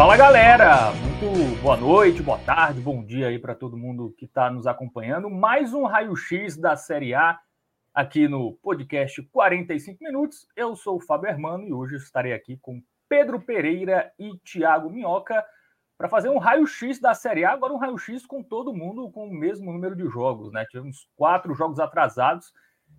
Fala 0.00 0.16
galera, 0.16 0.92
muito 0.92 1.60
boa 1.60 1.76
noite, 1.76 2.22
boa 2.22 2.38
tarde, 2.38 2.80
bom 2.80 3.04
dia 3.04 3.26
aí 3.26 3.38
para 3.38 3.54
todo 3.54 3.76
mundo 3.76 4.14
que 4.16 4.24
está 4.24 4.50
nos 4.50 4.66
acompanhando. 4.66 5.28
Mais 5.28 5.74
um 5.74 5.84
raio-x 5.84 6.56
da 6.56 6.74
Série 6.74 7.12
A 7.12 7.38
aqui 7.92 8.26
no 8.26 8.54
podcast 8.62 9.22
45 9.24 10.02
Minutos. 10.02 10.48
Eu 10.56 10.74
sou 10.74 10.96
o 10.96 11.00
Fábio 11.02 11.28
Hermano 11.28 11.68
e 11.68 11.72
hoje 11.74 11.96
estarei 11.96 12.32
aqui 12.32 12.56
com 12.62 12.82
Pedro 13.10 13.42
Pereira 13.42 14.10
e 14.18 14.30
Thiago 14.38 14.88
Minhoca 14.88 15.44
para 15.98 16.08
fazer 16.08 16.30
um 16.30 16.38
raio-x 16.38 16.98
da 16.98 17.12
Série 17.12 17.44
A. 17.44 17.52
Agora, 17.52 17.74
um 17.74 17.78
raio-x 17.78 18.24
com 18.24 18.42
todo 18.42 18.72
mundo 18.72 19.10
com 19.10 19.28
o 19.28 19.30
mesmo 19.30 19.70
número 19.70 19.94
de 19.94 20.08
jogos, 20.08 20.50
né? 20.50 20.64
Tivemos 20.64 21.06
quatro 21.14 21.52
jogos 21.52 21.78
atrasados 21.78 22.54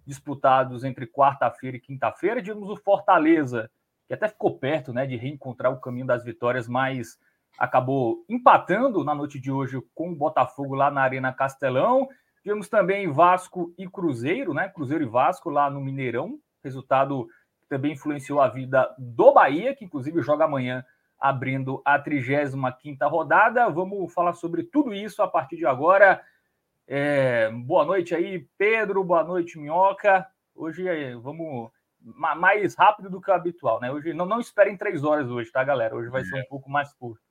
disputados 0.06 0.84
entre 0.84 1.08
quarta-feira 1.08 1.78
e 1.78 1.82
quinta-feira. 1.82 2.44
Tivemos 2.44 2.70
o 2.70 2.78
Fortaleza 2.78 3.72
que 4.12 4.16
até 4.16 4.28
ficou 4.28 4.58
perto 4.58 4.92
né, 4.92 5.08
de 5.08 5.16
reencontrar 5.16 5.72
o 5.72 5.80
caminho 5.80 6.06
das 6.06 6.22
vitórias, 6.22 6.68
mas 6.68 7.18
acabou 7.58 8.26
empatando 8.28 9.06
na 9.06 9.16
noite 9.16 9.40
de 9.40 9.50
hoje 9.50 9.82
com 9.96 10.12
o 10.12 10.16
Botafogo 10.16 10.76
lá 10.76 10.92
na 10.92 11.02
Arena 11.02 11.32
Castelão. 11.32 12.10
Tivemos 12.44 12.68
também 12.68 13.10
Vasco 13.10 13.74
e 13.78 13.88
Cruzeiro, 13.88 14.54
né? 14.54 14.68
Cruzeiro 14.68 15.06
e 15.06 15.08
Vasco 15.08 15.50
lá 15.50 15.70
no 15.70 15.80
Mineirão, 15.80 16.38
resultado 16.62 17.26
que 17.62 17.70
também 17.70 17.94
influenciou 17.94 18.42
a 18.42 18.50
vida 18.50 18.94
do 18.98 19.32
Bahia, 19.32 19.74
que 19.74 19.86
inclusive 19.86 20.22
joga 20.22 20.44
amanhã 20.44 20.84
abrindo 21.18 21.82
a 21.86 21.98
35ª 21.98 23.10
rodada. 23.10 23.70
Vamos 23.70 24.14
falar 24.14 24.34
sobre 24.34 24.64
tudo 24.64 24.94
isso 24.94 25.22
a 25.22 25.28
partir 25.30 25.56
de 25.56 25.66
agora. 25.66 26.22
É, 26.86 27.50
boa 27.50 27.86
noite 27.86 28.14
aí, 28.14 28.46
Pedro, 28.58 29.06
boa 29.06 29.24
noite, 29.24 29.58
Minhoca. 29.58 30.28
Hoje 30.54 30.86
é, 30.86 31.16
vamos 31.16 31.72
mais 32.04 32.76
rápido 32.76 33.10
do 33.10 33.22
que 33.22 33.30
o 33.30 33.34
habitual, 33.34 33.80
né? 33.80 33.92
Hoje 33.92 34.14
não, 34.14 34.26
não 34.26 34.40
esperem 34.40 34.78
três 34.78 35.04
horas 35.04 35.30
hoje, 35.30 35.52
tá, 35.52 35.64
galera? 35.64 35.96
Hoje 35.96 36.10
vai 36.10 36.24
ser 36.24 36.36
um 36.36 36.40
é. 36.40 36.46
pouco 36.46 36.70
mais 36.70 36.94
curto. 36.94 37.22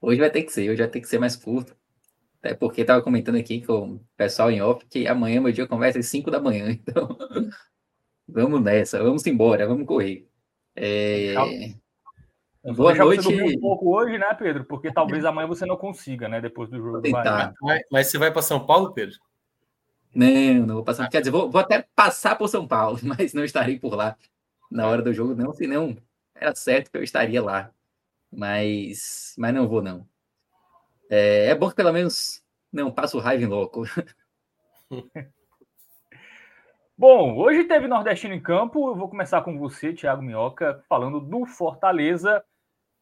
Hoje 0.00 0.20
vai 0.20 0.30
ter 0.30 0.42
que 0.42 0.52
ser, 0.52 0.70
hoje 0.70 0.82
vai 0.82 0.88
ter 0.88 1.00
que 1.00 1.08
ser 1.08 1.18
mais 1.18 1.36
curto. 1.36 1.76
Até 2.38 2.54
porque 2.54 2.82
estava 2.82 3.02
comentando 3.02 3.36
aqui 3.36 3.64
com 3.64 3.94
o 3.94 4.00
pessoal 4.16 4.50
em 4.50 4.62
off 4.62 4.86
que 4.86 5.08
amanhã 5.08 5.40
meu 5.40 5.52
dia 5.52 5.66
começa 5.66 5.98
às 5.98 6.06
5 6.06 6.30
da 6.30 6.40
manhã. 6.40 6.78
Então, 6.86 7.16
vamos 8.28 8.60
nessa, 8.60 9.02
vamos 9.02 9.26
embora, 9.26 9.66
vamos 9.66 9.86
correr. 9.86 10.28
É... 10.74 11.34
Boa 12.74 12.94
noite. 12.94 13.28
um 13.28 13.60
pouco 13.60 13.96
hoje, 13.96 14.18
né, 14.18 14.34
Pedro? 14.34 14.64
Porque 14.64 14.92
talvez 14.92 15.24
amanhã 15.24 15.46
você 15.46 15.64
não 15.64 15.76
consiga, 15.76 16.28
né? 16.28 16.40
Depois 16.40 16.68
do 16.68 16.78
jogo. 16.78 17.00
Tentar. 17.00 17.54
Mas, 17.62 17.82
mas 17.90 18.06
você 18.08 18.18
vai 18.18 18.32
para 18.32 18.42
São 18.42 18.66
Paulo, 18.66 18.92
Pedro? 18.92 19.16
Não, 20.16 20.66
não 20.66 20.74
vou 20.76 20.84
passar. 20.84 21.10
Quer 21.10 21.20
dizer, 21.20 21.30
vou, 21.30 21.50
vou, 21.50 21.60
até 21.60 21.86
passar 21.94 22.36
por 22.36 22.48
São 22.48 22.66
Paulo, 22.66 22.98
mas 23.04 23.34
não 23.34 23.44
estarei 23.44 23.78
por 23.78 23.94
lá 23.94 24.16
na 24.70 24.86
hora 24.86 25.02
do 25.02 25.12
jogo, 25.12 25.34
não. 25.34 25.52
Senão 25.52 25.94
era 26.34 26.54
certo 26.54 26.90
que 26.90 26.96
eu 26.96 27.02
estaria 27.02 27.42
lá. 27.42 27.70
Mas, 28.32 29.34
mas 29.38 29.54
não 29.54 29.68
vou, 29.68 29.82
não. 29.82 30.08
É, 31.10 31.48
é 31.48 31.54
bom 31.54 31.68
que 31.68 31.76
pelo 31.76 31.92
menos 31.92 32.42
não 32.72 32.90
passo 32.90 33.18
raiva 33.18 33.44
em 33.44 33.46
louco. 33.46 33.84
Bom, 36.98 37.36
hoje 37.36 37.64
teve 37.64 37.86
Nordestino 37.86 38.32
em 38.32 38.40
campo. 38.40 38.88
Eu 38.88 38.96
vou 38.96 39.10
começar 39.10 39.42
com 39.42 39.58
você, 39.58 39.92
Thiago 39.92 40.22
Minhoca, 40.22 40.82
falando 40.88 41.20
do 41.20 41.44
Fortaleza, 41.44 42.42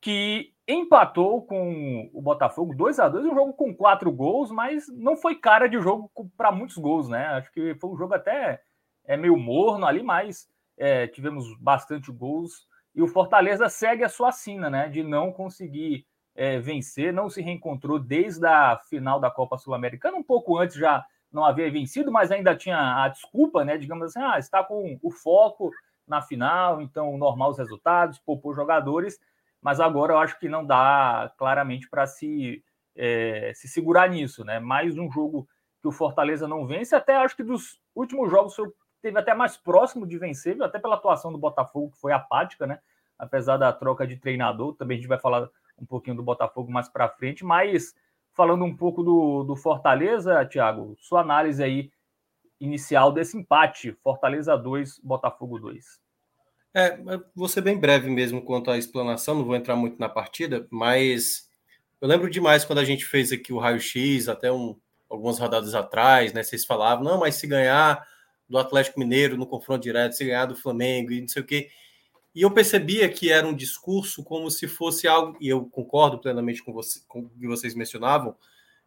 que 0.00 0.52
empatou 0.66 1.42
com 1.42 2.10
o 2.12 2.22
Botafogo 2.22 2.74
2 2.74 2.98
a 2.98 3.08
2 3.08 3.26
um 3.26 3.34
jogo 3.34 3.52
com 3.52 3.74
quatro 3.74 4.10
gols, 4.10 4.50
mas 4.50 4.86
não 4.88 5.16
foi 5.16 5.34
cara 5.34 5.68
de 5.68 5.78
jogo 5.78 6.10
para 6.36 6.50
muitos 6.50 6.76
gols, 6.76 7.08
né? 7.08 7.26
Acho 7.26 7.52
que 7.52 7.74
foi 7.74 7.90
um 7.90 7.96
jogo 7.96 8.14
até 8.14 8.60
é, 9.04 9.16
meio 9.16 9.36
morno 9.36 9.86
ali, 9.86 10.02
mas 10.02 10.48
é, 10.78 11.06
tivemos 11.06 11.54
bastante 11.60 12.10
gols. 12.10 12.66
E 12.94 13.02
o 13.02 13.08
Fortaleza 13.08 13.68
segue 13.68 14.04
a 14.04 14.08
sua 14.08 14.32
sina, 14.32 14.70
né? 14.70 14.88
De 14.88 15.02
não 15.02 15.32
conseguir 15.32 16.06
é, 16.34 16.58
vencer, 16.58 17.12
não 17.12 17.28
se 17.28 17.42
reencontrou 17.42 17.98
desde 17.98 18.46
a 18.46 18.78
final 18.88 19.20
da 19.20 19.30
Copa 19.30 19.58
Sul-Americana, 19.58 20.16
um 20.16 20.22
pouco 20.22 20.58
antes 20.58 20.76
já 20.76 21.04
não 21.30 21.44
havia 21.44 21.70
vencido, 21.70 22.12
mas 22.12 22.30
ainda 22.30 22.56
tinha 22.56 23.04
a 23.04 23.08
desculpa, 23.08 23.64
né? 23.64 23.76
Digamos 23.76 24.04
assim, 24.04 24.20
ah, 24.20 24.38
está 24.38 24.62
com 24.62 24.98
o 25.02 25.10
foco 25.10 25.70
na 26.06 26.22
final, 26.22 26.80
então 26.80 27.18
normal 27.18 27.50
os 27.50 27.58
resultados, 27.58 28.18
poupou 28.18 28.54
jogadores 28.54 29.18
mas 29.64 29.80
agora 29.80 30.12
eu 30.12 30.18
acho 30.18 30.38
que 30.38 30.46
não 30.46 30.62
dá 30.62 31.32
claramente 31.38 31.88
para 31.88 32.06
se, 32.06 32.62
é, 32.94 33.50
se 33.54 33.66
segurar 33.66 34.10
nisso, 34.10 34.44
né? 34.44 34.60
Mais 34.60 34.98
um 34.98 35.10
jogo 35.10 35.48
que 35.80 35.88
o 35.88 35.92
Fortaleza 35.92 36.46
não 36.46 36.66
vence, 36.66 36.94
até 36.94 37.16
acho 37.16 37.34
que 37.34 37.42
dos 37.42 37.80
últimos 37.94 38.30
jogos 38.30 38.54
teve 39.00 39.18
até 39.18 39.32
mais 39.32 39.56
próximo 39.56 40.06
de 40.06 40.18
vencer, 40.18 40.62
até 40.62 40.78
pela 40.78 40.96
atuação 40.96 41.32
do 41.32 41.38
Botafogo, 41.38 41.92
que 41.92 41.98
foi 41.98 42.12
apática, 42.12 42.66
né? 42.66 42.78
Apesar 43.18 43.56
da 43.56 43.72
troca 43.72 44.06
de 44.06 44.18
treinador, 44.18 44.74
também 44.74 44.98
a 44.98 45.00
gente 45.00 45.08
vai 45.08 45.18
falar 45.18 45.48
um 45.78 45.86
pouquinho 45.86 46.16
do 46.16 46.22
Botafogo 46.22 46.70
mais 46.70 46.90
para 46.90 47.08
frente, 47.08 47.42
mas 47.42 47.94
falando 48.34 48.66
um 48.66 48.76
pouco 48.76 49.02
do, 49.02 49.44
do 49.44 49.56
Fortaleza, 49.56 50.44
Thiago, 50.44 50.94
sua 50.98 51.22
análise 51.22 51.64
aí 51.64 51.90
inicial 52.60 53.10
desse 53.10 53.38
empate, 53.38 53.92
Fortaleza 54.02 54.58
2, 54.58 54.98
Botafogo 54.98 55.58
2. 55.58 56.03
É, 56.76 56.98
vou 57.36 57.48
ser 57.48 57.60
bem 57.60 57.78
breve 57.78 58.10
mesmo 58.10 58.42
quanto 58.42 58.68
à 58.68 58.76
explanação, 58.76 59.36
não 59.36 59.44
vou 59.44 59.54
entrar 59.54 59.76
muito 59.76 59.96
na 60.00 60.08
partida, 60.08 60.66
mas 60.68 61.48
eu 62.00 62.08
lembro 62.08 62.28
demais 62.28 62.64
quando 62.64 62.80
a 62.80 62.84
gente 62.84 63.04
fez 63.04 63.30
aqui 63.30 63.52
o 63.52 63.60
raio-x, 63.60 64.28
até 64.28 64.50
um, 64.50 64.76
algumas 65.08 65.38
rodadas 65.38 65.72
atrás, 65.72 66.32
né? 66.32 66.42
Vocês 66.42 66.64
falavam, 66.64 67.04
não, 67.04 67.20
mas 67.20 67.36
se 67.36 67.46
ganhar 67.46 68.04
do 68.48 68.58
Atlético 68.58 68.98
Mineiro 68.98 69.36
no 69.36 69.46
confronto 69.46 69.84
direto, 69.84 70.16
se 70.16 70.24
ganhar 70.24 70.46
do 70.46 70.56
Flamengo 70.56 71.12
e 71.12 71.20
não 71.20 71.28
sei 71.28 71.42
o 71.42 71.46
quê. 71.46 71.70
E 72.34 72.42
eu 72.42 72.50
percebia 72.50 73.08
que 73.08 73.30
era 73.30 73.46
um 73.46 73.54
discurso 73.54 74.24
como 74.24 74.50
se 74.50 74.66
fosse 74.66 75.06
algo, 75.06 75.38
e 75.40 75.48
eu 75.48 75.66
concordo 75.66 76.18
plenamente 76.18 76.60
com, 76.60 76.72
você, 76.72 77.00
com 77.06 77.20
o 77.20 77.30
que 77.30 77.46
vocês 77.46 77.72
mencionavam, 77.76 78.36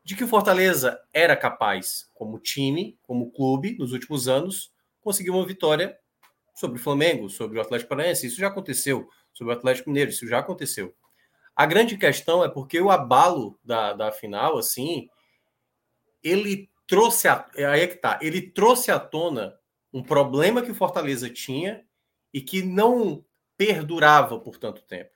de 0.03 0.13
que 0.13 0.25
o 0.25 0.27
Fortaleza 0.27 0.99
era 1.13 1.37
capaz, 1.37 2.09
como 2.13 2.37
time, 2.37 2.97
como 3.03 3.31
clube, 3.31 3.77
nos 3.79 3.93
últimos 3.93 4.27
anos, 4.27 4.73
conseguir 5.01 5.29
uma 5.29 5.45
vitória 5.45 5.97
sobre 6.57 6.79
o 6.79 6.81
Flamengo, 6.81 7.29
sobre 7.29 7.59
o 7.59 7.61
Atlético 7.61 7.89
Paranaense, 7.89 8.25
isso 8.25 8.39
já 8.39 8.47
aconteceu, 8.47 9.07
sobre 9.31 9.53
o 9.53 9.55
Atlético 9.55 9.89
Mineiro, 9.89 10.09
isso 10.09 10.27
já 10.27 10.39
aconteceu. 10.39 10.93
A 11.55 11.67
grande 11.67 11.95
questão 11.97 12.43
é 12.43 12.49
porque 12.49 12.81
o 12.81 12.89
abalo 12.89 13.59
da, 13.63 13.93
da 13.93 14.11
final, 14.11 14.57
assim, 14.57 15.07
ele 16.23 16.67
trouxe 16.87 17.27
a, 17.27 17.47
aí 17.55 17.81
é 17.81 17.87
que 17.87 17.97
tá, 17.97 18.17
ele 18.23 18.41
trouxe 18.41 18.91
à 18.91 18.99
tona 18.99 19.55
um 19.93 20.01
problema 20.01 20.63
que 20.63 20.71
o 20.71 20.75
Fortaleza 20.75 21.29
tinha 21.29 21.85
e 22.33 22.41
que 22.41 22.63
não 22.63 23.23
perdurava 23.55 24.39
por 24.39 24.57
tanto 24.57 24.81
tempo. 24.81 25.11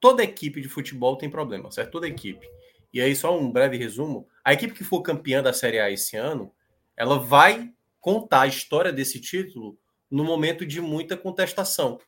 Toda 0.00 0.24
equipe 0.24 0.60
de 0.62 0.68
futebol 0.68 1.16
tem 1.18 1.28
problema, 1.28 1.70
certo? 1.70 1.92
Toda 1.92 2.08
equipe. 2.08 2.48
E 2.92 3.00
aí, 3.00 3.14
só 3.14 3.38
um 3.38 3.50
breve 3.50 3.76
resumo: 3.76 4.26
a 4.44 4.52
equipe 4.52 4.74
que 4.74 4.84
for 4.84 5.00
campeã 5.02 5.42
da 5.42 5.52
Série 5.52 5.78
A 5.78 5.90
esse 5.90 6.16
ano, 6.16 6.52
ela 6.96 7.18
vai 7.18 7.72
contar 8.00 8.42
a 8.42 8.46
história 8.46 8.92
desse 8.92 9.20
título 9.20 9.78
no 10.12 10.24
momento 10.24 10.66
de 10.66 10.78
muita 10.78 11.16
contestação, 11.16 11.98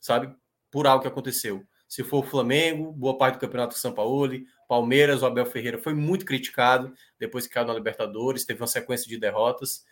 sabe? 0.00 0.34
Por 0.68 0.84
algo 0.84 1.02
que 1.02 1.08
aconteceu. 1.08 1.64
Se 1.86 2.02
for 2.02 2.24
o 2.24 2.28
Flamengo, 2.28 2.90
boa 2.90 3.16
parte 3.16 3.36
do 3.36 3.40
Campeonato 3.40 3.78
São 3.78 3.92
Paulo, 3.92 4.32
Palmeiras, 4.66 5.22
o 5.22 5.26
Abel 5.26 5.46
Ferreira 5.46 5.78
foi 5.78 5.94
muito 5.94 6.24
criticado 6.24 6.92
depois 7.20 7.46
que 7.46 7.54
caiu 7.54 7.66
na 7.66 7.74
Libertadores, 7.74 8.44
teve 8.44 8.60
uma 8.60 8.66
sequência 8.66 9.08
de 9.08 9.16
derrotas. 9.16 9.84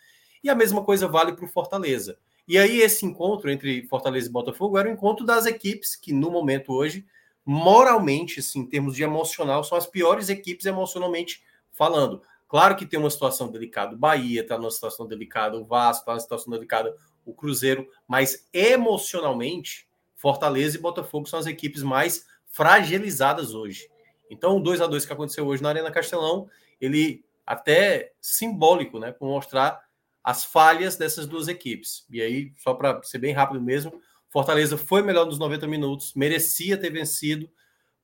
E 0.43 0.49
a 0.49 0.55
mesma 0.55 0.83
coisa 0.83 1.07
vale 1.07 1.33
para 1.33 1.45
o 1.45 1.47
Fortaleza. 1.47 2.17
E 2.47 2.57
aí, 2.57 2.81
esse 2.81 3.05
encontro 3.05 3.49
entre 3.49 3.87
Fortaleza 3.87 4.27
e 4.27 4.31
Botafogo 4.31 4.77
era 4.77 4.89
o 4.89 4.91
encontro 4.91 5.25
das 5.25 5.45
equipes 5.45 5.95
que, 5.95 6.11
no 6.11 6.29
momento 6.29 6.73
hoje, 6.73 7.05
moralmente, 7.45 8.41
assim, 8.41 8.59
em 8.59 8.65
termos 8.65 8.95
de 8.95 9.03
emocional, 9.03 9.63
são 9.63 9.77
as 9.77 9.85
piores 9.85 10.27
equipes 10.27 10.65
emocionalmente 10.65 11.41
falando. 11.71 12.21
Claro 12.49 12.75
que 12.75 12.85
tem 12.85 12.99
uma 12.99 13.09
situação 13.09 13.49
delicada 13.49 13.95
o 13.95 13.97
Bahia, 13.97 14.41
está 14.41 14.57
numa 14.57 14.71
situação 14.71 15.07
delicada 15.07 15.57
o 15.57 15.63
Vasco, 15.63 16.01
está 16.01 16.11
numa 16.11 16.19
situação 16.19 16.51
delicada 16.51 16.93
o 17.25 17.33
Cruzeiro, 17.33 17.87
mas 18.07 18.47
emocionalmente, 18.53 19.87
Fortaleza 20.15 20.77
e 20.77 20.81
Botafogo 20.81 21.27
são 21.27 21.39
as 21.39 21.47
equipes 21.47 21.83
mais 21.83 22.25
fragilizadas 22.47 23.53
hoje. 23.53 23.89
Então, 24.29 24.57
o 24.57 24.59
2 24.59 24.81
a 24.81 24.87
2 24.87 25.05
que 25.05 25.13
aconteceu 25.13 25.45
hoje 25.47 25.63
na 25.63 25.69
Arena 25.69 25.91
Castelão, 25.91 26.49
ele 26.79 27.23
até 27.45 28.13
simbólico, 28.21 28.99
né, 28.99 29.11
para 29.11 29.27
mostrar 29.27 29.81
as 30.23 30.45
falhas 30.45 30.95
dessas 30.95 31.25
duas 31.25 31.47
equipes. 31.47 32.05
E 32.09 32.21
aí, 32.21 32.53
só 32.55 32.73
para 32.73 33.01
ser 33.03 33.17
bem 33.17 33.33
rápido 33.33 33.61
mesmo, 33.61 34.01
Fortaleza 34.29 34.77
foi 34.77 35.01
melhor 35.01 35.25
nos 35.25 35.37
90 35.37 35.67
minutos, 35.67 36.13
merecia 36.13 36.77
ter 36.77 36.89
vencido, 36.89 37.49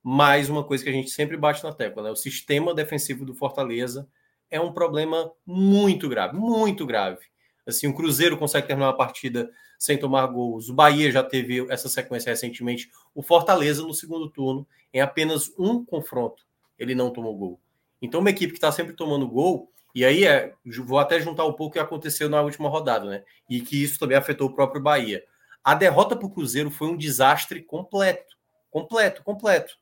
mas 0.03 0.49
uma 0.49 0.63
coisa 0.63 0.83
que 0.83 0.89
a 0.89 0.93
gente 0.93 1.09
sempre 1.09 1.37
bate 1.37 1.63
na 1.63 1.71
tecla, 1.71 2.03
né? 2.03 2.11
O 2.11 2.15
sistema 2.15 2.73
defensivo 2.73 3.23
do 3.23 3.33
Fortaleza 3.33 4.07
é 4.49 4.59
um 4.59 4.73
problema 4.73 5.31
muito 5.45 6.09
grave, 6.09 6.37
muito 6.37 6.85
grave. 6.85 7.25
Assim, 7.67 7.87
o 7.87 7.93
Cruzeiro 7.93 8.37
consegue 8.37 8.65
terminar 8.65 8.87
uma 8.87 8.97
partida 8.97 9.51
sem 9.77 9.97
tomar 9.97 10.25
gols. 10.27 10.69
O 10.69 10.73
Bahia 10.73 11.11
já 11.11 11.21
teve 11.21 11.65
essa 11.69 11.89
sequência 11.89 12.29
recentemente. 12.29 12.89
O 13.13 13.21
Fortaleza, 13.21 13.83
no 13.83 13.93
segundo 13.93 14.29
turno, 14.29 14.65
em 14.93 15.01
apenas 15.01 15.51
um 15.59 15.83
confronto, 15.83 16.43
ele 16.79 16.95
não 16.95 17.11
tomou 17.11 17.35
gol. 17.35 17.59
Então, 18.01 18.21
uma 18.21 18.29
equipe 18.29 18.53
que 18.53 18.57
está 18.57 18.71
sempre 18.71 18.93
tomando 18.93 19.27
gol, 19.27 19.71
e 19.93 20.05
aí 20.05 20.25
é, 20.25 20.53
vou 20.85 20.99
até 20.99 21.19
juntar 21.19 21.45
um 21.45 21.53
pouco 21.53 21.65
o 21.65 21.71
que 21.71 21.79
aconteceu 21.79 22.29
na 22.29 22.41
última 22.41 22.69
rodada, 22.69 23.05
né? 23.05 23.23
E 23.49 23.59
que 23.59 23.83
isso 23.83 23.99
também 23.99 24.17
afetou 24.17 24.47
o 24.47 24.53
próprio 24.53 24.81
Bahia. 24.81 25.23
A 25.63 25.73
derrota 25.75 26.15
para 26.15 26.25
o 26.25 26.29
Cruzeiro 26.29 26.71
foi 26.71 26.87
um 26.87 26.95
desastre 26.95 27.61
completo. 27.61 28.37
Completo, 28.69 29.23
completo. 29.23 29.77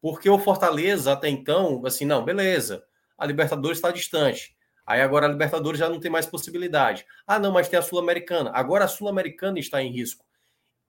Porque 0.00 0.28
o 0.28 0.38
Fortaleza, 0.38 1.12
até 1.12 1.28
então, 1.28 1.84
assim, 1.84 2.04
não, 2.04 2.24
beleza, 2.24 2.84
a 3.16 3.26
Libertadores 3.26 3.78
está 3.78 3.90
distante. 3.90 4.56
Aí 4.88 5.02
agora 5.02 5.26
a 5.26 5.28
Libertadores 5.28 5.78
já 5.78 5.86
não 5.86 6.00
tem 6.00 6.10
mais 6.10 6.24
possibilidade. 6.24 7.04
Ah, 7.26 7.38
não, 7.38 7.52
mas 7.52 7.68
tem 7.68 7.78
a 7.78 7.82
Sul-Americana. 7.82 8.50
Agora 8.54 8.86
a 8.86 8.88
Sul-Americana 8.88 9.58
está 9.58 9.82
em 9.82 9.92
risco. 9.92 10.24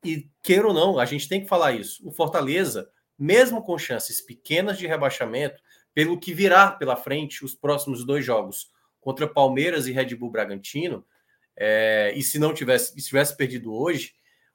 E 0.05 0.29
queira 0.41 0.65
ou 0.65 0.73
não, 0.73 0.97
a 0.97 1.03
gente 1.03 1.27
tem 1.27 1.41
que 1.41 1.49
falar 1.49 1.73
isso. 1.73 2.07
O 2.07 2.09
Fortaleza, 2.09 2.89
mesmo 3.17 3.61
com 3.61 3.77
chances 3.77 4.21
pequenas 4.21 4.77
de 4.77 4.87
rebaixamento, 4.87 5.61
pelo 5.93 6.17
que 6.17 6.33
virá 6.33 6.71
pela 6.71 6.95
frente 6.95 7.43
os 7.43 7.53
próximos 7.53 8.05
dois 8.05 8.23
jogos 8.23 8.71
contra 9.01 9.27
Palmeiras 9.27 9.85
e 9.85 9.91
Red 9.91 10.15
Bull 10.15 10.31
Bragantino, 10.31 11.05
é, 11.57 12.13
e 12.15 12.23
se 12.23 12.39
não 12.39 12.53
tivesse, 12.53 12.93
se 12.93 13.09
tivesse 13.09 13.35
perdido 13.35 13.73
hoje, 13.73 14.13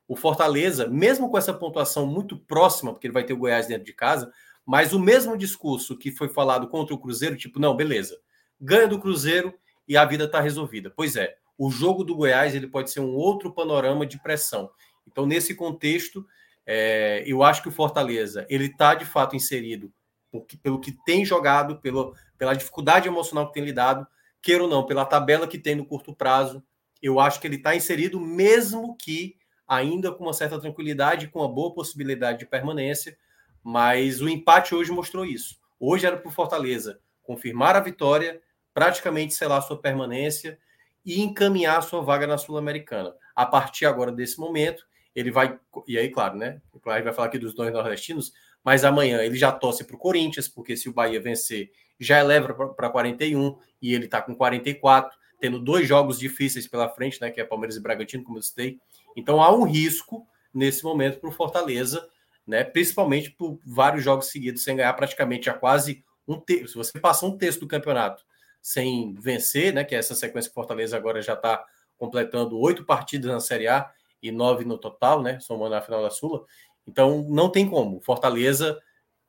o 0.08 0.16
Fortaleza, 0.16 0.88
mesmo 0.88 1.30
com 1.30 1.36
essa 1.36 1.52
pontuação 1.52 2.06
muito 2.06 2.38
próxima, 2.38 2.94
porque 2.94 3.06
ele 3.06 3.12
vai 3.12 3.24
ter 3.24 3.34
o 3.34 3.38
Goiás 3.38 3.66
dentro 3.66 3.84
de 3.84 3.92
casa, 3.92 4.32
mas 4.64 4.94
o 4.94 4.98
mesmo 4.98 5.36
discurso 5.36 5.98
que 5.98 6.10
foi 6.10 6.30
falado 6.30 6.66
contra 6.66 6.94
o 6.94 6.98
Cruzeiro, 6.98 7.36
tipo, 7.36 7.60
não, 7.60 7.76
beleza, 7.76 8.18
ganha 8.60 8.88
do 8.88 8.98
Cruzeiro 8.98 9.54
e 9.86 9.96
a 9.96 10.04
vida 10.04 10.24
está 10.24 10.40
resolvida. 10.40 10.92
Pois 10.94 11.16
é, 11.16 11.36
o 11.58 11.70
jogo 11.70 12.04
do 12.04 12.14
Goiás 12.14 12.54
ele 12.54 12.66
pode 12.66 12.90
ser 12.90 13.00
um 13.00 13.14
outro 13.14 13.52
panorama 13.52 14.06
de 14.06 14.18
pressão. 14.18 14.70
Então, 15.06 15.26
nesse 15.26 15.54
contexto, 15.54 16.26
é, 16.66 17.22
eu 17.26 17.42
acho 17.42 17.62
que 17.62 17.68
o 17.68 17.72
Fortaleza 17.72 18.46
ele 18.48 18.66
está 18.66 18.94
de 18.94 19.04
fato 19.04 19.36
inserido 19.36 19.92
porque, 20.34 20.56
pelo 20.56 20.80
que 20.80 20.90
tem 20.90 21.24
jogado, 21.24 21.76
pelo, 21.80 22.12
pela 22.36 22.54
dificuldade 22.54 23.06
emocional 23.06 23.46
que 23.46 23.54
tem 23.54 23.64
lidado, 23.64 24.04
queira 24.42 24.64
ou 24.64 24.68
não, 24.68 24.84
pela 24.84 25.04
tabela 25.04 25.46
que 25.46 25.60
tem 25.60 25.76
no 25.76 25.86
curto 25.86 26.12
prazo, 26.12 26.60
eu 27.00 27.20
acho 27.20 27.40
que 27.40 27.46
ele 27.46 27.54
está 27.54 27.76
inserido, 27.76 28.18
mesmo 28.18 28.96
que 28.96 29.36
ainda 29.64 30.10
com 30.10 30.24
uma 30.24 30.32
certa 30.32 30.60
tranquilidade, 30.60 31.28
com 31.28 31.38
uma 31.38 31.48
boa 31.48 31.72
possibilidade 31.72 32.40
de 32.40 32.46
permanência. 32.46 33.16
Mas 33.62 34.20
o 34.20 34.28
empate 34.28 34.74
hoje 34.74 34.90
mostrou 34.90 35.24
isso. 35.24 35.56
Hoje 35.78 36.04
era 36.04 36.16
para 36.16 36.28
o 36.28 36.32
Fortaleza 36.32 36.98
confirmar 37.24 37.74
a 37.74 37.80
vitória, 37.80 38.40
praticamente 38.72 39.34
selar 39.34 39.62
sua 39.62 39.80
permanência 39.80 40.58
e 41.04 41.20
encaminhar 41.20 41.82
sua 41.82 42.00
vaga 42.00 42.26
na 42.26 42.38
Sul-Americana. 42.38 43.14
A 43.34 43.44
partir 43.44 43.86
agora 43.86 44.12
desse 44.12 44.38
momento, 44.38 44.86
ele 45.14 45.30
vai. 45.30 45.58
E 45.86 45.98
aí, 45.98 46.08
claro, 46.08 46.36
né? 46.36 46.60
Claro, 46.82 47.02
vai 47.02 47.12
falar 47.12 47.28
aqui 47.28 47.38
dos 47.38 47.54
dois 47.54 47.72
nordestinos, 47.72 48.32
mas 48.62 48.84
amanhã 48.84 49.20
ele 49.22 49.36
já 49.36 49.52
torce 49.52 49.84
para 49.84 49.96
o 49.96 49.98
Corinthians, 49.98 50.48
porque 50.48 50.76
se 50.76 50.88
o 50.88 50.92
Bahia 50.92 51.20
vencer, 51.20 51.70
já 51.98 52.20
eleva 52.20 52.52
para 52.74 52.90
41 52.90 53.56
e 53.80 53.94
ele 53.94 54.06
está 54.06 54.20
com 54.20 54.34
44, 54.34 55.16
tendo 55.40 55.58
dois 55.58 55.86
jogos 55.86 56.18
difíceis 56.18 56.66
pela 56.66 56.88
frente, 56.88 57.20
né? 57.20 57.30
Que 57.30 57.40
é 57.40 57.44
Palmeiras 57.44 57.76
e 57.76 57.80
Bragantino, 57.80 58.24
como 58.24 58.38
eu 58.38 58.42
citei. 58.42 58.78
Então 59.16 59.42
há 59.42 59.54
um 59.54 59.64
risco 59.64 60.26
nesse 60.52 60.82
momento 60.82 61.20
para 61.20 61.28
o 61.28 61.32
Fortaleza, 61.32 62.08
né? 62.46 62.64
Principalmente 62.64 63.30
por 63.30 63.58
vários 63.64 64.02
jogos 64.02 64.26
seguidos 64.26 64.64
sem 64.64 64.76
ganhar 64.76 64.92
praticamente 64.94 65.48
a 65.48 65.54
quase 65.54 66.04
um 66.26 66.38
terço. 66.40 66.68
Se 66.68 66.76
você 66.76 67.00
passa 67.00 67.26
um 67.26 67.36
terço 67.36 67.60
do 67.60 67.68
campeonato 67.68 68.24
sem 68.64 69.12
vencer, 69.14 69.74
né? 69.74 69.84
Que 69.84 69.94
é 69.94 69.98
essa 69.98 70.14
sequência 70.14 70.48
que 70.48 70.54
Fortaleza 70.54 70.96
agora 70.96 71.20
já 71.20 71.34
está 71.34 71.62
completando 71.98 72.58
oito 72.58 72.82
partidas 72.82 73.30
na 73.30 73.38
Série 73.38 73.68
A 73.68 73.90
e 74.22 74.32
nove 74.32 74.64
no 74.64 74.78
total, 74.78 75.22
né? 75.22 75.38
Somando 75.38 75.74
a 75.74 75.82
final 75.82 76.02
da 76.02 76.08
Sula. 76.08 76.44
Então 76.88 77.26
não 77.28 77.50
tem 77.50 77.68
como. 77.68 78.00
Fortaleza, 78.00 78.80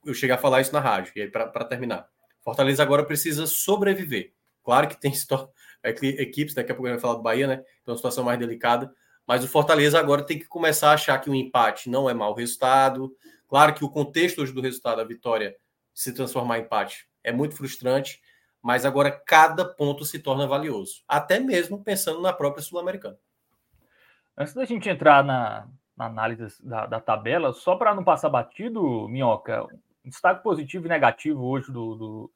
eu 0.06 0.14
cheguei 0.14 0.36
a 0.36 0.40
falar 0.40 0.62
isso 0.62 0.72
na 0.72 0.80
rádio, 0.80 1.12
e 1.18 1.22
aí 1.22 1.28
para 1.30 1.66
terminar. 1.66 2.08
Fortaleza 2.42 2.82
agora 2.82 3.04
precisa 3.04 3.46
sobreviver. 3.46 4.32
Claro 4.64 4.88
que 4.88 5.00
tem 5.00 5.12
é 5.84 5.90
equipes, 5.90 6.56
daqui 6.56 6.72
a 6.72 6.76
pouco 6.76 6.88
a 6.88 6.92
gente 6.92 7.02
vai 7.02 7.10
falar 7.10 7.18
do 7.18 7.24
Bahia, 7.24 7.48
né? 7.48 7.58
Tem 7.58 7.92
uma 7.92 7.98
situação 7.98 8.24
mais 8.24 8.40
delicada. 8.40 8.90
Mas 9.28 9.44
o 9.44 9.50
Fortaleza 9.50 10.00
agora 10.00 10.24
tem 10.24 10.40
que 10.40 10.46
começar 10.46 10.92
a 10.92 10.94
achar 10.94 11.20
que 11.20 11.30
o 11.30 11.36
empate 11.36 11.90
não 11.90 12.10
é 12.10 12.14
mau 12.14 12.34
resultado. 12.34 13.14
Claro 13.50 13.74
que 13.74 13.84
o 13.84 13.90
contexto 13.90 14.42
hoje 14.42 14.54
do 14.54 14.62
resultado, 14.62 15.02
a 15.02 15.04
vitória, 15.04 15.58
se 15.96 16.14
transformar 16.14 16.60
em 16.60 16.62
empate, 16.62 17.08
é 17.24 17.32
muito 17.32 17.56
frustrante 17.56 18.22
mas 18.66 18.84
agora 18.84 19.12
cada 19.12 19.64
ponto 19.64 20.04
se 20.04 20.18
torna 20.18 20.48
valioso, 20.48 21.04
até 21.08 21.40
mesmo 21.40 21.84
pensando 21.84 22.20
na 22.20 22.34
própria 22.34 22.64
Sul-Americana. 22.64 23.16
Antes 24.36 24.56
da 24.56 24.66
gente 24.66 24.90
entrar 24.90 25.24
na, 25.24 25.68
na 25.96 26.08
análise 26.08 26.58
da, 26.64 26.88
da, 26.88 27.00
tabela, 27.00 27.54
só 27.54 27.76
para 27.76 27.94
não 27.94 28.04
passar 28.04 28.28
batido, 28.28 29.08
Minhoca, 29.08 29.68
destaque 30.04 30.42
positivo 30.42 30.88
e 30.88 30.90
negativo 30.90 31.44
hoje 31.44 31.72
do, 31.72 31.94
do, 31.94 32.32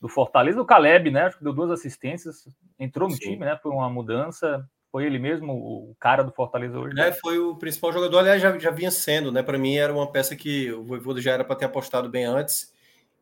do, 0.00 0.08
Fortaleza, 0.08 0.60
o 0.60 0.66
Caleb, 0.66 1.12
né? 1.12 1.26
Acho 1.26 1.38
que 1.38 1.44
deu 1.44 1.52
duas 1.52 1.70
assistêncis, 1.70 2.44
entrou 2.76 3.08
no 3.08 3.14
Sim. 3.14 3.20
time, 3.20 3.44
né? 3.44 3.56
Foi 3.62 3.70
uma 3.70 3.88
mudança. 3.88 4.68
Foi 4.90 5.06
ele 5.06 5.20
mesmo 5.20 5.52
o 5.52 5.94
cara 6.00 6.24
do 6.24 6.32
Fortaleza 6.32 6.76
hoje? 6.76 6.96
Né? 6.96 7.10
É, 7.10 7.12
foi 7.12 7.38
o 7.38 7.54
principal 7.54 7.92
jogador, 7.92 8.18
aliás, 8.18 8.42
já, 8.42 8.58
já 8.58 8.72
vinha 8.72 8.90
sendo, 8.90 9.30
né? 9.30 9.44
Para 9.44 9.58
mim 9.58 9.76
era 9.76 9.92
uma 9.92 10.10
peça 10.10 10.34
que 10.34 10.72
o 10.72 10.82
Voivoda 10.82 11.20
já 11.20 11.34
era 11.34 11.44
para 11.44 11.54
ter 11.54 11.66
apostado 11.66 12.08
bem 12.08 12.24
antes 12.24 12.72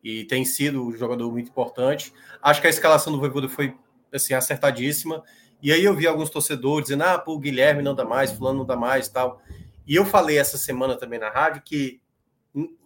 e 0.03 0.23
tem 0.25 0.43
sido 0.43 0.87
um 0.87 0.95
jogador 0.95 1.31
muito 1.31 1.49
importante. 1.49 2.13
Acho 2.41 2.61
que 2.61 2.67
a 2.67 2.69
escalação 2.69 3.13
do 3.13 3.19
Voivoda 3.19 3.47
foi 3.47 3.75
assim 4.11 4.33
acertadíssima. 4.33 5.23
E 5.61 5.71
aí 5.71 5.83
eu 5.83 5.95
vi 5.95 6.07
alguns 6.07 6.29
torcedores 6.29 6.85
dizendo: 6.87 7.03
"Ah, 7.03 7.19
pô, 7.19 7.33
o 7.33 7.39
Guilherme 7.39 7.83
não 7.83 7.93
dá 7.93 8.03
mais, 8.03 8.31
fulano 8.31 8.59
não 8.59 8.65
dá 8.65 8.75
mais", 8.75 9.07
tal. 9.07 9.41
E 9.85 9.95
eu 9.95 10.05
falei 10.05 10.37
essa 10.37 10.57
semana 10.57 10.95
também 10.95 11.19
na 11.19 11.29
rádio 11.29 11.61
que 11.63 12.01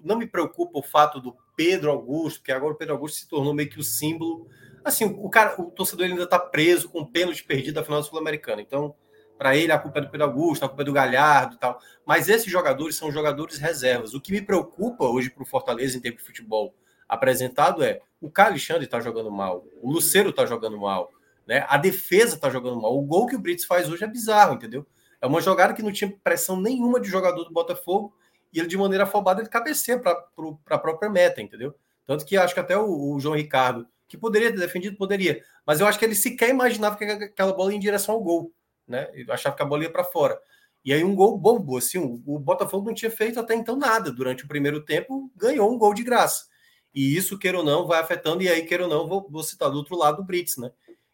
não 0.03 0.17
me 0.17 0.27
preocupa 0.27 0.79
o 0.79 0.83
fato 0.83 1.19
do 1.19 1.35
Pedro 1.55 1.89
Augusto, 1.89 2.43
que 2.43 2.51
agora 2.51 2.73
o 2.73 2.77
Pedro 2.77 2.93
Augusto 2.93 3.17
se 3.17 3.27
tornou 3.27 3.53
meio 3.53 3.69
que 3.69 3.79
o 3.79 3.83
símbolo. 3.83 4.47
Assim, 4.83 5.05
o 5.05 5.29
cara, 5.29 5.59
o 5.59 5.71
torcedor 5.71 6.05
ainda 6.05 6.23
está 6.23 6.37
preso 6.37 6.89
com 6.89 7.05
pênalti 7.05 7.43
perdido 7.43 7.75
da 7.75 7.83
final 7.83 8.03
sul-americana. 8.03 8.61
Então, 8.61 8.93
para 9.37 9.55
ele 9.55 9.71
a 9.71 9.79
culpa 9.79 9.99
é 9.99 10.01
do 10.01 10.09
Pedro 10.09 10.27
Augusto, 10.27 10.63
a 10.63 10.67
culpa 10.67 10.83
é 10.83 10.85
do 10.85 10.93
Galhardo 10.93 11.55
e 11.55 11.59
tal. 11.59 11.79
Mas 12.05 12.29
esses 12.29 12.51
jogadores 12.51 12.95
são 12.95 13.11
jogadores 13.11 13.57
reservas. 13.57 14.13
O 14.13 14.21
que 14.21 14.31
me 14.31 14.41
preocupa 14.41 15.05
hoje 15.05 15.29
para 15.29 15.43
o 15.43 15.45
Fortaleza 15.45 15.97
em 15.97 16.01
termos 16.01 16.21
de 16.21 16.27
futebol 16.27 16.75
apresentado 17.07 17.83
é 17.83 18.01
o 18.21 18.29
Caio 18.29 18.49
Alexandre 18.49 18.85
está 18.85 18.99
jogando 18.99 19.31
mal, 19.31 19.65
o 19.81 19.91
Luceiro 19.91 20.29
está 20.29 20.45
jogando 20.45 20.77
mal, 20.77 21.11
né? 21.45 21.65
A 21.67 21.77
defesa 21.77 22.35
está 22.35 22.49
jogando 22.49 22.81
mal. 22.81 22.97
O 22.97 23.01
gol 23.01 23.27
que 23.27 23.35
o 23.35 23.39
Brits 23.39 23.65
faz 23.65 23.89
hoje 23.89 24.03
é 24.03 24.07
bizarro, 24.07 24.55
entendeu? 24.55 24.85
É 25.21 25.27
uma 25.27 25.41
jogada 25.41 25.73
que 25.73 25.83
não 25.83 25.91
tinha 25.91 26.13
pressão 26.23 26.59
nenhuma 26.59 26.99
de 26.99 27.09
jogador 27.09 27.43
do 27.43 27.53
Botafogo 27.53 28.13
e 28.51 28.59
ele 28.59 28.67
de 28.67 28.77
maneira 28.77 29.03
afobada 29.03 29.41
ele 29.41 29.49
cabeceia 29.49 29.99
para 29.99 30.11
a 30.69 30.77
própria 30.77 31.09
meta, 31.09 31.41
entendeu? 31.41 31.75
Tanto 32.05 32.25
que 32.25 32.37
acho 32.37 32.53
que 32.53 32.59
até 32.59 32.77
o, 32.77 33.13
o, 33.13 33.19
João 33.19 33.35
Ricardo, 33.35 33.87
que 34.07 34.17
poderia 34.17 34.51
ter 34.51 34.59
defendido, 34.59 34.95
poderia, 34.95 35.41
mas 35.65 35.79
eu 35.79 35.87
acho 35.87 35.97
que 35.97 36.05
ele 36.05 36.15
sequer 36.15 36.49
imaginava 36.49 36.95
que 36.95 37.03
aquela 37.03 37.53
bola 37.53 37.71
ia 37.71 37.77
em 37.77 37.79
direção 37.79 38.15
ao 38.15 38.21
gol, 38.21 38.53
né? 38.87 39.09
Eu 39.13 39.33
achava 39.33 39.55
que 39.55 39.61
a 39.61 39.65
bola 39.65 39.83
ia 39.83 39.91
para 39.91 40.03
fora. 40.03 40.39
E 40.83 40.93
aí 40.93 41.03
um 41.03 41.15
gol 41.15 41.37
bobo, 41.37 41.77
assim, 41.77 41.97
o 41.97 42.37
Botafogo 42.37 42.85
não 42.85 42.93
tinha 42.93 43.09
feito 43.09 43.39
até 43.39 43.55
então 43.55 43.75
nada 43.75 44.11
durante 44.11 44.45
o 44.45 44.47
primeiro 44.47 44.85
tempo, 44.85 45.31
ganhou 45.35 45.73
um 45.73 45.77
gol 45.77 45.93
de 45.95 46.03
graça. 46.03 46.45
E 46.95 47.17
isso, 47.17 47.37
queira 47.37 47.57
ou 47.57 47.63
não, 47.63 47.85
vai 47.85 47.99
afetando, 47.99 48.41
e 48.41 48.47
aí, 48.47 48.65
queira 48.65 48.83
ou 48.83 48.89
não, 48.89 49.05
vou, 49.05 49.27
vou 49.29 49.43
citar 49.43 49.69
do 49.69 49.77
outro 49.77 49.97
lado 49.97 50.21
o 50.21 50.25
Brits, 50.25 50.55
né? 50.55 50.71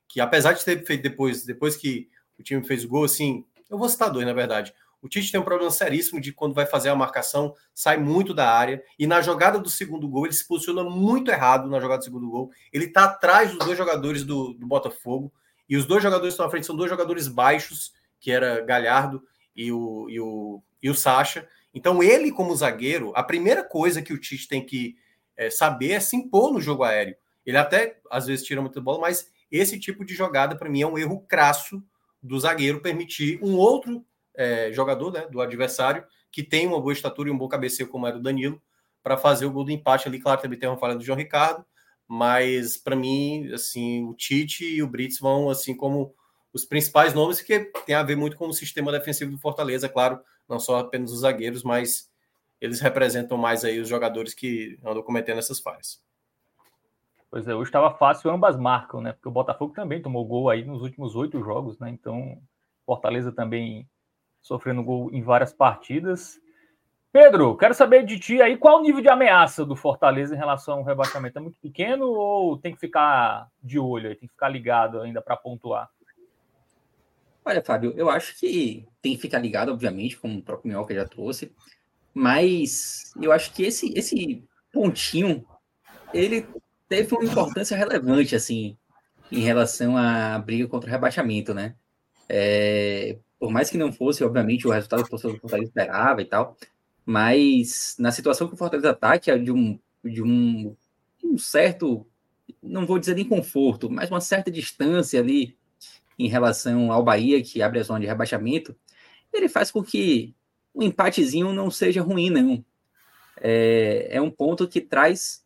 Que 0.07 0.21
apesar 0.21 0.53
de 0.53 0.63
ter 0.63 0.85
feito 0.85 1.01
depois, 1.01 1.43
depois 1.43 1.75
que 1.75 2.07
o 2.38 2.43
time 2.43 2.63
fez 2.63 2.85
o 2.85 2.88
gol, 2.88 3.03
assim, 3.03 3.43
eu 3.67 3.79
vou 3.79 3.89
citar 3.89 4.11
dois, 4.11 4.25
na 4.25 4.33
verdade. 4.33 4.73
O 5.01 5.09
Tite 5.09 5.31
tem 5.31 5.41
um 5.41 5.43
problema 5.43 5.71
seríssimo 5.71 6.21
de 6.21 6.31
quando 6.31 6.53
vai 6.53 6.67
fazer 6.67 6.89
a 6.89 6.95
marcação, 6.95 7.55
sai 7.73 7.97
muito 7.97 8.31
da 8.31 8.47
área, 8.51 8.83
e 9.00 9.07
na 9.07 9.19
jogada 9.21 9.57
do 9.57 9.69
segundo 9.69 10.07
gol, 10.07 10.25
ele 10.25 10.33
se 10.33 10.47
posiciona 10.47 10.83
muito 10.83 11.31
errado 11.31 11.67
na 11.67 11.79
jogada 11.79 12.00
do 12.00 12.03
segundo 12.03 12.29
gol. 12.29 12.51
Ele 12.71 12.88
tá 12.88 13.05
atrás 13.05 13.50
dos 13.50 13.65
dois 13.65 13.77
jogadores 13.77 14.23
do, 14.23 14.53
do 14.53 14.67
Botafogo, 14.67 15.33
e 15.67 15.75
os 15.75 15.88
dois 15.88 16.03
jogadores 16.03 16.33
que 16.33 16.33
estão 16.33 16.45
à 16.45 16.50
frente 16.51 16.67
são 16.67 16.75
dois 16.75 16.91
jogadores 16.91 17.27
baixos, 17.27 17.93
que 18.19 18.29
era 18.29 18.61
Galhardo 18.61 19.23
e 19.55 19.71
o, 19.71 20.07
e 20.07 20.19
o, 20.19 20.61
e 20.83 20.89
o 20.89 20.93
Sacha. 20.93 21.47
Então, 21.73 22.03
ele, 22.03 22.31
como 22.31 22.55
zagueiro, 22.55 23.11
a 23.15 23.23
primeira 23.23 23.63
coisa 23.63 24.01
que 24.01 24.13
o 24.13 24.19
Tite 24.19 24.47
tem 24.47 24.63
que 24.63 24.95
é, 25.35 25.50
saber 25.50 25.91
é 25.91 26.00
se 26.00 26.15
impor 26.15 26.51
no 26.51 26.61
jogo 26.61 26.83
aéreo. 26.83 27.15
Ele 27.45 27.57
até 27.57 28.00
às 28.09 28.27
vezes 28.27 28.45
tira 28.45 28.61
muita 28.61 28.79
bola, 28.79 29.00
mas 29.00 29.31
esse 29.51 29.79
tipo 29.79 30.05
de 30.05 30.13
jogada 30.13 30.55
para 30.55 30.69
mim 30.69 30.81
é 30.81 30.88
um 30.88 30.97
erro 30.97 31.21
crasso 31.27 31.83
do 32.21 32.39
zagueiro 32.39 32.81
permitir 32.81 33.39
um 33.41 33.55
outro 33.55 34.05
é, 34.35 34.71
jogador 34.71 35.11
né, 35.11 35.27
do 35.27 35.41
adversário 35.41 36.03
que 36.31 36.43
tem 36.43 36.67
uma 36.67 36.79
boa 36.79 36.93
estatura 36.93 37.29
e 37.29 37.31
um 37.31 37.38
bom 37.38 37.47
cabeceio 37.47 37.89
como 37.89 38.07
era 38.07 38.17
o 38.17 38.21
Danilo 38.21 38.61
para 39.03 39.17
fazer 39.17 39.45
o 39.45 39.51
gol 39.51 39.65
do 39.65 39.71
empate 39.71 40.07
ali. 40.07 40.19
Claro, 40.19 40.41
também 40.41 40.57
tem 40.57 40.69
uma 40.69 40.77
falha 40.77 40.95
do 40.95 41.03
João 41.03 41.17
Ricardo, 41.17 41.65
mas 42.07 42.77
para 42.77 42.95
mim, 42.95 43.51
assim, 43.53 44.05
o 44.05 44.13
Tite 44.13 44.63
e 44.63 44.81
o 44.81 44.88
Brits 44.88 45.19
vão 45.19 45.50
assim 45.50 45.75
como 45.75 46.13
os 46.53 46.65
principais 46.65 47.13
nomes 47.13 47.41
que 47.41 47.71
tem 47.85 47.95
a 47.95 48.03
ver 48.03 48.15
muito 48.15 48.38
com 48.38 48.47
o 48.47 48.53
sistema 48.53 48.91
defensivo 48.91 49.31
do 49.31 49.39
Fortaleza, 49.39 49.88
claro, 49.88 50.19
não 50.47 50.59
só 50.59 50.79
apenas 50.79 51.11
os 51.11 51.21
zagueiros, 51.21 51.63
mas 51.63 52.11
eles 52.62 52.80
representam 52.80 53.38
mais 53.38 53.65
aí 53.65 53.80
os 53.80 53.89
jogadores 53.89 54.34
que 54.34 54.80
andam 54.86 55.01
cometendo 55.01 55.39
essas 55.39 55.60
falhas. 55.60 56.01
Pois 57.30 57.48
é, 57.48 57.56
hoje 57.56 57.70
estava 57.70 57.91
fácil, 57.91 58.30
ambas 58.30 58.58
marcam, 58.58 59.01
né? 59.01 59.13
Porque 59.13 59.27
o 59.27 59.32
Botafogo 59.32 59.74
também 59.74 60.01
tomou 60.01 60.24
gol 60.25 60.50
aí 60.50 60.63
nos 60.63 60.82
últimos 60.82 61.15
oito 61.15 61.41
jogos, 61.41 61.80
né? 61.80 61.89
Então, 61.89 62.38
Fortaleza 62.86 63.32
também 63.32 63.89
sofrendo 64.41 64.84
gol 64.84 65.10
em 65.13 65.24
várias 65.24 65.53
partidas. 65.53 66.39
Pedro, 67.12 67.58
quero 67.58 67.74
saber 67.74 68.06
de 68.06 68.20
ti 68.20 68.41
aí 68.41 68.58
qual 68.58 68.80
o 68.80 68.84
nível 68.84 69.01
de 69.01 69.10
ameaça 69.10 69.65
do 69.65 69.75
Fortaleza 69.75 70.36
em 70.36 70.38
relação 70.38 70.75
ao 70.75 70.84
rebaixamento. 70.84 71.38
É 71.38 71.41
muito 71.41 71.58
pequeno 71.60 72.06
ou 72.06 72.58
tem 72.58 72.74
que 72.74 72.80
ficar 72.80 73.48
de 73.63 73.80
olho, 73.80 74.10
tem 74.10 74.27
que 74.27 74.34
ficar 74.34 74.50
ligado 74.50 75.01
ainda 75.01 75.22
para 75.22 75.36
pontuar? 75.36 75.89
Olha, 77.44 77.63
Fábio, 77.63 77.94
eu 77.98 78.10
acho 78.10 78.38
que 78.39 78.88
tem 79.01 79.15
que 79.15 79.22
ficar 79.22 79.39
ligado, 79.39 79.72
obviamente, 79.72 80.18
como 80.18 80.38
o 80.38 80.44
próprio 80.44 80.70
Minhoca 80.70 80.94
já 80.94 81.06
trouxe, 81.06 81.53
mas 82.13 83.12
eu 83.22 83.32
acho 83.32 83.53
que 83.53 83.63
esse, 83.63 83.94
esse 83.98 84.44
pontinho 84.72 85.46
ele 86.13 86.46
teve 86.88 87.13
uma 87.15 87.24
importância 87.24 87.75
relevante, 87.75 88.36
assim, 88.36 88.77
em 89.32 89.39
relação 89.39 89.96
à 89.98 90.38
briga 90.39 90.68
contra 90.68 90.89
o 90.89 90.91
rebaixamento, 90.91 91.53
né? 91.53 91.75
É, 92.27 93.18
por 93.39 93.51
mais 93.51 93.70
que 93.70 93.77
não 93.77 93.91
fosse, 93.91 94.24
obviamente, 94.24 94.68
o 94.68 94.72
resultado 94.72 95.03
que 95.03 95.15
o 95.15 95.18
Fortaleza 95.18 95.70
esperava 95.70 96.22
e 96.22 96.25
tal, 96.25 96.58
mas 97.06 97.96
na 97.98 98.12
situação 98.12 98.48
que 98.48 98.53
o 98.53 98.58
Fortaleza 98.58 98.91
está, 98.91 99.18
que 99.18 99.32
é 99.32 99.38
de 99.38 99.51
um, 99.51 99.80
de 100.03 100.22
um, 100.22 100.75
um 101.24 101.38
certo, 101.38 102.06
não 102.62 102.86
vou 102.86 103.00
dizer 103.00 103.15
nem 103.15 103.27
conforto, 103.27 103.89
mas 103.89 104.10
uma 104.10 104.22
certa 104.22 104.51
distância 104.51 105.20
ali 105.20 105.58
em 106.20 106.27
relação 106.27 106.91
ao 106.91 107.03
Bahia, 107.03 107.41
que 107.41 107.62
abre 107.62 107.80
a 107.80 107.84
zona 107.84 108.01
de 108.01 108.06
rebaixamento, 108.06 108.75
ele 109.34 109.50
faz 109.50 109.72
com 109.72 109.84
que 109.84 110.36
um 110.74 110.84
empatezinho 110.84 111.54
não 111.54 111.70
seja 111.70 112.01
ruim, 112.01 112.30
não. 112.30 112.63
É, 113.40 114.08
é 114.12 114.22
um 114.22 114.32
ponto 114.32 114.68
que 114.68 114.82
traz 114.82 115.44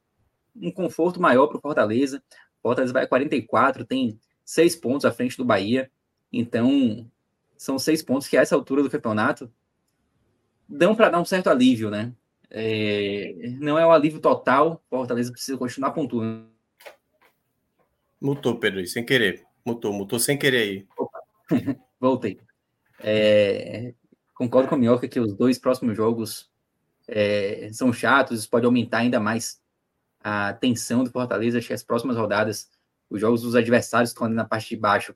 um 0.56 0.72
conforto 0.72 1.22
maior 1.22 1.48
para 1.48 1.58
o 1.58 1.62
Fortaleza. 1.62 2.24
O 2.60 2.70
Fortaleza 2.70 2.94
vai 2.94 3.04
a 3.04 3.08
44, 3.08 3.86
tem 3.86 4.20
seis 4.44 4.76
pontos 4.76 5.06
à 5.06 5.12
frente 5.12 5.38
do 5.38 5.46
Bahia. 5.46 5.92
Então, 6.32 7.10
são 7.58 7.80
seis 7.80 8.02
pontos 8.04 8.28
que 8.28 8.38
a 8.38 8.42
essa 8.42 8.56
altura 8.56 8.84
do 8.84 8.90
campeonato 8.90 9.52
dão 10.68 10.96
para 10.96 11.10
dar 11.10 11.20
um 11.20 11.26
certo 11.26 11.50
alívio, 11.50 11.90
né? 11.90 12.14
É, 12.50 13.34
não 13.60 13.78
é 13.78 13.86
um 13.86 13.92
alívio 13.92 14.20
total, 14.20 14.84
o 14.90 14.98
Fortaleza 14.98 15.32
precisa 15.32 15.58
continuar 15.58 15.92
pontuando. 15.92 16.48
Mutou, 18.22 18.58
Pedro, 18.60 18.86
sem 18.88 19.06
querer. 19.06 19.44
Mutou, 19.64 19.92
mutou 19.94 20.20
sem 20.20 20.38
querer 20.38 20.58
aí. 20.62 20.88
Voltei. 22.00 22.40
É, 23.00 23.94
concordo 24.36 24.70
com 24.70 24.76
a 24.76 24.78
Minhoca 24.78 25.08
que 25.08 25.20
os 25.20 25.34
dois 25.34 25.58
próximos 25.58 25.98
jogos 25.98 26.52
é, 27.08 27.70
são 27.74 27.92
chatos, 27.92 28.40
isso 28.40 28.50
pode 28.50 28.66
aumentar 28.66 29.00
ainda 29.00 29.20
mais 29.20 29.60
a 30.20 30.54
tensão 30.54 31.04
do 31.04 31.10
Fortaleza. 31.10 31.58
Acho 31.58 31.68
que 31.68 31.74
as 31.74 31.84
próximas 31.84 32.18
rodadas, 32.18 32.70
os 33.10 33.20
jogos 33.20 33.42
dos 33.42 33.56
adversários 33.56 34.12
que 34.12 34.16
estão 34.16 34.28
ali 34.28 34.36
na 34.36 34.46
parte 34.46 34.70
de 34.70 34.76
baixo 34.76 35.16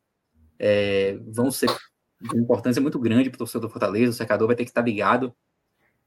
é, 0.58 1.18
vão 1.28 1.52
ser 1.52 1.70
de 2.22 2.38
importância 2.38 2.82
muito 2.82 3.00
grande 3.00 3.30
para 3.30 3.36
o 3.36 3.40
torcedor 3.40 3.68
do 3.68 3.72
Fortaleza. 3.72 4.12
O 4.12 4.14
secador 4.14 4.48
vai 4.48 4.56
ter 4.56 4.64
que 4.64 4.72
estar 4.72 4.82
ligado, 4.82 5.36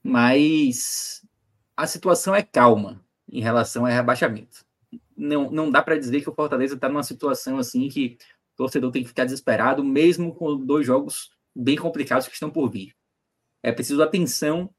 mas 0.03 1.25
a 1.77 1.87
situação 1.87 2.35
é 2.35 2.43
calma 2.43 3.05
em 3.31 3.41
relação 3.41 3.85
ao 3.85 3.93
rebaixamento. 3.93 4.65
Não, 5.17 5.51
não 5.51 5.71
dá 5.71 5.83
para 5.83 5.99
dizer 5.99 6.23
que 6.23 6.31
o 6.31 6.35
Fortaleza 6.35 6.75
está 6.75 6.89
numa 6.89 7.03
situação 7.03 7.59
assim 7.59 7.89
que 7.89 8.17
o 8.55 8.57
torcedor 8.57 8.91
tem 8.91 9.03
que 9.03 9.09
ficar 9.09 9.25
desesperado, 9.25 9.85
mesmo 9.85 10.35
com 10.35 10.57
dois 10.57 10.87
jogos 10.87 11.31
bem 11.55 11.77
complicados 11.77 12.27
que 12.27 12.35
estão 12.35 12.51
por 12.51 12.71
vir. 12.71 12.95
É 13.63 13.71
preciso 13.71 14.03
atenção, 14.03 14.71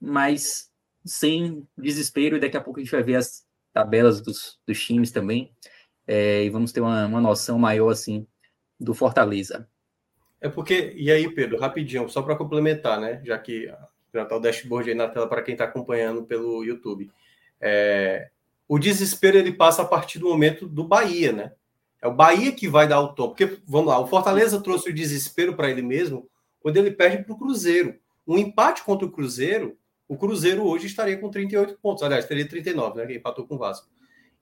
mas 0.00 0.70
sem 1.04 1.66
desespero, 1.76 2.36
e 2.36 2.40
daqui 2.40 2.56
a 2.56 2.60
pouco 2.60 2.80
a 2.80 2.82
gente 2.82 2.92
vai 2.92 3.02
ver 3.02 3.16
as 3.16 3.44
tabelas 3.72 4.20
dos, 4.20 4.58
dos 4.66 4.82
times 4.82 5.10
também, 5.10 5.52
é, 6.06 6.44
e 6.44 6.50
vamos 6.50 6.72
ter 6.72 6.80
uma, 6.80 7.06
uma 7.06 7.20
noção 7.20 7.58
maior, 7.58 7.90
assim, 7.90 8.26
do 8.78 8.94
Fortaleza. 8.94 9.68
É 10.40 10.48
porque, 10.48 10.92
e 10.96 11.10
aí, 11.10 11.32
Pedro, 11.32 11.58
rapidinho, 11.58 12.08
só 12.08 12.20
para 12.20 12.36
complementar, 12.36 13.00
né, 13.00 13.22
já 13.24 13.38
que 13.38 13.72
já 14.12 14.24
está 14.24 14.36
o 14.36 14.40
dashboard 14.40 14.90
aí 14.90 14.96
na 14.96 15.08
tela 15.08 15.26
para 15.26 15.42
quem 15.42 15.52
está 15.52 15.64
acompanhando 15.64 16.24
pelo 16.24 16.64
YouTube. 16.64 17.10
É, 17.60 18.28
o 18.68 18.78
desespero 18.78 19.38
ele 19.38 19.52
passa 19.52 19.82
a 19.82 19.86
partir 19.86 20.18
do 20.18 20.28
momento 20.28 20.66
do 20.66 20.84
Bahia, 20.84 21.32
né? 21.32 21.52
É 22.00 22.08
o 22.08 22.14
Bahia 22.14 22.52
que 22.52 22.68
vai 22.68 22.86
dar 22.86 23.00
o 23.00 23.14
tom. 23.14 23.28
Porque, 23.28 23.58
vamos 23.66 23.88
lá, 23.88 23.98
o 23.98 24.06
Fortaleza 24.06 24.60
trouxe 24.60 24.90
o 24.90 24.94
desespero 24.94 25.54
para 25.54 25.70
ele 25.70 25.82
mesmo 25.82 26.28
quando 26.60 26.76
ele 26.76 26.90
perde 26.90 27.24
para 27.24 27.32
o 27.32 27.38
Cruzeiro. 27.38 27.98
Um 28.26 28.38
empate 28.38 28.84
contra 28.84 29.06
o 29.06 29.10
Cruzeiro 29.10 29.76
o 30.12 30.16
Cruzeiro 30.18 30.66
hoje 30.66 30.88
estaria 30.88 31.16
com 31.16 31.30
38 31.30 31.78
pontos. 31.80 32.02
Aliás, 32.02 32.26
teria 32.26 32.46
39, 32.46 32.98
né? 32.98 33.06
Que 33.06 33.14
empatou 33.14 33.46
com 33.46 33.54
o 33.54 33.58
Vasco. 33.58 33.88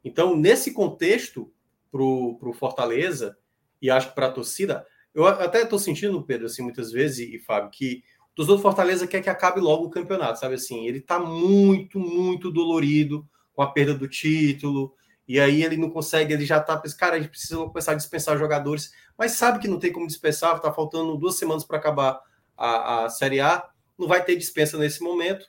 Então, 0.05 0.35
nesse 0.35 0.73
contexto, 0.73 1.53
para 1.93 2.03
o 2.03 2.53
Fortaleza, 2.53 3.39
e 3.81 3.89
acho 3.89 4.09
que 4.09 4.15
para 4.17 4.27
a 4.27 4.33
torcida, 4.33 4.85
eu 5.15 5.25
até 5.29 5.63
estou 5.63 5.79
sentindo, 5.79 6.25
Pedro, 6.25 6.47
assim, 6.47 6.63
muitas 6.63 6.91
vezes, 6.91 7.21
e, 7.21 7.39
Fábio, 7.39 7.71
que 7.71 8.03
o 8.33 8.35
torcedor 8.35 8.57
do 8.57 8.63
Fortaleza 8.63 9.07
quer 9.07 9.23
que 9.23 9.31
acabe 9.31 9.61
logo 9.61 9.85
o 9.85 9.91
campeonato, 9.91 10.41
sabe 10.41 10.57
assim? 10.57 10.89
Ele 10.89 10.99
está 10.99 11.21
muito, 11.21 12.01
muito 12.01 12.51
dolorido 12.51 13.25
com 13.53 13.63
a 13.63 13.71
perda 13.71 13.95
do 13.95 14.09
título, 14.09 14.93
e 15.29 15.39
aí 15.39 15.63
ele 15.63 15.77
não 15.77 15.91
consegue, 15.91 16.35
ele 16.35 16.45
já 16.45 16.59
está, 16.59 16.83
cara, 16.99 17.15
a 17.15 17.21
gente 17.21 17.31
precisa 17.31 17.57
começar 17.57 17.93
a 17.93 17.97
dispensar 17.97 18.37
jogadores, 18.37 18.93
mas 19.17 19.33
sabe 19.33 19.61
que 19.61 19.69
não 19.69 19.79
tem 19.79 19.93
como 19.93 20.09
dispensar, 20.09 20.57
está 20.57 20.73
faltando 20.73 21.17
duas 21.17 21.37
semanas 21.37 21.63
para 21.63 21.79
acabar 21.79 22.21
a, 22.57 23.05
a 23.05 23.09
Série 23.09 23.39
A, 23.39 23.70
não 24.00 24.09
vai 24.09 24.25
ter 24.25 24.37
dispensa 24.37 24.78
nesse 24.78 25.02
momento. 25.02 25.47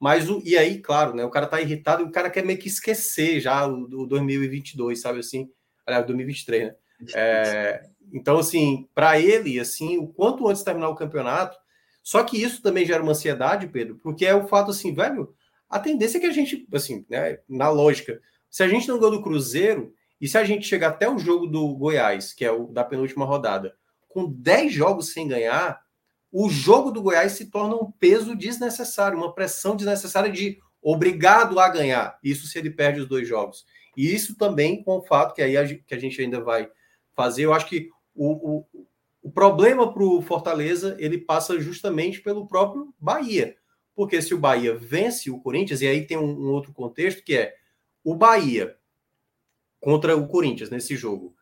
Mas 0.00 0.30
o, 0.30 0.40
e 0.44 0.56
aí, 0.56 0.78
claro, 0.78 1.14
né? 1.14 1.24
O 1.24 1.30
cara 1.30 1.46
tá 1.46 1.60
irritado 1.60 2.04
o 2.04 2.12
cara 2.12 2.30
quer 2.30 2.44
meio 2.44 2.58
que 2.58 2.68
esquecer 2.68 3.40
já 3.40 3.66
o, 3.66 3.82
o 3.82 4.06
2022, 4.06 5.00
sabe 5.00 5.18
assim? 5.18 5.50
Aliás, 5.84 6.06
2023, 6.06 6.68
né? 6.68 6.74
É, 7.14 7.82
então, 8.12 8.38
assim, 8.38 8.88
para 8.94 9.20
ele, 9.20 9.58
assim, 9.58 9.98
o 9.98 10.06
quanto 10.06 10.46
antes 10.48 10.62
terminar 10.62 10.88
o 10.88 10.96
campeonato. 10.96 11.58
Só 12.02 12.22
que 12.22 12.40
isso 12.40 12.62
também 12.62 12.86
gera 12.86 13.02
uma 13.02 13.12
ansiedade, 13.12 13.66
Pedro, 13.66 13.98
porque 14.02 14.24
é 14.24 14.34
o 14.34 14.48
fato 14.48 14.70
assim, 14.70 14.94
velho, 14.94 15.34
a 15.68 15.78
tendência 15.78 16.16
é 16.16 16.20
que 16.20 16.26
a 16.26 16.32
gente, 16.32 16.66
assim, 16.72 17.04
né, 17.10 17.38
na 17.48 17.68
lógica, 17.68 18.20
se 18.48 18.62
a 18.62 18.68
gente 18.68 18.88
não 18.88 18.98
ganhou 18.98 19.16
do 19.16 19.22
Cruzeiro, 19.22 19.92
e 20.20 20.26
se 20.26 20.38
a 20.38 20.44
gente 20.44 20.66
chegar 20.66 20.88
até 20.88 21.08
o 21.08 21.18
jogo 21.18 21.46
do 21.46 21.76
Goiás, 21.76 22.32
que 22.32 22.44
é 22.44 22.50
o 22.50 22.66
da 22.66 22.82
penúltima 22.82 23.24
rodada, 23.24 23.74
com 24.08 24.30
10 24.30 24.72
jogos 24.72 25.12
sem 25.12 25.28
ganhar, 25.28 25.80
o 26.30 26.48
jogo 26.50 26.90
do 26.90 27.02
Goiás 27.02 27.32
se 27.32 27.46
torna 27.46 27.74
um 27.74 27.90
peso 27.90 28.36
desnecessário, 28.36 29.18
uma 29.18 29.34
pressão 29.34 29.74
desnecessária 29.74 30.30
de 30.30 30.58
obrigado 30.82 31.58
a 31.58 31.68
ganhar. 31.68 32.18
Isso 32.22 32.46
se 32.46 32.58
ele 32.58 32.70
perde 32.70 33.00
os 33.00 33.08
dois 33.08 33.26
jogos. 33.26 33.64
E 33.96 34.14
isso 34.14 34.36
também 34.36 34.82
com 34.82 34.98
o 34.98 35.02
fato 35.02 35.34
que 35.34 35.42
aí 35.42 35.56
a, 35.56 35.66
que 35.66 35.94
a 35.94 35.98
gente 35.98 36.20
ainda 36.20 36.40
vai 36.40 36.70
fazer, 37.14 37.44
eu 37.44 37.52
acho 37.52 37.66
que 37.66 37.88
o, 38.14 38.58
o, 38.58 38.66
o 39.22 39.30
problema 39.30 39.92
para 39.92 40.02
o 40.02 40.22
Fortaleza 40.22 40.96
ele 40.98 41.18
passa 41.18 41.58
justamente 41.60 42.20
pelo 42.20 42.46
próprio 42.46 42.94
Bahia. 42.98 43.56
Porque 43.94 44.22
se 44.22 44.34
o 44.34 44.38
Bahia 44.38 44.76
vence 44.76 45.30
o 45.30 45.40
Corinthians, 45.40 45.80
e 45.80 45.86
aí 45.86 46.06
tem 46.06 46.16
um, 46.16 46.30
um 46.30 46.52
outro 46.52 46.72
contexto 46.72 47.24
que 47.24 47.34
é 47.34 47.54
o 48.04 48.14
Bahia 48.14 48.76
contra 49.80 50.16
o 50.16 50.28
Corinthians 50.28 50.70
nesse 50.70 50.94
jogo 50.94 51.34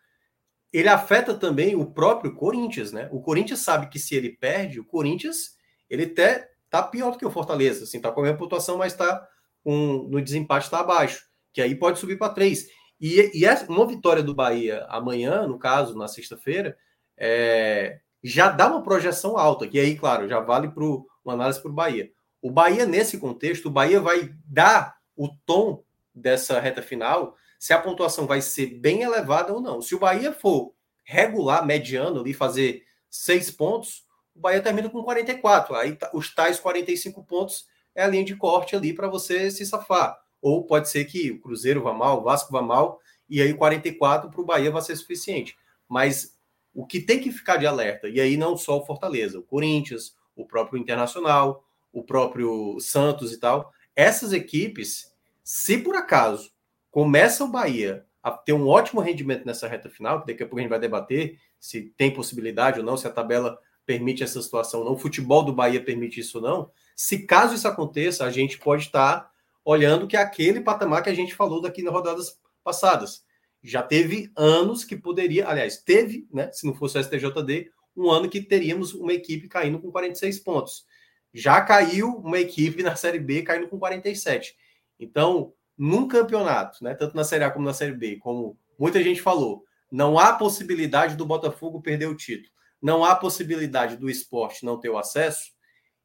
ele 0.78 0.88
afeta 0.88 1.33
também 1.35 1.75
o 1.75 1.87
próprio 1.87 2.35
Corinthians, 2.35 2.92
né? 2.92 3.09
O 3.11 3.21
Corinthians 3.21 3.61
sabe 3.61 3.88
que 3.88 3.99
se 3.99 4.14
ele 4.14 4.30
perde, 4.30 4.78
o 4.78 4.85
Corinthians 4.85 5.56
ele 5.88 6.04
até 6.04 6.49
tá 6.68 6.83
pior 6.83 7.12
do 7.12 7.18
que 7.18 7.25
o 7.25 7.30
Fortaleza, 7.30 7.85
assim, 7.85 8.00
tá 8.00 8.12
com 8.12 8.21
a 8.21 8.25
mesma 8.25 8.38
pontuação, 8.38 8.76
mas 8.76 8.92
tá 8.92 9.26
um, 9.64 10.02
no 10.09 10.21
desempate 10.21 10.66
está 10.66 10.80
abaixo, 10.80 11.25
que 11.52 11.62
aí 11.62 11.75
pode 11.75 11.99
subir 11.99 12.18
para 12.18 12.33
três. 12.33 12.66
E, 13.00 13.30
e 13.35 13.45
essa, 13.45 13.71
uma 13.71 13.87
vitória 13.87 14.23
do 14.23 14.35
Bahia 14.35 14.85
amanhã, 14.88 15.47
no 15.47 15.59
caso, 15.59 15.97
na 15.97 16.09
sexta-feira, 16.09 16.76
é, 17.16 18.00
já 18.23 18.50
dá 18.50 18.68
uma 18.68 18.83
projeção 18.83 19.38
alta, 19.38 19.66
que 19.66 19.78
aí, 19.78 19.97
claro, 19.97 20.28
já 20.28 20.40
vale 20.40 20.68
para 20.68 20.85
uma 20.85 21.35
análise 21.35 21.61
para 21.61 21.71
o 21.71 21.75
Bahia. 21.75 22.11
O 22.42 22.50
Bahia, 22.50 22.85
nesse 22.85 23.18
contexto, 23.18 23.66
o 23.66 23.71
Bahia 23.71 24.00
vai 24.00 24.30
dar 24.45 24.97
o 25.16 25.28
tom 25.47 25.83
dessa 26.14 26.61
reta 26.61 26.83
final 26.83 27.35
se 27.58 27.72
a 27.72 27.80
pontuação 27.80 28.26
vai 28.26 28.40
ser 28.40 28.66
bem 28.66 29.02
elevada 29.02 29.52
ou 29.52 29.60
não. 29.60 29.80
Se 29.80 29.94
o 29.94 29.98
Bahia 29.98 30.32
for 30.32 30.75
regular, 31.04 31.64
mediano, 31.64 32.20
ali, 32.20 32.34
fazer 32.34 32.84
seis 33.08 33.50
pontos, 33.50 34.04
o 34.34 34.40
Bahia 34.40 34.60
termina 34.60 34.90
com 34.90 35.02
44. 35.02 35.75
Aí 35.76 35.94
tá, 35.94 36.10
os 36.12 36.34
tais 36.34 36.60
45 36.60 37.25
pontos 37.25 37.66
é 37.94 38.02
a 38.02 38.08
linha 38.08 38.25
de 38.25 38.36
corte 38.36 38.76
ali 38.76 38.92
para 38.92 39.08
você 39.08 39.50
se 39.50 39.64
safar. 39.64 40.18
Ou 40.42 40.64
pode 40.64 40.88
ser 40.88 41.04
que 41.06 41.30
o 41.30 41.40
Cruzeiro 41.40 41.82
vá 41.82 41.92
mal, 41.92 42.20
o 42.20 42.22
Vasco 42.22 42.52
vá 42.52 42.60
mal, 42.60 43.00
e 43.28 43.40
aí 43.40 43.54
44 43.54 44.30
para 44.30 44.40
o 44.40 44.44
Bahia 44.44 44.70
vai 44.70 44.82
ser 44.82 44.94
suficiente. 44.96 45.56
Mas 45.88 46.36
o 46.75 46.86
que 46.86 47.00
tem 47.00 47.18
que 47.20 47.32
ficar 47.32 47.56
de 47.56 47.66
alerta, 47.66 48.08
e 48.08 48.20
aí 48.20 48.36
não 48.36 48.56
só 48.56 48.78
o 48.78 48.84
Fortaleza, 48.84 49.38
o 49.38 49.42
Corinthians, 49.42 50.14
o 50.36 50.46
próprio 50.46 50.78
Internacional, 50.78 51.64
o 51.90 52.04
próprio 52.04 52.78
Santos 52.78 53.32
e 53.32 53.38
tal, 53.38 53.72
essas 53.94 54.34
equipes, 54.34 55.10
se 55.42 55.78
por 55.78 55.96
acaso 55.96 56.52
começa 56.97 57.45
o 57.45 57.49
Bahia 57.49 58.07
a 58.23 58.31
ter 58.31 58.55
um 58.55 58.67
ótimo 58.67 59.03
rendimento 59.03 59.45
nessa 59.45 59.69
reta 59.69 59.91
final, 59.91 60.23
que 60.23 60.29
daqui 60.29 60.43
a 60.43 60.47
pouco 60.47 60.61
a 60.61 60.62
gente 60.62 60.71
vai 60.71 60.81
debater 60.81 61.38
se 61.61 61.93
tem 61.95 62.11
possibilidade 62.11 62.81
ou 62.81 62.87
não, 62.87 62.97
se 62.97 63.07
a 63.07 63.11
tabela 63.11 63.59
permite 63.85 64.23
essa 64.23 64.41
situação 64.41 64.81
ou 64.81 64.87
não, 64.87 64.95
o 64.95 64.99
futebol 64.99 65.43
do 65.43 65.53
Bahia 65.53 65.85
permite 65.85 66.21
isso 66.21 66.38
ou 66.38 66.43
não. 66.43 66.71
Se 66.97 67.26
caso 67.26 67.55
isso 67.55 67.69
aconteça, 67.69 68.25
a 68.25 68.31
gente 68.31 68.57
pode 68.57 68.85
estar 68.85 69.31
olhando 69.62 70.07
que 70.07 70.17
é 70.17 70.21
aquele 70.21 70.62
patamar 70.62 71.03
que 71.03 71.11
a 71.11 71.15
gente 71.15 71.35
falou 71.35 71.61
daqui 71.61 71.83
nas 71.83 71.93
rodadas 71.93 72.41
passadas. 72.65 73.26
Já 73.62 73.83
teve 73.83 74.33
anos 74.35 74.83
que 74.83 74.97
poderia, 74.97 75.47
aliás, 75.47 75.76
teve, 75.76 76.26
né, 76.33 76.50
se 76.50 76.67
não 76.67 76.75
fosse 76.75 76.97
o 76.97 77.05
STJD, 77.05 77.71
um 77.95 78.11
ano 78.11 78.26
que 78.26 78.41
teríamos 78.41 78.95
uma 78.95 79.12
equipe 79.12 79.49
caindo 79.49 79.79
com 79.79 79.91
46 79.91 80.38
pontos. 80.38 80.87
Já 81.35 81.61
caiu 81.61 82.09
uma 82.09 82.38
equipe 82.38 82.83
na 82.83 82.97
Série 82.97 83.19
B 83.19 83.43
caindo 83.43 83.69
com 83.69 83.79
47. 83.79 84.57
Então, 84.99 85.53
num 85.76 86.09
campeonato, 86.09 86.83
né, 86.83 86.95
tanto 86.95 87.16
na 87.16 87.25
Série 87.25 87.45
A 87.45 87.50
como 87.50 87.66
na 87.66 87.75
Série 87.75 87.92
B, 87.92 88.16
como 88.16 88.59
muita 88.78 89.02
gente 89.02 89.21
falou, 89.21 89.64
não 89.90 90.18
há 90.18 90.33
possibilidade 90.33 91.16
do 91.16 91.26
Botafogo 91.26 91.80
perder 91.80 92.06
o 92.06 92.16
título, 92.16 92.50
não 92.80 93.04
há 93.04 93.14
possibilidade 93.14 93.97
do 93.97 94.11
esporte 94.11 94.64
não 94.64 94.78
ter 94.78 94.88
o 94.88 94.99
acesso. 94.99 95.52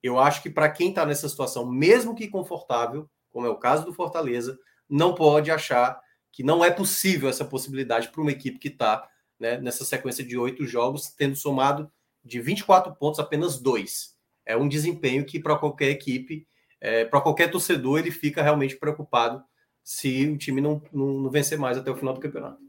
Eu 0.02 0.18
acho 0.20 0.42
que 0.42 0.50
para 0.50 0.70
quem 0.70 0.90
está 0.90 1.06
nessa 1.06 1.28
situação, 1.30 1.66
mesmo 1.66 2.16
que 2.16 2.28
confortável, 2.28 3.10
como 3.32 3.46
é 3.46 3.50
o 3.50 3.58
caso 3.58 3.86
do 3.86 3.94
Fortaleza, 3.94 4.58
não 4.90 5.14
pode 5.14 5.52
achar 5.52 6.00
que 6.32 6.44
não 6.44 6.64
é 6.64 6.72
possível 6.72 7.30
essa 7.30 7.46
possibilidade 7.46 8.10
para 8.10 8.22
uma 8.22 8.32
equipe 8.32 8.58
que 8.58 8.70
está 8.70 9.08
né, 9.40 9.58
nessa 9.58 9.84
sequência 9.84 10.24
de 10.24 10.38
oito 10.38 10.66
jogos, 10.66 11.10
tendo 11.10 11.36
somado 11.36 11.92
de 12.24 12.40
24 12.40 12.96
pontos 12.96 13.20
apenas 13.20 13.60
dois. 13.60 14.16
É 14.46 14.56
um 14.56 14.68
desempenho 14.68 15.26
que, 15.26 15.40
para 15.40 15.58
qualquer 15.58 15.90
equipe, 15.90 16.48
é, 16.80 17.06
para 17.06 17.22
qualquer 17.22 17.50
torcedor, 17.50 18.00
ele 18.00 18.12
fica 18.12 18.42
realmente 18.42 18.76
preocupado 18.78 19.44
se 19.84 20.28
o 20.28 20.38
time 20.38 20.62
não, 20.62 20.82
não, 20.92 21.22
não 21.22 21.30
vencer 21.30 21.58
mais 21.58 21.78
até 21.78 21.92
o 21.92 21.96
final 21.96 22.14
do 22.14 22.20
campeonato. 22.20 22.60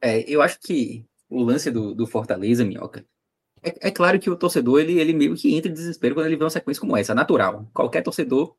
É, 0.00 0.20
eu 0.28 0.42
acho 0.42 0.58
que 0.60 1.06
o 1.28 1.42
lance 1.42 1.70
do, 1.70 1.94
do 1.94 2.06
Fortaleza, 2.06 2.64
Minhoca, 2.64 3.06
é, 3.62 3.88
é, 3.88 3.90
claro 3.90 4.20
que 4.20 4.28
o 4.28 4.36
torcedor, 4.36 4.80
ele, 4.80 5.00
ele 5.00 5.14
meio 5.14 5.34
que 5.34 5.54
entra 5.54 5.70
em 5.70 5.74
desespero 5.74 6.14
quando 6.14 6.26
ele 6.26 6.36
vê 6.36 6.44
uma 6.44 6.50
sequência 6.50 6.80
como 6.80 6.96
essa, 6.96 7.14
natural. 7.14 7.68
Qualquer 7.72 8.02
torcedor 8.02 8.54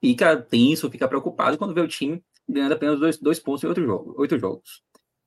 fica 0.00 0.36
tenso, 0.36 0.90
fica 0.90 1.08
preocupado 1.08 1.56
quando 1.56 1.74
vê 1.74 1.80
o 1.80 1.88
time 1.88 2.22
ganhando 2.46 2.72
apenas 2.72 3.00
dois, 3.00 3.18
dois 3.18 3.40
pontos 3.40 3.64
em 3.64 3.68
oito 3.68 3.82
jogos, 3.82 4.14
oito 4.18 4.38
jogos. 4.38 4.82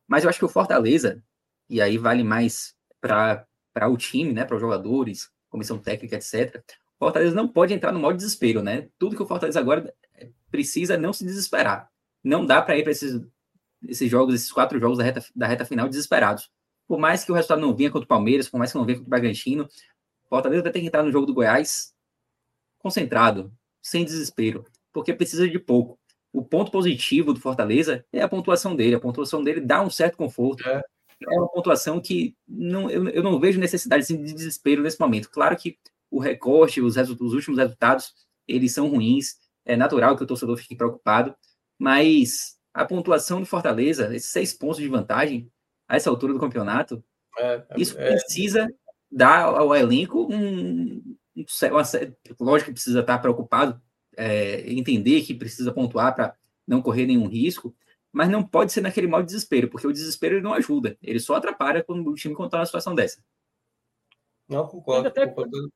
Mas 0.07 0.23
eu 0.23 0.29
acho 0.29 0.37
que 0.37 0.45
o 0.45 0.49
Fortaleza, 0.49 1.23
e 1.67 1.81
aí 1.81 1.97
vale 1.97 2.23
mais 2.23 2.75
para 3.01 3.47
o 3.89 3.97
time, 3.97 4.33
né, 4.33 4.45
para 4.45 4.55
os 4.55 4.61
jogadores, 4.61 5.31
comissão 5.49 5.79
técnica, 5.79 6.15
etc. 6.15 6.63
Fortaleza 6.99 7.35
não 7.35 7.47
pode 7.47 7.73
entrar 7.73 7.91
no 7.91 7.99
modo 7.99 8.17
desespero, 8.17 8.61
né? 8.61 8.87
Tudo 8.99 9.15
que 9.15 9.21
o 9.21 9.27
Fortaleza 9.27 9.59
agora 9.59 9.93
precisa 10.49 10.97
não 10.97 11.13
se 11.13 11.25
desesperar. 11.25 11.89
Não 12.23 12.45
dá 12.45 12.61
para 12.61 12.77
ir 12.77 12.83
para 12.83 12.91
esses, 12.91 13.21
esses 13.87 14.09
jogos, 14.09 14.35
esses 14.35 14.51
quatro 14.51 14.79
jogos 14.79 14.97
da 14.97 15.03
reta, 15.03 15.23
da 15.35 15.47
reta 15.47 15.65
final 15.65 15.87
desesperados. 15.87 16.49
Por 16.87 16.99
mais 16.99 17.23
que 17.23 17.31
o 17.31 17.35
resultado 17.35 17.61
não 17.61 17.75
vinha 17.75 17.91
contra 17.91 18.05
o 18.05 18.07
Palmeiras, 18.07 18.49
por 18.49 18.57
mais 18.57 18.71
que 18.71 18.77
não 18.77 18.85
venha 18.85 18.97
contra 18.97 19.07
o 19.07 19.09
Bragantino, 19.09 19.67
Fortaleza 20.29 20.63
vai 20.63 20.71
ter 20.71 20.81
que 20.81 20.87
entrar 20.87 21.03
no 21.03 21.11
jogo 21.11 21.25
do 21.25 21.33
Goiás 21.33 21.93
concentrado, 22.79 23.51
sem 23.81 24.05
desespero, 24.05 24.65
porque 24.93 25.13
precisa 25.13 25.47
de 25.47 25.59
pouco. 25.59 25.99
O 26.31 26.43
ponto 26.43 26.71
positivo 26.71 27.33
do 27.33 27.39
Fortaleza 27.39 28.05
é 28.11 28.21
a 28.21 28.27
pontuação 28.27 28.75
dele. 28.75 28.95
A 28.95 28.99
pontuação 28.99 29.43
dele 29.43 29.61
dá 29.61 29.81
um 29.81 29.89
certo 29.89 30.17
conforto. 30.17 30.67
É, 30.67 30.83
é 31.21 31.39
uma 31.39 31.49
pontuação 31.49 31.99
que 31.99 32.35
não, 32.47 32.89
eu, 32.89 33.07
eu 33.09 33.23
não 33.23 33.39
vejo 33.39 33.59
necessidade 33.59 34.03
assim, 34.03 34.21
de 34.21 34.33
desespero 34.33 34.83
nesse 34.83 34.99
momento. 34.99 35.29
Claro 35.31 35.55
que 35.57 35.77
o 36.11 36.19
recorte, 36.19 36.81
os, 36.81 36.95
os 36.95 37.33
últimos 37.33 37.57
resultados, 37.57 38.13
eles 38.47 38.73
são 38.73 38.87
ruins. 38.89 39.35
É 39.67 39.75
natural 39.75 40.15
que 40.15 40.23
o 40.23 40.27
torcedor 40.27 40.57
fique 40.57 40.75
preocupado, 40.75 41.35
mas 41.77 42.57
a 42.73 42.85
pontuação 42.85 43.39
do 43.39 43.45
Fortaleza, 43.45 44.15
esses 44.15 44.31
seis 44.31 44.53
pontos 44.53 44.77
de 44.77 44.87
vantagem, 44.87 45.51
a 45.87 45.95
essa 45.95 46.09
altura 46.09 46.33
do 46.33 46.39
campeonato, 46.39 47.03
é, 47.37 47.65
é 47.69 47.79
isso 47.79 47.99
é, 47.99 48.11
precisa 48.11 48.67
dar 49.11 49.43
ao 49.43 49.75
elenco 49.75 50.27
um, 50.31 51.17
um, 51.35 51.45
uma, 51.71 51.83
lógico 52.39 52.69
que 52.69 52.73
precisa 52.73 53.01
estar 53.01 53.19
preocupado, 53.19 53.81
é, 54.15 54.71
entender 54.71 55.21
que 55.21 55.33
precisa 55.33 55.71
pontuar 55.71 56.15
para 56.15 56.35
não 56.67 56.81
correr 56.81 57.05
nenhum 57.05 57.27
risco, 57.27 57.75
mas 58.11 58.29
não 58.29 58.43
pode 58.43 58.71
ser 58.71 58.81
naquele 58.81 59.07
mal 59.07 59.23
desespero, 59.23 59.69
porque 59.69 59.87
o 59.87 59.93
desespero 59.93 60.35
ele 60.35 60.43
não 60.43 60.53
ajuda, 60.53 60.97
ele 61.01 61.19
só 61.19 61.35
atrapalha 61.35 61.83
quando 61.83 62.09
o 62.09 62.15
time 62.15 62.33
contar 62.33 62.59
uma 62.59 62.65
situação 62.65 62.95
dessa. 62.95 63.21
Não, 64.47 64.65
concordo. 64.67 65.11
Concordo. 65.11 65.71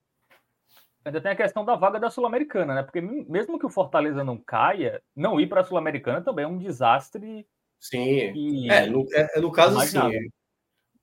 Ainda 1.03 1.21
tem 1.21 1.31
a 1.31 1.35
questão 1.35 1.65
da 1.65 1.75
vaga 1.75 1.99
da 1.99 2.09
Sul-Americana, 2.09 2.75
né? 2.75 2.83
Porque 2.83 3.01
mesmo 3.01 3.59
que 3.59 3.65
o 3.65 3.69
Fortaleza 3.69 4.23
não 4.23 4.37
caia, 4.37 5.01
não 5.15 5.39
ir 5.39 5.47
para 5.47 5.61
a 5.61 5.63
Sul-Americana 5.63 6.21
também 6.21 6.45
é 6.45 6.47
um 6.47 6.57
desastre. 6.57 7.47
Sim. 7.79 8.69
É, 8.69 8.85
no, 8.85 9.05
é, 9.13 9.39
no 9.39 9.51
caso, 9.51 9.79
sim. 9.81 9.99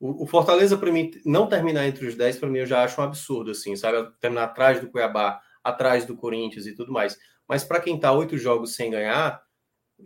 O, 0.00 0.22
o, 0.22 0.26
Fortaleza, 0.26 0.78
para 0.78 0.92
mim, 0.92 1.10
não 1.24 1.48
terminar 1.48 1.86
entre 1.86 2.06
os 2.06 2.14
10, 2.14 2.38
para 2.38 2.48
mim, 2.48 2.60
eu 2.60 2.66
já 2.66 2.84
acho 2.84 3.00
um 3.00 3.04
absurdo, 3.04 3.50
assim, 3.50 3.74
sabe? 3.74 4.08
Terminar 4.20 4.44
atrás 4.44 4.80
do 4.80 4.88
Cuiabá, 4.88 5.40
atrás 5.62 6.06
do 6.06 6.16
Corinthians 6.16 6.66
e 6.66 6.74
tudo 6.74 6.92
mais. 6.92 7.18
Mas 7.48 7.64
para 7.64 7.80
quem 7.80 7.96
está 7.96 8.12
oito 8.12 8.38
jogos 8.38 8.76
sem 8.76 8.90
ganhar, 8.90 9.42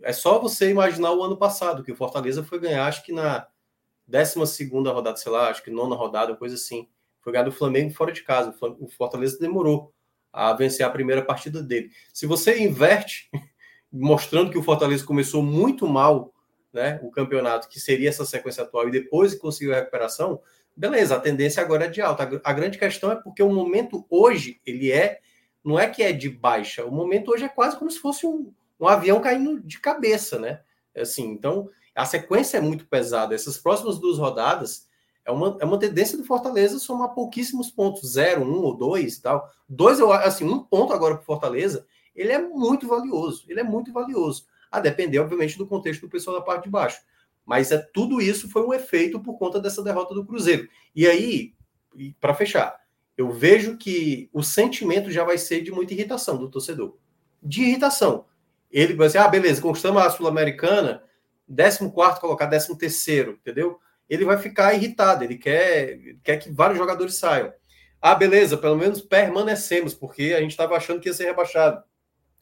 é 0.01 0.11
só 0.11 0.39
você 0.39 0.71
imaginar 0.71 1.13
o 1.13 1.23
ano 1.23 1.37
passado, 1.37 1.83
que 1.83 1.91
o 1.91 1.95
Fortaleza 1.95 2.43
foi 2.43 2.59
ganhar, 2.59 2.87
acho 2.87 3.03
que 3.03 3.11
na 3.11 3.47
12 4.07 4.65
rodada, 4.69 5.15
sei 5.17 5.31
lá, 5.31 5.49
acho 5.49 5.63
que 5.63 5.69
nona 5.69 5.95
rodada, 5.95 6.35
coisa 6.35 6.55
assim. 6.55 6.89
Foi 7.23 7.31
ganhar 7.33 7.45
do 7.45 7.51
Flamengo 7.51 7.93
fora 7.93 8.11
de 8.11 8.21
casa. 8.21 8.53
O 8.79 8.87
Fortaleza 8.89 9.39
demorou 9.39 9.93
a 10.31 10.53
vencer 10.53 10.85
a 10.85 10.89
primeira 10.89 11.21
partida 11.21 11.61
dele. 11.63 11.89
Se 12.13 12.25
você 12.25 12.59
inverte, 12.59 13.29
mostrando 13.91 14.51
que 14.51 14.57
o 14.57 14.63
Fortaleza 14.63 15.05
começou 15.05 15.41
muito 15.41 15.87
mal 15.87 16.33
né, 16.73 16.99
o 17.03 17.11
campeonato, 17.11 17.69
que 17.69 17.79
seria 17.79 18.09
essa 18.09 18.25
sequência 18.25 18.63
atual, 18.63 18.87
e 18.87 18.91
depois 18.91 19.35
conseguiu 19.35 19.73
a 19.73 19.77
recuperação, 19.77 20.41
beleza, 20.75 21.15
a 21.15 21.19
tendência 21.19 21.61
agora 21.61 21.85
é 21.85 21.87
de 21.87 22.01
alta. 22.01 22.41
A 22.43 22.53
grande 22.53 22.79
questão 22.79 23.11
é 23.11 23.15
porque 23.15 23.43
o 23.43 23.53
momento 23.53 24.05
hoje, 24.09 24.59
ele 24.65 24.91
é, 24.91 25.19
não 25.63 25.79
é 25.79 25.87
que 25.87 26.01
é 26.01 26.11
de 26.11 26.29
baixa, 26.29 26.83
o 26.83 26.91
momento 26.91 27.31
hoje 27.31 27.45
é 27.45 27.49
quase 27.49 27.77
como 27.77 27.91
se 27.91 27.99
fosse 27.99 28.25
um, 28.25 28.51
um 28.79 28.87
avião 28.87 29.21
caindo 29.21 29.61
de 29.61 29.79
cabeça, 29.79 30.39
né? 30.39 30.61
Assim, 30.95 31.29
então, 31.29 31.69
a 31.95 32.05
sequência 32.05 32.57
é 32.57 32.61
muito 32.61 32.87
pesada. 32.87 33.35
Essas 33.35 33.57
próximas 33.57 33.99
duas 33.99 34.17
rodadas 34.17 34.87
é 35.25 35.31
uma, 35.31 35.57
é 35.59 35.65
uma 35.65 35.79
tendência 35.79 36.17
do 36.17 36.23
Fortaleza 36.23 36.79
somar 36.79 37.13
pouquíssimos 37.13 37.71
pontos, 37.71 38.13
zero, 38.13 38.43
um 38.43 38.61
ou 38.61 38.75
dois 38.75 39.17
e 39.17 39.21
tal. 39.21 39.49
Dois, 39.67 39.99
assim, 39.99 40.45
um 40.45 40.59
ponto 40.59 40.93
agora 40.93 41.15
para 41.15 41.23
Fortaleza, 41.23 41.85
ele 42.15 42.31
é 42.31 42.39
muito 42.39 42.87
valioso. 42.87 43.45
Ele 43.47 43.59
é 43.59 43.63
muito 43.63 43.91
valioso. 43.91 44.45
A 44.71 44.79
depender, 44.79 45.19
obviamente, 45.19 45.57
do 45.57 45.67
contexto 45.67 46.01
do 46.01 46.09
pessoal 46.09 46.37
da 46.37 46.43
parte 46.43 46.63
de 46.63 46.69
baixo. 46.69 46.99
Mas 47.45 47.71
é 47.71 47.77
tudo 47.77 48.21
isso 48.21 48.49
foi 48.49 48.65
um 48.65 48.73
efeito 48.73 49.19
por 49.19 49.37
conta 49.37 49.59
dessa 49.59 49.83
derrota 49.83 50.13
do 50.13 50.25
Cruzeiro. 50.25 50.67
E 50.95 51.07
aí, 51.07 51.53
para 52.19 52.33
fechar, 52.33 52.79
eu 53.17 53.31
vejo 53.31 53.77
que 53.77 54.29
o 54.33 54.41
sentimento 54.41 55.11
já 55.11 55.23
vai 55.23 55.37
ser 55.37 55.61
de 55.61 55.71
muita 55.71 55.93
irritação 55.93 56.37
do 56.37 56.49
torcedor. 56.49 56.97
De 57.41 57.63
irritação 57.63 58.25
ele 58.73 58.95
vai 58.95 59.07
dizer, 59.07 59.19
ah, 59.19 59.27
beleza, 59.27 59.61
conquistamos 59.61 60.01
a 60.01 60.09
Sul-Americana, 60.09 61.03
14 61.47 61.91
colocar 62.19 62.47
13 62.47 62.75
terceiro, 62.75 63.33
entendeu? 63.39 63.79
Ele 64.09 64.25
vai 64.25 64.37
ficar 64.37 64.73
irritado, 64.73 65.23
ele 65.23 65.37
quer, 65.37 65.97
quer 66.23 66.37
que 66.37 66.51
vários 66.51 66.77
jogadores 66.77 67.15
saiam. 67.15 67.53
Ah, 68.01 68.15
beleza, 68.15 68.57
pelo 68.57 68.75
menos 68.75 69.01
permanecemos, 69.01 69.93
porque 69.93 70.33
a 70.35 70.41
gente 70.41 70.51
estava 70.51 70.75
achando 70.75 70.99
que 70.99 71.07
ia 71.07 71.13
ser 71.13 71.25
rebaixado. 71.25 71.83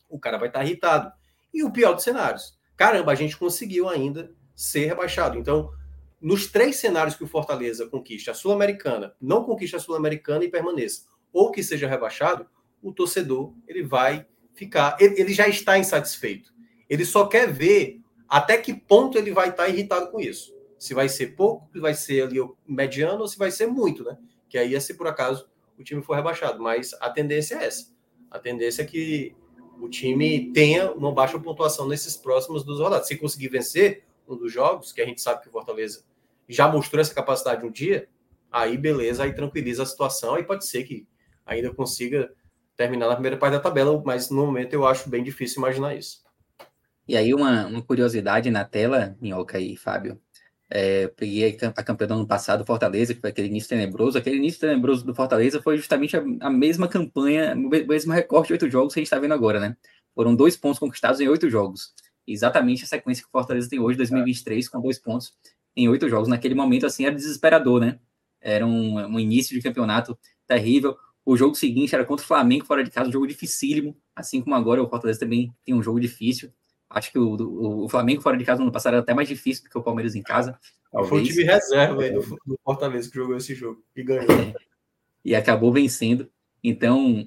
O 0.09 0.19
cara 0.19 0.37
vai 0.37 0.47
estar 0.47 0.59
tá 0.59 0.65
irritado. 0.65 1.11
E 1.53 1.63
o 1.63 1.71
pior 1.71 1.93
dos 1.93 2.03
cenários, 2.03 2.57
caramba, 2.75 3.11
a 3.11 3.15
gente 3.15 3.37
conseguiu 3.37 3.87
ainda 3.87 4.31
ser 4.55 4.85
rebaixado. 4.85 5.37
Então, 5.37 5.71
nos 6.19 6.47
três 6.47 6.77
cenários 6.77 7.15
que 7.15 7.23
o 7.23 7.27
Fortaleza 7.27 7.87
conquista 7.87 8.31
a 8.31 8.33
Sul-Americana, 8.33 9.13
não 9.19 9.43
conquista 9.43 9.77
a 9.77 9.79
Sul-Americana 9.79 10.43
e 10.43 10.49
permaneça, 10.49 11.03
ou 11.33 11.51
que 11.51 11.63
seja 11.63 11.87
rebaixado, 11.87 12.47
o 12.81 12.91
torcedor 12.91 13.53
ele 13.67 13.83
vai 13.83 14.25
ficar. 14.53 14.97
Ele, 14.99 15.19
ele, 15.19 15.33
já 15.33 15.47
está 15.47 15.77
insatisfeito. 15.77 16.53
Ele 16.89 17.05
só 17.05 17.25
quer 17.25 17.51
ver 17.51 18.01
até 18.27 18.57
que 18.57 18.73
ponto 18.73 19.17
ele 19.17 19.31
vai 19.31 19.49
estar 19.49 19.67
irritado 19.67 20.11
com 20.11 20.19
isso. 20.19 20.53
Se 20.81 20.95
vai 20.95 21.07
ser 21.07 21.35
pouco, 21.35 21.69
se 21.71 21.79
vai 21.79 21.93
ser 21.93 22.23
ali 22.23 22.37
mediano 22.67 23.21
ou 23.21 23.27
se 23.27 23.37
vai 23.37 23.51
ser 23.51 23.67
muito, 23.67 24.03
né? 24.03 24.17
Que 24.49 24.57
aí 24.57 24.73
é 24.73 24.79
se 24.79 24.95
por 24.95 25.05
acaso 25.05 25.47
o 25.77 25.83
time 25.83 26.01
for 26.01 26.15
rebaixado. 26.15 26.59
Mas 26.59 26.91
a 26.99 27.07
tendência 27.11 27.53
é 27.55 27.65
essa. 27.65 27.93
A 28.31 28.39
tendência 28.39 28.81
é 28.81 28.85
que 28.85 29.35
o 29.79 29.87
time 29.87 30.51
tenha 30.51 30.91
uma 30.91 31.11
baixa 31.11 31.37
pontuação 31.37 31.87
nesses 31.87 32.17
próximos 32.17 32.63
dos 32.63 32.79
rodadas. 32.79 33.07
Se 33.07 33.15
conseguir 33.15 33.49
vencer 33.49 34.03
um 34.27 34.35
dos 34.35 34.51
jogos, 34.51 34.91
que 34.91 35.01
a 35.01 35.05
gente 35.05 35.21
sabe 35.21 35.43
que 35.43 35.49
o 35.49 35.51
Fortaleza 35.51 36.03
já 36.49 36.67
mostrou 36.67 36.99
essa 36.99 37.13
capacidade 37.13 37.63
um 37.63 37.71
dia, 37.71 38.09
aí 38.51 38.75
beleza, 38.75 39.23
aí 39.23 39.35
tranquiliza 39.35 39.83
a 39.83 39.85
situação, 39.85 40.33
aí 40.33 40.43
pode 40.43 40.65
ser 40.65 40.83
que 40.83 41.07
ainda 41.45 41.71
consiga 41.71 42.33
terminar 42.75 43.07
na 43.07 43.13
primeira 43.13 43.37
parte 43.37 43.53
da 43.53 43.59
tabela, 43.59 44.01
mas 44.03 44.31
no 44.31 44.47
momento 44.47 44.73
eu 44.73 44.87
acho 44.87 45.07
bem 45.07 45.23
difícil 45.23 45.59
imaginar 45.59 45.93
isso. 45.93 46.23
E 47.07 47.17
aí, 47.17 47.33
uma, 47.33 47.67
uma 47.67 47.81
curiosidade 47.81 48.49
na 48.49 48.63
tela, 48.63 49.15
Minhoca 49.21 49.59
e 49.59 49.75
Fábio. 49.75 50.19
É, 50.73 51.09
peguei 51.09 51.57
a 51.75 51.83
campanha 51.83 52.07
do 52.07 52.13
ano 52.13 52.25
passado, 52.25 52.65
Fortaleza, 52.65 53.13
que 53.13 53.19
foi 53.19 53.29
aquele 53.29 53.49
início 53.49 53.67
tenebroso. 53.69 54.17
Aquele 54.17 54.37
início 54.37 54.61
tenebroso 54.61 55.05
do 55.05 55.13
Fortaleza 55.13 55.61
foi 55.61 55.75
justamente 55.75 56.15
a, 56.15 56.23
a 56.39 56.49
mesma 56.49 56.87
campanha, 56.87 57.53
o 57.53 57.69
mesmo 57.85 58.13
recorte 58.13 58.47
de 58.47 58.53
oito 58.53 58.69
jogos 58.69 58.93
que 58.93 58.99
a 58.99 59.01
gente 59.01 59.07
está 59.07 59.19
vendo 59.19 59.33
agora, 59.33 59.59
né? 59.59 59.75
Foram 60.15 60.33
dois 60.33 60.55
pontos 60.55 60.79
conquistados 60.79 61.19
em 61.19 61.27
oito 61.27 61.49
jogos. 61.49 61.93
Exatamente 62.25 62.85
a 62.85 62.87
sequência 62.87 63.21
que 63.21 63.27
o 63.27 63.31
Fortaleza 63.31 63.69
tem 63.69 63.79
hoje, 63.79 63.97
2023, 63.97 64.69
com 64.69 64.79
dois 64.79 64.97
pontos 64.97 65.33
em 65.75 65.89
oito 65.89 66.07
jogos. 66.07 66.29
Naquele 66.29 66.55
momento, 66.55 66.85
assim, 66.85 67.05
era 67.05 67.13
desesperador, 67.13 67.81
né? 67.81 67.99
Era 68.39 68.65
um, 68.65 68.95
um 68.97 69.19
início 69.19 69.53
de 69.53 69.61
campeonato 69.61 70.17
terrível. 70.47 70.97
O 71.25 71.35
jogo 71.35 71.53
seguinte 71.53 71.93
era 71.93 72.05
contra 72.05 72.23
o 72.23 72.27
Flamengo, 72.27 72.65
fora 72.65 72.81
de 72.81 72.89
casa, 72.89 73.09
um 73.09 73.11
jogo 73.11 73.27
dificílimo. 73.27 73.95
Assim 74.15 74.41
como 74.41 74.55
agora 74.55 74.81
o 74.81 74.89
Fortaleza 74.89 75.19
também 75.19 75.53
tem 75.65 75.75
um 75.75 75.83
jogo 75.83 75.99
difícil. 75.99 76.49
Acho 76.93 77.11
que 77.11 77.19
o, 77.19 77.35
o, 77.35 77.85
o 77.85 77.89
Flamengo 77.89 78.21
fora 78.21 78.37
de 78.37 78.43
casa 78.43 78.59
no 78.59 78.65
ano 78.65 78.71
passado 78.71 78.93
era 78.93 79.01
até 79.01 79.13
mais 79.13 79.27
difícil 79.27 79.63
do 79.63 79.69
que 79.69 79.77
o 79.77 79.83
Palmeiras 79.83 80.15
em 80.15 80.21
casa. 80.21 80.59
Talvez. 80.91 81.09
Foi 81.09 81.21
o 81.21 81.23
time 81.23 81.43
reserva 81.43 82.01
aí 82.01 82.11
do, 82.11 82.19
do, 82.19 82.59
Fortaleza 82.63 83.09
que 83.09 83.15
jogou 83.15 83.37
esse 83.37 83.55
jogo 83.55 83.83
e 83.95 84.03
ganhou. 84.03 84.27
e 85.23 85.33
acabou 85.33 85.71
vencendo. 85.71 86.29
Então, 86.63 87.25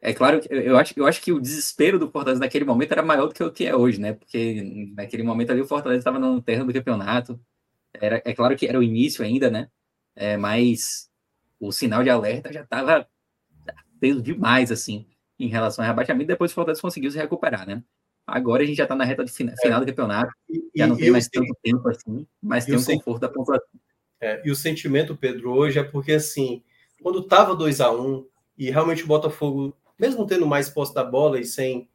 é 0.00 0.12
claro 0.12 0.40
que 0.40 0.52
eu 0.52 0.76
acho, 0.76 0.94
eu 0.96 1.06
acho 1.06 1.22
que 1.22 1.32
o 1.32 1.40
desespero 1.40 1.98
do 1.98 2.10
Fortaleza 2.10 2.40
naquele 2.40 2.64
momento 2.64 2.92
era 2.92 3.02
maior 3.02 3.28
do 3.28 3.34
que 3.34 3.42
o 3.42 3.52
que 3.52 3.64
é 3.64 3.74
hoje, 3.74 4.00
né? 4.00 4.12
Porque 4.12 4.90
naquele 4.94 5.22
momento 5.22 5.52
ali 5.52 5.60
o 5.60 5.66
Fortaleza 5.66 6.00
estava 6.00 6.18
no 6.18 6.42
terra 6.42 6.64
do 6.64 6.72
campeonato. 6.72 7.40
Era, 7.94 8.20
é 8.24 8.34
claro 8.34 8.56
que 8.56 8.66
era 8.66 8.78
o 8.78 8.82
início 8.82 9.24
ainda, 9.24 9.50
né? 9.50 9.70
É, 10.14 10.36
mas 10.36 11.08
o 11.60 11.70
sinal 11.70 12.02
de 12.02 12.10
alerta 12.10 12.52
já 12.52 12.62
estava 12.62 13.08
peso 14.00 14.20
demais, 14.20 14.70
assim, 14.70 15.06
em 15.38 15.48
relação 15.48 15.84
ao 15.84 15.88
rebaixamento. 15.88 16.26
Depois 16.26 16.50
o 16.50 16.54
Fortaleza 16.54 16.82
conseguiu 16.82 17.10
se 17.10 17.18
recuperar, 17.18 17.66
né? 17.66 17.82
Agora 18.26 18.62
a 18.62 18.66
gente 18.66 18.76
já 18.76 18.82
está 18.82 18.96
na 18.96 19.04
reta 19.04 19.24
de 19.24 19.30
final, 19.30 19.54
é. 19.62 19.80
do 19.80 19.86
campeonato, 19.86 20.32
e, 20.50 20.60
já 20.74 20.86
não 20.86 20.96
tem 20.96 21.10
mais 21.10 21.28
tanto 21.28 21.56
tempo 21.62 21.88
assim, 21.88 22.26
mas 22.42 22.64
tem 22.64 22.76
um 22.76 22.84
conforto 22.84 23.20
da 23.20 23.28
pontuação. 23.28 23.80
É, 24.20 24.42
e 24.44 24.50
o 24.50 24.56
sentimento, 24.56 25.16
Pedro, 25.16 25.52
hoje 25.52 25.78
é 25.78 25.84
porque 25.84 26.12
assim, 26.12 26.62
quando 27.02 27.20
estava 27.20 27.54
2 27.54 27.80
a 27.80 27.92
1 27.92 28.00
um, 28.00 28.26
e 28.58 28.70
realmente 28.70 29.04
o 29.04 29.06
Botafogo, 29.06 29.76
mesmo 29.98 30.26
tendo 30.26 30.46
mais 30.46 30.68
posse 30.68 30.92
da 30.92 31.04
bola 31.04 31.38
e 31.38 31.44
sem 31.44 31.88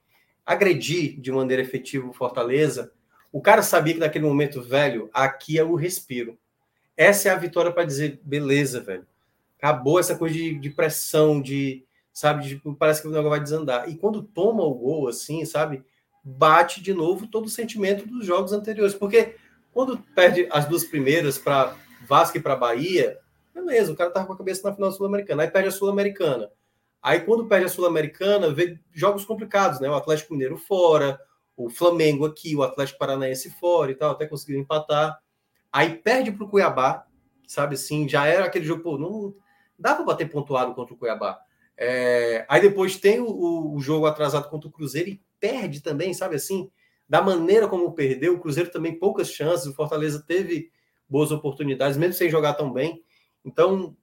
agredir 0.45 1.19
de 1.19 1.31
maneira 1.31 1.61
efetiva 1.61 2.07
o 2.07 2.13
Fortaleza, 2.13 2.91
o 3.31 3.41
cara 3.41 3.61
sabia 3.61 3.93
que 3.93 3.99
naquele 3.99 4.25
momento, 4.25 4.61
velho, 4.61 5.09
aqui 5.13 5.57
é 5.57 5.63
o 5.63 5.75
respiro. 5.75 6.37
Essa 6.95 7.29
é 7.29 7.31
a 7.31 7.37
vitória 7.37 7.71
para 7.71 7.85
dizer, 7.85 8.19
beleza, 8.23 8.81
velho. 8.81 9.05
Acabou 9.57 9.99
essa 9.99 10.15
coisa 10.15 10.35
de, 10.35 10.57
de 10.57 10.69
pressão, 10.69 11.41
de, 11.41 11.83
sabe, 12.11 12.47
de, 12.47 12.61
parece 12.77 13.01
que 13.01 13.07
o 13.07 13.11
negócio 13.11 13.29
vai 13.29 13.39
desandar. 13.39 13.89
E 13.89 13.95
quando 13.95 14.23
toma 14.23 14.63
o 14.63 14.73
gol, 14.73 15.07
assim, 15.07 15.45
sabe, 15.45 15.83
bate 16.23 16.81
de 16.81 16.93
novo 16.93 17.27
todo 17.27 17.45
o 17.45 17.49
sentimento 17.49 18.07
dos 18.07 18.25
jogos 18.25 18.53
anteriores. 18.53 18.93
Porque 18.93 19.35
quando 19.71 19.97
perde 20.15 20.47
as 20.51 20.65
duas 20.65 20.83
primeiras 20.83 21.37
para 21.37 21.75
Vasco 22.07 22.37
e 22.37 22.41
para 22.41 22.55
Bahia, 22.55 23.17
beleza, 23.53 23.91
o 23.91 23.95
cara 23.95 24.11
tava 24.11 24.27
com 24.27 24.33
a 24.33 24.37
cabeça 24.37 24.67
na 24.67 24.75
final 24.75 24.91
sul-americana, 24.91 25.43
aí 25.43 25.51
perde 25.51 25.69
a 25.69 25.71
sul-americana. 25.71 26.49
Aí 27.01 27.21
quando 27.21 27.47
perde 27.47 27.65
a 27.65 27.69
sul-americana, 27.69 28.53
vê 28.53 28.79
jogos 28.93 29.25
complicados, 29.25 29.79
né? 29.79 29.89
O 29.89 29.95
Atlético 29.95 30.33
Mineiro 30.33 30.57
fora, 30.57 31.19
o 31.57 31.69
Flamengo 31.69 32.25
aqui, 32.25 32.55
o 32.55 32.63
Atlético 32.63 32.99
Paranaense 32.99 33.49
fora 33.51 33.91
e 33.91 33.95
tal, 33.95 34.11
até 34.11 34.27
conseguiu 34.27 34.59
empatar. 34.59 35.19
Aí 35.71 35.95
perde 35.97 36.31
para 36.31 36.43
o 36.43 36.49
Cuiabá, 36.49 37.05
sabe 37.47 37.75
assim, 37.75 38.07
já 38.07 38.25
era 38.25 38.45
aquele 38.45 38.65
jogo, 38.65 38.83
pô, 38.83 38.97
não 38.97 39.33
dá 39.77 39.95
para 39.95 40.05
bater 40.05 40.29
pontuado 40.29 40.75
contra 40.75 40.93
o 40.93 40.97
Cuiabá. 40.97 41.39
É, 41.75 42.45
aí 42.47 42.61
depois 42.61 42.97
tem 42.97 43.19
o, 43.19 43.73
o, 43.73 43.79
jogo 43.81 44.05
atrasado 44.05 44.47
contra 44.49 44.69
o 44.69 44.71
Cruzeiro 44.71 45.09
e 45.09 45.21
perde 45.41 45.81
também, 45.81 46.13
sabe 46.13 46.35
assim? 46.35 46.71
Da 47.09 47.21
maneira 47.21 47.67
como 47.67 47.91
perdeu, 47.91 48.35
o 48.35 48.39
Cruzeiro 48.39 48.71
também 48.71 48.97
poucas 48.97 49.29
chances, 49.29 49.65
o 49.65 49.73
Fortaleza 49.73 50.23
teve 50.25 50.71
boas 51.09 51.31
oportunidades, 51.31 51.97
mesmo 51.97 52.13
sem 52.13 52.29
jogar 52.29 52.53
tão 52.53 52.71
bem. 52.71 53.03
Então, 53.43 53.97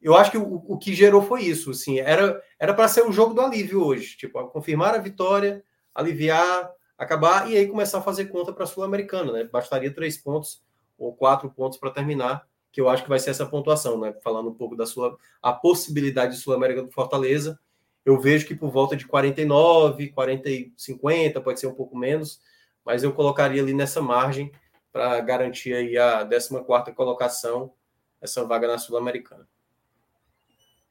eu 0.00 0.14
acho 0.14 0.30
que 0.30 0.38
o, 0.38 0.62
o 0.68 0.78
que 0.78 0.94
gerou 0.94 1.22
foi 1.22 1.42
isso, 1.42 1.70
assim, 1.72 1.98
era 1.98 2.40
era 2.60 2.72
para 2.72 2.86
ser 2.86 3.02
o 3.02 3.10
jogo 3.10 3.34
do 3.34 3.40
alívio 3.40 3.82
hoje, 3.82 4.16
tipo, 4.16 4.46
confirmar 4.48 4.94
a 4.94 4.98
vitória, 4.98 5.64
aliviar, 5.94 6.70
acabar 6.96 7.50
e 7.50 7.56
aí 7.56 7.66
começar 7.66 7.98
a 7.98 8.02
fazer 8.02 8.26
conta 8.26 8.52
para 8.52 8.64
a 8.64 8.66
Sul-Americana, 8.66 9.32
né? 9.32 9.44
Bastaria 9.44 9.92
três 9.92 10.16
pontos 10.16 10.62
ou 10.96 11.14
quatro 11.14 11.50
pontos 11.50 11.78
para 11.78 11.90
terminar, 11.90 12.46
que 12.70 12.80
eu 12.80 12.88
acho 12.88 13.02
que 13.02 13.08
vai 13.08 13.18
ser 13.18 13.30
essa 13.30 13.46
pontuação, 13.46 13.98
né? 13.98 14.14
Falando 14.22 14.50
um 14.50 14.54
pouco 14.54 14.76
da 14.76 14.86
sua 14.86 15.18
a 15.42 15.52
possibilidade 15.52 16.34
de 16.34 16.40
Sul-América 16.40 16.82
do 16.82 16.90
Fortaleza, 16.90 17.58
eu 18.04 18.20
vejo 18.20 18.46
que 18.46 18.54
por 18.54 18.70
volta 18.70 18.96
de 18.96 19.06
49, 19.06 20.08
40 20.10 20.50
e 20.50 20.72
50, 20.76 21.40
pode 21.40 21.58
ser 21.58 21.66
um 21.66 21.74
pouco 21.74 21.96
menos, 21.96 22.40
mas 22.84 23.02
eu 23.02 23.12
colocaria 23.12 23.62
ali 23.62 23.72
nessa 23.72 24.02
margem 24.02 24.52
para 24.92 25.20
garantir 25.20 25.74
aí 25.74 25.96
a 25.96 26.24
14ª 26.24 26.92
colocação, 26.94 27.72
essa 28.20 28.44
vaga 28.44 28.68
na 28.68 28.78
Sul-Americana. 28.78 29.48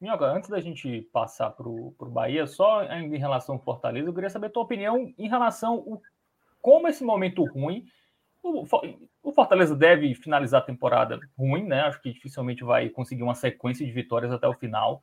Minhoca, 0.00 0.26
antes 0.26 0.50
da 0.50 0.60
gente 0.60 1.08
passar 1.12 1.50
para 1.50 1.68
o 1.68 1.94
Bahia, 2.00 2.46
só 2.46 2.82
em 2.82 3.16
relação 3.16 3.54
ao 3.54 3.62
Fortaleza, 3.62 4.08
eu 4.08 4.12
queria 4.14 4.28
saber 4.28 4.48
a 4.48 4.50
tua 4.50 4.64
opinião 4.64 5.14
em 5.16 5.28
relação 5.28 5.72
ao 5.72 6.02
como 6.60 6.88
esse 6.88 7.04
momento 7.04 7.44
ruim. 7.44 7.86
O, 8.42 8.64
o 9.22 9.32
Fortaleza 9.32 9.74
deve 9.74 10.14
finalizar 10.14 10.60
a 10.62 10.64
temporada 10.64 11.18
ruim, 11.38 11.64
né? 11.64 11.82
Acho 11.82 12.00
que 12.00 12.12
dificilmente 12.12 12.64
vai 12.64 12.88
conseguir 12.88 13.22
uma 13.22 13.34
sequência 13.34 13.86
de 13.86 13.92
vitórias 13.92 14.32
até 14.32 14.48
o 14.48 14.54
final 14.54 15.02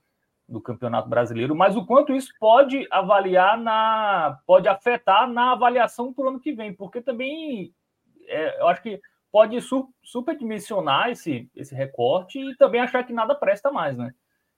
do 0.52 0.62
Campeonato 0.62 1.08
Brasileiro, 1.08 1.56
mas 1.56 1.76
o 1.76 1.86
quanto 1.86 2.14
isso 2.14 2.32
pode 2.40 2.86
avaliar 2.92 3.58
na. 3.58 4.38
pode 4.46 4.68
afetar 4.68 5.28
na 5.28 5.54
avaliação 5.54 6.14
para 6.14 6.26
o 6.26 6.28
ano 6.28 6.40
que 6.40 6.52
vem, 6.52 6.74
porque 6.74 7.02
também 7.02 7.74
é, 8.28 8.62
eu 8.62 8.68
acho 8.68 8.82
que 8.82 9.00
pode 9.32 9.60
su, 9.62 9.88
superdimensionar 10.04 11.10
esse, 11.10 11.50
esse 11.56 11.74
recorte 11.74 12.40
e 12.40 12.56
também 12.58 12.82
achar 12.82 13.04
que 13.04 13.14
nada 13.14 13.34
presta 13.34 13.72
mais, 13.72 13.98
né? 13.98 14.14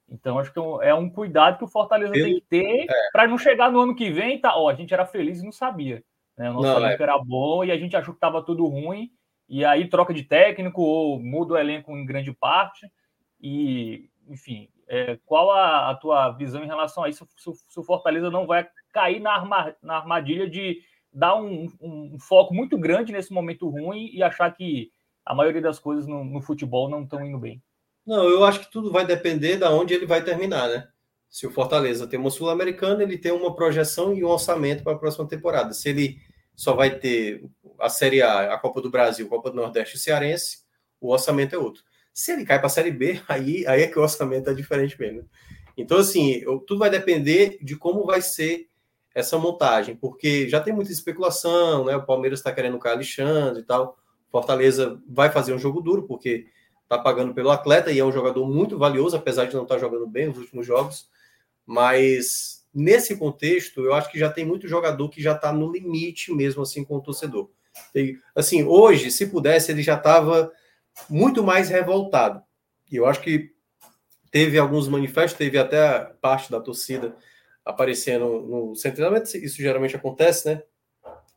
Então, 0.10 0.38
acho 0.38 0.52
que 0.52 0.60
é 0.60 0.94
um 0.94 1.08
é 1.08 1.10
cuidado 1.10 1.58
que 1.58 1.64
o 1.64 1.68
Fortaleza 1.68 2.12
tem 2.12 2.36
que 2.36 2.46
ter 2.50 2.86
é. 2.90 3.12
para 3.12 3.28
não 3.28 3.38
chegar 3.38 3.72
no 3.72 3.80
ano 3.80 3.96
que 3.96 4.12
vem 4.12 4.36
e 4.36 4.40
tá, 4.40 4.58
ó, 4.58 4.70
a 4.70 4.74
gente 4.74 4.94
era 4.94 5.06
feliz 5.06 5.40
e 5.40 5.46
não 5.46 5.52
sabia. 5.52 6.04
Né? 6.38 6.50
O 6.50 6.54
nosso 6.54 6.68
não, 6.68 6.78
elenco 6.78 7.02
é. 7.02 7.04
era 7.04 7.18
bom 7.18 7.64
e 7.64 7.72
a 7.72 7.78
gente 7.78 7.96
achou 7.96 8.14
que 8.14 8.18
estava 8.18 8.44
tudo 8.44 8.66
ruim, 8.66 9.12
e 9.48 9.64
aí 9.64 9.88
troca 9.88 10.14
de 10.14 10.24
técnico 10.24 10.82
ou 10.82 11.20
muda 11.20 11.54
o 11.54 11.58
elenco 11.58 11.92
em 11.96 12.06
grande 12.06 12.34
parte. 12.34 12.92
E, 13.40 14.10
enfim, 14.28 14.70
é, 14.94 15.20
qual 15.26 15.50
a, 15.50 15.90
a, 15.90 15.96
tua 15.96 16.30
visão 16.34 16.64
em 16.64 16.68
relação 16.68 17.04
a 17.04 17.10
isso? 17.10 17.28
Se, 17.36 17.52
se, 17.68 17.80
o 17.80 17.84
Fortaleza 17.84 18.30
não 18.30 18.46
vai 18.46 18.68
cair 18.94 19.20
na, 19.20 19.32
arma, 19.32 19.76
na 19.82 19.96
armadilha 19.98 20.48
de 20.48 20.82
dar 21.12 21.36
um, 21.36 21.68
um, 21.82 22.20
foco 22.20 22.54
muito 22.54 22.78
grande 22.78 23.12
nesse 23.12 23.34
momento 23.34 23.68
ruim 23.68 24.12
e 24.14 24.22
achar 24.22 24.52
que 24.52 24.92
a 25.26 25.34
maioria 25.34 25.62
das 25.62 25.80
coisas 25.80 26.06
no, 26.06 26.24
no 26.24 26.42
futebol 26.44 26.88
não 26.88 27.02
estão 27.02 27.26
indo 27.26 27.40
bem? 27.40 27.60
Não, 28.06 28.24
eu 28.30 28.44
acho 28.44 28.60
que 28.60 28.72
tudo 28.72 28.92
vai 28.92 29.04
depender 29.04 29.58
da 29.58 29.70
de 29.70 29.74
onde 29.74 29.94
ele 29.96 30.06
vai 30.06 30.24
terminar, 30.24 30.70
né? 30.70 30.88
Se 31.28 31.48
o 31.48 31.52
Fortaleza 31.52 32.06
tem 32.06 32.20
uma 32.20 32.30
Sul-Americana, 32.30 33.02
ele 33.02 33.18
tem 33.18 33.32
uma 33.32 33.56
projeção 33.56 34.14
e 34.14 34.24
um 34.24 34.28
orçamento 34.28 34.84
para 34.84 34.94
a 34.94 35.00
próxima 35.00 35.28
temporada. 35.28 35.74
Se 35.74 35.90
ele 35.90 36.18
só 36.56 36.76
vai 36.76 37.00
ter 37.00 37.44
a 37.80 37.90
Série 37.90 38.22
A, 38.22 38.54
a 38.54 38.60
Copa 38.60 38.80
do 38.80 38.92
Brasil, 38.92 39.26
a 39.26 39.30
Copa 39.30 39.50
do 39.50 39.56
Nordeste 39.56 39.96
e 39.96 39.98
o 39.98 40.02
Cearense, 40.02 40.60
o 41.02 41.12
orçamento 41.12 41.56
é 41.56 41.58
outro. 41.58 41.82
Se 42.14 42.32
ele 42.32 42.46
cai 42.46 42.60
para 42.60 42.68
a 42.68 42.70
Série 42.70 42.92
B, 42.92 43.22
aí, 43.28 43.66
aí 43.68 43.82
é 43.84 43.88
que 43.88 43.98
o 43.98 44.02
orçamento 44.02 44.50
é 44.50 44.54
diferente 44.54 45.00
mesmo. 45.00 45.28
Então, 45.76 45.98
assim, 45.98 46.36
eu, 46.36 46.60
tudo 46.60 46.80
vai 46.80 46.90
depender 46.90 47.58
de 47.62 47.76
como 47.76 48.06
vai 48.06 48.22
ser 48.22 48.70
essa 49.16 49.38
montagem, 49.38 49.96
porque 49.96 50.48
já 50.48 50.60
tem 50.60 50.74
muita 50.74 50.92
especulação, 50.92 51.86
né? 51.86 51.96
O 51.96 52.06
Palmeiras 52.06 52.40
está 52.40 52.52
querendo 52.52 52.76
o 52.76 52.80
Caio 52.80 52.96
Alexandre 52.96 53.62
e 53.62 53.66
tal. 53.66 53.98
Fortaleza 54.32 55.00
vai 55.08 55.30
fazer 55.30 55.54
um 55.54 55.60
jogo 55.60 55.82
duro, 55.82 56.04
porque 56.04 56.48
está 56.84 56.98
pagando 56.98 57.34
pelo 57.34 57.52
atleta 57.52 57.92
e 57.92 58.00
é 58.00 58.06
um 58.06 58.12
jogador 58.12 58.48
muito 58.48 58.78
valioso, 58.78 59.16
apesar 59.16 59.46
de 59.46 59.56
não 59.56 59.64
estar 59.64 59.76
tá 59.76 59.82
jogando 59.82 60.08
bem 60.08 60.28
nos 60.28 60.38
últimos 60.38 60.66
jogos. 60.66 61.08
Mas 61.66 62.66
nesse 62.74 63.16
contexto, 63.16 63.82
eu 63.82 63.94
acho 63.94 64.12
que 64.12 64.20
já 64.20 64.30
tem 64.30 64.46
muito 64.46 64.68
jogador 64.68 65.10
que 65.10 65.22
já 65.22 65.34
está 65.34 65.54
no 65.54 65.72
limite 65.72 66.34
mesmo 66.34 66.64
assim 66.64 66.84
com 66.84 66.98
o 66.98 67.02
torcedor. 67.02 67.50
Tem, 67.92 68.18
assim, 68.36 68.64
hoje, 68.64 69.12
se 69.12 69.28
pudesse, 69.28 69.72
ele 69.72 69.84
já 69.84 69.96
estava 69.96 70.52
muito 71.10 71.44
mais 71.44 71.70
revoltado. 71.70 72.42
E 72.92 72.96
eu 72.96 73.06
acho 73.06 73.22
que 73.22 73.52
teve 74.32 74.58
alguns 74.58 74.88
manifestos, 74.88 75.38
teve 75.38 75.58
até 75.58 76.00
parte 76.22 76.52
da 76.52 76.60
torcida 76.60 77.16
aparecendo 77.64 78.42
no 78.42 78.76
centro 78.76 79.04
isso 79.38 79.58
geralmente 79.58 79.96
acontece, 79.96 80.48
né? 80.48 80.64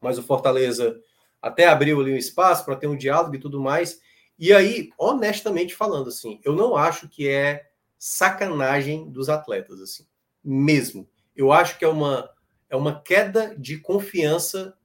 Mas 0.00 0.18
o 0.18 0.22
Fortaleza 0.22 0.98
até 1.40 1.66
abriu 1.66 2.00
ali 2.00 2.12
um 2.12 2.16
espaço 2.16 2.64
para 2.64 2.76
ter 2.76 2.86
um 2.86 2.96
diálogo 2.96 3.34
e 3.34 3.38
tudo 3.38 3.60
mais. 3.60 4.00
E 4.38 4.52
aí, 4.52 4.90
honestamente 4.98 5.74
falando, 5.74 6.08
assim, 6.08 6.40
eu 6.44 6.54
não 6.54 6.76
acho 6.76 7.08
que 7.08 7.28
é 7.28 7.66
sacanagem 7.98 9.10
dos 9.10 9.28
atletas, 9.28 9.80
assim, 9.80 10.06
mesmo. 10.44 11.08
Eu 11.34 11.52
acho 11.52 11.78
que 11.78 11.84
é 11.84 11.88
uma, 11.88 12.28
é 12.68 12.76
uma 12.76 13.00
queda 13.00 13.54
de 13.56 13.78
confiança 13.78 14.76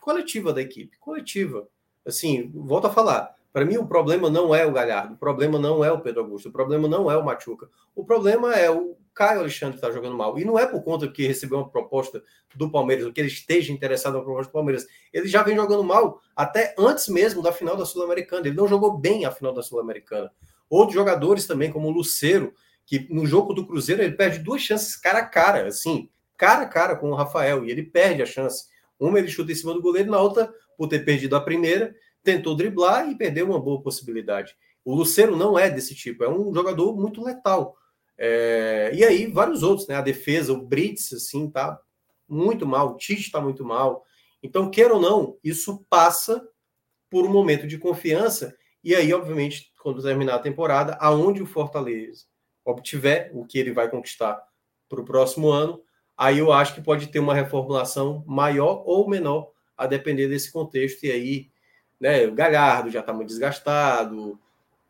coletiva 0.00 0.52
da 0.52 0.60
equipe, 0.60 0.98
coletiva. 0.98 1.68
Assim, 2.04 2.50
volto 2.54 2.86
a 2.86 2.92
falar, 2.92 3.34
Para 3.52 3.64
mim, 3.64 3.76
o 3.76 3.86
problema 3.86 4.30
não 4.30 4.54
é 4.54 4.64
o 4.64 4.72
Galhardo, 4.72 5.14
o 5.14 5.16
problema 5.18 5.58
não 5.58 5.84
é 5.84 5.92
o 5.92 6.00
Pedro 6.00 6.22
Augusto, 6.22 6.48
o 6.48 6.52
problema 6.52 6.88
não 6.88 7.10
é 7.10 7.16
o 7.16 7.24
Machuca. 7.24 7.68
O 7.94 8.04
problema 8.04 8.54
é 8.54 8.70
o 8.70 8.96
Caio 9.14 9.40
Alexandre 9.40 9.78
que 9.78 9.84
está 9.84 9.90
jogando 9.90 10.16
mal. 10.16 10.38
E 10.38 10.44
não 10.44 10.58
é 10.58 10.66
por 10.66 10.82
conta 10.82 11.06
que 11.06 11.26
recebeu 11.26 11.58
uma 11.58 11.68
proposta 11.68 12.22
do 12.54 12.70
Palmeiras, 12.70 13.04
ou 13.04 13.12
que 13.12 13.20
ele 13.20 13.28
esteja 13.28 13.72
interessado 13.72 14.14
na 14.14 14.20
proposta 14.20 14.50
do 14.50 14.54
Palmeiras. 14.54 14.86
Ele 15.12 15.28
já 15.28 15.42
vem 15.42 15.54
jogando 15.54 15.84
mal 15.84 16.20
até 16.34 16.74
antes 16.78 17.08
mesmo 17.08 17.42
da 17.42 17.52
final 17.52 17.76
da 17.76 17.84
Sul-Americana. 17.84 18.46
Ele 18.46 18.56
não 18.56 18.66
jogou 18.66 18.96
bem 18.96 19.26
a 19.26 19.30
final 19.30 19.52
da 19.52 19.62
Sul-Americana. 19.62 20.30
Outros 20.68 20.94
jogadores 20.94 21.46
também, 21.46 21.70
como 21.70 21.88
o 21.88 21.90
Luceiro, 21.90 22.54
que 22.86 23.06
no 23.12 23.26
jogo 23.26 23.52
do 23.52 23.66
Cruzeiro 23.66 24.02
ele 24.02 24.16
perde 24.16 24.38
duas 24.38 24.62
chances 24.62 24.96
cara 24.96 25.18
a 25.18 25.26
cara, 25.26 25.66
assim, 25.66 26.08
cara 26.36 26.62
a 26.62 26.66
cara 26.66 26.96
com 26.96 27.10
o 27.10 27.14
Rafael, 27.14 27.64
e 27.64 27.70
ele 27.70 27.82
perde 27.82 28.22
a 28.22 28.26
chance. 28.26 28.64
Uma 28.98 29.18
ele 29.18 29.28
chuta 29.28 29.52
em 29.52 29.54
cima 29.54 29.74
do 29.74 29.82
goleiro, 29.82 30.10
na 30.10 30.20
outra, 30.20 30.52
por 30.76 30.88
ter 30.88 31.04
perdido 31.04 31.36
a 31.36 31.40
primeira, 31.40 31.94
tentou 32.22 32.54
driblar 32.54 33.10
e 33.10 33.16
perdeu 33.16 33.46
uma 33.46 33.60
boa 33.60 33.82
possibilidade. 33.82 34.54
O 34.84 34.94
Luceiro 34.94 35.36
não 35.36 35.58
é 35.58 35.70
desse 35.70 35.94
tipo, 35.94 36.24
é 36.24 36.28
um 36.28 36.52
jogador 36.54 36.96
muito 36.96 37.22
letal. 37.22 37.76
É, 38.18 38.90
e 38.94 39.04
aí, 39.04 39.26
vários 39.26 39.62
outros, 39.62 39.88
né? 39.88 39.96
A 39.96 40.00
defesa, 40.00 40.52
o 40.52 40.62
Brits, 40.62 41.12
assim, 41.12 41.50
tá 41.50 41.80
muito 42.28 42.66
mal, 42.66 42.92
o 42.92 42.96
Tite 42.96 43.30
tá 43.30 43.40
muito 43.40 43.64
mal. 43.64 44.04
Então, 44.42 44.70
queira 44.70 44.94
ou 44.94 45.00
não, 45.00 45.38
isso 45.42 45.84
passa 45.88 46.46
por 47.10 47.24
um 47.24 47.30
momento 47.30 47.66
de 47.66 47.78
confiança. 47.78 48.56
E 48.82 48.94
aí, 48.94 49.12
obviamente, 49.12 49.72
quando 49.80 50.02
terminar 50.02 50.36
a 50.36 50.40
temporada, 50.40 50.96
aonde 51.00 51.42
o 51.42 51.46
Fortaleza 51.46 52.24
obtiver 52.64 53.30
o 53.34 53.44
que 53.44 53.58
ele 53.58 53.72
vai 53.72 53.90
conquistar 53.90 54.40
para 54.88 55.00
o 55.00 55.04
próximo 55.04 55.50
ano, 55.50 55.82
aí 56.16 56.38
eu 56.38 56.52
acho 56.52 56.74
que 56.74 56.80
pode 56.80 57.08
ter 57.08 57.18
uma 57.18 57.34
reformulação 57.34 58.24
maior 58.26 58.82
ou 58.86 59.08
menor, 59.08 59.50
a 59.76 59.86
depender 59.86 60.28
desse 60.28 60.52
contexto. 60.52 61.04
E 61.04 61.10
aí, 61.10 61.50
né, 62.02 62.26
o 62.26 62.34
Galhardo 62.34 62.90
já 62.90 62.98
está 62.98 63.12
muito 63.12 63.28
desgastado. 63.28 64.36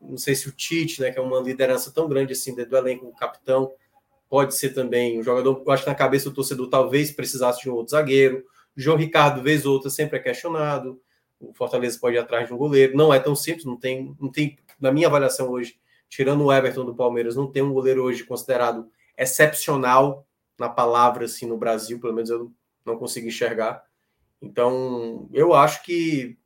Não 0.01 0.17
sei 0.17 0.35
se 0.35 0.49
o 0.49 0.53
Tite, 0.53 1.03
né, 1.03 1.13
que 1.13 1.19
é 1.19 1.23
uma 1.23 1.41
liderança 1.41 1.93
tão 1.93 2.09
grande 2.09 2.33
assim 2.33 2.55
dentro 2.55 2.71
do 2.71 2.77
elenco, 2.79 3.07
o 3.07 3.15
capitão, 3.15 3.71
pode 4.31 4.57
ser 4.57 4.71
também 4.71 5.21
um 5.21 5.23
jogador. 5.23 5.63
Eu 5.65 5.73
acho 5.73 5.85
que 5.85 5.91
na 5.91 5.95
cabeça 5.95 6.31
do 6.31 6.35
torcedor 6.35 6.71
talvez 6.71 7.11
precisasse 7.13 7.61
de 7.61 7.71
um 7.71 7.75
outro 7.75 7.91
zagueiro. 7.91 8.43
João 8.75 8.97
Ricardo, 8.97 9.43
vez 9.43 9.67
ou 9.67 9.75
outra, 9.75 9.91
sempre 9.91 10.19
é 10.19 10.23
questionado. 10.23 10.99
O 11.39 11.53
Fortaleza 11.53 11.99
pode 12.01 12.17
ir 12.17 12.19
atrás 12.19 12.49
de 12.49 12.55
um 12.55 12.57
goleiro. 12.57 12.97
Não 12.97 13.13
é 13.13 13.21
tão 13.21 13.37
simples, 13.37 13.67
não 13.67 13.77
tem, 13.77 14.17
não 14.19 14.31
tem, 14.31 14.59
na 14.81 14.91
minha 14.91 15.07
avaliação 15.07 15.51
hoje, 15.51 15.79
tirando 16.09 16.43
o 16.43 16.53
Everton 16.53 16.87
do 16.87 16.95
Palmeiras, 16.95 17.37
não 17.37 17.47
tem 17.47 17.63
um 17.63 17.75
goleiro 17.75 18.03
hoje 18.03 18.25
considerado 18.25 18.89
excepcional 19.19 20.27
na 20.59 20.71
palavra 20.71 21.27
assim 21.27 21.45
no 21.45 21.59
Brasil, 21.59 22.01
pelo 22.01 22.15
menos 22.15 22.31
eu 22.31 22.51
não 22.87 22.97
consigo 22.97 23.29
enxergar. 23.29 23.85
Então, 24.41 25.29
eu 25.31 25.53
acho 25.53 25.83
que 25.85 26.39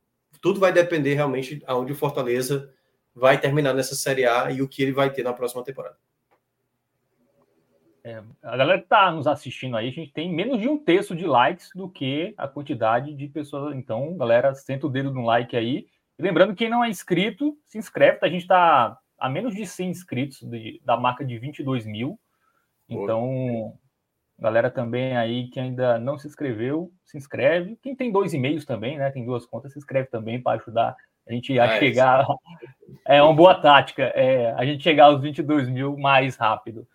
tudo 0.47 0.61
vai 0.61 0.71
depender 0.71 1.13
realmente 1.13 1.61
aonde 1.67 1.91
o 1.91 1.95
Fortaleza 1.95 2.73
vai 3.13 3.37
terminar 3.37 3.73
nessa 3.73 3.95
Série 3.95 4.25
A 4.25 4.49
e 4.49 4.61
o 4.61 4.67
que 4.67 4.81
ele 4.81 4.93
vai 4.93 5.09
ter 5.09 5.21
na 5.21 5.33
próxima 5.33 5.61
temporada. 5.61 5.97
É, 8.01 8.23
a 8.41 8.55
galera 8.55 8.79
que 8.79 8.85
está 8.85 9.11
nos 9.11 9.27
assistindo 9.27 9.75
aí, 9.75 9.89
a 9.89 9.91
gente 9.91 10.13
tem 10.13 10.33
menos 10.33 10.61
de 10.61 10.69
um 10.69 10.77
terço 10.77 11.13
de 11.13 11.25
likes 11.25 11.69
do 11.75 11.89
que 11.89 12.33
a 12.37 12.47
quantidade 12.47 13.13
de 13.13 13.27
pessoas. 13.27 13.75
Então, 13.75 14.15
galera, 14.15 14.53
senta 14.53 14.87
o 14.87 14.89
dedo 14.89 15.13
no 15.13 15.25
like 15.25 15.57
aí. 15.57 15.85
E 16.17 16.23
lembrando, 16.23 16.55
quem 16.55 16.69
não 16.69 16.81
é 16.81 16.89
inscrito, 16.89 17.57
se 17.65 17.77
inscreve. 17.77 18.19
A 18.21 18.29
gente 18.29 18.43
está 18.43 18.97
a 19.19 19.27
menos 19.27 19.53
de 19.53 19.67
100 19.67 19.89
inscritos 19.89 20.43
de, 20.43 20.81
da 20.85 20.95
marca 20.95 21.25
de 21.25 21.37
22 21.37 21.85
mil. 21.85 22.17
Então, 22.87 23.77
galera 24.39 24.69
também 24.69 25.17
aí 25.17 25.47
que 25.49 25.59
ainda 25.59 25.99
não 25.99 26.17
se 26.17 26.27
inscreveu, 26.27 26.91
se 27.03 27.17
inscreve. 27.17 27.77
Quem 27.81 27.95
tem 27.95 28.11
dois 28.11 28.33
e-mails 28.33 28.65
também, 28.65 28.97
né? 28.97 29.09
Tem 29.09 29.25
duas 29.25 29.45
contas, 29.45 29.73
se 29.73 29.79
inscreve 29.79 30.09
também 30.09 30.41
para 30.41 30.59
ajudar 30.59 30.95
a 31.27 31.33
gente 31.33 31.59
a 31.59 31.65
é 31.65 31.79
chegar. 31.79 32.23
Isso. 32.23 32.39
É 33.05 33.21
uma 33.21 33.33
boa 33.33 33.55
tática, 33.55 34.03
é, 34.15 34.53
a 34.53 34.65
gente 34.65 34.83
chegar 34.83 35.05
aos 35.05 35.21
22 35.21 35.67
mil 35.69 35.97
mais 35.97 36.37
rápido. 36.37 36.87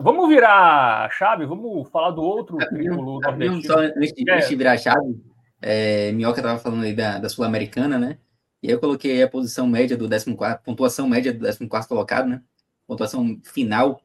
Vamos 0.00 0.28
virar 0.28 1.04
a 1.04 1.10
chave? 1.10 1.46
Vamos 1.46 1.88
falar 1.90 2.10
do 2.10 2.22
outro 2.22 2.56
triângulo 2.56 3.20
Só 3.62 3.78
antes 3.78 4.12
de, 4.12 4.30
é. 4.30 4.34
antes 4.34 4.48
de 4.48 4.56
virar 4.56 4.72
a 4.72 4.78
chave, 4.78 5.22
é, 5.60 6.12
Minhoca 6.12 6.40
estava 6.40 6.58
falando 6.58 6.84
aí 6.84 6.94
da, 6.94 7.18
da 7.18 7.28
Sul-Americana, 7.28 7.98
né? 7.98 8.18
E 8.62 8.68
aí 8.68 8.74
eu 8.74 8.80
coloquei 8.80 9.22
a 9.22 9.28
posição 9.28 9.66
média 9.66 9.96
do 9.96 10.08
14, 10.08 10.36
pontuação 10.64 11.08
média 11.08 11.32
do 11.32 11.44
14 11.44 11.88
colocado, 11.88 12.28
né? 12.28 12.42
Pontuação 12.86 13.40
final 13.42 14.00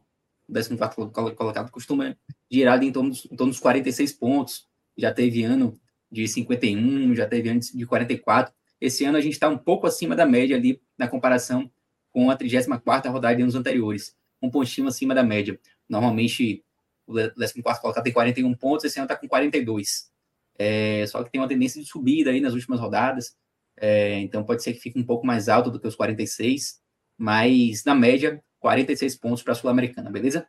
do 0.48 0.78
14 0.78 1.36
colocado 1.36 1.72
costuma 1.72 2.16
girar 2.52 2.82
em 2.84 2.92
torno, 2.92 3.10
dos, 3.10 3.26
em 3.26 3.36
torno 3.36 3.52
dos 3.52 3.60
46 3.60 4.14
pontos. 4.14 4.68
Já 4.98 5.14
teve 5.14 5.44
ano 5.44 5.80
de 6.12 6.28
51, 6.28 7.16
já 7.16 7.28
teve 7.28 7.50
ano 7.50 7.60
de 7.60 7.86
44. 7.86 8.54
Esse 8.80 9.06
ano 9.06 9.18
a 9.18 9.22
gente 9.22 9.34
está 9.34 9.50
um 9.50 9.58
pouco 9.58 9.88
acima 9.88 10.16
da 10.16 10.26
média 10.26 10.56
ali 10.56 10.82
na 10.98 11.08
comparação 11.08 11.70
com 12.12 12.30
a 12.32 12.36
34 12.36 13.12
rodada 13.12 13.36
de 13.36 13.42
anos 13.42 13.56
anteriores. 13.56 14.16
Um 14.42 14.50
pontinho 14.50 14.88
acima 14.88 15.14
da 15.14 15.24
média. 15.24 15.60
Normalmente 15.90 16.64
o 17.06 17.14
14 17.14 17.82
colocado 17.82 18.04
tem 18.04 18.14
41 18.14 18.54
pontos, 18.56 18.86
esse 18.86 19.00
ano 19.00 19.06
está 19.06 19.16
com 19.16 19.28
42. 19.28 20.12
É, 20.60 21.06
só 21.08 21.24
que 21.24 21.32
tem 21.32 21.40
uma 21.40 21.48
tendência 21.48 21.82
de 21.82 21.88
subida 21.88 22.32
aí 22.32 22.42
nas 22.42 22.54
últimas 22.54 22.80
rodadas. 22.80 23.36
É, 23.80 24.20
então 24.20 24.44
pode 24.44 24.64
ser 24.64 24.74
que 24.74 24.80
fique 24.80 25.00
um 25.00 25.06
pouco 25.06 25.26
mais 25.26 25.48
alto 25.48 25.70
do 25.70 25.80
que 25.80 25.88
os 25.88 25.96
46, 25.96 26.82
mas 27.18 27.84
na 27.86 27.94
média, 27.94 28.44
46 28.60 29.16
pontos 29.18 29.44
para 29.44 29.54
a 29.54 29.56
Sul-Americana, 29.56 30.10
beleza? 30.10 30.48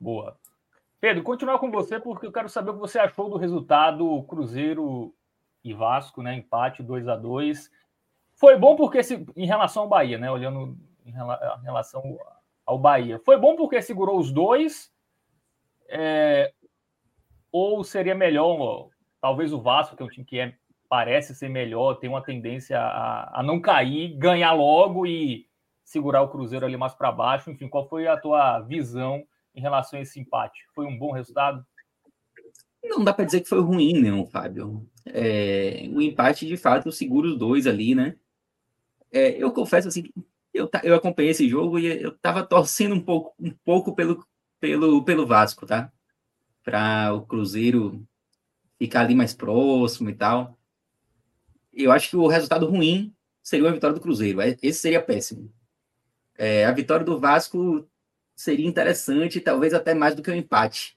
Boa. 0.00 0.34
Pedro, 0.98 1.22
continuar 1.22 1.58
com 1.58 1.70
você, 1.70 2.00
porque 2.00 2.26
eu 2.26 2.32
quero 2.32 2.48
saber 2.48 2.70
o 2.70 2.74
que 2.74 2.80
você 2.80 2.98
achou 2.98 3.28
do 3.28 3.36
resultado 3.36 4.22
Cruzeiro 4.22 5.14
e 5.62 5.74
Vasco, 5.74 6.22
né? 6.22 6.34
Empate 6.34 6.82
2 6.82 7.06
a 7.06 7.16
2 7.16 7.70
Foi 8.32 8.56
bom 8.56 8.76
porque, 8.76 9.02
se, 9.02 9.26
em 9.36 9.46
relação 9.46 9.82
ao 9.82 9.88
Bahia, 9.88 10.16
né? 10.16 10.30
Olhando 10.30 10.74
em 11.04 11.12
relação 11.62 12.18
ao 12.64 12.78
Bahia, 12.78 13.20
foi 13.24 13.36
bom 13.36 13.56
porque 13.56 13.82
segurou 13.82 14.18
os 14.18 14.32
dois, 14.32 14.92
é, 15.88 16.52
ou 17.50 17.82
seria 17.82 18.14
melhor, 18.14 18.88
talvez 19.20 19.52
o 19.52 19.60
Vasco, 19.60 19.96
que 19.96 20.02
é 20.02 20.06
um 20.06 20.08
time 20.08 20.24
que 20.24 20.38
é 20.38 20.54
parece 20.88 21.34
ser 21.34 21.48
melhor, 21.48 21.94
tem 21.94 22.08
uma 22.08 22.22
tendência 22.22 22.80
a, 22.80 23.40
a 23.40 23.42
não 23.42 23.60
cair, 23.60 24.16
ganhar 24.16 24.52
logo 24.52 25.06
e 25.06 25.46
segurar 25.84 26.22
o 26.22 26.28
Cruzeiro 26.28 26.66
ali 26.66 26.76
mais 26.76 26.94
para 26.94 27.12
baixo. 27.12 27.50
Enfim, 27.50 27.68
qual 27.68 27.88
foi 27.88 28.08
a 28.08 28.16
tua 28.16 28.58
visão 28.60 29.24
em 29.54 29.60
relação 29.60 29.98
a 29.98 30.02
esse 30.02 30.20
empate? 30.20 30.60
Foi 30.74 30.86
um 30.86 30.98
bom 30.98 31.12
resultado? 31.12 31.64
Não 32.82 33.04
dá 33.04 33.12
para 33.12 33.24
dizer 33.24 33.40
que 33.40 33.48
foi 33.48 33.60
ruim, 33.60 34.00
não, 34.00 34.26
Fábio. 34.26 34.88
É, 35.06 35.88
o 35.92 36.00
empate, 36.00 36.46
de 36.46 36.56
fato, 36.56 36.90
segura 36.90 37.28
os 37.28 37.36
dois 37.38 37.66
ali, 37.66 37.94
né? 37.94 38.16
É, 39.12 39.30
eu 39.42 39.52
confesso 39.52 39.88
assim, 39.88 40.04
eu, 40.54 40.68
eu 40.82 40.94
acompanhei 40.94 41.30
esse 41.30 41.48
jogo 41.48 41.78
e 41.78 41.86
eu 41.86 42.16
tava 42.18 42.42
torcendo 42.44 42.94
um 42.94 43.00
pouco, 43.00 43.34
um 43.38 43.50
pouco 43.64 43.94
pelo, 43.94 44.26
pelo, 44.58 45.04
pelo 45.04 45.26
Vasco, 45.26 45.66
tá? 45.66 45.92
Para 46.62 47.12
o 47.12 47.22
Cruzeiro 47.26 48.06
ficar 48.78 49.02
ali 49.02 49.14
mais 49.14 49.34
próximo 49.34 50.08
e 50.08 50.14
tal 50.14 50.58
eu 51.72 51.92
acho 51.92 52.10
que 52.10 52.16
o 52.16 52.26
resultado 52.26 52.66
ruim 52.66 53.14
seria 53.42 53.68
a 53.68 53.72
vitória 53.72 53.94
do 53.94 54.00
Cruzeiro. 54.00 54.40
É, 54.40 54.56
esse 54.62 54.80
seria 54.80 55.02
péssimo. 55.02 55.52
É, 56.36 56.64
a 56.64 56.72
vitória 56.72 57.04
do 57.04 57.18
Vasco 57.18 57.86
seria 58.40 58.66
interessante, 58.66 59.40
talvez 59.40 59.74
até 59.74 59.94
mais 59.94 60.14
do 60.14 60.22
que 60.22 60.30
o 60.30 60.34
um 60.34 60.36
empate. 60.36 60.96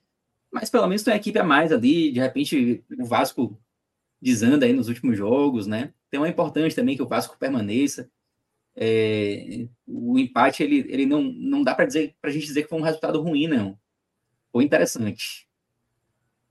Mas 0.52 0.70
pelo 0.70 0.88
menos 0.88 1.04
tem 1.04 1.14
uma 1.14 1.18
equipe 1.18 1.40
a 1.40 1.44
mais 1.44 1.72
ali. 1.72 2.12
De 2.12 2.20
repente, 2.20 2.84
o 3.00 3.06
Vasco 3.06 3.60
desanda 4.22 4.66
aí 4.66 4.74
nos 4.74 4.88
últimos 4.88 5.18
jogos, 5.18 5.68
né? 5.68 5.94
Então 6.08 6.26
é 6.26 6.30
importante 6.30 6.76
também 6.76 6.96
que 6.96 7.04
o 7.04 7.08
Vasco 7.08 7.38
permaneça. 7.38 8.10
É, 8.76 9.68
o 9.86 10.18
empate 10.18 10.64
ele, 10.64 10.86
ele 10.90 11.06
não, 11.06 11.22
não 11.22 11.64
dá 11.64 11.76
para 11.76 11.86
dizer 11.86 12.16
para 12.20 12.30
a 12.30 12.34
gente 12.34 12.46
dizer 12.46 12.64
que 12.64 12.70
foi 12.70 12.80
um 12.80 12.84
resultado 12.84 13.22
ruim, 13.22 13.48
não. 13.48 13.78
Foi 14.52 14.64
interessante 14.64 15.48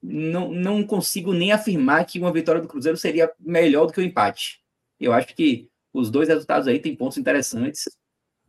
não, 0.02 0.50
não 0.50 0.84
consigo 0.84 1.32
nem 1.32 1.52
afirmar 1.52 2.04
que 2.04 2.18
uma 2.18 2.32
vitória 2.32 2.60
do 2.60 2.66
Cruzeiro 2.66 2.98
seria 2.98 3.32
melhor 3.38 3.86
do 3.86 3.92
que 3.92 4.00
o 4.00 4.04
empate. 4.04 4.60
Eu 4.98 5.12
acho 5.12 5.34
que 5.34 5.70
os 5.92 6.10
dois 6.10 6.28
resultados 6.28 6.66
aí 6.66 6.80
têm 6.80 6.96
pontos 6.96 7.18
interessantes. 7.18 7.88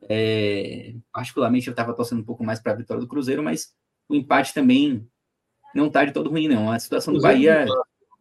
É, 0.10 0.94
particularmente 1.12 1.68
eu 1.68 1.72
estava 1.72 1.94
torcendo 1.94 2.20
um 2.20 2.26
pouco 2.26 2.44
mais 2.44 2.60
para 2.60 2.74
a 2.74 2.76
vitória 2.76 3.02
do 3.02 3.08
Cruzeiro, 3.08 3.44
mas 3.44 3.74
o 4.10 4.16
empate 4.16 4.54
também 4.54 5.08
não 5.74 5.88
está 5.88 6.06
de 6.06 6.12
todo 6.12 6.30
ruim, 6.30 6.48
não. 6.48 6.72
A 6.72 6.80
situação 6.80 7.13
do 7.13 7.22
Bahia. 7.22 7.66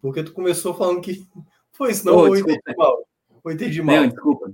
Porque 0.00 0.22
tu 0.22 0.32
começou 0.32 0.74
falando 0.74 1.00
que 1.00 1.24
foi 1.72 1.92
isso, 1.92 2.04
não, 2.06 2.16
oh, 2.16 2.36
entendi 2.36 2.60
mal. 2.76 3.08
Foi 3.42 3.54
entendi 3.54 3.82
mal. 3.82 3.96
Não, 3.96 4.08
desculpa. 4.08 4.50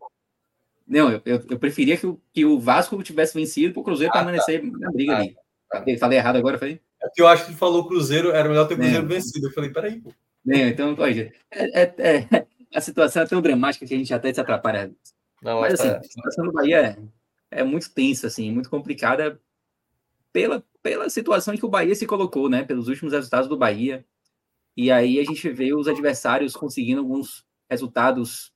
Não, 0.87 1.13
eu, 1.13 1.23
eu, 1.25 1.45
eu 1.51 1.59
preferia 1.59 1.97
que 1.97 2.07
o, 2.07 2.21
que 2.33 2.45
o 2.45 2.59
Vasco 2.59 3.01
tivesse 3.03 3.35
vencido 3.35 3.75
para 3.75 3.81
o 3.81 3.85
Cruzeiro 3.85 4.11
ah, 4.15 4.17
permanecer 4.17 4.63
tá. 4.63 4.79
na 4.79 4.91
briga 4.91 5.13
ah, 5.13 5.19
ali. 5.19 5.37
Tá. 5.69 5.85
Falei 5.99 6.19
errado 6.19 6.37
agora, 6.37 6.59
foi? 6.59 6.81
É 7.01 7.09
que 7.11 7.21
eu 7.21 7.29
acho 7.29 7.45
que 7.45 7.51
ele 7.51 7.59
falou 7.59 7.87
Cruzeiro, 7.87 8.31
era 8.31 8.49
melhor 8.49 8.67
ter 8.67 8.75
o 8.75 8.79
Cruzeiro 8.79 9.05
é. 9.05 9.09
vencido. 9.09 9.47
Eu 9.47 9.53
falei, 9.53 9.71
peraí, 9.71 10.01
pô. 10.01 10.13
É, 10.49 10.69
então, 10.69 10.97
olha, 10.99 11.33
é, 11.51 11.83
é, 11.83 11.95
é, 11.99 12.47
a 12.75 12.81
situação 12.81 13.23
é 13.23 13.27
tão 13.27 13.43
dramática 13.43 13.87
que 13.87 13.95
a 13.95 13.99
gente 13.99 14.13
até 14.15 14.33
se 14.33 14.41
atrapalha. 14.41 14.91
Não, 15.43 15.61
mas 15.61 15.75
assim, 15.75 15.91
tá... 15.91 15.99
a 15.99 16.03
situação 16.03 16.47
do 16.47 16.53
Bahia 16.53 16.79
é, 16.79 16.97
é 17.51 17.65
muito 17.65 17.93
tensa, 17.93 18.27
assim, 18.27 18.53
muito 18.53 18.71
complicada 18.71 19.41
pela, 20.33 20.65
pela 20.83 21.09
situação 21.11 21.55
em 21.55 21.57
que 21.57 21.67
o 21.67 21.71
Bahia 21.71 21.95
se 21.95 22.07
colocou, 22.07 22.49
né? 22.49 22.65
Pelos 22.65 22.89
últimos 22.89 23.13
resultados 23.13 23.49
do 23.49 23.57
Bahia. 23.57 24.05
E 24.77 24.91
aí 24.91 25.19
a 25.19 25.25
gente 25.25 25.49
vê 25.51 25.75
os 25.75 25.89
adversários 25.89 26.55
conseguindo 26.55 27.01
alguns 27.01 27.45
resultados 27.69 28.53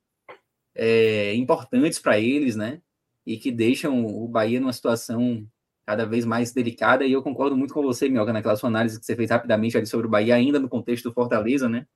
é, 0.75 1.35
importantes 1.35 1.99
para 1.99 2.19
eles, 2.19 2.57
né? 2.57 2.81
E 3.27 3.37
que 3.37 3.51
deixam 3.51 4.05
o 4.05 4.29
Bahia 4.29 4.61
numa 4.61 4.73
situação 4.73 5.47
cada 5.87 6.07
vez 6.07 6.25
mais 6.25 6.53
delicada. 6.53 7.05
E 7.05 7.13
eu 7.13 7.23
concordo 7.23 7.57
muito 7.57 7.75
com 7.75 7.83
você, 7.83 8.09
Mioca, 8.09 8.33
naquela 8.33 8.57
sua 8.57 8.69
análise 8.69 8.99
que 8.99 9.05
você 9.05 9.17
fez 9.17 9.31
rapidamente 9.31 9.77
ali 9.77 9.87
sobre 9.87 10.07
o 10.07 10.11
Bahia, 10.11 10.35
ainda 10.35 10.59
no 10.59 10.69
contexto 10.69 11.09
do 11.09 11.15
Fortaleza, 11.15 11.69
né? 11.69 11.87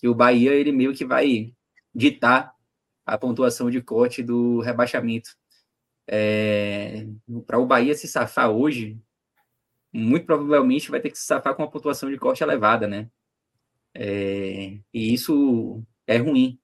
Que 0.00 0.08
o 0.08 0.14
Bahia, 0.14 0.52
ele 0.52 0.72
meio 0.72 0.94
que 0.94 1.04
vai 1.04 1.52
ditar 1.94 2.52
a 3.06 3.18
pontuação 3.18 3.70
de 3.70 3.80
corte 3.82 4.22
do 4.22 4.60
rebaixamento. 4.60 5.30
É, 6.06 7.06
para 7.46 7.58
o 7.58 7.66
Bahia 7.66 7.94
se 7.94 8.06
safar 8.06 8.50
hoje, 8.50 8.98
muito 9.92 10.26
provavelmente 10.26 10.90
vai 10.90 11.00
ter 11.00 11.10
que 11.10 11.18
se 11.18 11.24
safar 11.24 11.54
com 11.54 11.62
uma 11.62 11.70
pontuação 11.70 12.10
de 12.10 12.18
corte 12.18 12.42
elevada, 12.42 12.86
né? 12.86 13.08
É, 13.94 14.78
e 14.92 15.14
isso 15.14 15.82
é 16.06 16.18
ruim, 16.18 16.58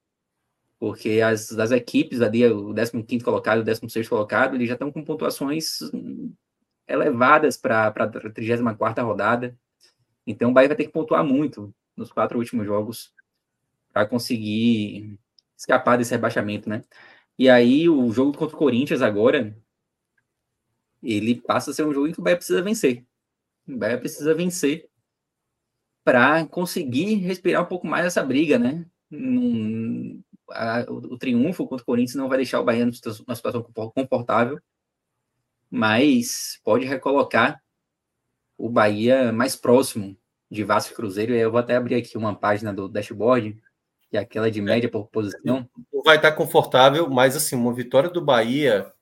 porque 0.79 1.21
as, 1.21 1.53
as 1.59 1.71
equipes 1.71 2.21
ali, 2.21 2.45
o 2.47 2.75
15 2.75 3.25
colocado, 3.25 3.61
o 3.61 3.65
16 3.65 4.09
colocado, 4.09 4.57
eles 4.57 4.69
já 4.69 4.75
estão 4.75 4.91
com 4.91 5.05
pontuações 5.05 5.79
elevadas 6.89 7.57
para 7.57 7.87
a 7.87 8.09
34 8.09 9.05
rodada. 9.05 9.57
Então 10.27 10.51
o 10.51 10.53
Bahia 10.53 10.69
vai 10.69 10.77
ter 10.77 10.87
que 10.87 10.93
pontuar 10.93 11.25
muito 11.25 11.73
nos 11.97 12.13
quatro 12.13 12.39
últimos 12.39 12.67
jogos 12.67 13.13
para 13.93 14.07
conseguir 14.07 15.19
escapar 15.57 15.99
desse 15.99 16.13
rebaixamento, 16.13 16.69
né? 16.69 16.85
E 17.39 17.49
aí 17.49 17.89
o 17.89 18.11
jogo 18.13 18.37
contra 18.37 18.55
o 18.55 18.59
Corinthians 18.59 19.03
agora, 19.03 19.57
ele 21.03 21.41
passa 21.41 21.71
a 21.71 21.75
ser 21.75 21.85
um 21.85 21.93
jogo 21.93 22.07
em 22.07 22.13
que 22.13 22.21
o 22.21 22.23
Bahia 22.23 22.37
precisa 22.37 22.63
vencer. 22.63 23.05
O 23.67 23.77
Bahia 23.77 23.99
precisa 23.99 24.35
vencer 24.35 24.89
para 26.05 26.47
conseguir 26.47 27.15
respirar 27.17 27.63
um 27.63 27.67
pouco 27.67 27.87
mais 27.87 28.07
essa 28.07 28.23
briga, 28.23 28.59
né? 28.59 28.87
Num, 29.11 30.23
a, 30.51 30.85
o, 30.89 31.15
o, 31.15 31.19
triunfo 31.19 31.67
contra 31.67 31.83
o 31.83 31.87
Corinthians 31.87 32.17
não 32.17 32.29
vai 32.29 32.39
deixar 32.39 32.61
o 32.61 32.65
Bahia 32.65 32.85
numa 32.85 33.35
situação 33.35 33.63
confortável, 33.95 34.61
mas 35.71 36.61
pode 36.65 36.85
recolocar 36.85 37.63
o 38.59 38.69
Bahia 38.69 39.33
mais 39.33 39.57
próximo 39.57 40.17
de 40.51 40.65
Vasco 40.65 40.93
e 40.93 40.97
Cruzeiro. 40.97 41.35
Eu 41.35 41.51
vou 41.51 41.61
até 41.61 41.77
abrir 41.77 41.95
aqui 41.95 42.19
uma 42.19 42.35
página 42.35 42.73
do 42.73 42.89
dashboard, 42.89 43.61
que 44.11 44.17
é 44.17 44.21
aquela 44.21 44.51
de 44.51 44.61
média 44.61 44.91
por 44.91 45.07
posição. 45.07 45.69
Vai 46.05 46.17
estar 46.17 46.33
confortável, 46.33 47.09
mas 47.09 47.37
assim, 47.37 47.55
uma 47.55 47.73
vitória 47.73 48.11
do 48.11 48.21
Bahia 48.21 48.93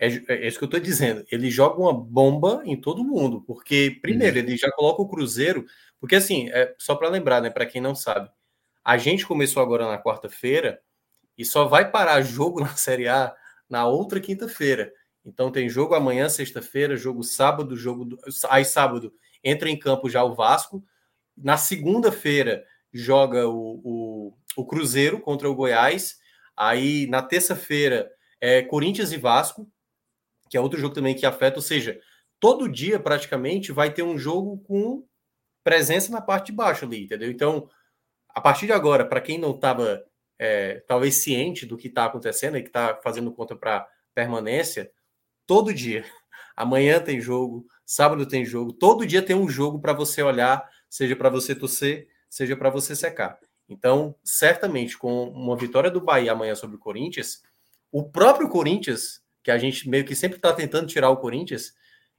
é, 0.00 0.06
é, 0.28 0.48
isso 0.48 0.58
que 0.58 0.64
eu 0.64 0.66
estou 0.66 0.80
dizendo. 0.80 1.24
Ele 1.30 1.50
joga 1.50 1.78
uma 1.78 1.92
bomba 1.92 2.62
em 2.64 2.80
todo 2.80 3.04
mundo, 3.04 3.42
porque, 3.46 3.98
primeiro, 4.00 4.38
uhum. 4.38 4.42
ele 4.42 4.56
já 4.56 4.72
coloca 4.72 5.02
o 5.02 5.08
Cruzeiro. 5.08 5.66
Porque, 6.00 6.16
assim, 6.16 6.48
é, 6.50 6.74
só 6.78 6.94
para 6.94 7.10
lembrar, 7.10 7.42
né, 7.42 7.50
para 7.50 7.66
quem 7.66 7.82
não 7.82 7.94
sabe, 7.94 8.30
a 8.82 8.96
gente 8.96 9.26
começou 9.26 9.62
agora 9.62 9.86
na 9.86 10.02
quarta-feira 10.02 10.80
e 11.36 11.44
só 11.44 11.66
vai 11.66 11.90
parar 11.90 12.22
jogo 12.22 12.60
na 12.60 12.74
Série 12.76 13.08
A 13.08 13.34
na 13.68 13.86
outra 13.86 14.18
quinta-feira. 14.18 14.90
Então, 15.22 15.52
tem 15.52 15.68
jogo 15.68 15.94
amanhã, 15.94 16.30
sexta-feira, 16.30 16.96
jogo 16.96 17.22
sábado, 17.22 17.76
jogo. 17.76 18.06
Do... 18.06 18.18
Aí, 18.48 18.64
sábado, 18.64 19.12
entra 19.44 19.68
em 19.68 19.78
campo 19.78 20.08
já 20.08 20.24
o 20.24 20.34
Vasco. 20.34 20.82
Na 21.36 21.58
segunda-feira, 21.58 22.64
joga 22.90 23.46
o, 23.46 23.80
o, 23.84 24.38
o 24.56 24.66
Cruzeiro 24.66 25.20
contra 25.20 25.48
o 25.48 25.54
Goiás. 25.54 26.18
Aí, 26.56 27.06
na 27.06 27.22
terça-feira, 27.22 28.10
é 28.40 28.62
Corinthians 28.62 29.12
e 29.12 29.16
Vasco 29.16 29.70
que 30.50 30.56
é 30.56 30.60
outro 30.60 30.80
jogo 30.80 30.92
também 30.92 31.14
que 31.14 31.24
afeta, 31.24 31.58
ou 31.58 31.62
seja, 31.62 31.98
todo 32.40 32.68
dia 32.68 32.98
praticamente 32.98 33.70
vai 33.70 33.94
ter 33.94 34.02
um 34.02 34.18
jogo 34.18 34.58
com 34.58 35.06
presença 35.62 36.10
na 36.10 36.20
parte 36.20 36.46
de 36.46 36.52
baixo 36.52 36.84
ali, 36.84 37.04
entendeu? 37.04 37.30
Então, 37.30 37.70
a 38.28 38.40
partir 38.40 38.66
de 38.66 38.72
agora, 38.72 39.06
para 39.06 39.20
quem 39.20 39.38
não 39.38 39.52
estava 39.52 40.04
é, 40.36 40.80
talvez 40.88 41.14
ciente 41.16 41.64
do 41.64 41.76
que 41.76 41.86
está 41.86 42.06
acontecendo 42.06 42.58
e 42.58 42.62
que 42.62 42.68
está 42.68 42.98
fazendo 43.00 43.32
conta 43.32 43.54
para 43.54 43.86
permanência, 44.12 44.90
todo 45.46 45.72
dia, 45.72 46.04
amanhã 46.56 47.00
tem 47.00 47.20
jogo, 47.20 47.64
sábado 47.86 48.26
tem 48.26 48.44
jogo, 48.44 48.72
todo 48.72 49.06
dia 49.06 49.22
tem 49.22 49.36
um 49.36 49.48
jogo 49.48 49.80
para 49.80 49.92
você 49.92 50.20
olhar, 50.20 50.68
seja 50.88 51.14
para 51.14 51.30
você 51.30 51.54
torcer, 51.54 52.08
seja 52.28 52.56
para 52.56 52.70
você 52.70 52.96
secar. 52.96 53.38
Então, 53.70 54.14
certamente, 54.22 54.98
com 54.98 55.28
uma 55.28 55.56
vitória 55.56 55.90
do 55.90 56.00
Bahia 56.00 56.32
amanhã 56.32 56.54
sobre 56.54 56.76
o 56.76 56.78
Corinthians, 56.78 57.42
o 57.90 58.02
próprio 58.02 58.48
Corinthians 58.48 59.22
que 59.42 59.50
a 59.50 59.58
gente 59.58 59.88
meio 59.88 60.04
que 60.04 60.14
sempre 60.14 60.36
está 60.36 60.52
tentando 60.52 60.86
tirar 60.86 61.10
o 61.10 61.16
Corinthians, 61.16 61.74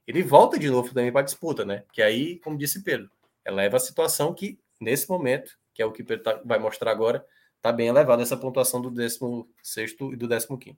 ele 0.06 0.22
volta 0.22 0.58
de 0.58 0.68
novo 0.68 0.92
também 0.92 1.12
para 1.12 1.20
a 1.20 1.24
disputa, 1.24 1.64
né? 1.64 1.84
Que 1.92 2.02
aí, 2.02 2.38
como 2.40 2.58
disse 2.58 2.82
Pedro, 2.82 3.10
eleva 3.44 3.76
a 3.76 3.80
situação 3.80 4.34
que, 4.34 4.58
nesse 4.80 5.08
momento, 5.08 5.56
que 5.72 5.82
é 5.82 5.86
o 5.86 5.92
que 5.92 6.02
Pedro 6.02 6.24
tá, 6.24 6.40
vai 6.44 6.58
mostrar 6.58 6.90
agora, 6.90 7.24
está 7.56 7.70
bem 7.70 7.88
elevada 7.88 8.22
essa 8.22 8.36
pontuação 8.36 8.80
do 8.80 8.90
16 8.90 9.96
e 10.12 10.16
do 10.16 10.28
15. 10.28 10.76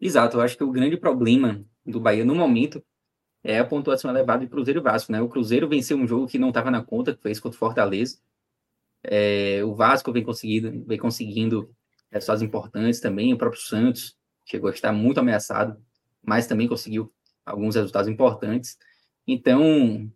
Exato, 0.00 0.36
eu 0.36 0.40
acho 0.40 0.56
que 0.56 0.64
o 0.64 0.70
grande 0.70 0.96
problema 0.96 1.64
do 1.84 2.00
Bahia 2.00 2.24
no 2.24 2.34
momento 2.34 2.82
é 3.42 3.58
a 3.58 3.64
pontuação 3.64 4.10
elevada 4.10 4.44
de 4.44 4.50
Cruzeiro 4.50 4.80
e 4.80 4.82
Vasco, 4.82 5.10
né? 5.10 5.20
O 5.20 5.28
Cruzeiro 5.28 5.68
venceu 5.68 5.96
um 5.96 6.06
jogo 6.06 6.26
que 6.26 6.38
não 6.38 6.48
estava 6.48 6.70
na 6.70 6.82
conta, 6.82 7.14
que 7.14 7.22
fez 7.22 7.40
contra 7.40 7.56
o 7.56 7.58
Fortaleza. 7.58 8.18
É, 9.02 9.62
o 9.64 9.74
Vasco 9.74 10.12
vem 10.12 10.22
conseguindo, 10.22 10.84
vem 10.86 10.98
conseguindo 10.98 11.70
resultados 12.10 12.42
importantes 12.42 13.00
também, 13.00 13.32
o 13.32 13.38
próprio 13.38 13.60
Santos 13.60 14.16
chegou 14.44 14.68
a 14.68 14.72
estar 14.72 14.92
muito 14.92 15.20
ameaçado, 15.20 15.80
mas 16.22 16.46
também 16.46 16.68
conseguiu 16.68 17.12
alguns 17.46 17.76
resultados 17.76 18.08
importantes. 18.08 18.76
Então, 19.26 20.10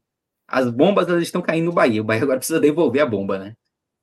as 0.46 0.70
bombas 0.70 1.08
elas 1.08 1.22
estão 1.22 1.40
caindo 1.40 1.66
no 1.66 1.72
Bahia. 1.72 2.00
O 2.00 2.04
Bahia 2.04 2.22
agora 2.22 2.38
precisa 2.38 2.60
devolver 2.60 3.02
a 3.02 3.06
bomba, 3.06 3.38
né? 3.38 3.56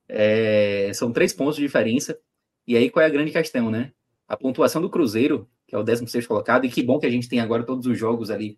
É, 0.07 0.91
são 0.93 1.11
três 1.11 1.33
pontos 1.33 1.55
de 1.55 1.61
diferença. 1.61 2.17
E 2.65 2.75
aí, 2.75 2.89
qual 2.89 3.03
é 3.03 3.07
a 3.07 3.09
grande 3.09 3.31
questão, 3.31 3.69
né? 3.69 3.91
A 4.27 4.37
pontuação 4.37 4.81
do 4.81 4.89
Cruzeiro, 4.89 5.49
que 5.67 5.75
é 5.75 5.77
o 5.77 5.83
16 5.83 6.25
colocado, 6.27 6.65
e 6.65 6.69
que 6.69 6.81
bom 6.81 6.99
que 6.99 7.05
a 7.05 7.09
gente 7.09 7.27
tem 7.27 7.39
agora 7.39 7.63
todos 7.63 7.85
os 7.85 7.97
jogos 7.97 8.31
ali 8.31 8.57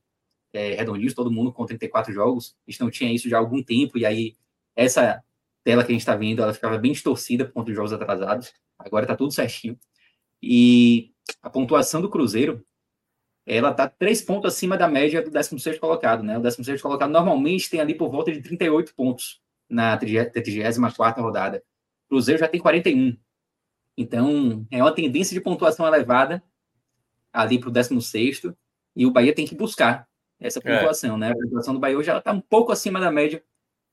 é, 0.53 0.75
redondinhos, 0.75 1.13
todo 1.13 1.31
mundo 1.31 1.51
com 1.51 1.65
34 1.65 2.13
jogos. 2.13 2.55
A 2.67 2.71
gente 2.71 2.81
não 2.81 2.91
tinha 2.91 3.11
isso 3.13 3.27
já 3.29 3.37
há 3.37 3.39
algum 3.39 3.63
tempo, 3.63 3.97
e 3.97 4.05
aí 4.05 4.35
essa 4.75 5.23
tela 5.63 5.83
que 5.83 5.91
a 5.91 5.93
gente 5.93 6.01
está 6.01 6.15
vendo, 6.15 6.41
ela 6.41 6.53
ficava 6.53 6.77
bem 6.77 6.91
distorcida 6.91 7.45
por 7.45 7.53
conta 7.53 7.67
dos 7.67 7.75
jogos 7.75 7.93
atrasados. 7.93 8.53
Agora 8.77 9.05
está 9.05 9.15
tudo 9.15 9.31
certinho. 9.33 9.77
E 10.41 11.11
a 11.41 11.49
pontuação 11.49 12.01
do 12.01 12.09
Cruzeiro, 12.09 12.65
ela 13.45 13.71
está 13.71 13.87
três 13.87 14.21
pontos 14.21 14.53
acima 14.53 14.77
da 14.77 14.87
média 14.87 15.21
do 15.21 15.31
16 15.31 15.79
colocado, 15.79 16.23
né? 16.23 16.37
O 16.37 16.41
16 16.41 16.81
colocado 16.81 17.09
normalmente 17.09 17.69
tem 17.69 17.79
ali 17.79 17.93
por 17.93 18.09
volta 18.09 18.31
de 18.31 18.41
38 18.41 18.93
pontos 18.93 19.41
na 19.69 19.97
34 19.97 21.23
rodada. 21.23 21.63
O 22.05 22.09
Cruzeiro 22.09 22.39
já 22.39 22.47
tem 22.47 22.59
41. 22.59 23.17
Então, 23.97 24.65
é 24.71 24.81
uma 24.81 24.93
tendência 24.93 25.33
de 25.33 25.41
pontuação 25.41 25.87
elevada 25.87 26.43
ali 27.31 27.59
para 27.59 27.69
o 27.69 27.71
16 27.71 28.53
e 28.95 29.05
o 29.05 29.11
Bahia 29.11 29.33
tem 29.33 29.45
que 29.45 29.55
buscar 29.55 30.07
essa 30.39 30.59
é. 30.59 30.61
pontuação, 30.61 31.15
é. 31.15 31.19
né? 31.19 31.31
A 31.31 31.35
pontuação 31.35 31.73
do 31.73 31.79
Bahia 31.79 31.97
hoje 31.97 32.11
está 32.11 32.31
um 32.31 32.41
pouco 32.41 32.71
acima 32.71 32.99
da 32.99 33.11
média 33.11 33.43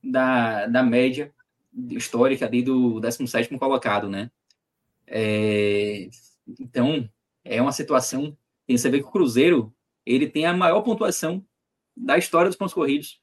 da, 0.03 0.67
da 0.67 0.83
média 0.83 1.33
histórica 1.91 2.47
ali 2.47 2.63
do 2.63 3.01
17 3.01 3.57
colocado, 3.59 4.09
né? 4.09 4.31
É, 5.07 6.09
então, 6.59 7.09
é 7.45 7.61
uma 7.61 7.73
situação. 7.73 8.37
Tem 8.67 8.77
você 8.77 8.89
vê 8.89 9.01
que 9.01 9.07
o 9.07 9.11
Cruzeiro 9.11 9.75
ele 10.07 10.29
tem 10.29 10.47
a 10.47 10.57
maior 10.57 10.83
pontuação 10.83 11.45
da 11.97 12.17
história 12.17 12.49
dos 12.49 12.57
pontos 12.57 12.75
corridos 12.75 13.21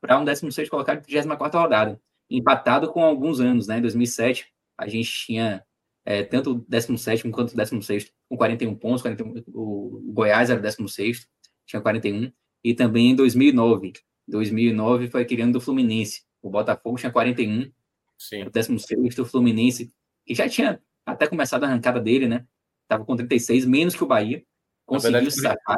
para 0.00 0.18
um 0.18 0.24
16 0.24 0.68
colocado 0.68 1.00
de 1.00 1.06
34 1.06 1.60
rodada, 1.60 2.00
empatado 2.30 2.92
com 2.92 3.02
alguns 3.02 3.40
anos, 3.40 3.66
né? 3.66 3.78
Em 3.78 3.82
2007, 3.82 4.52
a 4.76 4.86
gente 4.86 5.10
tinha 5.10 5.64
é, 6.04 6.22
tanto 6.22 6.52
o 6.52 6.54
17 6.68 7.28
quanto 7.30 7.52
o 7.52 7.56
16 7.56 8.12
com 8.28 8.36
41 8.36 8.74
pontos, 8.76 9.02
41, 9.02 9.44
o 9.48 10.12
Goiás 10.12 10.50
era 10.50 10.58
o 10.58 10.62
16, 10.62 11.28
tinha 11.66 11.82
41, 11.82 12.32
e 12.62 12.74
também 12.74 13.10
em 13.10 13.14
2009. 13.14 13.92
2009 14.26 15.08
foi 15.08 15.26
ano 15.40 15.52
do 15.52 15.60
Fluminense. 15.60 16.22
O 16.42 16.50
Botafogo 16.50 16.98
tinha 16.98 17.10
41, 17.10 17.70
Sim. 18.18 18.42
o 18.42 18.50
16 18.50 19.18
o 19.18 19.24
Fluminense, 19.24 19.92
que 20.26 20.34
já 20.34 20.48
tinha 20.48 20.82
até 21.06 21.26
começado 21.26 21.64
a 21.64 21.68
arrancada 21.68 22.00
dele, 22.00 22.26
né? 22.26 22.44
estava 22.88 23.04
com 23.04 23.14
36, 23.14 23.66
menos 23.66 23.94
que 23.94 24.02
o 24.02 24.06
Bahia. 24.06 24.42
Conseguiu 24.86 25.20
verdade, 25.20 25.40
sacar. 25.40 25.76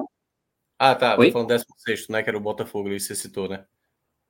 Ah, 0.79 0.94
tá. 0.94 1.18
Oi? 1.18 1.33
falando 1.33 1.48
16, 1.48 2.09
né? 2.09 2.22
Que 2.22 2.31
era 2.31 2.38
o 2.38 2.40
Botafogo, 2.40 2.88
isso 2.90 3.09
você 3.09 3.16
citou, 3.16 3.48
né? 3.48 3.64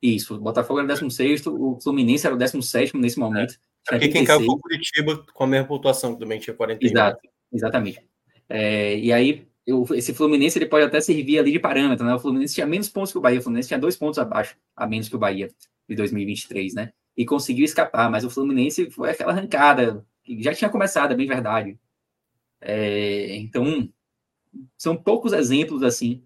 Isso, 0.02 0.34
o 0.34 0.40
Botafogo 0.40 0.80
era 0.80 0.86
o 0.86 0.88
16, 0.88 1.46
o 1.46 1.78
Fluminense 1.82 2.26
era 2.26 2.34
o 2.34 2.38
17 2.38 2.96
nesse 2.96 3.18
momento. 3.18 3.54
É. 3.88 3.92
Porque 3.92 4.08
quem 4.08 4.24
caiu 4.24 4.40
foi 4.40 4.54
o 4.54 4.58
Curitiba 4.58 5.24
com 5.34 5.44
a 5.44 5.46
mesma 5.46 5.68
pontuação, 5.68 6.14
que 6.14 6.20
também 6.20 6.40
tinha 6.40 6.56
41. 6.56 6.90
Exato, 6.90 7.20
exatamente. 7.52 8.02
É, 8.48 8.98
e 8.98 9.12
aí, 9.12 9.46
eu, 9.66 9.86
esse 9.92 10.14
Fluminense 10.14 10.58
ele 10.58 10.66
pode 10.66 10.86
até 10.86 11.00
servir 11.00 11.38
ali 11.38 11.52
de 11.52 11.58
parâmetro, 11.58 12.06
né? 12.06 12.14
O 12.14 12.18
Fluminense 12.18 12.54
tinha 12.54 12.66
menos 12.66 12.88
pontos 12.88 13.12
que 13.12 13.18
o 13.18 13.20
Bahia, 13.20 13.38
o 13.38 13.42
Fluminense 13.42 13.68
tinha 13.68 13.78
dois 13.78 13.96
pontos 13.96 14.18
abaixo, 14.18 14.56
a 14.74 14.86
menos 14.86 15.08
que 15.08 15.16
o 15.16 15.18
Bahia 15.18 15.50
de 15.86 15.94
2023, 15.94 16.74
né? 16.74 16.92
E 17.20 17.24
conseguiu 17.26 17.64
escapar, 17.64 18.10
mas 18.10 18.24
o 18.24 18.30
Fluminense 18.30 18.90
foi 18.90 19.10
aquela 19.10 19.32
arrancada, 19.32 20.06
que 20.22 20.42
já 20.42 20.54
tinha 20.54 20.70
começado, 20.70 21.12
é 21.12 21.16
bem 21.16 21.26
verdade. 21.26 21.78
É, 22.60 23.36
então, 23.36 23.92
são 24.76 24.96
poucos 24.96 25.32
exemplos 25.32 25.82
assim 25.82 26.24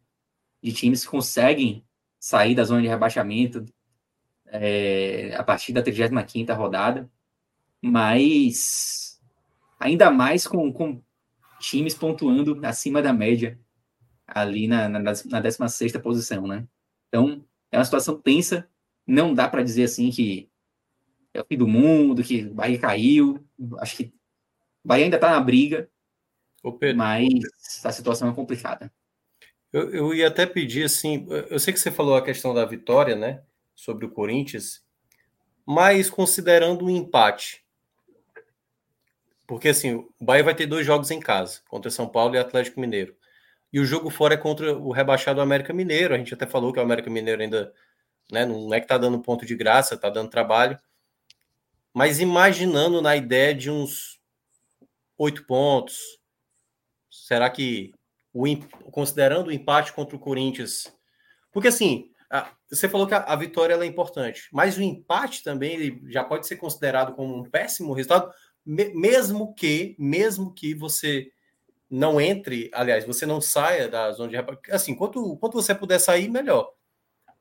de 0.63 0.73
times 0.73 1.05
que 1.05 1.11
conseguem 1.11 1.85
sair 2.19 2.55
da 2.55 2.65
zona 2.65 2.83
de 2.83 2.89
rebaixamento 2.89 3.65
é, 4.47 5.35
a 5.37 5.43
partir 5.43 5.73
da 5.73 5.83
35ª 5.83 6.55
rodada, 6.55 7.11
mas 7.83 9.05
Ainda 9.85 10.11
mais 10.11 10.47
com, 10.47 10.73
com 10.73 11.03
times 11.61 11.95
pontuando 11.95 12.59
acima 12.65 13.03
da 13.03 13.13
média 13.13 13.61
ali 14.27 14.67
na, 14.67 14.89
na, 14.89 15.01
na 15.01 15.41
16 15.41 15.93
posição, 15.99 16.47
né? 16.47 16.67
Então, 17.09 17.45
é 17.71 17.77
uma 17.77 17.85
situação 17.85 18.19
tensa. 18.19 18.67
Não 19.07 19.35
dá 19.35 19.47
para 19.47 19.63
dizer 19.63 19.85
assim 19.85 20.11
que 20.11 20.49
é 21.35 21.41
o 21.41 21.45
fim 21.45 21.59
do 21.59 21.67
mundo, 21.67 22.23
que 22.23 22.45
o 22.45 22.55
Bahia 22.55 22.79
caiu. 22.79 23.45
Acho 23.79 23.97
que 23.97 24.05
o 24.85 24.89
Bahia 24.89 25.05
ainda 25.05 25.17
está 25.17 25.31
na 25.31 25.41
briga, 25.41 25.91
mas 26.97 27.85
a 27.85 27.93
situação 27.93 28.31
é 28.31 28.35
complicada. 28.35 28.91
Eu, 29.73 29.91
eu 29.91 30.15
ia 30.15 30.29
até 30.29 30.47
pedir 30.47 30.85
assim, 30.85 31.27
eu 31.51 31.59
sei 31.59 31.75
que 31.75 31.81
você 31.81 31.91
falou 31.91 32.15
a 32.17 32.25
questão 32.25 32.55
da 32.55 32.65
vitória, 32.65 33.17
né, 33.17 33.43
sobre 33.75 34.07
o 34.07 34.11
Corinthians, 34.11 34.85
mas 35.67 36.09
considerando 36.09 36.85
o 36.85 36.91
empate, 36.91 37.65
porque 39.47 39.69
assim, 39.69 39.95
o 39.95 40.13
Bahia 40.21 40.45
vai 40.45 40.55
ter 40.55 40.67
dois 40.67 40.87
jogos 40.87 41.11
em 41.11 41.21
casa, 41.21 41.61
contra 41.69 41.91
São 41.91 42.09
Paulo 42.09 42.35
e 42.35 42.39
Atlético 42.39 42.81
Mineiro. 42.81 43.15
E 43.73 43.81
o 43.81 43.85
jogo 43.85 44.09
fora 44.09 44.35
é 44.35 44.37
contra 44.37 44.77
o 44.77 44.93
rebaixado 44.93 45.41
América 45.41 45.73
Mineiro. 45.73 46.15
A 46.15 46.19
gente 46.19 46.33
até 46.33 46.47
falou 46.47 46.73
que 46.73 46.79
o 46.79 46.83
América 46.83 47.11
Mineiro 47.11 47.43
ainda 47.43 47.75
né, 48.31 48.47
não 48.47 48.73
é 48.73 48.81
que 48.81 48.87
tá 48.87 48.97
dando 48.97 49.21
ponto 49.21 49.45
de 49.45 49.57
graça, 49.57 49.97
tá 49.97 50.09
dando 50.09 50.31
trabalho. 50.31 50.79
Mas 51.95 52.19
imaginando 52.19 53.01
na 53.01 53.17
ideia 53.17 53.55
de 53.55 53.71
uns 53.71 54.21
oito 55.17 55.47
pontos, 55.47 55.97
será 57.09 57.49
que 57.49 57.93
o, 58.33 58.45
considerando 58.91 59.47
o 59.47 59.53
empate 59.53 59.93
contra 59.93 60.17
o 60.17 60.19
Corinthians, 60.19 60.93
porque 61.53 61.69
assim, 61.69 62.11
a, 62.29 62.51
você 62.69 62.89
falou 62.89 63.07
que 63.07 63.15
a, 63.15 63.19
a 63.19 63.37
vitória 63.37 63.75
é 63.75 63.87
importante, 63.87 64.49
mas 64.53 64.77
o 64.77 64.83
empate 64.83 65.45
também 65.45 65.75
ele 65.75 66.03
já 66.11 66.25
pode 66.25 66.49
ser 66.49 66.57
considerado 66.57 67.15
como 67.15 67.39
um 67.39 67.49
péssimo 67.49 67.93
resultado, 67.93 68.35
me, 68.67 68.93
mesmo 68.93 69.55
que, 69.55 69.95
mesmo 69.97 70.53
que 70.53 70.75
você 70.75 71.31
não 71.89 72.21
entre, 72.21 72.71
aliás, 72.75 73.05
você 73.05 73.25
não 73.25 73.41
saia 73.41 73.89
da 73.89 74.11
zona 74.11 74.31
de 74.31 74.73
assim, 74.73 74.97
quanto, 74.97 75.37
quanto 75.37 75.55
você 75.55 75.73
puder 75.73 76.01
sair, 76.01 76.29
melhor. 76.29 76.73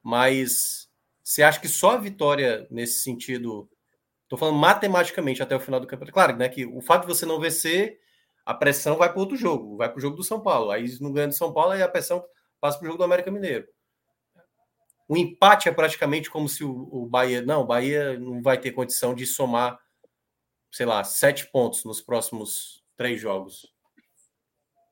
Mas 0.04 0.88
você 1.24 1.42
acha 1.42 1.60
que 1.60 1.68
só 1.68 1.92
a 1.92 1.98
vitória 1.98 2.68
nesse 2.70 3.02
sentido, 3.02 3.68
estou 4.24 4.38
falando 4.38 4.58
matematicamente 4.58 5.42
até 5.44 5.56
o 5.56 5.60
final 5.60 5.80
do 5.80 5.88
campeonato, 5.88 6.14
claro, 6.14 6.38
né, 6.38 6.50
que 6.50 6.66
o 6.66 6.82
fato 6.82 7.02
de 7.02 7.08
você 7.08 7.26
não 7.26 7.40
vencer 7.40 8.00
a 8.46 8.54
pressão 8.54 8.98
vai 8.98 9.10
para 9.10 9.20
outro 9.20 9.38
jogo, 9.38 9.78
vai 9.78 9.90
para 9.90 9.98
o 9.98 10.02
jogo 10.02 10.18
do 10.18 10.24
São 10.24 10.42
Paulo. 10.42 10.72
Aí 10.72 10.86
não 11.00 11.12
ganha 11.12 11.28
do 11.28 11.34
São 11.34 11.54
Paulo, 11.54 11.72
aí 11.72 11.82
a 11.82 11.88
pressão 11.88 12.24
passa 12.60 12.78
para 12.78 12.86
o 12.86 12.88
jogo 12.88 12.98
do 12.98 13.04
América 13.04 13.32
Mineiro. 13.32 13.68
O 15.08 15.18
empate 15.18 15.70
é 15.70 15.72
praticamente 15.72 16.30
como 16.30 16.48
se 16.50 16.64
o, 16.64 16.90
o 16.92 17.06
Bahia. 17.06 17.42
Não, 17.42 17.62
o 17.62 17.66
Bahia 17.66 18.18
não 18.20 18.42
vai 18.42 18.58
ter 18.58 18.72
condição 18.72 19.14
de 19.14 19.26
somar, 19.26 19.80
sei 20.72 20.86
lá, 20.86 21.04
sete 21.04 21.50
pontos 21.52 21.84
nos 21.84 22.02
próximos 22.02 22.84
três 22.98 23.20
jogos. 23.20 23.72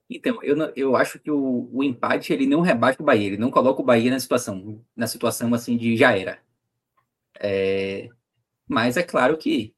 Então, 0.09 0.43
eu, 0.43 0.57
eu 0.75 0.95
acho 0.95 1.17
que 1.19 1.31
o, 1.31 1.69
o 1.71 1.83
empate 1.83 2.33
ele 2.33 2.45
não 2.45 2.59
rebaixa 2.59 3.01
o 3.01 3.05
Bahia, 3.05 3.27
ele 3.27 3.37
não 3.37 3.49
coloca 3.49 3.81
o 3.81 3.85
Bahia 3.85 4.11
na 4.11 4.19
situação, 4.19 4.83
na 4.95 5.07
situação 5.07 5.53
assim 5.53 5.77
de 5.77 5.95
já 5.95 6.17
era. 6.17 6.41
É, 7.39 8.09
mas 8.71 8.95
é 8.95 9.03
claro 9.03 9.37
que 9.37 9.75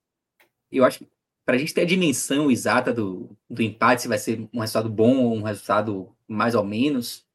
eu 0.72 0.86
acho 0.86 1.00
que 1.00 1.10
para 1.44 1.56
a 1.56 1.58
gente 1.58 1.74
ter 1.74 1.82
a 1.82 1.86
dimensão 1.86 2.52
exata 2.52 2.94
do, 2.94 3.36
do 3.50 3.64
empate, 3.64 4.04
se 4.04 4.08
vai 4.08 4.20
ser 4.20 4.48
um 4.54 4.60
resultado 4.60 4.88
bom 4.88 5.18
ou 5.18 5.36
um 5.36 5.42
resultado 5.42 6.16
mais 6.28 6.54
ou 6.54 6.64
menos, 6.64 7.26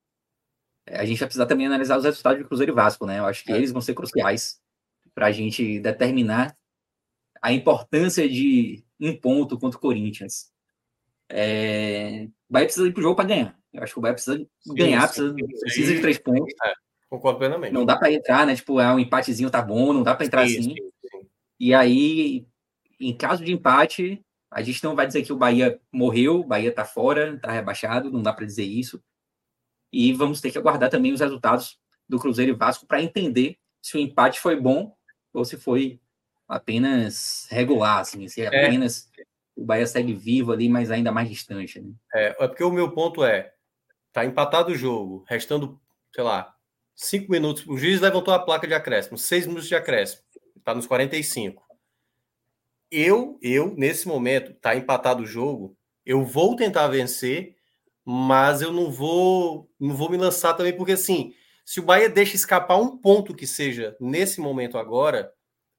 a 0.87 1.05
gente 1.05 1.19
vai 1.19 1.27
precisar 1.27 1.47
também 1.47 1.67
analisar 1.67 1.99
os 1.99 2.05
resultados 2.05 2.39
de 2.39 2.45
Cruzeiro 2.45 2.71
e 2.71 2.75
Vasco, 2.75 3.05
né? 3.05 3.19
Eu 3.19 3.27
acho 3.27 3.45
que 3.45 3.53
é. 3.53 3.57
eles 3.57 3.73
vão 3.73 3.81
ser 3.81 3.93
cruciais 3.93 4.61
para 5.13 5.27
a 5.27 5.33
gente 5.33 5.81
determinar 5.81 6.57
a 7.43 7.53
importância 7.53 8.29
de 8.29 8.85
um 9.01 9.15
ponto 9.17 9.59
contra 9.59 9.79
o 9.79 9.83
Corinthians. 9.83 10.53
É... 11.29 12.29
O 12.49 12.53
Bahia 12.53 12.67
precisa 12.67 12.87
ir 12.87 12.93
para 12.93 13.01
o 13.01 13.03
jogo 13.03 13.17
para 13.17 13.29
ganhar. 13.29 13.59
Eu 13.73 13.83
acho 13.83 13.93
que 13.95 13.99
o 13.99 14.03
Bahia 14.03 14.15
precisa 14.15 14.39
sim, 14.39 14.75
ganhar, 14.75 15.09
sim, 15.09 15.35
precisa, 15.35 15.61
precisa 15.61 15.95
de 15.95 16.01
três 16.01 16.19
pontos. 16.19 16.55
É, 16.65 16.73
concordo 17.11 17.41
plenamente. 17.41 17.75
Não 17.75 17.85
dá 17.85 17.97
para 17.97 18.13
entrar, 18.13 18.47
né? 18.47 18.55
Tipo, 18.55 18.81
é 18.81 18.95
um 18.95 18.99
empatezinho 19.01 19.51
tá 19.51 19.61
bom, 19.61 19.93
não 19.93 20.05
dá 20.05 20.15
para 20.15 20.25
entrar 20.25 20.47
sim, 20.47 20.59
assim. 20.61 20.75
E 21.59 21.75
aí 21.75 22.47
em 23.01 23.17
caso 23.17 23.45
de 23.45 23.53
empate, 23.53 24.25
a 24.51 24.63
gente 24.63 24.83
não 24.83 24.97
vai 24.97 25.07
dizer 25.07 25.23
que 25.23 25.33
o 25.33 25.37
Bahia 25.37 25.81
morreu, 25.93 26.41
o 26.41 26.45
Bahia 26.45 26.71
está 26.71 26.85
fora, 26.85 27.35
está 27.35 27.53
rebaixado, 27.53 28.11
não 28.11 28.23
dá 28.23 28.33
para 28.33 28.47
dizer 28.47 28.65
isso. 28.65 29.03
E 29.93 30.13
vamos 30.13 30.41
ter 30.41 30.51
que 30.51 30.59
aguardar 30.59 30.91
também 30.91 31.13
os 31.13 31.21
resultados 31.21 31.79
do 32.09 32.19
Cruzeiro 32.19 32.53
e 32.53 32.55
Vasco 32.55 32.87
para 32.87 33.03
entender 33.03 33.57
se 33.81 33.97
o 33.97 34.01
empate 34.01 34.41
foi 34.41 34.61
bom 34.61 34.95
ou 35.33 35.45
se 35.45 35.57
foi 35.57 36.01
apenas 36.47 37.47
regular, 37.51 38.01
assim, 38.01 38.27
se 38.27 38.43
é 38.43 38.49
apenas 38.49 39.11
é. 39.19 39.23
o 39.55 39.65
Bahia 39.65 39.87
segue 39.87 40.15
vivo 40.15 40.53
ali, 40.53 40.69
mas 40.69 40.91
ainda 40.91 41.13
mais 41.13 41.29
distante. 41.29 41.81
Né? 41.81 41.93
É, 42.15 42.45
é 42.45 42.49
porque 42.49 42.65
o 42.65 42.73
meu 42.73 42.91
ponto 42.93 43.23
é, 43.23 43.53
tá 44.13 44.25
empatado 44.25 44.73
o 44.73 44.77
jogo, 44.77 45.25
restando, 45.29 45.81
sei 46.15 46.25
lá, 46.25 46.55
cinco 46.95 47.31
minutos, 47.31 47.65
o 47.67 47.77
juiz 47.77 48.01
levantou 48.01 48.35
a 48.35 48.39
placa 48.39 48.67
de 48.67 48.75
acréscimo, 48.75 49.17
seis 49.17 49.47
minutos 49.47 49.69
de 49.69 49.75
acréscimo, 49.75 50.23
está 50.69 50.75
nos 50.75 50.87
45 50.87 51.69
eu, 52.91 53.39
eu 53.43 53.75
nesse 53.77 54.09
momento, 54.09 54.55
tá 54.55 54.75
empatado 54.75 55.23
o 55.23 55.27
jogo, 55.27 55.77
eu 56.05 56.25
vou 56.25 56.57
tentar 56.57 56.89
vencer, 56.89 57.57
mas 58.05 58.63
eu 58.63 58.73
não 58.73 58.91
vou, 58.91 59.71
não 59.79 59.95
vou 59.95 60.11
me 60.11 60.17
lançar 60.17 60.55
também 60.55 60.75
porque 60.75 60.93
assim, 60.93 61.35
se 61.65 61.81
o 61.81 61.83
Bahia 61.83 62.09
deixa 62.09 62.35
escapar 62.35 62.77
um 62.77 62.97
ponto 62.97 63.35
que 63.35 63.47
seja 63.47 63.95
nesse 64.01 64.41
momento 64.41 64.79
agora, 64.79 65.31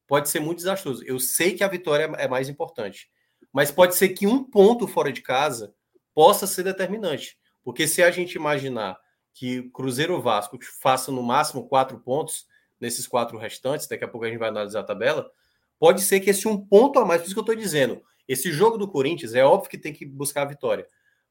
pode 0.08 0.30
ser 0.30 0.40
muito 0.40 0.58
desastroso. 0.58 1.04
Eu 1.04 1.20
sei 1.20 1.56
que 1.56 1.64
a 1.64 1.68
vitória 1.68 2.04
é 2.18 2.28
mais 2.28 2.48
importante, 2.48 3.10
mas 3.52 3.72
pode 3.72 3.96
ser 3.96 4.10
que 4.10 4.28
um 4.28 4.44
ponto 4.44 4.88
fora 4.88 5.12
de 5.12 5.22
casa 5.22 5.74
possa 6.14 6.46
ser 6.46 6.64
determinante, 6.64 7.38
porque 7.64 7.88
se 7.88 8.04
a 8.04 8.12
gente 8.12 8.36
imaginar 8.36 9.00
que 9.34 9.64
Cruzeiro 9.72 10.22
Vasco 10.22 10.60
façam 10.82 11.14
no 11.14 11.24
máximo 11.24 11.68
quatro 11.68 12.00
pontos 12.00 12.46
nesses 12.80 13.08
quatro 13.08 13.38
restantes, 13.38 13.88
daqui 13.88 14.04
a 14.04 14.08
pouco 14.08 14.26
a 14.26 14.30
gente 14.30 14.40
vai 14.40 14.50
analisar 14.50 14.82
a 14.82 14.84
tabela, 14.84 15.30
Pode 15.80 16.02
ser 16.02 16.20
que 16.20 16.30
esse 16.30 16.48
um 16.48 16.58
ponto 16.58 17.00
a 17.00 17.06
mais, 17.06 17.22
por 17.22 17.28
isso 17.28 17.34
que 17.34 17.40
eu 17.40 17.54
estou 17.54 17.56
dizendo, 17.56 18.04
esse 18.28 18.52
jogo 18.52 18.78
do 18.78 18.88
Corinthians 18.88 19.34
é 19.34 19.44
óbvio 19.44 19.70
que 19.70 19.78
tem 19.78 19.94
que 19.94 20.06
buscar 20.06 20.42
a 20.42 20.46
vitória, 20.46 20.86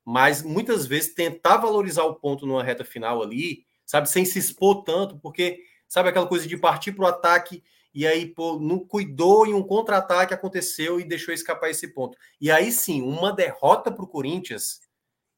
mas 0.05 0.43
muitas 0.43 0.87
vezes 0.87 1.13
tentar 1.13 1.59
valorizar 1.59 2.05
o 2.05 2.15
ponto 2.15 2.47
numa 2.47 2.65
reta 2.65 2.83
final 2.83 3.23
ali, 3.23 3.67
sabe, 3.85 4.09
sem 4.09 4.25
se 4.25 4.39
expor 4.39 4.85
tanto, 4.85 5.19
porque 5.19 5.63
sabe 5.87 6.09
aquela 6.09 6.27
coisa 6.27 6.49
de 6.49 6.57
partir 6.57 6.93
para 6.93 7.05
o 7.05 7.09
ataque 7.09 7.63
e 7.95 8.07
aí 8.07 8.27
pô, 8.27 8.59
não 8.59 8.79
cuidou 8.79 9.47
e 9.47 9.53
um 9.53 9.63
contra-ataque 9.63 10.33
aconteceu 10.33 10.99
e 10.99 11.05
deixou 11.05 11.35
escapar 11.35 11.69
esse 11.71 11.89
ponto. 11.89 12.17
E 12.41 12.51
aí 12.51 12.73
sim, 12.73 13.03
uma 13.03 13.33
derrota 13.33 13.93
para 13.93 14.05
o 14.05 14.09
Corinthians, 14.09 14.81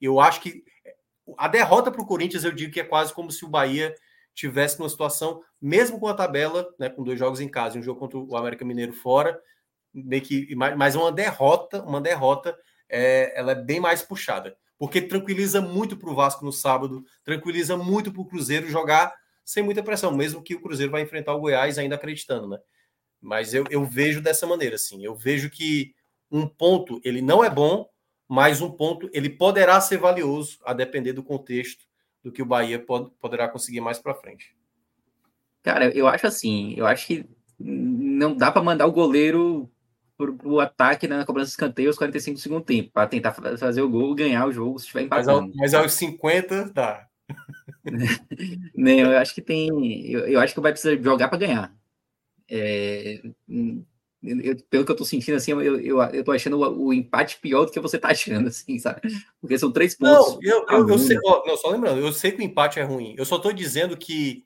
eu 0.00 0.20
acho 0.20 0.40
que 0.40 0.62
a 1.36 1.48
derrota 1.48 1.90
para 1.90 2.02
o 2.02 2.06
Corinthians 2.06 2.44
eu 2.44 2.52
digo 2.52 2.72
que 2.72 2.80
é 2.80 2.84
quase 2.84 3.12
como 3.12 3.30
se 3.30 3.44
o 3.44 3.48
Bahia 3.48 3.94
tivesse 4.40 4.78
numa 4.78 4.88
situação, 4.88 5.42
mesmo 5.60 6.00
com 6.00 6.08
a 6.08 6.14
tabela, 6.14 6.66
né, 6.78 6.88
com 6.88 7.04
dois 7.04 7.18
jogos 7.18 7.40
em 7.40 7.48
casa 7.48 7.76
e 7.76 7.80
um 7.80 7.82
jogo 7.82 8.00
contra 8.00 8.18
o 8.18 8.36
América 8.36 8.64
Mineiro 8.64 8.92
fora, 8.92 9.40
meio 9.92 10.22
que, 10.22 10.54
mas 10.54 10.94
uma 10.94 11.12
derrota, 11.12 11.82
uma 11.82 12.00
derrota, 12.00 12.56
é, 12.88 13.38
ela 13.38 13.52
é 13.52 13.54
bem 13.54 13.80
mais 13.80 14.02
puxada, 14.02 14.56
porque 14.78 15.02
tranquiliza 15.02 15.60
muito 15.60 15.96
para 15.96 16.10
o 16.10 16.14
Vasco 16.14 16.44
no 16.44 16.52
sábado, 16.52 17.04
tranquiliza 17.24 17.76
muito 17.76 18.12
para 18.12 18.22
o 18.22 18.26
Cruzeiro 18.26 18.68
jogar 18.68 19.14
sem 19.44 19.62
muita 19.62 19.82
pressão, 19.82 20.12
mesmo 20.12 20.42
que 20.42 20.54
o 20.54 20.60
Cruzeiro 20.60 20.92
vai 20.92 21.02
enfrentar 21.02 21.34
o 21.34 21.40
Goiás 21.40 21.76
ainda 21.76 21.96
acreditando, 21.96 22.48
né? 22.48 22.58
Mas 23.20 23.52
eu, 23.52 23.64
eu 23.68 23.84
vejo 23.84 24.20
dessa 24.20 24.46
maneira, 24.46 24.76
assim, 24.76 25.04
eu 25.04 25.14
vejo 25.14 25.50
que 25.50 25.92
um 26.30 26.46
ponto 26.46 27.00
ele 27.04 27.20
não 27.20 27.44
é 27.44 27.50
bom, 27.50 27.86
mas 28.28 28.62
um 28.62 28.70
ponto 28.70 29.10
ele 29.12 29.28
poderá 29.28 29.80
ser 29.80 29.98
valioso 29.98 30.58
a 30.64 30.72
depender 30.72 31.12
do 31.12 31.22
contexto 31.22 31.89
do 32.22 32.32
que 32.32 32.42
o 32.42 32.46
Bahia 32.46 32.78
pod 32.78 33.10
poderá 33.20 33.48
conseguir 33.48 33.80
mais 33.80 33.98
para 33.98 34.14
frente. 34.14 34.54
Cara, 35.62 35.90
eu 35.90 36.06
acho 36.06 36.26
assim, 36.26 36.74
eu 36.76 36.86
acho 36.86 37.06
que 37.06 37.26
não 37.58 38.34
dá 38.34 38.50
para 38.50 38.62
mandar 38.62 38.86
o 38.86 38.92
goleiro 38.92 39.70
pro, 40.16 40.34
pro 40.34 40.60
ataque 40.60 41.06
na 41.06 41.24
cobrança 41.24 41.48
de 41.48 41.52
escanteio 41.52 41.88
aos 41.88 41.98
45 41.98 42.34
do 42.34 42.40
segundo 42.40 42.64
tempo, 42.64 42.90
para 42.92 43.08
tentar 43.08 43.32
fazer 43.32 43.82
o 43.82 43.88
gol, 43.88 44.14
ganhar 44.14 44.46
o 44.46 44.52
jogo 44.52 44.78
se 44.78 44.86
estiver 44.86 45.02
empatando. 45.02 45.48
Mas, 45.48 45.72
mas 45.72 45.74
aos 45.74 45.92
50 45.92 46.72
dá. 46.72 47.06
não, 48.74 48.90
eu 48.90 49.18
acho 49.18 49.34
que 49.34 49.42
tem, 49.42 49.68
eu, 50.10 50.26
eu 50.26 50.40
acho 50.40 50.54
que 50.54 50.60
vai 50.60 50.72
precisar 50.72 50.96
jogar 51.02 51.28
para 51.28 51.38
ganhar. 51.38 51.74
É, 52.48 53.22
eu, 54.22 54.56
pelo 54.68 54.84
que 54.84 54.92
eu 54.92 54.96
tô 54.96 55.04
sentindo, 55.04 55.36
assim, 55.36 55.52
eu, 55.52 55.80
eu, 55.80 56.02
eu 56.02 56.24
tô 56.24 56.32
achando 56.32 56.58
o, 56.58 56.86
o, 56.86 56.92
empate 56.92 57.38
pior 57.38 57.64
do 57.64 57.72
que 57.72 57.80
você 57.80 57.98
tá 57.98 58.08
achando, 58.08 58.48
assim, 58.48 58.78
sabe? 58.78 59.00
Porque 59.40 59.58
são 59.58 59.72
três 59.72 59.96
pontos. 59.96 60.34
Não, 60.34 60.38
eu, 60.42 60.66
eu, 60.68 60.88
eu 60.88 60.98
sei, 60.98 61.16
ó, 61.24 61.42
não, 61.46 61.56
só 61.56 61.70
lembrando, 61.70 62.00
eu 62.00 62.12
sei 62.12 62.32
que 62.32 62.40
o 62.40 62.44
empate 62.44 62.78
é 62.78 62.82
ruim. 62.82 63.14
Eu 63.16 63.24
só 63.24 63.38
tô 63.38 63.50
dizendo 63.50 63.96
que 63.96 64.44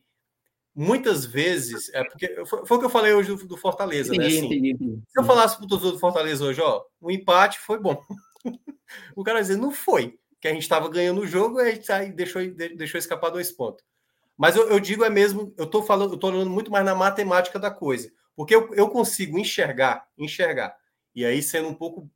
muitas 0.75 1.25
vezes, 1.25 1.93
é 1.93 2.05
porque 2.05 2.45
foi, 2.47 2.67
foi 2.67 2.77
o 2.77 2.81
que 2.81 2.87
eu 2.87 2.91
falei 2.91 3.13
hoje 3.13 3.35
do, 3.35 3.47
do 3.49 3.57
Fortaleza, 3.57 4.15
entendi, 4.15 4.33
né? 4.33 4.39
Assim, 4.39 4.47
entendi, 4.47 4.71
entendi. 4.73 5.03
Se 5.09 5.21
eu 5.21 5.25
falasse 5.25 5.57
pro 5.57 5.67
torcedor 5.67 5.93
do 5.93 5.99
Fortaleza 5.99 6.45
hoje, 6.45 6.61
ó, 6.61 6.83
o 7.01 7.11
empate 7.11 7.59
foi 7.59 7.79
bom. 7.79 8.01
o 9.17 9.25
cara 9.25 9.41
dizer, 9.41 9.57
não 9.57 9.73
foi, 9.73 10.19
que 10.41 10.47
a 10.47 10.53
gente 10.53 10.63
estava 10.63 10.89
ganhando 10.89 11.21
o 11.21 11.27
jogo 11.27 11.61
e 11.61 11.69
a 11.69 11.75
gente 11.75 11.91
aí 11.91 12.13
deixou, 12.13 12.43
deixou 12.77 12.99
escapar 12.99 13.31
dois 13.31 13.51
pontos. 13.51 13.85
Mas 14.37 14.57
eu, 14.57 14.69
eu 14.69 14.79
digo 14.79 15.05
é 15.05 15.11
mesmo, 15.11 15.53
eu 15.57 15.67
tô 15.67 15.83
falando, 15.83 16.15
eu 16.15 16.19
tô 16.19 16.29
olhando 16.29 16.51
muito 16.51 16.71
mais 16.71 16.85
na 16.85 16.95
matemática 16.95 17.59
da 17.59 17.71
coisa. 17.71 18.11
Porque 18.37 18.55
eu, 18.55 18.75
eu 18.75 18.89
consigo 18.89 19.39
enxergar, 19.39 20.09
enxergar. 20.19 20.77
E 21.15 21.25
aí, 21.25 21.43
sendo 21.43 21.69
um 21.69 21.75
pouco 21.75 22.11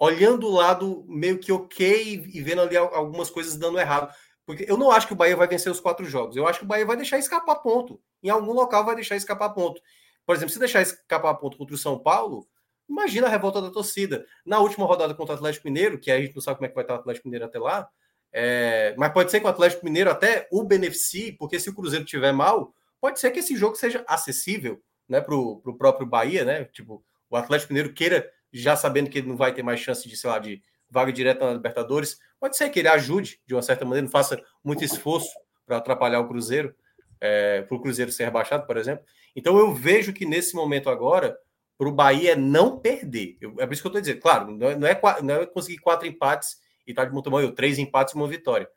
olhando 0.00 0.46
o 0.46 0.50
lado 0.50 1.04
meio 1.06 1.38
que 1.38 1.52
ok 1.52 2.24
e 2.32 2.40
vendo 2.40 2.62
ali 2.62 2.76
algumas 2.76 3.30
coisas 3.30 3.56
dando 3.56 3.78
errado. 3.78 4.12
Porque 4.46 4.64
eu 4.66 4.76
não 4.76 4.90
acho 4.90 5.06
que 5.06 5.12
o 5.12 5.16
Bahia 5.16 5.36
vai 5.36 5.46
vencer 5.46 5.70
os 5.70 5.78
quatro 5.78 6.06
jogos. 6.06 6.34
Eu 6.36 6.48
acho 6.48 6.60
que 6.60 6.64
o 6.64 6.68
Bahia 6.68 6.86
vai 6.86 6.96
deixar 6.96 7.18
escapar 7.18 7.56
ponto. 7.56 8.00
Em 8.22 8.30
algum 8.30 8.52
local 8.52 8.84
vai 8.84 8.94
deixar 8.94 9.14
escapar 9.14 9.50
ponto. 9.50 9.80
Por 10.26 10.34
exemplo, 10.34 10.52
se 10.52 10.58
deixar 10.58 10.80
escapar 10.80 11.34
ponto 11.34 11.56
contra 11.58 11.74
o 11.74 11.78
São 11.78 11.98
Paulo, 11.98 12.48
imagina 12.88 13.26
a 13.26 13.30
revolta 13.30 13.60
da 13.60 13.70
torcida. 13.70 14.26
Na 14.44 14.58
última 14.58 14.86
rodada 14.86 15.14
contra 15.14 15.34
o 15.34 15.36
Atlético 15.36 15.68
Mineiro, 15.68 15.98
que 15.98 16.10
a 16.10 16.20
gente 16.20 16.34
não 16.34 16.42
sabe 16.42 16.56
como 16.56 16.66
é 16.66 16.68
que 16.70 16.74
vai 16.74 16.84
estar 16.84 16.94
o 16.94 16.98
Atlético 16.98 17.28
Mineiro 17.28 17.44
até 17.44 17.58
lá, 17.58 17.88
é... 18.32 18.94
mas 18.96 19.12
pode 19.12 19.30
ser 19.30 19.40
que 19.40 19.46
o 19.46 19.50
Atlético 19.50 19.84
Mineiro 19.84 20.10
até 20.10 20.48
o 20.50 20.64
beneficie, 20.64 21.32
porque 21.32 21.60
se 21.60 21.68
o 21.68 21.74
Cruzeiro 21.74 22.04
tiver 22.04 22.32
mal, 22.32 22.74
pode 23.00 23.20
ser 23.20 23.30
que 23.30 23.40
esse 23.40 23.54
jogo 23.54 23.76
seja 23.76 24.04
acessível 24.08 24.82
né, 25.10 25.20
para 25.20 25.34
o 25.34 25.76
próprio 25.76 26.06
Bahia, 26.06 26.44
né? 26.44 26.64
Tipo, 26.66 27.04
o 27.28 27.36
Atlético 27.36 27.72
Mineiro 27.72 27.92
queira, 27.92 28.30
já 28.52 28.76
sabendo 28.76 29.10
que 29.10 29.18
ele 29.18 29.28
não 29.28 29.36
vai 29.36 29.52
ter 29.52 29.62
mais 29.62 29.80
chance 29.80 30.08
de, 30.08 30.16
sei 30.16 30.30
lá, 30.30 30.38
de 30.38 30.62
vaga 30.88 31.12
direta 31.12 31.44
na 31.44 31.52
Libertadores, 31.52 32.18
Pode 32.40 32.56
ser 32.56 32.70
que 32.70 32.78
ele 32.78 32.88
ajude 32.88 33.38
de 33.46 33.54
uma 33.54 33.60
certa 33.60 33.84
maneira, 33.84 34.06
não 34.06 34.10
faça 34.10 34.42
muito 34.64 34.82
esforço 34.82 35.28
para 35.66 35.76
atrapalhar 35.76 36.20
o 36.20 36.26
Cruzeiro, 36.26 36.74
é, 37.20 37.60
para 37.60 37.76
o 37.76 37.80
Cruzeiro 37.80 38.10
ser 38.10 38.24
rebaixado, 38.24 38.66
por 38.66 38.78
exemplo. 38.78 39.04
Então 39.36 39.58
eu 39.58 39.74
vejo 39.74 40.10
que 40.14 40.24
nesse 40.24 40.56
momento 40.56 40.88
agora, 40.88 41.38
para 41.76 41.86
o 41.86 41.92
Bahia 41.92 42.34
não 42.34 42.80
perder. 42.80 43.36
Eu, 43.42 43.54
é 43.58 43.66
por 43.66 43.74
isso 43.74 43.82
que 43.82 43.86
eu 43.86 43.90
estou 43.90 44.00
dizendo, 44.00 44.20
claro, 44.20 44.50
não 44.56 44.70
é, 44.70 44.74
não, 44.74 44.88
é, 44.88 45.22
não 45.22 45.34
é 45.34 45.46
conseguir 45.46 45.78
quatro 45.78 46.08
empates 46.08 46.56
e 46.86 46.94
tá 46.94 47.04
de 47.04 47.12
bom 47.12 47.20
tamanho, 47.20 47.52
três 47.52 47.78
empates 47.78 48.14
e 48.14 48.16
uma 48.16 48.26
vitória. 48.26 48.68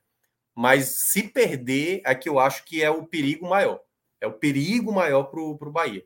Mas 0.53 1.09
se 1.09 1.23
perder, 1.23 2.01
é 2.05 2.13
que 2.13 2.27
eu 2.27 2.37
acho 2.37 2.65
que 2.65 2.83
é 2.83 2.89
o 2.89 3.07
perigo 3.07 3.47
maior. 3.47 3.79
É 4.19 4.27
o 4.27 4.33
perigo 4.33 4.91
maior 4.91 5.23
para 5.23 5.39
o 5.39 5.71
Bahia. 5.71 6.03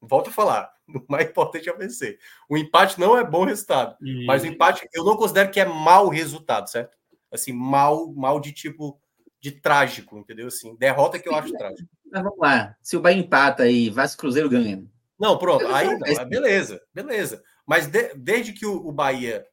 Volto 0.00 0.30
a 0.30 0.32
falar, 0.32 0.72
o 0.88 1.04
mais 1.08 1.28
importante 1.28 1.68
é 1.68 1.72
vencer. 1.72 2.18
O 2.48 2.56
empate 2.56 2.98
não 2.98 3.16
é 3.16 3.24
bom 3.24 3.44
resultado, 3.44 3.96
e... 4.00 4.24
mas 4.26 4.42
o 4.42 4.46
empate 4.46 4.88
eu 4.92 5.04
não 5.04 5.16
considero 5.16 5.50
que 5.50 5.60
é 5.60 5.64
mau 5.64 6.08
resultado, 6.08 6.68
certo? 6.68 6.96
Assim, 7.30 7.52
mal, 7.52 8.12
mal 8.12 8.40
de 8.40 8.52
tipo 8.52 9.00
de 9.40 9.52
trágico, 9.52 10.18
entendeu? 10.18 10.48
Assim, 10.48 10.74
derrota 10.76 11.18
que 11.18 11.28
eu 11.28 11.34
acho 11.34 11.52
trágico. 11.52 11.88
Mas 12.10 12.22
vamos 12.22 12.38
lá, 12.38 12.76
se 12.80 12.96
o 12.96 13.00
Bahia 13.00 13.18
empata 13.18 13.68
e 13.68 13.90
Vasco 13.90 14.20
Cruzeiro 14.20 14.48
ganha. 14.48 14.84
Não, 15.18 15.36
pronto, 15.36 15.66
aí 15.66 15.86
não, 15.86 16.06
é 16.06 16.24
beleza, 16.24 16.80
beleza. 16.94 17.42
Mas 17.66 17.86
de, 17.86 18.14
desde 18.14 18.52
que 18.52 18.64
o, 18.64 18.74
o 18.86 18.92
Bahia 18.92 19.44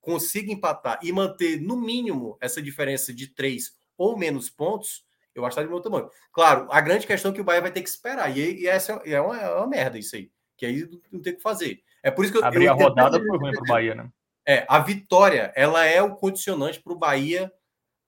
consiga 0.00 0.52
empatar 0.52 0.98
e 1.02 1.10
manter 1.12 1.60
no 1.60 1.76
mínimo 1.76 2.36
essa 2.40 2.60
diferença 2.60 3.12
de 3.12 3.28
três 3.28 3.72
ou 3.96 4.18
menos 4.18 4.50
pontos, 4.50 5.04
eu 5.34 5.44
acho 5.44 5.56
que 5.56 5.62
tá 5.62 5.66
de 5.66 5.72
bom 5.72 5.80
tamanho. 5.80 6.08
Claro, 6.32 6.68
a 6.70 6.80
grande 6.80 7.06
questão 7.06 7.30
é 7.30 7.34
que 7.34 7.40
o 7.40 7.44
Bahia 7.44 7.60
vai 7.60 7.72
ter 7.72 7.82
que 7.82 7.88
esperar. 7.88 8.36
E, 8.36 8.62
e 8.62 8.66
essa 8.66 8.92
é 9.04 9.20
uma, 9.20 9.38
é 9.38 9.54
uma 9.54 9.66
merda 9.66 9.98
isso 9.98 10.14
aí. 10.16 10.30
Que 10.56 10.66
aí 10.66 10.88
não 11.10 11.20
tem 11.20 11.32
o 11.32 11.36
que 11.36 11.42
fazer. 11.42 11.82
É 12.02 12.10
por 12.10 12.24
isso 12.24 12.32
que 12.32 12.38
eu. 12.38 12.44
Abrir 12.44 12.66
eu 12.66 12.72
a 12.72 12.76
rodada 12.76 13.18
foi 13.18 13.38
ruim 13.38 13.52
para 13.52 13.62
o 13.62 13.66
Bahia, 13.66 13.94
né? 13.94 14.08
É, 14.46 14.66
a 14.68 14.78
vitória, 14.78 15.52
ela 15.56 15.84
é 15.84 16.02
o 16.02 16.14
condicionante 16.14 16.80
para 16.80 16.92
o 16.92 16.98
Bahia 16.98 17.50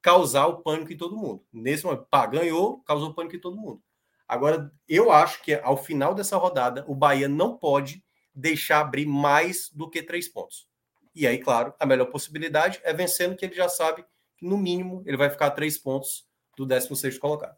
causar 0.01 0.45
o 0.45 0.61
pânico 0.61 0.93
em 0.93 0.97
todo 0.97 1.17
mundo. 1.17 1.43
Nesse 1.51 1.83
momento, 1.83 2.05
pá, 2.09 2.25
ganhou, 2.27 2.81
causou 2.83 3.13
pânico 3.13 3.35
em 3.35 3.39
todo 3.39 3.57
mundo. 3.57 3.81
Agora, 4.27 4.71
eu 4.87 5.11
acho 5.11 5.41
que 5.41 5.55
ao 5.55 5.77
final 5.77 6.13
dessa 6.13 6.37
rodada, 6.37 6.85
o 6.87 6.93
Bahia 6.93 7.27
não 7.27 7.57
pode 7.57 8.03
deixar 8.35 8.81
abrir 8.81 9.05
mais 9.05 9.69
do 9.71 9.89
que 9.89 10.03
três 10.03 10.27
pontos. 10.27 10.67
E 11.15 11.25
aí, 11.25 11.39
claro, 11.39 11.73
a 11.79 11.85
melhor 11.85 12.05
possibilidade 12.05 12.79
é 12.83 12.93
vencendo, 12.93 13.35
que 13.35 13.43
ele 13.43 13.55
já 13.55 13.67
sabe 13.67 14.05
que, 14.37 14.45
no 14.45 14.57
mínimo, 14.57 15.01
ele 15.05 15.17
vai 15.17 15.29
ficar 15.29 15.49
três 15.51 15.77
pontos 15.77 16.26
do 16.57 16.65
16 16.65 17.17
colocado. 17.19 17.55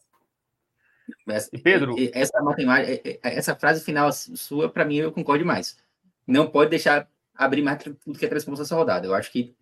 Pedro, 1.64 1.96
essa 2.14 2.40
matemática, 2.42 2.92
é, 2.92 3.20
é, 3.24 3.38
essa 3.38 3.56
frase 3.56 3.84
final 3.84 4.12
sua, 4.12 4.70
para 4.70 4.86
mim, 4.86 4.98
eu 4.98 5.12
concordo 5.12 5.44
mais. 5.46 5.78
Não 6.28 6.48
pode 6.48 6.70
deixar 6.70 7.10
abrir 7.34 7.64
mais 7.64 7.80
do 7.84 8.14
que 8.14 8.28
três 8.28 8.46
pontos 8.46 8.60
nessa 8.60 8.76
rodada. 8.76 9.08
Eu 9.08 9.16
acho 9.16 9.32
que 9.32 9.56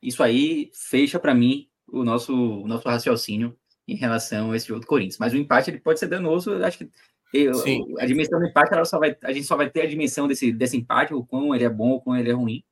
isso 0.00 0.22
aí 0.22 0.70
fecha 0.72 1.18
para 1.18 1.34
mim 1.34 1.68
o 1.88 2.04
nosso, 2.04 2.34
o 2.34 2.68
nosso 2.68 2.86
raciocínio 2.86 3.56
em 3.88 3.96
relação 3.96 4.52
a 4.52 4.56
esse 4.56 4.68
jogo 4.68 4.80
do 4.80 4.86
Corinthians. 4.86 5.18
Mas 5.18 5.32
o 5.32 5.36
empate 5.36 5.70
ele 5.70 5.80
pode 5.80 5.98
ser 5.98 6.06
danoso. 6.06 6.52
Eu 6.52 6.64
acho 6.64 6.78
que 6.78 6.90
eu, 7.32 7.52
a 7.98 8.06
dimensão 8.06 8.38
do 8.38 8.46
empate 8.46 8.74
ela 8.74 8.84
só 8.84 8.98
vai, 8.98 9.16
a 9.24 9.32
gente 9.32 9.46
só 9.46 9.56
vai 9.56 9.70
ter 9.70 9.82
a 9.82 9.86
dimensão 9.86 10.28
desse, 10.28 10.52
desse 10.52 10.76
empate, 10.76 11.14
o 11.14 11.24
quão 11.24 11.54
ele 11.54 11.64
é 11.64 11.70
bom, 11.70 11.92
o 11.92 12.00
quão 12.00 12.16
ele 12.16 12.30
é 12.30 12.34
ruim, 12.34 12.62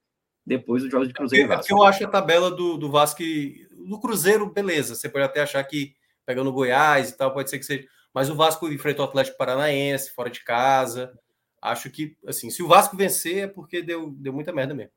depois 0.44 0.82
dos 0.82 0.92
jogos 0.92 1.08
de 1.08 1.14
Cruzeiro. 1.14 1.50
É 1.50 1.56
porque 1.56 1.72
eu 1.72 1.82
acho 1.82 2.04
a 2.04 2.08
tabela 2.08 2.50
do, 2.50 2.76
do 2.76 2.90
Vasco 2.90 3.22
do 3.88 3.98
Cruzeiro, 3.98 4.52
beleza. 4.52 4.94
Você 4.94 5.08
pode 5.08 5.24
até 5.24 5.40
achar 5.40 5.64
que 5.64 5.94
pegando 6.26 6.52
Goiás 6.52 7.10
e 7.10 7.16
tal, 7.16 7.32
pode 7.32 7.50
ser 7.50 7.58
que 7.58 7.64
seja. 7.64 7.86
Mas 8.12 8.28
o 8.28 8.34
Vasco 8.34 8.68
enfrentou 8.68 9.04
o 9.04 9.08
Atlético 9.08 9.38
Paranaense, 9.38 10.12
fora 10.12 10.30
de 10.30 10.42
casa. 10.42 11.12
Acho 11.62 11.90
que, 11.90 12.16
assim, 12.26 12.50
se 12.50 12.62
o 12.62 12.68
Vasco 12.68 12.96
vencer 12.96 13.44
é 13.44 13.46
porque 13.46 13.82
deu, 13.82 14.10
deu 14.10 14.32
muita 14.32 14.52
merda 14.52 14.74
mesmo. 14.74 14.92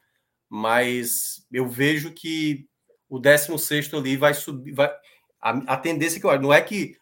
Mas 0.49 1.45
eu 1.51 1.67
vejo 1.67 2.11
que 2.11 2.67
o 3.09 3.19
16 3.19 3.93
ali 3.93 4.17
vai 4.17 4.33
subir. 4.33 4.71
Vai, 4.71 4.91
a, 5.41 5.73
a 5.73 5.77
tendência 5.77 6.19
que 6.19 6.25
eu 6.25 6.41
não 6.41 6.53
é 6.53 6.61
que 6.61 6.97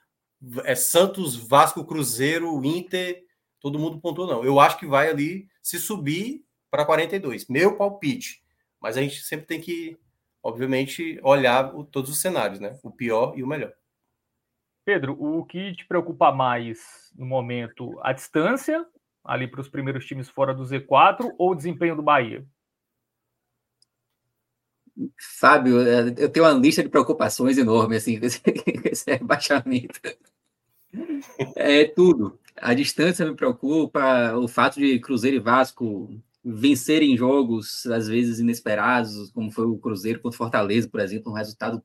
é 0.63 0.74
Santos, 0.74 1.36
Vasco, 1.36 1.86
Cruzeiro, 1.86 2.63
Inter, 2.65 3.24
todo 3.59 3.80
mundo 3.80 3.99
pontuou, 3.99 4.28
não. 4.28 4.43
Eu 4.43 4.59
acho 4.59 4.78
que 4.78 4.88
vai 4.88 5.09
ali 5.09 5.47
se 5.61 5.80
subir 5.80 6.43
para 6.69 6.86
42. 6.86 7.47
Meu 7.47 7.78
palpite. 7.78 8.43
Mas 8.82 8.97
a 8.97 9.01
gente 9.01 9.22
sempre 9.22 9.45
tem 9.45 9.61
que, 9.61 9.97
obviamente, 10.41 11.19
olhar 11.22 11.76
o, 11.76 11.84
todos 11.84 12.09
os 12.09 12.19
cenários, 12.19 12.59
né? 12.59 12.80
O 12.82 12.89
pior 12.89 13.34
e 13.38 13.43
o 13.43 13.47
melhor. 13.47 13.72
Pedro, 14.84 15.15
o 15.19 15.45
que 15.45 15.73
te 15.73 15.86
preocupa 15.86 16.32
mais 16.32 17.11
no 17.15 17.25
momento? 17.25 17.99
A 18.01 18.13
distância 18.13 18.86
ali 19.23 19.47
para 19.47 19.61
os 19.61 19.69
primeiros 19.69 20.05
times 20.05 20.27
fora 20.27 20.53
do 20.53 20.63
Z4 20.63 21.32
ou 21.38 21.51
o 21.51 21.55
desempenho 21.55 21.95
do 21.95 22.01
Bahia? 22.01 22.45
Fábio, 25.39 25.79
é, 25.82 26.13
eu 26.17 26.29
tenho 26.29 26.45
uma 26.45 26.53
lista 26.53 26.84
de 26.84 26.89
preocupações 26.89 27.57
enorme 27.57 27.95
assim, 27.95 28.19
com 28.19 28.27
esse 28.86 29.09
rebaixamento. 29.09 29.99
É 31.55 31.86
tudo. 31.86 32.39
A 32.57 32.73
distância 32.73 33.25
me 33.25 33.36
preocupa, 33.36 34.36
o 34.36 34.47
fato 34.47 34.79
de 34.79 34.99
Cruzeiro 34.99 35.38
e 35.38 35.39
Vasco 35.39 36.09
vencerem 36.43 37.15
jogos, 37.15 37.86
às 37.86 38.07
vezes 38.07 38.39
inesperados, 38.39 39.32
como 39.32 39.51
foi 39.51 39.65
o 39.65 39.77
Cruzeiro 39.77 40.19
contra 40.19 40.38
Fortaleza, 40.38 40.89
por 40.89 40.99
exemplo, 40.99 41.32
um 41.32 41.36
resultado 41.36 41.84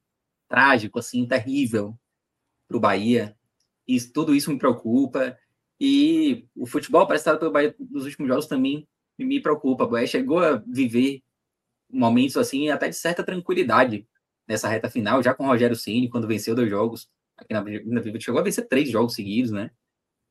trágico, 0.49 0.99
assim, 0.99 1.27
terrível 1.27 1.97
para 2.69 2.77
o 2.77 2.81
Bahia. 2.81 3.37
E 3.87 4.01
tudo 4.01 4.35
isso 4.35 4.51
me 4.51 4.59
preocupa. 4.59 5.37
E 5.81 6.47
o 6.55 6.67
futebol 6.67 7.03
apresentado 7.03 7.39
pelo 7.39 7.53
Bahia 7.53 7.75
nos 7.79 8.05
últimos 8.05 8.29
jogos 8.29 8.47
também 8.47 8.89
me 9.19 9.41
preocupa. 9.41 9.85
O 9.85 9.89
Bahia 9.89 10.07
chegou 10.07 10.39
a 10.39 10.63
viver 10.67 11.23
momentos 11.91 12.37
assim, 12.37 12.69
até 12.69 12.89
de 12.89 12.97
certa 12.97 13.23
tranquilidade 13.23 14.07
nessa 14.47 14.69
reta 14.69 14.91
final, 14.91 15.23
já 15.23 15.35
com 15.35 15.45
o 15.45 15.47
Rogério 15.47 15.77
Ceni 15.77 16.09
quando 16.09 16.27
venceu 16.27 16.55
dois 16.55 16.71
jogos. 16.71 17.09
Aqui 17.37 17.53
na, 17.53 17.63
na 17.63 18.01
Viva 18.01 18.19
chegou 18.19 18.41
a 18.41 18.45
vencer 18.45 18.67
três 18.67 18.91
jogos 18.91 19.15
seguidos, 19.15 19.51
né? 19.51 19.71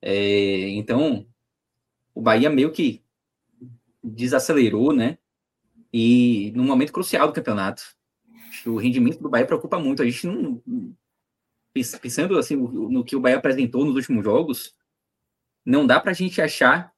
É, 0.02 0.70
então, 0.70 1.26
o 2.14 2.22
Bahia 2.22 2.50
meio 2.50 2.72
que 2.72 3.04
desacelerou, 4.04 4.94
né? 4.94 5.18
E 5.94 6.52
num 6.56 6.66
momento 6.66 6.92
crucial 6.92 7.28
do 7.28 7.34
campeonato. 7.34 7.84
O 8.66 8.78
rendimento 8.78 9.22
do 9.22 9.30
Bahia 9.30 9.46
preocupa 9.46 9.80
muito. 9.80 10.02
A 10.02 10.06
gente 10.06 10.26
não, 10.26 10.62
pensando 12.02 12.38
assim 12.38 12.56
no 12.56 13.04
que 13.04 13.16
o 13.16 13.20
Bahia 13.20 13.38
apresentou 13.38 13.84
nos 13.84 13.96
últimos 13.96 14.24
jogos, 14.24 14.74
não 15.66 15.86
dá 15.86 16.00
para 16.00 16.12
a 16.12 16.14
gente 16.14 16.42
achar 16.42 16.94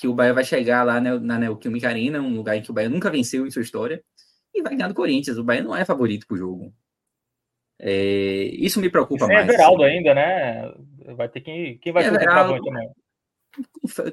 que 0.00 0.08
o 0.08 0.14
Bahia 0.14 0.32
vai 0.32 0.44
chegar 0.44 0.84
lá 0.84 1.00
na, 1.00 1.18
na 1.18 1.38
Neoquímica 1.38 1.88
Arena, 1.88 2.20
um 2.20 2.34
lugar 2.34 2.56
em 2.56 2.62
que 2.62 2.70
o 2.70 2.74
Bahia 2.74 2.88
nunca 2.88 3.10
venceu 3.10 3.46
em 3.46 3.50
sua 3.50 3.62
história, 3.62 4.02
e 4.54 4.62
vai 4.62 4.74
ganhar 4.74 4.88
do 4.88 4.94
Corinthians. 4.94 5.36
O 5.36 5.44
Bahia 5.44 5.62
não 5.62 5.76
é 5.76 5.84
favorito 5.84 6.26
para 6.26 6.34
o 6.34 6.38
jogo. 6.38 6.74
É, 7.78 8.44
isso 8.54 8.80
me 8.80 8.88
preocupa 8.88 9.24
isso 9.24 9.32
é 9.32 9.34
mais. 9.34 9.48
É 9.48 9.52
Everaldo 9.52 9.82
ainda, 9.82 10.14
né? 10.14 10.72
Vai 11.16 11.28
ter 11.28 11.40
quem, 11.40 11.78
quem 11.78 11.92
vai 11.92 12.04
é 12.04 12.10
ser 12.10 12.28
o 12.28 12.64
também. 12.64 12.90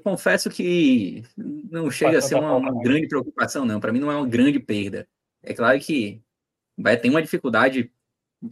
Confesso 0.04 0.50
que 0.50 1.24
não 1.38 1.90
chega 1.90 2.18
a 2.18 2.22
ser 2.22 2.36
uma, 2.36 2.56
uma 2.56 2.82
grande 2.82 3.08
preocupação, 3.08 3.64
não. 3.64 3.80
Para 3.80 3.94
mim, 3.94 4.00
não 4.00 4.12
é 4.12 4.16
uma 4.16 4.28
grande 4.28 4.60
perda. 4.60 5.08
É 5.42 5.54
claro 5.54 5.80
que 5.80 6.22
vai 6.78 6.98
ter 6.98 7.10
uma 7.10 7.22
dificuldade 7.22 7.92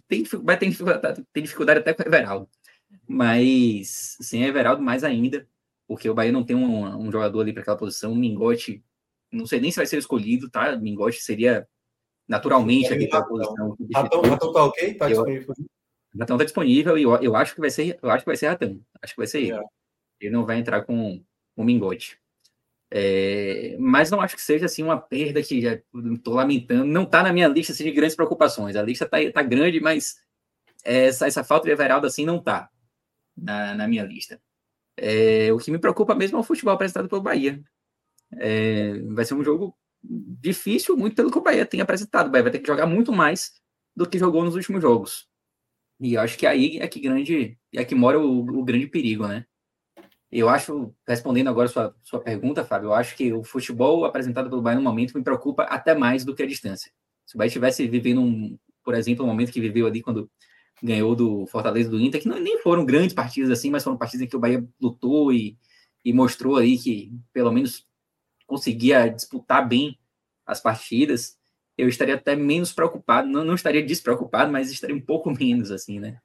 tem, 0.07 0.23
vai 0.43 0.57
ter 0.57 0.69
dificuldade, 0.69 1.25
tem 1.31 1.43
dificuldade 1.43 1.79
até 1.79 1.93
com 1.93 2.03
o 2.03 2.07
Everaldo. 2.07 2.49
Mas 3.07 4.17
sem 4.21 4.43
Everaldo, 4.43 4.81
mais 4.81 5.03
ainda, 5.03 5.47
porque 5.87 6.09
o 6.09 6.13
Bahia 6.13 6.31
não 6.31 6.43
tem 6.43 6.55
um, 6.55 7.07
um 7.07 7.11
jogador 7.11 7.41
ali 7.41 7.53
para 7.53 7.61
aquela 7.61 7.77
posição. 7.77 8.11
O 8.11 8.15
Mingote, 8.15 8.83
não 9.31 9.45
sei 9.45 9.59
nem 9.59 9.71
se 9.71 9.77
vai 9.77 9.85
ser 9.85 9.97
escolhido, 9.97 10.49
tá? 10.49 10.75
O 10.75 10.81
Mingote 10.81 11.21
seria 11.21 11.67
naturalmente 12.27 12.93
aqui 12.93 13.07
para 13.07 13.19
a 13.19 13.25
posição. 13.25 13.77
Ratão, 13.93 14.21
Ratão 14.21 14.53
tá 14.53 14.63
ok? 14.65 14.93
Tá 14.95 15.07
disponível? 15.07 15.53
Ratão 16.19 16.37
tá 16.37 16.43
disponível 16.43 16.97
e 16.97 17.03
eu, 17.03 17.15
eu 17.21 17.35
acho 17.35 17.53
que 17.53 17.61
vai 17.61 17.69
ser, 17.69 17.97
eu 18.01 18.09
acho 18.09 18.23
que 18.23 18.29
vai 18.29 18.37
ser 18.37 18.47
Ratão. 18.47 18.81
Acho 19.01 19.13
que 19.13 19.19
vai 19.19 19.27
ser 19.27 19.39
ele. 19.39 19.53
É. 19.53 19.61
Ele 20.19 20.31
não 20.31 20.45
vai 20.45 20.57
entrar 20.57 20.83
com 20.83 21.23
o 21.55 21.63
Mingote. 21.63 22.19
É, 22.89 23.75
mas 23.79 24.09
não 24.09 24.21
acho 24.21 24.35
que 24.35 24.41
seja 24.41 24.65
assim 24.65 24.81
uma 24.81 24.99
perda 24.99 25.43
que 25.43 25.61
já 25.61 25.79
estou 26.13 26.35
lamentando. 26.35 26.85
Não 26.85 27.03
está 27.03 27.21
na 27.23 27.33
minha 27.33 27.47
lista 27.47 27.73
assim, 27.73 27.83
de 27.83 27.91
grandes 27.91 28.15
preocupações. 28.15 28.75
A 28.75 28.83
lista 28.83 29.05
está 29.05 29.17
tá 29.31 29.41
grande, 29.43 29.79
mas 29.79 30.15
essa, 30.83 31.27
essa 31.27 31.43
falta 31.43 31.65
de 31.65 31.71
Everaldo 31.71 32.07
assim 32.07 32.25
não 32.25 32.37
está 32.37 32.69
na, 33.35 33.75
na 33.75 33.87
minha 33.87 34.03
lista. 34.03 34.41
É, 34.95 35.51
o 35.53 35.57
que 35.57 35.71
me 35.71 35.79
preocupa 35.79 36.15
mesmo 36.15 36.37
é 36.37 36.39
o 36.39 36.43
futebol 36.43 36.73
apresentado 36.73 37.09
pelo 37.09 37.21
Bahia. 37.21 37.61
É, 38.33 38.99
vai 39.09 39.25
ser 39.25 39.35
um 39.35 39.43
jogo 39.43 39.77
difícil, 40.01 40.97
muito 40.97 41.15
pelo 41.15 41.31
que 41.31 41.37
o 41.37 41.41
Bahia 41.41 41.65
tem 41.65 41.81
apresentado. 41.81 42.27
O 42.27 42.31
Bahia 42.31 42.43
vai 42.43 42.51
ter 42.51 42.59
que 42.59 42.67
jogar 42.67 42.85
muito 42.85 43.11
mais 43.11 43.53
do 43.95 44.07
que 44.07 44.17
jogou 44.17 44.43
nos 44.43 44.55
últimos 44.55 44.81
jogos. 44.81 45.27
E 45.99 46.17
acho 46.17 46.37
que 46.37 46.45
aí 46.45 46.77
é 46.79 46.87
que 46.87 46.99
grande 46.99 47.57
é 47.73 47.83
que 47.83 47.95
mora 47.95 48.19
o, 48.19 48.39
o 48.59 48.63
grande 48.63 48.87
perigo, 48.87 49.27
né? 49.27 49.45
Eu 50.31 50.49
acho, 50.49 50.93
respondendo 51.07 51.47
agora 51.47 51.67
sua, 51.69 51.95
sua 52.03 52.19
pergunta, 52.19 52.65
Fábio, 52.65 52.87
eu 52.87 52.93
acho 52.93 53.15
que 53.15 53.31
o 53.31 53.43
futebol 53.43 54.03
apresentado 54.03 54.49
pelo 54.49 54.61
Bahia 54.61 54.77
no 54.77 54.83
momento 54.83 55.17
me 55.17 55.23
preocupa 55.23 55.63
até 55.63 55.95
mais 55.95 56.25
do 56.25 56.35
que 56.35 56.43
a 56.43 56.47
distância. 56.47 56.91
Se 57.25 57.35
o 57.35 57.37
Bahia 57.37 57.47
estivesse 57.47 57.87
vivendo, 57.87 58.21
um, 58.21 58.57
por 58.83 58.93
exemplo, 58.93 59.23
um 59.23 59.27
momento 59.27 59.51
que 59.51 59.61
viveu 59.61 59.87
ali 59.87 60.01
quando 60.01 60.29
ganhou 60.83 61.15
do 61.15 61.47
Fortaleza 61.47 61.89
do 61.89 61.99
Inter, 61.99 62.21
que 62.21 62.27
não, 62.27 62.39
nem 62.39 62.59
foram 62.61 62.85
grandes 62.85 63.13
partidas 63.13 63.49
assim, 63.49 63.69
mas 63.69 63.83
foram 63.83 63.97
partidas 63.97 64.25
em 64.25 64.29
que 64.29 64.35
o 64.35 64.39
Bahia 64.39 64.65
lutou 64.81 65.31
e, 65.31 65.57
e 66.03 66.13
mostrou 66.13 66.57
aí 66.57 66.77
que 66.77 67.11
pelo 67.33 67.51
menos 67.51 67.85
conseguia 68.45 69.07
disputar 69.07 69.67
bem 69.67 69.97
as 70.45 70.61
partidas, 70.61 71.37
eu 71.77 71.87
estaria 71.87 72.15
até 72.15 72.35
menos 72.35 72.73
preocupado, 72.73 73.27
não, 73.27 73.43
não 73.43 73.55
estaria 73.55 73.85
despreocupado, 73.85 74.51
mas 74.51 74.71
estaria 74.71 74.95
um 74.95 75.01
pouco 75.01 75.29
menos, 75.37 75.71
assim, 75.71 75.99
né? 75.99 76.19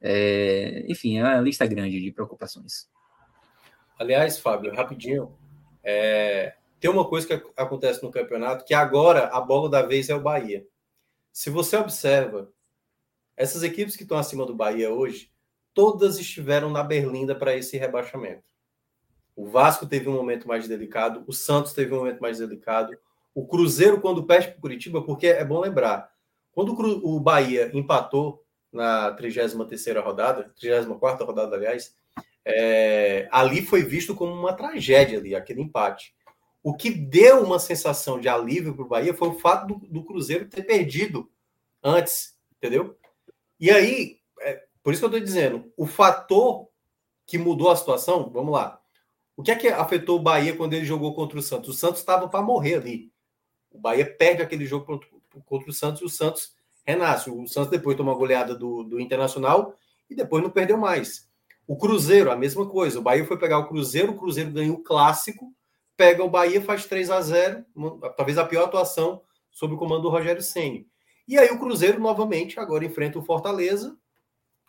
É, 0.00 0.84
enfim, 0.88 1.18
é 1.18 1.24
uma 1.24 1.40
lista 1.40 1.66
grande 1.66 2.00
de 2.00 2.12
preocupações. 2.12 2.88
Aliás, 3.98 4.38
Fábio, 4.38 4.74
rapidinho, 4.74 5.36
é, 5.82 6.54
tem 6.78 6.90
uma 6.90 7.04
coisa 7.04 7.26
que 7.26 7.50
acontece 7.56 8.02
no 8.02 8.10
campeonato 8.10 8.64
que 8.64 8.72
agora 8.72 9.26
a 9.28 9.40
bola 9.40 9.68
da 9.68 9.82
vez 9.82 10.08
é 10.08 10.14
o 10.14 10.20
Bahia. 10.20 10.64
Se 11.32 11.50
você 11.50 11.76
observa, 11.76 12.52
essas 13.36 13.62
equipes 13.62 13.96
que 13.96 14.04
estão 14.04 14.16
acima 14.16 14.46
do 14.46 14.54
Bahia 14.54 14.92
hoje, 14.92 15.30
todas 15.74 16.18
estiveram 16.18 16.70
na 16.70 16.82
berlinda 16.82 17.34
para 17.34 17.56
esse 17.56 17.76
rebaixamento. 17.76 18.42
O 19.34 19.46
Vasco 19.46 19.86
teve 19.86 20.08
um 20.08 20.14
momento 20.14 20.46
mais 20.46 20.66
delicado, 20.66 21.24
o 21.26 21.32
Santos 21.32 21.72
teve 21.72 21.94
um 21.94 21.98
momento 21.98 22.20
mais 22.20 22.38
delicado, 22.38 22.96
o 23.34 23.46
Cruzeiro, 23.46 24.00
quando 24.00 24.24
perde 24.24 24.48
para 24.48 24.58
o 24.58 24.60
Curitiba, 24.60 25.02
porque 25.02 25.28
é 25.28 25.44
bom 25.44 25.60
lembrar, 25.60 26.12
quando 26.52 26.72
o 27.04 27.20
Bahia 27.20 27.70
empatou 27.72 28.44
na 28.72 29.12
33 29.12 29.54
rodada, 30.04 30.52
34 30.58 31.24
rodada, 31.24 31.54
aliás, 31.54 31.96
é, 32.44 33.28
ali 33.30 33.62
foi 33.62 33.82
visto 33.82 34.14
como 34.14 34.32
uma 34.32 34.52
tragédia 34.52 35.18
ali, 35.18 35.34
aquele 35.34 35.62
empate. 35.62 36.14
O 36.62 36.74
que 36.74 36.90
deu 36.90 37.42
uma 37.42 37.58
sensação 37.58 38.20
de 38.20 38.28
alívio 38.28 38.74
para 38.74 38.84
o 38.84 38.88
Bahia 38.88 39.14
foi 39.14 39.28
o 39.28 39.38
fato 39.38 39.66
do, 39.66 39.86
do, 39.88 40.04
Cruzeiro 40.04 40.48
ter 40.48 40.62
perdido 40.62 41.30
antes, 41.82 42.36
entendeu? 42.56 42.96
E 43.60 43.70
aí, 43.70 44.18
é, 44.40 44.64
por 44.82 44.92
isso 44.92 45.00
que 45.00 45.04
eu 45.04 45.10
estou 45.10 45.24
dizendo, 45.24 45.72
o 45.76 45.86
fator 45.86 46.68
que 47.26 47.38
mudou 47.38 47.70
a 47.70 47.76
situação, 47.76 48.30
vamos 48.30 48.52
lá. 48.52 48.80
O 49.36 49.42
que 49.42 49.52
é 49.52 49.56
que 49.56 49.68
afetou 49.68 50.18
o 50.18 50.22
Bahia 50.22 50.56
quando 50.56 50.72
ele 50.72 50.84
jogou 50.84 51.14
contra 51.14 51.38
o 51.38 51.42
Santos? 51.42 51.68
O 51.68 51.78
Santos 51.78 52.00
estava 52.00 52.28
para 52.28 52.42
morrer 52.42 52.74
ali. 52.76 53.12
O 53.70 53.78
Bahia 53.78 54.04
perde 54.04 54.42
aquele 54.42 54.66
jogo 54.66 54.84
contra, 55.44 55.70
o 55.70 55.72
Santos 55.72 56.00
e 56.00 56.04
o 56.04 56.08
Santos 56.08 56.54
renasce. 56.84 57.30
O 57.30 57.46
Santos 57.46 57.70
depois 57.70 57.96
toma 57.96 58.14
goleada 58.14 58.54
do, 58.54 58.82
do 58.82 58.98
Internacional 58.98 59.76
e 60.10 60.14
depois 60.14 60.42
não 60.42 60.50
perdeu 60.50 60.76
mais. 60.76 61.27
O 61.68 61.76
Cruzeiro, 61.76 62.30
a 62.30 62.36
mesma 62.36 62.66
coisa. 62.66 62.98
O 62.98 63.02
Bahia 63.02 63.26
foi 63.26 63.38
pegar 63.38 63.58
o 63.58 63.68
Cruzeiro, 63.68 64.12
o 64.12 64.16
Cruzeiro 64.16 64.50
ganhou 64.50 64.76
o 64.76 64.82
clássico, 64.82 65.52
pega 65.98 66.24
o 66.24 66.30
Bahia, 66.30 66.62
faz 66.62 66.86
3 66.86 67.10
a 67.10 67.20
0 67.20 67.64
talvez 68.16 68.38
a 68.38 68.46
pior 68.46 68.64
atuação 68.64 69.20
sob 69.50 69.74
o 69.74 69.76
comando 69.76 70.02
do 70.02 70.08
Rogério 70.08 70.42
Ceni. 70.42 70.88
E 71.28 71.36
aí 71.36 71.50
o 71.50 71.58
Cruzeiro 71.58 72.00
novamente 72.00 72.58
agora 72.58 72.86
enfrenta 72.86 73.18
o 73.18 73.22
Fortaleza, 73.22 73.94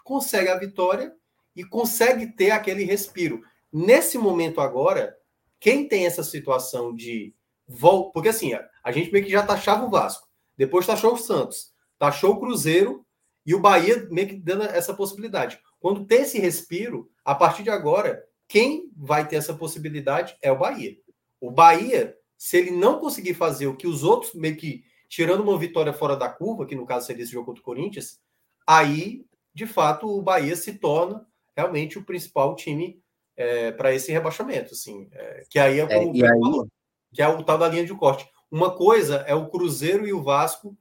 consegue 0.04 0.50
a 0.50 0.60
vitória 0.60 1.16
e 1.56 1.64
consegue 1.64 2.28
ter 2.36 2.52
aquele 2.52 2.84
respiro. 2.84 3.44
Nesse 3.72 4.18
momento 4.18 4.60
agora, 4.60 5.16
quem 5.58 5.88
tem 5.88 6.06
essa 6.06 6.24
situação 6.24 6.94
de 6.94 7.34
volta, 7.66 8.12
porque 8.12 8.28
assim, 8.28 8.52
a 8.84 8.92
gente 8.92 9.10
meio 9.10 9.24
que 9.24 9.32
já 9.32 9.46
taxava 9.46 9.86
o 9.86 9.90
Vasco, 9.90 10.28
depois 10.58 10.86
taxou 10.86 11.14
o 11.14 11.18
Santos, 11.18 11.72
taxou 11.98 12.34
o 12.34 12.40
Cruzeiro 12.42 13.06
e 13.46 13.56
o 13.56 13.62
Bahia 13.62 14.06
meio 14.12 14.28
que 14.28 14.36
dando 14.36 14.64
essa 14.64 14.94
possibilidade. 14.94 15.62
Quando 15.80 16.06
tem 16.06 16.22
esse 16.22 16.40
respiro, 16.40 17.10
a 17.24 17.34
partir 17.34 17.64
de 17.64 17.70
agora, 17.70 18.26
quem 18.48 18.92
vai 18.96 19.28
ter 19.28 19.38
essa 19.38 19.54
possibilidade 19.54 20.38
é 20.42 20.52
o 20.52 20.58
Bahia. 20.58 20.98
O 21.40 21.52
Bahia, 21.52 22.18
se 22.38 22.58
ele 22.58 22.72
não 22.72 23.00
conseguir 23.00 23.34
fazer 23.34 23.68
o 23.68 23.76
que 23.76 23.88
os 23.88 24.04
outros, 24.04 24.34
meio 24.34 24.58
que 24.58 24.84
tirando 25.08 25.42
uma 25.42 25.58
vitória 25.58 25.94
fora 25.94 26.16
da 26.16 26.30
curva, 26.30 26.66
que 26.66 26.76
no 26.76 26.86
caso 26.86 27.08
seria 27.08 27.24
esse 27.24 27.32
jogo 27.32 27.48
contra 27.48 27.62
o 27.62 27.66
Corinthians, 27.66 28.20
aí, 28.68 29.26
de 29.54 29.66
fato, 29.66 30.08
o 30.08 30.22
Bahia 30.22 30.56
se 30.56 30.74
torna 30.74 31.26
realmente 31.56 31.98
o 31.98 32.04
principal 32.04 32.56
time 32.56 33.02
é, 33.36 33.72
para 33.72 33.94
esse 33.94 34.12
rebaixamento, 34.12 34.74
assim, 34.74 35.08
é, 35.12 35.46
que 35.50 35.58
aí 35.58 35.80
é 35.80 35.88
como 35.88 36.26
é, 36.26 36.28
aí... 36.28 36.70
que 37.14 37.22
é 37.22 37.28
o 37.28 37.44
tal 37.44 37.58
da 37.58 37.68
linha 37.68 37.86
de 37.86 37.96
corte. 37.96 38.30
Uma 38.52 38.76
coisa 38.76 39.18
é 39.28 39.34
o 39.34 39.48
Cruzeiro 39.50 40.08
e 40.08 40.14
o 40.14 40.22
Vasco, 40.22 40.78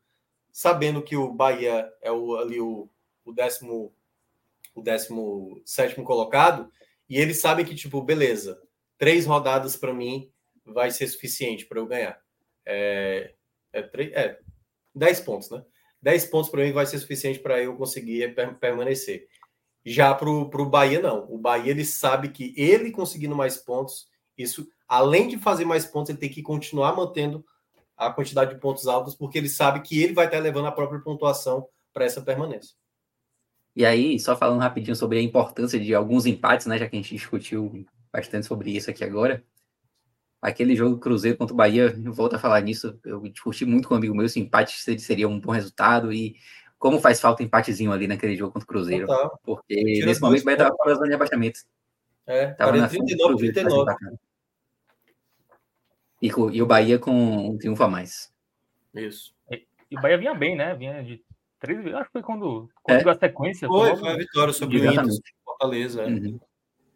sabendo 0.50 1.02
que 1.02 1.16
o 1.16 1.32
Bahia 1.32 1.88
é 2.00 2.10
o, 2.10 2.36
ali 2.36 2.60
o, 2.60 2.88
o 3.24 3.32
décimo 3.32 3.92
o 4.78 4.82
décimo 4.82 5.60
sétimo 5.64 6.04
colocado, 6.04 6.70
e 7.08 7.18
eles 7.18 7.40
sabem 7.40 7.64
que, 7.64 7.74
tipo, 7.74 8.02
beleza, 8.02 8.60
três 8.96 9.26
rodadas 9.26 9.76
para 9.76 9.94
mim 9.94 10.30
vai 10.64 10.90
ser 10.90 11.06
suficiente 11.08 11.64
para 11.66 11.78
eu 11.78 11.86
ganhar. 11.86 12.20
É, 12.66 13.34
é, 13.72 13.80
é, 13.94 14.38
dez 14.94 15.20
pontos, 15.20 15.50
né? 15.50 15.64
Dez 16.00 16.26
pontos 16.26 16.50
para 16.50 16.62
mim 16.62 16.72
vai 16.72 16.86
ser 16.86 16.98
suficiente 16.98 17.38
para 17.38 17.62
eu 17.62 17.76
conseguir 17.76 18.34
permanecer. 18.60 19.26
Já 19.84 20.14
para 20.14 20.28
o 20.28 20.68
Bahia, 20.68 21.00
não. 21.00 21.26
O 21.32 21.38
Bahia 21.38 21.70
ele 21.70 21.84
sabe 21.84 22.28
que 22.28 22.52
ele 22.56 22.90
conseguindo 22.90 23.34
mais 23.34 23.56
pontos, 23.56 24.06
isso, 24.36 24.68
além 24.86 25.28
de 25.28 25.38
fazer 25.38 25.64
mais 25.64 25.86
pontos, 25.86 26.10
ele 26.10 26.18
tem 26.18 26.28
que 26.28 26.42
continuar 26.42 26.94
mantendo 26.94 27.44
a 27.96 28.12
quantidade 28.12 28.54
de 28.54 28.60
pontos 28.60 28.86
altos, 28.86 29.16
porque 29.16 29.38
ele 29.38 29.48
sabe 29.48 29.80
que 29.80 30.00
ele 30.00 30.12
vai 30.12 30.26
estar 30.26 30.38
levando 30.38 30.66
a 30.66 30.72
própria 30.72 31.00
pontuação 31.00 31.66
para 31.92 32.04
essa 32.04 32.22
permanência. 32.22 32.76
E 33.78 33.86
aí, 33.86 34.18
só 34.18 34.36
falando 34.36 34.58
rapidinho 34.58 34.96
sobre 34.96 35.20
a 35.20 35.22
importância 35.22 35.78
de 35.78 35.94
alguns 35.94 36.26
empates, 36.26 36.66
né? 36.66 36.76
Já 36.76 36.88
que 36.88 36.96
a 36.96 36.98
gente 36.98 37.14
discutiu 37.14 37.86
bastante 38.12 38.44
sobre 38.44 38.72
isso 38.72 38.90
aqui 38.90 39.04
agora. 39.04 39.44
Aquele 40.42 40.74
jogo 40.74 40.98
Cruzeiro 40.98 41.38
contra 41.38 41.54
o 41.54 41.56
Bahia, 41.56 41.96
eu 42.04 42.12
volto 42.12 42.34
a 42.34 42.40
falar 42.40 42.60
nisso, 42.60 42.98
eu 43.04 43.20
discuti 43.28 43.64
muito 43.64 43.86
com 43.86 43.94
um 43.94 43.98
amigo 43.98 44.16
meu 44.16 44.28
se 44.28 44.40
empate 44.40 44.76
seria 44.98 45.28
um 45.28 45.38
bom 45.38 45.52
resultado 45.52 46.12
e 46.12 46.34
como 46.76 46.98
faz 46.98 47.20
falta 47.20 47.44
empatezinho 47.44 47.92
ali 47.92 48.08
naquele 48.08 48.34
jogo 48.34 48.52
contra 48.52 48.64
o 48.64 48.66
Cruzeiro. 48.68 49.06
Total. 49.06 49.40
Porque 49.44 49.76
Tira 49.76 50.06
nesse 50.06 50.20
momento 50.20 50.42
vai 50.42 50.56
dar 50.56 50.72
para 50.72 50.90
a 50.90 50.94
zona 50.96 51.06
de 51.06 51.14
abaixamento. 51.14 51.60
É, 52.26 52.48
Tava 52.54 52.72
39, 52.88 53.52
39. 53.52 53.94
E, 56.20 56.26
e 56.26 56.62
o 56.62 56.66
Bahia 56.66 56.98
com 56.98 57.12
um 57.12 57.56
triunfo 57.56 57.84
a 57.84 57.88
mais. 57.88 58.34
Isso. 58.92 59.32
E, 59.48 59.64
e 59.88 59.96
o 59.96 60.00
Bahia 60.00 60.18
vinha 60.18 60.34
bem, 60.34 60.56
né? 60.56 60.74
Vinha 60.74 61.00
de 61.04 61.22
três 61.58 61.86
Acho 61.94 62.06
que 62.06 62.12
foi 62.12 62.22
quando 62.22 62.68
conseguiu 62.82 63.10
é. 63.10 63.14
a 63.14 63.18
sequência. 63.18 63.68
Foi, 63.68 63.96
foi 63.96 64.08
a 64.08 64.16
vitória 64.16 64.52
sobre 64.52 64.78
o 64.78 64.90
Inter, 64.90 65.04
Fortaleza. 65.44 66.02
É. 66.02 66.06
Uhum. 66.06 66.40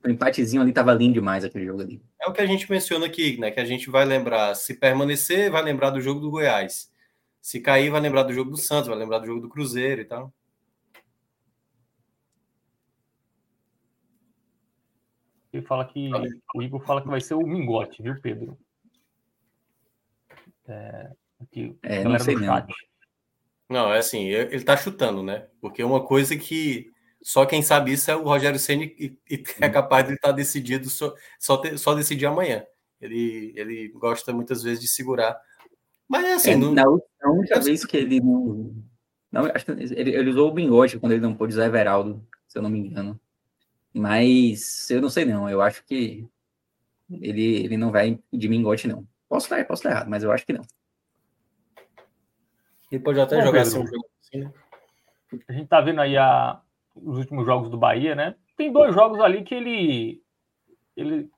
O 0.05 0.11
empatezinho 0.11 0.63
ali 0.63 0.73
tava 0.73 0.93
lindo 0.93 1.15
demais 1.15 1.45
aquele 1.45 1.67
jogo 1.67 1.83
ali. 1.83 2.03
É 2.21 2.27
o 2.29 2.33
que 2.33 2.41
a 2.41 2.47
gente 2.47 2.69
menciona 2.71 3.07
aqui, 3.07 3.39
né? 3.39 3.51
Que 3.51 3.61
a 3.61 3.65
gente 3.65 3.89
vai 3.89 4.05
lembrar, 4.05 4.55
se 4.55 4.75
permanecer, 4.75 5.51
vai 5.51 5.63
lembrar 5.63 5.91
do 5.91 6.01
jogo 6.01 6.21
do 6.21 6.31
Goiás. 6.31 6.91
Se 7.41 7.61
cair, 7.61 7.91
vai 7.91 8.01
lembrar 8.01 8.25
do 8.25 8.33
jogo 8.33 8.51
do 8.51 8.57
Santos, 8.57 8.89
vai 8.89 8.99
lembrar 8.99 9.19
do 9.21 9.27
jogo 9.27 9.41
do 9.41 9.49
Cruzeiro 9.49 10.01
e 10.01 10.05
tal. 10.05 10.33
Ele 15.53 15.63
fala 15.63 15.85
que. 15.85 16.11
O 16.55 16.63
Igor 16.63 16.81
fala 16.81 17.03
que 17.03 17.09
vai 17.09 17.21
ser 17.21 17.35
o 17.35 17.47
Mingote, 17.47 18.03
viu, 18.03 18.21
Pedro? 18.21 18.59
É, 20.67 21.11
aqui, 21.41 21.77
é 21.83 22.05
não 22.05 22.19
sei. 22.19 22.37
Não, 23.69 23.93
é 23.93 23.99
assim, 23.99 24.27
ele 24.27 24.65
tá 24.65 24.77
chutando, 24.77 25.23
né? 25.23 25.47
Porque 25.61 25.83
uma 25.83 26.05
coisa 26.05 26.37
que 26.37 26.91
só 27.23 27.47
quem 27.47 27.63
sabe 27.63 27.93
isso 27.93 28.11
é 28.11 28.17
o 28.17 28.25
Rogério 28.25 28.59
Ceni 28.59 28.95
e, 28.99 29.19
e 29.31 29.43
é 29.61 29.67
uhum. 29.67 29.73
capaz 29.73 30.07
de 30.07 30.15
estar 30.15 30.29
tá 30.29 30.35
decidido 30.35 30.91
só, 30.91 31.15
só, 31.39 31.57
ter, 31.57 31.79
só 31.79 31.95
decidir 31.95 32.27
amanhã. 32.27 32.65
Ele, 33.01 33.53
ele 33.57 33.89
gosta 33.89 34.33
muitas 34.33 34.63
vezes 34.63 34.81
de 34.81 34.89
segurar 34.89 35.41
mas 36.13 36.27
é 36.27 36.35
assim. 36.35 36.51
É, 36.51 36.57
não... 36.57 36.75
Na 36.75 36.87
última 36.87 37.61
vez 37.61 37.87
que 37.87 37.97
ele 37.97 38.21
não. 38.21 38.75
não 39.33 39.47
acho 39.47 39.65
que 39.65 39.71
ele, 39.73 40.15
ele 40.15 40.29
usou 40.29 40.51
o 40.51 40.53
Bingote 40.53 40.99
quando 40.99 41.13
ele 41.13 41.23
não 41.23 41.35
pôde 41.35 41.55
usar 41.55 41.65
Everaldo, 41.65 42.23
se 42.47 42.59
eu 42.59 42.63
não 42.63 42.69
me 42.69 42.81
engano. 42.81 43.19
Mas 43.95 44.91
eu 44.91 45.01
não 45.01 45.09
sei 45.09 45.25
não. 45.25 45.49
Eu 45.49 45.63
acho 45.63 45.83
que 45.87 46.29
ele, 47.11 47.65
ele 47.65 47.77
não 47.79 47.91
vai 47.91 48.19
de 48.31 48.49
Mingote, 48.49 48.87
não. 48.87 49.09
Posso 49.27 49.47
estar, 49.47 49.65
posso 49.65 49.81
estar 49.81 49.91
errado, 49.91 50.11
mas 50.11 50.23
eu 50.23 50.31
acho 50.31 50.45
que 50.45 50.53
não. 50.53 50.63
Ele 52.93 53.03
pode 53.03 53.19
até 53.19 53.39
Bom, 53.39 53.47
jogar 53.47 53.63
assim, 53.63 53.79
um 53.81 53.87
jogo 53.87 54.07
assim, 54.21 54.39
né? 54.45 54.53
A 55.49 55.53
gente 55.53 55.67
tá 55.67 55.81
vendo 55.81 56.03
aí 56.03 56.15
a, 56.19 56.61
os 56.95 57.17
últimos 57.17 57.47
jogos 57.47 57.71
do 57.71 57.79
Bahia, 57.79 58.15
né? 58.15 58.35
Tem 58.55 58.71
dois 58.71 58.95
jogos 58.95 59.19
ali 59.19 59.43
que 59.43 59.55
ele, 59.55 60.23
ele. 60.95 61.31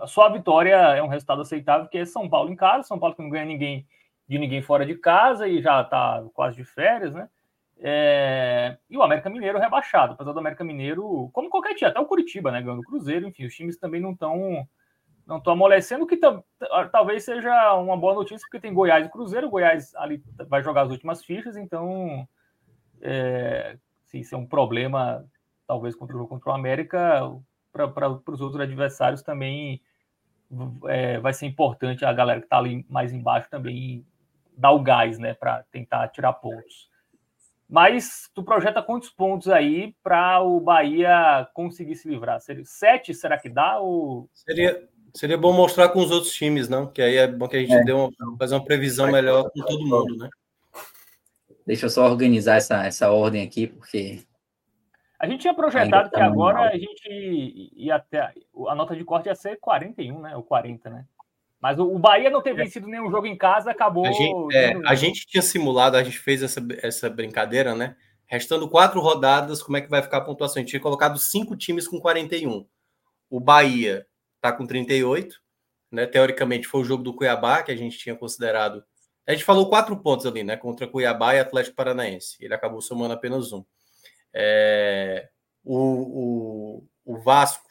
A 0.00 0.06
sua 0.06 0.30
vitória 0.30 0.74
é 0.74 1.02
um 1.02 1.08
resultado 1.08 1.42
aceitável, 1.42 1.86
que 1.86 1.98
é 1.98 2.06
São 2.06 2.30
Paulo 2.30 2.50
em 2.50 2.56
casa, 2.56 2.88
São 2.88 2.98
Paulo 2.98 3.14
que 3.14 3.20
não 3.20 3.28
ganha 3.28 3.44
ninguém 3.44 3.86
de 4.26 4.38
ninguém 4.38 4.62
fora 4.62 4.86
de 4.86 4.94
casa 4.94 5.46
e 5.46 5.60
já 5.60 5.82
está 5.82 6.24
quase 6.32 6.56
de 6.56 6.64
férias, 6.64 7.12
né? 7.12 7.28
É... 7.78 8.78
E 8.88 8.96
o 8.96 9.02
América 9.02 9.28
Mineiro 9.28 9.58
rebaixado, 9.58 10.14
apesar 10.14 10.32
do 10.32 10.38
América 10.38 10.64
Mineiro, 10.64 11.28
como 11.34 11.50
qualquer 11.50 11.74
time, 11.74 11.90
até 11.90 12.00
o 12.00 12.06
Curitiba, 12.06 12.50
né? 12.50 12.62
Ganhando 12.62 12.80
o 12.80 12.86
Cruzeiro, 12.86 13.26
enfim, 13.26 13.44
os 13.44 13.54
times 13.54 13.76
também 13.76 14.00
não 14.00 14.12
estão 14.12 14.66
não 15.32 15.38
estou 15.38 15.54
amolecendo, 15.54 16.06
que 16.06 16.20
talvez 16.92 17.24
seja 17.24 17.74
uma 17.74 17.96
boa 17.96 18.14
notícia, 18.14 18.46
porque 18.46 18.60
tem 18.60 18.74
Goiás 18.74 19.06
e 19.06 19.10
Cruzeiro. 19.10 19.48
Goiás 19.48 19.94
ali 19.94 20.22
vai 20.46 20.62
jogar 20.62 20.82
as 20.82 20.90
últimas 20.90 21.24
fichas, 21.24 21.56
então 21.56 22.28
é, 23.00 23.78
se 24.04 24.20
isso 24.20 24.34
é 24.34 24.38
um 24.38 24.46
problema, 24.46 25.24
talvez 25.66 25.96
contra 25.96 26.16
o 26.16 26.28
contra 26.28 26.50
o 26.50 26.54
América, 26.54 27.20
para 27.72 28.10
os 28.28 28.40
outros 28.42 28.60
adversários 28.60 29.22
também 29.22 29.80
é, 30.86 31.18
vai 31.18 31.32
ser 31.32 31.46
importante 31.46 32.04
a 32.04 32.12
galera 32.12 32.40
que 32.40 32.46
está 32.46 32.58
ali 32.58 32.84
mais 32.88 33.10
embaixo 33.12 33.48
também 33.48 34.06
dar 34.54 34.72
o 34.72 34.82
gás, 34.82 35.18
né, 35.18 35.32
para 35.32 35.64
tentar 35.72 36.06
tirar 36.08 36.34
pontos. 36.34 36.90
Mas 37.66 38.30
tu 38.34 38.44
projeta 38.44 38.82
quantos 38.82 39.08
pontos 39.08 39.48
aí 39.48 39.96
para 40.02 40.42
o 40.42 40.60
Bahia 40.60 41.48
conseguir 41.54 41.94
se 41.94 42.06
livrar? 42.06 42.38
Seria 42.38 42.66
sete? 42.66 43.14
Será 43.14 43.38
que 43.38 43.48
dá? 43.48 43.78
Ou... 43.78 44.28
Seria, 44.34 44.86
seria 45.14 45.36
bom 45.36 45.52
mostrar 45.52 45.88
com 45.90 46.00
os 46.00 46.10
outros 46.10 46.32
times, 46.32 46.68
não? 46.68 46.86
Que 46.86 47.02
aí 47.02 47.16
é 47.16 47.26
bom 47.26 47.48
que 47.48 47.56
a 47.56 47.60
gente 47.60 47.72
é. 47.72 47.84
dê 47.84 47.92
uma, 47.92 48.10
fazer 48.38 48.54
uma 48.54 48.64
previsão 48.64 49.10
melhor 49.10 49.50
com 49.50 49.60
todo 49.60 49.86
mundo, 49.86 50.16
né? 50.16 50.28
Deixa 51.66 51.86
eu 51.86 51.90
só 51.90 52.04
organizar 52.06 52.56
essa, 52.56 52.84
essa 52.84 53.10
ordem 53.10 53.42
aqui, 53.42 53.66
porque. 53.66 54.24
A 55.18 55.26
gente 55.28 55.42
tinha 55.42 55.54
projetado 55.54 56.10
tá 56.10 56.18
que 56.18 56.22
agora 56.22 56.58
mal. 56.58 56.64
a 56.64 56.76
gente 56.76 57.70
ia 57.76 57.94
até. 57.94 58.32
A 58.68 58.74
nota 58.74 58.96
de 58.96 59.04
corte 59.04 59.28
ia 59.28 59.34
ser 59.34 59.58
41, 59.60 60.20
né? 60.20 60.36
Ou 60.36 60.42
40, 60.42 60.90
né? 60.90 61.04
Mas 61.60 61.78
o 61.78 61.96
Bahia 61.96 62.28
não 62.28 62.42
ter 62.42 62.50
é. 62.50 62.54
vencido 62.54 62.88
nenhum 62.88 63.08
jogo 63.08 63.26
em 63.26 63.36
casa 63.36 63.70
acabou. 63.70 64.04
A 64.04 64.10
gente, 64.10 64.56
é, 64.56 64.72
a 64.84 64.94
gente 64.96 65.26
tinha 65.26 65.42
simulado, 65.42 65.96
a 65.96 66.02
gente 66.02 66.18
fez 66.18 66.42
essa, 66.42 66.60
essa 66.82 67.08
brincadeira, 67.08 67.72
né? 67.72 67.94
Restando 68.26 68.68
quatro 68.68 69.00
rodadas, 69.00 69.62
como 69.62 69.76
é 69.76 69.80
que 69.80 69.90
vai 69.90 70.02
ficar 70.02 70.18
a 70.18 70.22
pontuação? 70.22 70.56
A 70.56 70.60
gente 70.60 70.70
tinha 70.70 70.82
colocado 70.82 71.18
cinco 71.18 71.54
times 71.54 71.86
com 71.86 72.00
41. 72.00 72.66
O 73.30 73.38
Bahia 73.38 74.04
está 74.42 74.52
com 74.52 74.66
38, 74.66 75.40
né? 75.90 76.04
Teoricamente 76.04 76.66
foi 76.66 76.80
o 76.80 76.84
jogo 76.84 77.04
do 77.04 77.14
Cuiabá 77.14 77.62
que 77.62 77.70
a 77.70 77.76
gente 77.76 77.96
tinha 77.96 78.16
considerado. 78.16 78.84
A 79.24 79.32
gente 79.32 79.44
falou 79.44 79.68
quatro 79.68 79.96
pontos 79.96 80.26
ali, 80.26 80.42
né? 80.42 80.56
Contra 80.56 80.88
Cuiabá 80.88 81.34
e 81.36 81.38
Atlético 81.38 81.76
Paranaense. 81.76 82.36
Ele 82.40 82.52
acabou 82.52 82.80
somando 82.80 83.14
apenas 83.14 83.52
um. 83.52 83.64
É, 84.34 85.28
o, 85.64 85.76
o, 85.76 87.14
o 87.14 87.18
Vasco 87.20 87.68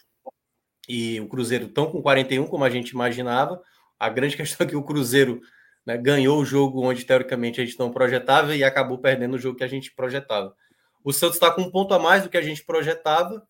e 0.87 1.19
o 1.19 1.27
Cruzeiro 1.27 1.65
estão 1.65 1.91
com 1.91 2.01
41, 2.01 2.47
como 2.47 2.63
a 2.63 2.69
gente 2.69 2.91
imaginava. 2.91 3.61
A 3.99 4.07
grande 4.07 4.37
questão 4.37 4.65
é 4.65 4.69
que 4.69 4.75
o 4.77 4.83
Cruzeiro 4.83 5.41
né, 5.85 5.97
ganhou 5.97 6.39
o 6.39 6.45
jogo 6.45 6.81
onde, 6.81 7.03
teoricamente, 7.03 7.59
a 7.59 7.65
gente 7.65 7.77
não 7.77 7.91
projetava 7.91 8.55
e 8.55 8.63
acabou 8.63 8.97
perdendo 8.97 9.35
o 9.35 9.39
jogo 9.39 9.57
que 9.57 9.63
a 9.63 9.67
gente 9.67 9.93
projetava. 9.93 10.55
O 11.03 11.11
Santos 11.11 11.35
está 11.35 11.51
com 11.51 11.63
um 11.63 11.71
ponto 11.71 11.93
a 11.93 11.99
mais 11.99 12.23
do 12.23 12.29
que 12.29 12.37
a 12.37 12.41
gente 12.41 12.63
projetava. 12.63 13.45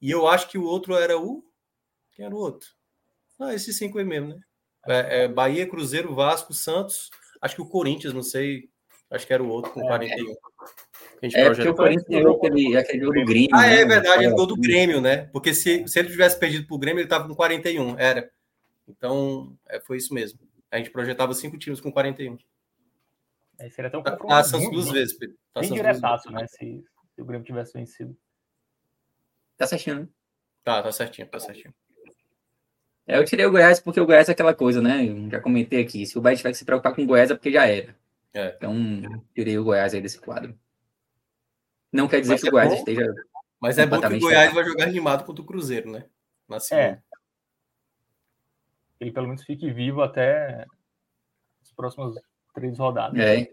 E 0.00 0.10
eu 0.10 0.26
acho 0.26 0.48
que 0.48 0.58
o 0.58 0.64
outro 0.64 0.96
era 0.96 1.16
o. 1.16 1.45
Quem 2.16 2.24
era 2.24 2.34
o 2.34 2.38
outro? 2.38 2.70
Ah, 3.38 3.52
esses 3.52 3.76
cinco 3.76 3.98
aí 3.98 4.04
mesmo, 4.04 4.28
né? 4.28 4.40
É, 4.86 5.24
é 5.24 5.28
Bahia, 5.28 5.68
Cruzeiro, 5.68 6.14
Vasco, 6.14 6.54
Santos. 6.54 7.10
Acho 7.42 7.56
que 7.56 7.62
o 7.62 7.68
Corinthians, 7.68 8.14
não 8.14 8.22
sei. 8.22 8.70
Acho 9.10 9.26
que 9.26 9.32
era 9.34 9.42
o 9.42 9.48
outro 9.48 9.70
com 9.70 9.82
41. 9.82 10.34
É, 11.22 11.40
é 11.42 11.50
porque 11.50 11.68
o 11.68 11.74
Corinthians 11.74 12.08
ganhou 12.08 12.36
aquele, 12.36 12.76
aquele 12.76 13.04
gol 13.04 13.14
do 13.14 13.24
Grêmio. 13.26 13.50
Ah, 13.52 13.66
é 13.66 13.70
né? 13.70 13.80
é 13.82 13.84
verdade, 13.84 14.24
ele 14.24 14.34
gol 14.34 14.46
do 14.46 14.56
Grêmio, 14.56 15.00
né? 15.00 15.26
Porque 15.26 15.52
se, 15.52 15.86
se 15.86 15.98
ele 15.98 16.08
tivesse 16.08 16.38
perdido 16.38 16.66
para 16.66 16.74
o 16.74 16.78
Grêmio, 16.78 17.00
ele 17.00 17.06
estava 17.06 17.28
com 17.28 17.34
41. 17.34 17.98
Era. 17.98 18.30
Então, 18.88 19.54
é, 19.68 19.78
foi 19.78 19.98
isso 19.98 20.14
mesmo. 20.14 20.40
A 20.70 20.78
gente 20.78 20.90
projetava 20.90 21.34
cinco 21.34 21.58
times 21.58 21.80
com 21.80 21.92
41. 21.92 22.38
É, 23.58 23.68
seria 23.68 23.88
até 23.88 23.98
um 23.98 24.02
confronto. 24.02 24.26
Tá, 24.26 24.38
essas 24.38 24.70
duas 24.70 24.90
vezes, 24.90 25.16
Pedro. 25.16 25.36
Tá 25.52 25.60
bem 25.60 25.72
diretaço, 25.72 26.30
né? 26.30 26.46
Se, 26.48 26.82
se, 27.14 27.22
o 27.22 27.24
Grêmio 27.24 27.46
tivesse 27.46 27.74
vencido. 27.74 28.16
Tá 29.56 29.66
certinho, 29.66 30.00
né? 30.00 30.08
Tá, 30.64 30.82
tá 30.82 30.92
certinho, 30.92 31.28
tá 31.28 31.38
certinho. 31.38 31.74
É, 33.06 33.18
eu 33.18 33.24
tirei 33.24 33.46
o 33.46 33.50
Goiás 33.50 33.78
porque 33.78 34.00
o 34.00 34.06
Goiás 34.06 34.28
é 34.28 34.32
aquela 34.32 34.54
coisa, 34.54 34.82
né? 34.82 35.06
Eu 35.06 35.30
já 35.30 35.40
comentei 35.40 35.80
aqui. 35.82 36.04
Se 36.04 36.18
o 36.18 36.20
Bahia 36.20 36.36
tiver 36.36 36.50
que 36.50 36.58
se 36.58 36.64
preocupar 36.64 36.94
com 36.94 37.02
o 37.02 37.06
Goiás 37.06 37.30
é 37.30 37.34
porque 37.34 37.52
já 37.52 37.66
era. 37.66 37.96
É. 38.34 38.54
Então, 38.56 38.74
tirei 39.34 39.58
o 39.58 39.64
Goiás 39.64 39.94
aí 39.94 40.00
desse 40.00 40.20
quadro. 40.20 40.58
Não 41.92 42.08
quer 42.08 42.20
dizer 42.20 42.32
Mas 42.32 42.42
que 42.42 42.48
o 42.48 42.52
Goiás 42.52 42.72
é 42.72 42.76
esteja. 42.76 43.14
Mas 43.60 43.78
é 43.78 43.86
bom 43.86 44.00
que 44.00 44.06
o 44.06 44.20
Goiás 44.20 44.52
vai 44.52 44.64
jogar 44.64 44.84
animado 44.84 45.24
contra 45.24 45.42
o 45.42 45.46
Cruzeiro, 45.46 45.90
né? 45.90 46.04
Na 46.48 46.60
segunda. 46.60 46.88
É 46.88 47.06
ele 49.00 49.12
pelo 49.12 49.28
menos 49.28 49.44
fique 49.44 49.70
vivo 49.70 50.02
até 50.02 50.66
as 51.62 51.72
próximas 51.72 52.14
três 52.54 52.78
rodadas. 52.78 53.18
É. 53.18 53.52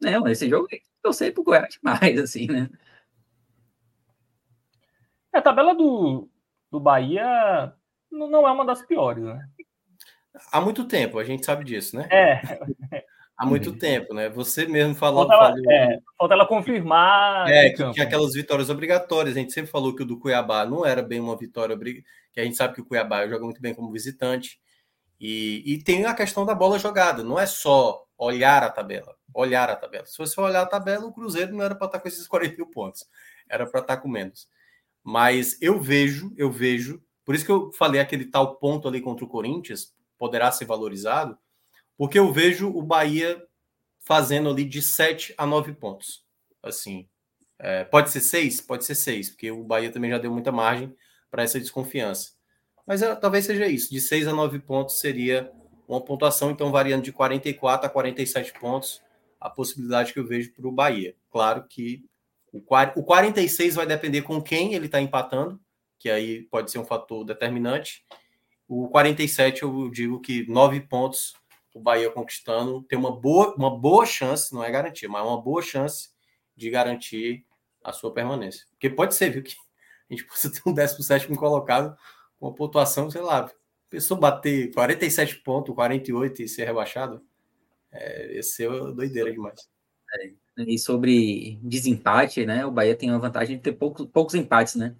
Não, 0.00 0.28
esse 0.28 0.48
jogo 0.48 0.68
eu 1.02 1.12
sei 1.12 1.30
pro 1.30 1.44
Goiás 1.44 1.78
mais, 1.82 2.18
assim, 2.18 2.46
né? 2.46 2.70
A 5.32 5.42
tabela 5.42 5.74
do, 5.74 6.28
do 6.70 6.78
Bahia 6.78 7.74
não 8.14 8.48
é 8.48 8.52
uma 8.52 8.64
das 8.64 8.82
piores, 8.82 9.24
né? 9.24 9.46
Há 10.50 10.60
muito 10.60 10.84
tempo, 10.84 11.18
a 11.18 11.24
gente 11.24 11.44
sabe 11.44 11.64
disso, 11.64 11.96
né? 11.96 12.08
É. 12.10 12.40
Há 13.36 13.44
muito 13.44 13.76
tempo, 13.76 14.14
né? 14.14 14.28
Você 14.28 14.64
mesmo 14.64 14.94
falou. 14.94 15.26
Falta 15.26 15.34
ela, 15.34 15.48
falou, 15.48 15.72
é, 15.72 15.98
falta 16.16 16.34
ela 16.34 16.46
confirmar. 16.46 17.50
É, 17.50 17.70
que 17.70 17.92
tinha 17.92 18.06
aquelas 18.06 18.32
vitórias 18.32 18.70
obrigatórias. 18.70 19.36
A 19.36 19.40
gente 19.40 19.52
sempre 19.52 19.72
falou 19.72 19.94
que 19.94 20.04
o 20.04 20.06
do 20.06 20.20
Cuiabá 20.20 20.64
não 20.64 20.86
era 20.86 21.02
bem 21.02 21.18
uma 21.18 21.36
vitória 21.36 21.74
obrigatória, 21.74 22.08
que 22.32 22.40
a 22.40 22.44
gente 22.44 22.56
sabe 22.56 22.74
que 22.74 22.80
o 22.80 22.84
Cuiabá 22.84 23.26
joga 23.26 23.44
muito 23.44 23.60
bem 23.60 23.74
como 23.74 23.90
visitante. 23.90 24.60
E, 25.20 25.62
e 25.66 25.82
tem 25.82 26.04
a 26.04 26.14
questão 26.14 26.46
da 26.46 26.54
bola 26.54 26.78
jogada, 26.78 27.24
não 27.24 27.38
é 27.38 27.46
só 27.46 28.04
olhar 28.16 28.62
a 28.62 28.70
tabela, 28.70 29.16
olhar 29.34 29.68
a 29.68 29.76
tabela. 29.76 30.06
Se 30.06 30.18
você 30.18 30.40
olhar 30.40 30.62
a 30.62 30.66
tabela, 30.66 31.04
o 31.04 31.12
Cruzeiro 31.12 31.52
não 31.52 31.64
era 31.64 31.74
para 31.74 31.86
estar 31.86 32.00
com 32.00 32.08
esses 32.08 32.26
40 32.28 32.56
mil 32.56 32.66
pontos, 32.66 33.04
era 33.48 33.66
para 33.66 33.80
estar 33.80 33.96
com 33.96 34.08
menos. 34.08 34.48
Mas 35.02 35.60
eu 35.60 35.80
vejo, 35.80 36.32
eu 36.36 36.50
vejo, 36.50 37.02
por 37.24 37.34
isso 37.34 37.44
que 37.44 37.52
eu 37.52 37.72
falei 37.72 38.00
aquele 38.00 38.26
tal 38.26 38.56
ponto 38.56 38.86
ali 38.86 39.00
contra 39.00 39.24
o 39.24 39.28
Corinthians, 39.28 39.94
poderá 40.18 40.50
ser 40.52 40.64
valorizado, 40.64 41.38
porque 41.96 42.18
eu 42.18 42.32
vejo 42.32 42.68
o 42.68 42.82
Bahia 42.82 43.42
fazendo 44.00 44.50
ali 44.50 44.64
de 44.64 44.82
7 44.82 45.34
a 45.38 45.46
9 45.46 45.72
pontos. 45.74 46.24
Assim, 46.62 47.08
é, 47.58 47.84
pode 47.84 48.10
ser 48.10 48.20
6? 48.20 48.60
Pode 48.62 48.84
ser 48.84 48.94
6, 48.94 49.30
porque 49.30 49.50
o 49.50 49.64
Bahia 49.64 49.90
também 49.90 50.10
já 50.10 50.18
deu 50.18 50.30
muita 50.30 50.52
margem 50.52 50.94
para 51.30 51.42
essa 51.42 51.58
desconfiança. 51.58 52.32
Mas 52.86 53.02
é, 53.02 53.14
talvez 53.14 53.46
seja 53.46 53.66
isso, 53.66 53.90
de 53.90 54.00
6 54.00 54.28
a 54.28 54.32
9 54.32 54.58
pontos 54.60 55.00
seria 55.00 55.50
uma 55.88 56.00
pontuação, 56.00 56.50
então 56.50 56.70
variando 56.70 57.04
de 57.04 57.12
44 57.12 57.86
a 57.86 57.90
47 57.90 58.58
pontos, 58.58 59.02
a 59.40 59.50
possibilidade 59.50 60.12
que 60.12 60.18
eu 60.18 60.26
vejo 60.26 60.52
para 60.52 60.66
o 60.66 60.72
Bahia. 60.72 61.14
Claro 61.30 61.64
que 61.68 62.04
o 62.52 63.02
46 63.02 63.74
vai 63.74 63.86
depender 63.86 64.22
com 64.22 64.40
quem 64.40 64.74
ele 64.74 64.86
está 64.86 65.00
empatando, 65.00 65.60
que 66.04 66.10
aí 66.10 66.42
pode 66.42 66.70
ser 66.70 66.78
um 66.78 66.84
fator 66.84 67.24
determinante. 67.24 68.04
O 68.68 68.90
47 68.90 69.62
eu 69.62 69.88
digo 69.88 70.20
que 70.20 70.46
9 70.46 70.82
pontos 70.82 71.32
o 71.74 71.80
Bahia 71.80 72.10
conquistando, 72.10 72.82
tem 72.82 72.98
uma 72.98 73.10
boa, 73.10 73.54
uma 73.54 73.74
boa 73.74 74.04
chance, 74.04 74.52
não 74.52 74.62
é 74.62 74.70
garantia, 74.70 75.08
mas 75.08 75.26
uma 75.26 75.40
boa 75.40 75.62
chance 75.62 76.10
de 76.54 76.68
garantir 76.68 77.46
a 77.82 77.90
sua 77.90 78.12
permanência. 78.12 78.66
Porque 78.72 78.90
pode 78.90 79.14
ser, 79.14 79.30
viu, 79.30 79.42
que 79.42 79.56
a 80.10 80.14
gente 80.14 80.26
possa 80.28 80.52
ter 80.52 80.60
um 80.66 80.74
17 80.74 81.26
colocado 81.36 81.96
com 82.38 82.48
a 82.48 82.52
pontuação, 82.52 83.10
sei 83.10 83.22
lá, 83.22 83.50
pessoa 83.88 84.20
bater 84.20 84.74
47 84.74 85.36
pontos, 85.36 85.74
48 85.74 86.42
e 86.42 86.48
ser 86.48 86.66
rebaixado, 86.66 87.24
é, 87.90 88.38
esse 88.38 88.62
é 88.62 88.68
doideira 88.68 89.32
demais. 89.32 89.66
É, 90.20 90.32
e 90.64 90.78
sobre 90.78 91.58
desempate, 91.62 92.44
né? 92.44 92.66
O 92.66 92.70
Bahia 92.70 92.94
tem 92.94 93.08
a 93.08 93.16
vantagem 93.16 93.56
de 93.56 93.62
ter 93.62 93.72
poucos, 93.72 94.04
poucos 94.04 94.34
empates, 94.34 94.74
né? 94.74 94.94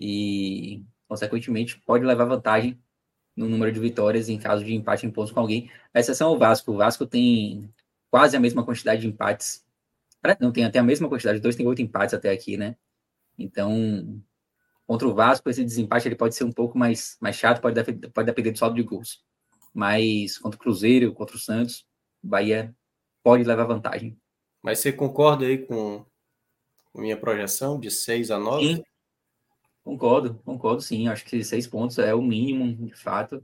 E, 0.00 0.84
consequentemente, 1.08 1.80
pode 1.84 2.04
levar 2.04 2.24
vantagem 2.24 2.80
no 3.36 3.48
número 3.48 3.72
de 3.72 3.80
vitórias 3.80 4.28
em 4.28 4.38
caso 4.38 4.64
de 4.64 4.72
empate 4.72 5.04
em 5.04 5.10
pontos 5.10 5.32
com 5.32 5.40
alguém. 5.40 5.68
A 5.92 5.98
exceção 5.98 6.30
é 6.30 6.36
o 6.36 6.38
Vasco. 6.38 6.70
O 6.70 6.76
Vasco 6.76 7.04
tem 7.04 7.68
quase 8.08 8.36
a 8.36 8.40
mesma 8.40 8.64
quantidade 8.64 9.00
de 9.00 9.08
empates. 9.08 9.66
Não, 10.40 10.52
tem 10.52 10.64
até 10.64 10.78
a 10.78 10.84
mesma 10.84 11.08
quantidade. 11.08 11.40
Dois 11.40 11.56
tem 11.56 11.66
oito 11.66 11.82
empates 11.82 12.14
até 12.14 12.30
aqui, 12.30 12.56
né? 12.56 12.76
Então, 13.36 14.22
contra 14.86 15.08
o 15.08 15.14
Vasco, 15.14 15.50
esse 15.50 15.64
desempate 15.64 16.06
ele 16.06 16.16
pode 16.16 16.36
ser 16.36 16.44
um 16.44 16.52
pouco 16.52 16.78
mais, 16.78 17.16
mais 17.20 17.34
chato, 17.34 17.60
pode, 17.60 17.82
pode 18.10 18.26
depender 18.26 18.52
do 18.52 18.58
saldo 18.58 18.76
de 18.76 18.82
gols. 18.82 19.24
Mas 19.74 20.38
contra 20.38 20.56
o 20.56 20.60
Cruzeiro, 20.60 21.12
contra 21.12 21.34
o 21.34 21.40
Santos, 21.40 21.84
o 22.22 22.28
Bahia 22.28 22.74
pode 23.22 23.42
levar 23.42 23.64
vantagem. 23.64 24.16
Mas 24.62 24.78
você 24.78 24.92
concorda 24.92 25.44
aí 25.44 25.58
com 25.58 26.04
minha 26.94 27.16
projeção 27.16 27.78
de 27.78 27.90
6 27.90 28.30
a 28.30 28.38
9? 28.38 28.66
Sim, 28.66 28.84
Concordo, 29.88 30.34
concordo 30.44 30.82
sim. 30.82 31.08
Acho 31.08 31.24
que 31.24 31.42
seis 31.42 31.66
pontos 31.66 31.98
é 31.98 32.14
o 32.14 32.20
mínimo, 32.20 32.76
de 32.76 32.94
fato. 32.94 33.42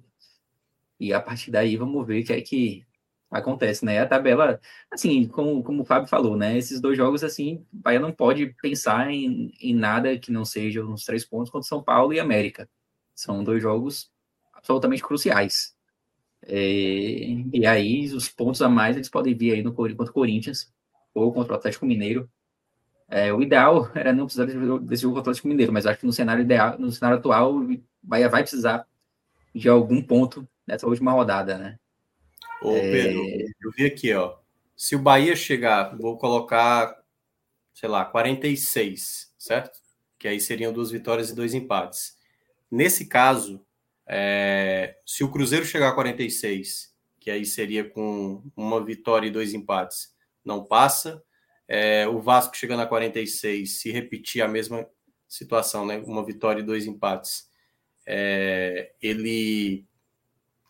E 1.00 1.10
a 1.10 1.18
partir 1.18 1.50
daí 1.50 1.74
vamos 1.74 2.06
ver 2.06 2.22
o 2.22 2.26
que 2.26 2.34
é 2.34 2.40
que 2.42 2.86
acontece, 3.30 3.82
né? 3.82 3.98
A 3.98 4.06
tabela, 4.06 4.60
assim, 4.90 5.26
como, 5.26 5.62
como 5.62 5.80
o 5.80 5.84
Fábio 5.86 6.06
falou, 6.06 6.36
né? 6.36 6.58
Esses 6.58 6.82
dois 6.82 6.98
jogos, 6.98 7.24
assim, 7.24 7.64
o 7.72 7.78
Bahia 7.78 7.98
não 7.98 8.12
pode 8.12 8.54
pensar 8.60 9.10
em, 9.10 9.54
em 9.58 9.74
nada 9.74 10.18
que 10.18 10.30
não 10.30 10.44
seja 10.44 10.84
uns 10.84 11.06
três 11.06 11.24
pontos 11.24 11.50
contra 11.50 11.66
São 11.66 11.82
Paulo 11.82 12.12
e 12.12 12.20
América. 12.20 12.68
São 13.14 13.42
dois 13.42 13.62
jogos 13.62 14.10
absolutamente 14.52 15.02
cruciais. 15.02 15.74
É, 16.42 16.58
e 17.54 17.66
aí, 17.66 18.12
os 18.12 18.28
pontos 18.28 18.60
a 18.60 18.68
mais, 18.68 18.96
eles 18.96 19.08
podem 19.08 19.34
vir 19.34 19.54
aí 19.54 19.62
no 19.62 19.72
contra 19.72 19.94
o 19.94 20.12
Corinthians 20.12 20.70
ou 21.14 21.32
contra 21.32 21.54
o 21.54 21.56
Atlético 21.56 21.86
Mineiro. 21.86 22.30
É, 23.08 23.32
o 23.32 23.42
ideal 23.42 23.90
era 23.94 24.12
não 24.12 24.26
precisar 24.26 24.46
desse 24.46 25.02
jogo 25.02 25.14
contra 25.16 25.30
o 25.30 25.32
Atlético 25.32 25.48
Mineiro, 25.48 25.72
mas 25.72 25.86
acho 25.86 26.00
que 26.00 26.06
no 26.06 26.12
cenário 26.12 26.42
ideal, 26.42 26.78
no 26.78 26.90
cenário 26.90 27.18
atual, 27.18 27.56
o 27.56 27.82
Bahia 28.02 28.28
vai 28.28 28.42
precisar 28.42 28.86
de 29.54 29.68
algum 29.68 30.02
ponto 30.02 30.46
nessa 30.66 30.86
última 30.86 31.12
rodada, 31.12 31.56
né? 31.56 31.78
Ô, 32.60 32.72
Pedro, 32.72 33.22
é... 33.24 33.44
eu 33.62 33.70
vi 33.76 33.86
aqui, 33.86 34.12
ó. 34.14 34.36
Se 34.76 34.96
o 34.96 34.98
Bahia 34.98 35.36
chegar, 35.36 35.96
vou 35.96 36.16
colocar, 36.16 37.00
sei 37.72 37.88
lá, 37.88 38.04
46, 38.04 39.32
certo? 39.38 39.78
Que 40.18 40.26
aí 40.26 40.40
seriam 40.40 40.72
duas 40.72 40.90
vitórias 40.90 41.30
e 41.30 41.34
dois 41.34 41.54
empates. 41.54 42.16
Nesse 42.70 43.06
caso, 43.06 43.64
é... 44.06 44.96
se 45.06 45.22
o 45.22 45.30
Cruzeiro 45.30 45.64
chegar 45.64 45.90
a 45.90 45.94
46, 45.94 46.92
que 47.20 47.30
aí 47.30 47.44
seria 47.44 47.88
com 47.88 48.42
uma 48.56 48.84
vitória 48.84 49.26
e 49.26 49.30
dois 49.30 49.54
empates, 49.54 50.12
não 50.44 50.64
passa. 50.64 51.22
É... 51.68 52.06
o 52.08 52.20
Vasco 52.20 52.56
chegando 52.56 52.80
a 52.80 52.86
46, 52.86 53.80
se 53.80 53.90
repetir 53.90 54.42
a 54.42 54.48
mesma 54.48 54.86
situação, 55.28 55.86
né? 55.86 55.98
Uma 56.06 56.24
vitória 56.24 56.60
e 56.60 56.64
dois 56.64 56.86
empates. 56.86 57.48
É... 58.06 58.92
ele 59.00 59.86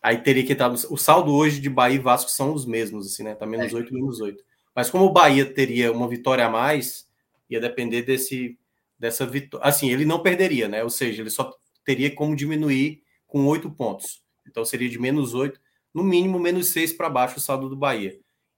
Aí 0.05 0.19
teria 0.19 0.45
que 0.45 0.53
estar. 0.53 0.71
O 0.71 0.97
saldo 0.97 1.33
hoje 1.33 1.59
de 1.59 1.67
Bahia 1.67 1.95
e 1.95 1.99
Vasco 1.99 2.29
são 2.29 2.53
os 2.53 2.63
mesmos, 2.63 3.07
assim, 3.07 3.23
né? 3.23 3.33
Tá 3.33 3.47
menos 3.47 3.73
é. 3.73 3.75
8, 3.75 3.91
menos 3.91 4.21
8. 4.21 4.43
Mas 4.75 4.87
como 4.87 5.05
o 5.05 5.11
Bahia 5.11 5.43
teria 5.51 5.91
uma 5.91 6.07
vitória 6.07 6.45
a 6.45 6.49
mais, 6.49 7.09
ia 7.49 7.59
depender 7.59 8.03
desse 8.03 8.55
dessa 8.99 9.25
vitória. 9.25 9.65
Assim, 9.65 9.89
ele 9.89 10.05
não 10.05 10.21
perderia, 10.21 10.67
né? 10.67 10.83
Ou 10.83 10.91
seja, 10.91 11.23
ele 11.23 11.31
só 11.31 11.51
teria 11.83 12.13
como 12.13 12.35
diminuir 12.35 13.01
com 13.25 13.47
8 13.47 13.67
pontos. 13.71 14.21
Então 14.47 14.63
seria 14.63 14.87
de 14.87 14.99
menos 14.99 15.33
8, 15.33 15.59
no 15.91 16.03
mínimo 16.03 16.37
menos 16.37 16.69
6 16.69 16.93
para 16.93 17.09
baixo 17.09 17.37
o 17.37 17.41
saldo 17.41 17.67
do 17.67 17.75
Bahia. 17.75 18.15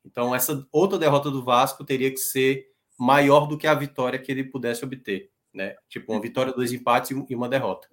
Então 0.08 0.34
essa 0.34 0.66
outra 0.72 0.98
derrota 0.98 1.30
do 1.30 1.44
Vasco 1.44 1.84
teria 1.84 2.10
que 2.10 2.18
ser 2.18 2.68
maior 2.98 3.46
do 3.46 3.58
que 3.58 3.68
a 3.68 3.76
vitória 3.76 4.18
que 4.18 4.32
ele 4.32 4.46
pudesse 4.46 4.84
obter, 4.84 5.30
né? 5.54 5.76
Tipo 5.90 6.14
uma 6.14 6.22
vitória, 6.22 6.54
dois 6.54 6.72
empates 6.72 7.12
e 7.12 7.36
uma 7.36 7.50
derrota. 7.50 7.88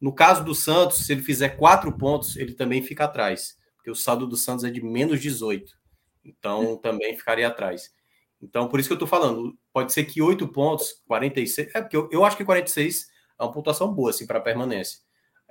No 0.00 0.14
caso 0.14 0.42
do 0.42 0.54
Santos, 0.54 1.04
se 1.04 1.12
ele 1.12 1.22
fizer 1.22 1.50
quatro 1.50 1.92
pontos, 1.92 2.34
ele 2.36 2.54
também 2.54 2.82
fica 2.82 3.04
atrás, 3.04 3.58
porque 3.76 3.90
o 3.90 3.94
saldo 3.94 4.26
do 4.26 4.36
Santos 4.36 4.64
é 4.64 4.70
de 4.70 4.82
menos 4.82 5.20
18. 5.20 5.78
Então, 6.24 6.76
também 6.78 7.16
ficaria 7.16 7.46
atrás. 7.46 7.92
Então, 8.40 8.66
por 8.66 8.80
isso 8.80 8.88
que 8.88 8.94
eu 8.94 8.96
estou 8.96 9.08
falando, 9.08 9.56
pode 9.72 9.92
ser 9.92 10.04
que 10.04 10.22
oito 10.22 10.48
pontos, 10.48 11.02
46. 11.06 11.74
É 11.74 11.82
porque 11.82 11.96
eu, 11.96 12.08
eu 12.10 12.24
acho 12.24 12.36
que 12.36 12.44
46 12.44 13.08
é 13.38 13.42
uma 13.42 13.52
pontuação 13.52 13.92
boa 13.92 14.10
assim, 14.10 14.26
para 14.26 14.40
permanência. 14.40 15.00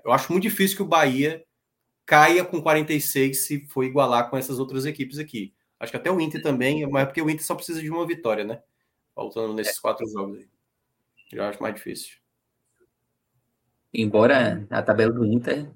Eu 0.03 0.11
acho 0.11 0.31
muito 0.31 0.43
difícil 0.43 0.77
que 0.77 0.83
o 0.83 0.87
Bahia 0.87 1.43
caia 2.05 2.43
com 2.43 2.59
46 2.59 3.45
se 3.45 3.67
for 3.67 3.83
igualar 3.83 4.31
com 4.31 4.37
essas 4.37 4.57
outras 4.57 4.85
equipes 4.85 5.19
aqui. 5.19 5.53
Acho 5.79 5.91
que 5.91 5.97
até 5.97 6.11
o 6.11 6.19
Inter 6.19 6.41
também, 6.41 6.85
mas 6.87 7.03
é 7.03 7.05
porque 7.05 7.21
o 7.21 7.29
Inter 7.29 7.45
só 7.45 7.55
precisa 7.55 7.81
de 7.81 7.89
uma 7.89 8.05
vitória, 8.05 8.43
né? 8.43 8.61
Faltando 9.15 9.53
nesses 9.53 9.77
é. 9.77 9.81
quatro 9.81 10.07
jogos 10.07 10.39
aí. 10.39 10.47
Eu 11.31 11.43
acho 11.43 11.61
mais 11.61 11.75
difícil. 11.75 12.17
Embora 13.93 14.67
a 14.69 14.81
tabela 14.81 15.13
do 15.13 15.25
Inter 15.25 15.69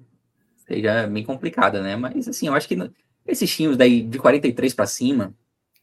seja 0.66 1.06
bem 1.06 1.24
complicada, 1.24 1.82
né? 1.82 1.96
Mas 1.96 2.28
assim, 2.28 2.48
eu 2.48 2.54
acho 2.54 2.68
que 2.68 2.76
esses 3.26 3.54
times 3.54 3.76
daí 3.76 4.02
de 4.02 4.18
43 4.18 4.74
para 4.74 4.86
cima. 4.86 5.34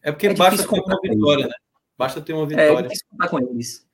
É 0.02 0.12
porque 0.12 0.28
é 0.28 0.34
basta 0.34 0.68
ter 0.68 0.80
uma 0.80 1.00
vitória, 1.02 1.48
né? 1.48 1.54
Basta 1.98 2.22
ter 2.22 2.34
uma 2.34 2.46
vitória. 2.46 2.80
É 2.80 2.82
difícil 2.84 3.08
contar 3.10 3.28
com 3.30 3.40
eles. 3.40 3.88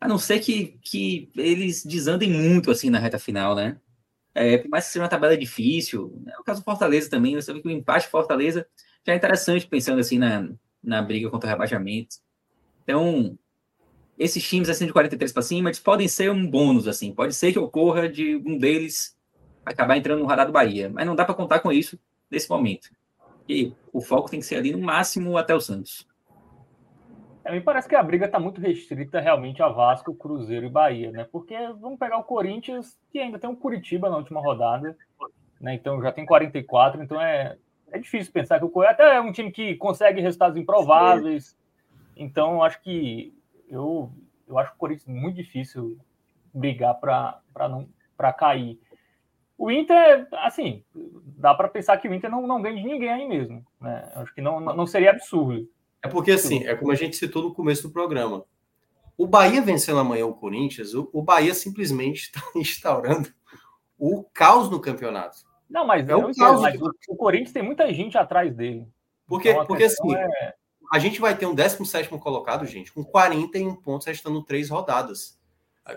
A 0.00 0.08
não 0.08 0.18
ser 0.18 0.40
que, 0.40 0.78
que 0.82 1.30
eles 1.36 1.84
desandem 1.84 2.30
muito 2.30 2.70
assim 2.70 2.88
na 2.88 2.98
reta 2.98 3.18
final, 3.18 3.54
né? 3.54 3.78
É, 4.34 4.58
por 4.58 4.68
mais 4.68 4.86
que 4.86 4.92
seja 4.92 5.02
uma 5.02 5.08
tabela 5.08 5.36
difícil, 5.36 6.22
é 6.28 6.38
o 6.38 6.44
caso 6.44 6.60
do 6.60 6.64
Fortaleza 6.64 7.10
também, 7.10 7.34
você 7.34 7.52
vê 7.52 7.60
que 7.60 7.68
o 7.68 7.70
empate 7.70 8.08
Fortaleza 8.08 8.66
já 9.06 9.12
é 9.12 9.16
interessante 9.16 9.66
pensando 9.66 10.00
assim 10.00 10.18
na, 10.18 10.48
na 10.82 11.02
briga 11.02 11.30
contra 11.30 11.48
o 11.48 11.50
rebaixamento. 11.50 12.16
Então, 12.82 13.38
esses 14.18 14.46
times 14.46 14.68
assim 14.68 14.86
de 14.86 14.92
43 14.92 15.32
para 15.32 15.42
cima, 15.42 15.68
eles 15.68 15.78
podem 15.78 16.08
ser 16.08 16.30
um 16.30 16.46
bônus 16.48 16.86
assim, 16.86 17.14
pode 17.14 17.34
ser 17.34 17.52
que 17.52 17.58
ocorra 17.58 18.08
de 18.08 18.36
um 18.36 18.58
deles 18.58 19.16
acabar 19.64 19.96
entrando 19.96 20.20
no 20.20 20.26
radar 20.26 20.46
do 20.46 20.52
Bahia, 20.52 20.90
mas 20.90 21.06
não 21.06 21.14
dá 21.14 21.24
para 21.24 21.34
contar 21.34 21.60
com 21.60 21.72
isso 21.72 21.98
nesse 22.30 22.48
momento. 22.48 22.90
E 23.48 23.72
o 23.92 24.00
foco 24.00 24.30
tem 24.30 24.40
que 24.40 24.46
ser 24.46 24.56
ali 24.56 24.72
no 24.72 24.78
máximo 24.78 25.36
até 25.36 25.54
o 25.54 25.60
Santos. 25.60 26.08
É, 27.44 27.52
me 27.52 27.60
parece 27.60 27.88
que 27.88 27.96
a 27.96 28.02
briga 28.02 28.26
está 28.26 28.38
muito 28.38 28.60
restrita 28.60 29.18
realmente 29.18 29.62
a 29.62 29.68
Vasco, 29.68 30.14
Cruzeiro 30.14 30.66
e 30.66 30.70
Bahia, 30.70 31.10
né? 31.10 31.26
Porque 31.30 31.56
vamos 31.80 31.98
pegar 31.98 32.18
o 32.18 32.24
Corinthians, 32.24 32.98
que 33.10 33.18
ainda 33.18 33.38
tem 33.38 33.48
um 33.48 33.56
Curitiba 33.56 34.10
na 34.10 34.18
última 34.18 34.40
rodada, 34.40 34.96
né? 35.60 35.74
Então 35.74 36.00
já 36.02 36.12
tem 36.12 36.26
44, 36.26 37.02
então 37.02 37.20
é, 37.20 37.56
é 37.92 37.98
difícil 37.98 38.32
pensar 38.32 38.58
que 38.58 38.64
o 38.64 38.68
Corinthians 38.68 39.00
até 39.00 39.16
é 39.16 39.20
um 39.20 39.32
time 39.32 39.50
que 39.50 39.74
consegue 39.76 40.20
resultados 40.20 40.56
improváveis. 40.56 41.56
Então 42.16 42.62
acho 42.62 42.80
que 42.82 43.34
eu, 43.68 44.10
eu 44.48 44.58
acho 44.58 44.72
o 44.72 44.76
Corinthians 44.76 45.06
muito 45.06 45.36
difícil 45.36 45.98
brigar 46.52 46.94
para 46.98 47.40
não 47.68 47.88
para 48.16 48.32
cair. 48.32 48.78
O 49.56 49.70
Inter, 49.70 50.26
assim, 50.32 50.82
dá 51.36 51.54
para 51.54 51.68
pensar 51.68 51.96
que 51.96 52.08
o 52.08 52.14
Inter 52.14 52.30
não, 52.30 52.46
não 52.46 52.60
ganha 52.60 52.76
de 52.76 52.82
ninguém 52.82 53.10
aí 53.10 53.28
mesmo. 53.28 53.64
Né? 53.80 54.10
Acho 54.14 54.34
que 54.34 54.40
não, 54.40 54.60
não 54.60 54.86
seria 54.86 55.10
absurdo. 55.10 55.68
É 56.02 56.08
porque, 56.08 56.32
assim, 56.32 56.66
é 56.66 56.74
como 56.74 56.92
a 56.92 56.94
gente 56.94 57.16
citou 57.16 57.42
no 57.42 57.54
começo 57.54 57.82
do 57.82 57.92
programa. 57.92 58.44
O 59.18 59.26
Bahia 59.26 59.60
vencendo 59.60 60.00
amanhã 60.00 60.24
o 60.24 60.34
Corinthians, 60.34 60.94
o, 60.94 61.10
o 61.12 61.22
Bahia 61.22 61.52
simplesmente 61.52 62.22
está 62.22 62.40
instaurando 62.56 63.28
o 63.98 64.24
caos 64.32 64.70
no 64.70 64.80
campeonato. 64.80 65.38
Não, 65.70 65.86
mas, 65.86 66.08
é 66.08 66.16
o, 66.16 66.34
caos 66.34 66.60
mas 66.60 66.80
o, 66.80 66.90
o, 67.08 67.16
Corinthians 67.16 67.52
tem 67.52 67.62
muita 67.62 67.92
gente 67.94 68.18
atrás 68.18 68.52
dele. 68.54 68.88
Porque, 69.26 69.50
então, 69.50 69.64
porque 69.66 69.84
assim, 69.84 70.14
é 70.14 70.54
a 70.90 70.98
gente 70.98 71.20
vai 71.20 71.36
ter 71.36 71.46
um 71.46 71.54
17 71.54 72.08
colocado, 72.18 72.66
gente, 72.66 72.92
com 72.92 73.04
41 73.04 73.76
pontos 73.76 74.08
restando 74.08 74.42
três 74.42 74.68
rodadas. 74.68 75.38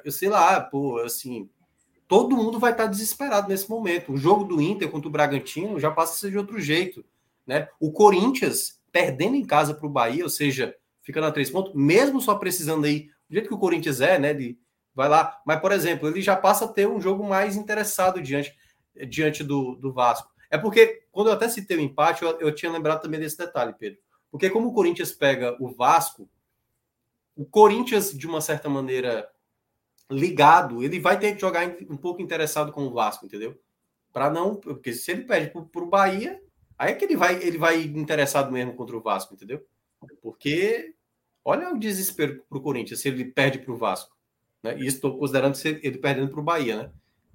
Eu 0.05 0.11
sei 0.11 0.30
lá, 0.30 0.61
pô, 0.61 0.99
assim, 0.99 1.49
todo 2.07 2.38
mundo 2.38 2.59
vai 2.59 2.74
estar 2.74 2.86
desesperado 2.86 3.49
nesse 3.49 3.67
momento. 3.67 4.13
O 4.13 4.17
jogo 4.17 4.43
do 4.43 4.61
Inter 4.61 4.89
contra 4.91 5.07
o 5.07 5.11
Bragantino 5.11 5.80
já 5.80 5.89
passa 5.89 6.13
a 6.13 6.17
ser 6.17 6.30
de 6.30 6.38
outro 6.38 6.61
jeito, 6.61 7.03
né? 7.45 7.67
O 7.80 7.91
Corinthians 7.91 8.80
perdendo 8.91 9.36
em 9.36 9.43
casa 9.43 9.74
para 9.74 9.88
o 9.88 9.89
Bahia, 9.89 10.24
ou 10.24 10.30
seja, 10.30 10.76
ficando 11.01 11.26
a 11.26 11.32
três 11.32 11.49
pontos, 11.49 11.74
mesmo 11.74 12.21
só 12.21 12.36
precisando 12.36 12.86
aí, 12.86 13.09
do 13.28 13.34
jeito 13.34 13.47
que 13.47 13.55
o 13.55 13.59
Corinthians 13.59 13.99
é, 13.99 14.19
né? 14.19 14.32
De, 14.32 14.59
vai 14.93 15.09
lá, 15.09 15.41
mas 15.43 15.59
por 15.59 15.71
exemplo, 15.71 16.07
ele 16.07 16.21
já 16.21 16.36
passa 16.36 16.65
a 16.65 16.67
ter 16.67 16.88
um 16.88 17.01
jogo 17.01 17.24
mais 17.24 17.55
interessado 17.55 18.21
diante, 18.21 18.55
diante 19.07 19.43
do, 19.43 19.75
do 19.75 19.91
Vasco. 19.91 20.31
É 20.49 20.57
porque, 20.57 21.03
quando 21.11 21.27
eu 21.27 21.33
até 21.33 21.49
citei 21.49 21.77
o 21.77 21.81
empate, 21.81 22.23
eu, 22.23 22.39
eu 22.39 22.53
tinha 22.53 22.71
lembrado 22.71 23.01
também 23.01 23.19
desse 23.19 23.37
detalhe, 23.37 23.73
Pedro. 23.73 23.99
Porque 24.29 24.49
como 24.49 24.69
o 24.69 24.73
Corinthians 24.73 25.11
pega 25.11 25.55
o 25.59 25.73
Vasco, 25.73 26.29
o 27.35 27.45
Corinthians, 27.45 28.15
de 28.15 28.27
uma 28.27 28.41
certa 28.41 28.69
maneira, 28.69 29.29
ligado, 30.09 30.83
ele 30.83 30.99
vai 30.99 31.19
ter 31.19 31.33
que 31.33 31.41
jogar 31.41 31.67
um 31.89 31.97
pouco 31.97 32.21
interessado 32.21 32.71
com 32.71 32.83
o 32.83 32.93
Vasco, 32.93 33.25
entendeu? 33.25 33.59
Para 34.11 34.29
não. 34.29 34.55
Porque 34.55 34.93
se 34.93 35.11
ele 35.11 35.23
perde 35.23 35.51
para 35.51 35.83
o 35.83 35.89
Bahia, 35.89 36.41
aí 36.77 36.91
é 36.91 36.95
que 36.95 37.05
ele 37.05 37.17
vai, 37.17 37.41
ele 37.41 37.57
vai 37.57 37.81
interessado 37.81 38.51
mesmo 38.51 38.75
contra 38.75 38.95
o 38.95 39.01
Vasco, 39.01 39.33
entendeu? 39.33 39.65
Porque 40.21 40.93
olha 41.43 41.73
o 41.73 41.79
desespero 41.79 42.43
para 42.47 42.57
o 42.57 42.61
Corinthians 42.61 42.99
se 43.01 43.07
ele 43.07 43.25
perde 43.25 43.59
para 43.59 43.73
o 43.73 43.77
Vasco. 43.77 44.15
Né? 44.61 44.77
E 44.79 44.85
estou 44.85 45.17
considerando 45.17 45.57
ele 45.65 45.97
perdendo 45.97 46.29
para 46.29 46.39
o 46.39 46.43
Bahia, 46.43 46.83
né? 46.83 46.91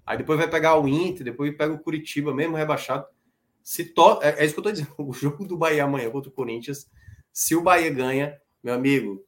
Aí 0.08 0.16
depois 0.16 0.38
vai 0.38 0.48
pegar 0.48 0.80
o 0.80 0.88
Inter, 0.88 1.22
depois 1.22 1.54
pega 1.54 1.74
o 1.74 1.78
Curitiba, 1.78 2.34
mesmo 2.34 2.56
rebaixado. 2.56 3.06
Se 3.62 3.84
to... 3.84 4.18
é, 4.22 4.40
é 4.40 4.44
isso 4.46 4.54
que 4.54 4.60
eu 4.60 4.70
estou 4.70 4.72
dizendo. 4.72 4.94
O 4.96 5.12
jogo 5.12 5.46
do 5.46 5.54
Bahia 5.54 5.84
amanhã 5.84 6.10
contra 6.10 6.30
o 6.30 6.32
Corinthians, 6.32 6.90
se 7.30 7.54
o 7.54 7.60
Bahia 7.60 7.90
ganha, 7.90 8.40
meu 8.64 8.72
amigo, 8.72 9.22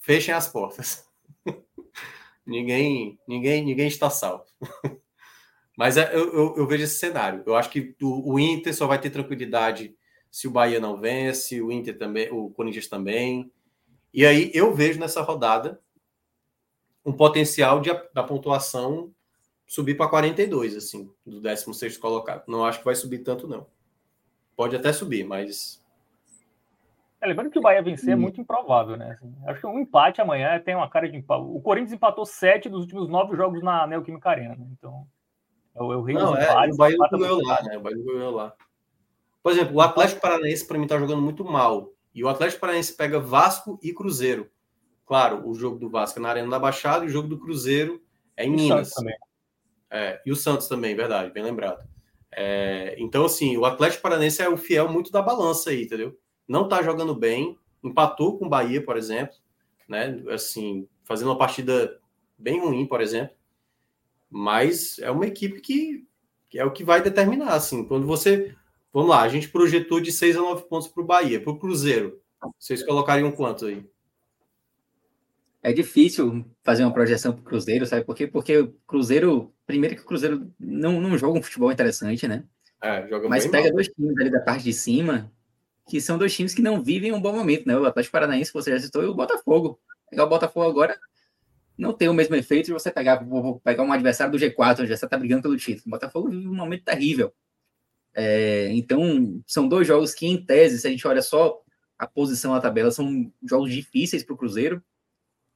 fechem 0.00 0.34
as 0.34 0.46
portas. 0.46 1.08
ninguém, 2.44 3.18
ninguém, 3.26 3.64
ninguém 3.64 3.86
está 3.88 4.10
salvo. 4.10 4.44
Mas 5.78 5.96
é, 5.96 6.14
eu, 6.14 6.30
eu, 6.30 6.54
eu, 6.58 6.66
vejo 6.66 6.84
esse 6.84 6.98
cenário. 6.98 7.42
Eu 7.46 7.56
acho 7.56 7.70
que 7.70 7.96
o, 8.02 8.34
o, 8.34 8.38
Inter 8.38 8.74
só 8.74 8.86
vai 8.86 9.00
ter 9.00 9.08
tranquilidade 9.08 9.96
se 10.30 10.46
o 10.46 10.50
Bahia 10.50 10.78
não 10.78 11.00
vence, 11.00 11.62
o 11.62 11.72
Inter 11.72 11.96
também, 11.96 12.30
o 12.30 12.50
Corinthians 12.50 12.86
também. 12.86 13.50
E 14.12 14.26
aí 14.26 14.50
eu 14.52 14.74
vejo 14.74 15.00
nessa 15.00 15.22
rodada 15.22 15.80
um 17.02 17.14
potencial 17.14 17.80
de, 17.80 17.88
da 18.12 18.22
pontuação 18.22 19.10
subir 19.72 19.96
para 19.96 20.06
42, 20.06 20.76
assim, 20.76 21.10
do 21.24 21.40
16 21.40 21.96
colocado. 21.96 22.44
Não 22.46 22.62
acho 22.62 22.80
que 22.80 22.84
vai 22.84 22.94
subir 22.94 23.20
tanto, 23.20 23.48
não. 23.48 23.66
Pode 24.54 24.76
até 24.76 24.92
subir, 24.92 25.24
mas. 25.24 25.82
É, 27.18 27.26
lembrando 27.26 27.50
que 27.50 27.58
o 27.58 27.62
Bahia 27.62 27.82
vencer 27.82 28.10
é 28.10 28.14
hum. 28.14 28.20
muito 28.20 28.38
improvável, 28.38 28.98
né? 28.98 29.12
Assim, 29.12 29.34
acho 29.46 29.60
que 29.62 29.66
um 29.66 29.78
empate 29.78 30.20
amanhã 30.20 30.60
tem 30.60 30.74
uma 30.74 30.90
cara 30.90 31.08
de 31.08 31.16
empate. 31.16 31.42
O 31.44 31.58
Corinthians 31.58 31.94
empatou 31.94 32.26
sete 32.26 32.68
dos 32.68 32.82
últimos 32.82 33.08
nove 33.08 33.34
jogos 33.34 33.62
na 33.62 33.86
Neoquímica 33.86 34.28
Arena, 34.28 34.54
né? 34.56 34.66
Então. 34.72 35.06
É 35.74 35.82
o, 35.82 35.90
é 35.90 35.96
o 35.96 36.02
rei 36.02 36.16
Não, 36.16 36.36
é, 36.36 36.70
o 36.70 36.76
Bahia 36.76 36.98
ganhou 37.10 37.42
lá, 37.42 37.62
né? 37.62 37.78
O 37.78 37.80
Bahia 37.80 38.04
ganhou 38.04 38.30
lá. 38.30 38.54
Por 39.42 39.52
exemplo, 39.52 39.74
o 39.74 39.80
Atlético 39.80 40.20
Paranaense, 40.20 40.66
para 40.68 40.76
mim, 40.76 40.84
está 40.84 40.98
jogando 40.98 41.22
muito 41.22 41.46
mal. 41.46 41.88
E 42.14 42.22
o 42.22 42.28
Atlético 42.28 42.60
Paranaense 42.60 42.94
pega 42.94 43.18
Vasco 43.18 43.78
e 43.82 43.94
Cruzeiro. 43.94 44.50
Claro, 45.06 45.48
o 45.48 45.54
jogo 45.54 45.78
do 45.78 45.88
Vasco 45.88 46.18
é 46.18 46.22
na 46.22 46.28
Arena 46.28 46.50
da 46.50 46.58
Baixada 46.58 47.06
e 47.06 47.08
o 47.08 47.10
jogo 47.10 47.26
do 47.26 47.38
Cruzeiro 47.38 48.02
é 48.36 48.44
em 48.44 48.50
Minas. 48.50 48.90
Também. 48.90 49.16
É, 49.92 50.22
e 50.24 50.32
o 50.32 50.36
Santos 50.36 50.68
também, 50.68 50.96
verdade, 50.96 51.30
bem 51.30 51.42
lembrado. 51.42 51.86
É, 52.34 52.96
então, 52.98 53.26
assim, 53.26 53.58
o 53.58 53.66
Atlético 53.66 54.02
Paranense 54.02 54.40
é 54.40 54.48
o 54.48 54.56
fiel 54.56 54.88
muito 54.88 55.12
da 55.12 55.20
balança 55.20 55.68
aí, 55.68 55.84
entendeu? 55.84 56.18
Não 56.48 56.66
tá 56.66 56.82
jogando 56.82 57.14
bem, 57.14 57.58
empatou 57.84 58.38
com 58.38 58.46
o 58.46 58.48
Bahia, 58.48 58.82
por 58.82 58.96
exemplo, 58.96 59.36
né? 59.86 60.22
Assim, 60.30 60.88
fazendo 61.04 61.28
uma 61.28 61.36
partida 61.36 62.00
bem 62.38 62.58
ruim, 62.58 62.86
por 62.86 63.02
exemplo. 63.02 63.36
Mas 64.30 64.98
é 64.98 65.10
uma 65.10 65.26
equipe 65.26 65.60
que, 65.60 66.06
Que 66.48 66.58
é 66.58 66.64
o 66.64 66.72
que 66.72 66.84
vai 66.84 67.02
determinar, 67.02 67.54
assim. 67.54 67.84
Quando 67.86 68.06
você. 68.06 68.54
Vamos 68.92 69.10
lá, 69.10 69.22
a 69.22 69.28
gente 69.28 69.48
projetou 69.48 70.00
de 70.00 70.12
6 70.12 70.36
a 70.36 70.40
9 70.40 70.64
pontos 70.68 70.88
para 70.88 71.02
o 71.02 71.06
Bahia. 71.06 71.40
Para 71.40 71.52
o 71.52 71.58
Cruzeiro, 71.58 72.20
vocês 72.58 72.84
colocariam 72.84 73.32
quanto 73.32 73.66
aí? 73.66 73.86
É 75.62 75.72
difícil 75.72 76.44
fazer 76.64 76.82
uma 76.82 76.92
projeção 76.92 77.32
para 77.32 77.40
o 77.40 77.44
Cruzeiro, 77.44 77.86
sabe 77.86 78.04
por 78.04 78.16
quê? 78.16 78.26
Porque 78.26 78.58
o 78.58 78.72
Cruzeiro, 78.86 79.54
primeiro 79.64 79.94
que 79.94 80.02
o 80.02 80.04
Cruzeiro 80.06 80.52
não, 80.58 81.00
não 81.00 81.16
joga 81.16 81.38
um 81.38 81.42
futebol 81.42 81.70
interessante, 81.70 82.26
né? 82.26 82.44
É, 82.82 83.06
joga 83.08 83.28
Mas 83.28 83.46
pega 83.46 83.68
mal. 83.68 83.74
dois 83.74 83.86
times 83.88 84.18
ali 84.18 84.30
da 84.30 84.40
parte 84.40 84.64
de 84.64 84.72
cima, 84.72 85.32
que 85.88 86.00
são 86.00 86.18
dois 86.18 86.34
times 86.34 86.52
que 86.52 86.62
não 86.62 86.82
vivem 86.82 87.12
um 87.12 87.20
bom 87.20 87.32
momento, 87.32 87.66
né? 87.66 87.78
O 87.78 87.86
Atlético 87.86 88.12
Paranaense, 88.12 88.50
que 88.50 88.58
você 88.58 88.72
já 88.72 88.80
citou, 88.80 89.04
e 89.04 89.06
o 89.06 89.14
Botafogo. 89.14 89.80
Pegar 90.10 90.24
o 90.24 90.28
Botafogo 90.28 90.68
agora 90.68 90.98
não 91.78 91.92
tem 91.92 92.08
o 92.08 92.14
mesmo 92.14 92.34
efeito 92.34 92.66
de 92.66 92.72
você 92.72 92.90
pegar, 92.90 93.24
pegar 93.64 93.82
um 93.82 93.92
adversário 93.92 94.32
do 94.32 94.38
G4, 94.38 94.80
onde 94.80 94.96
você 94.96 95.04
está 95.04 95.16
brigando 95.16 95.42
pelo 95.42 95.56
título. 95.56 95.84
O 95.86 95.90
Botafogo 95.90 96.28
vive 96.28 96.48
um 96.48 96.54
momento 96.54 96.84
terrível. 96.84 97.32
É, 98.14 98.68
então, 98.72 99.40
são 99.46 99.66
dois 99.66 99.86
jogos 99.86 100.12
que, 100.12 100.26
em 100.26 100.44
tese, 100.44 100.78
se 100.78 100.86
a 100.86 100.90
gente 100.90 101.06
olha 101.06 101.22
só 101.22 101.60
a 101.98 102.06
posição 102.06 102.52
na 102.52 102.60
tabela, 102.60 102.90
são 102.90 103.32
jogos 103.42 103.72
difíceis 103.72 104.22
para 104.22 104.34
o 104.34 104.36
Cruzeiro, 104.36 104.82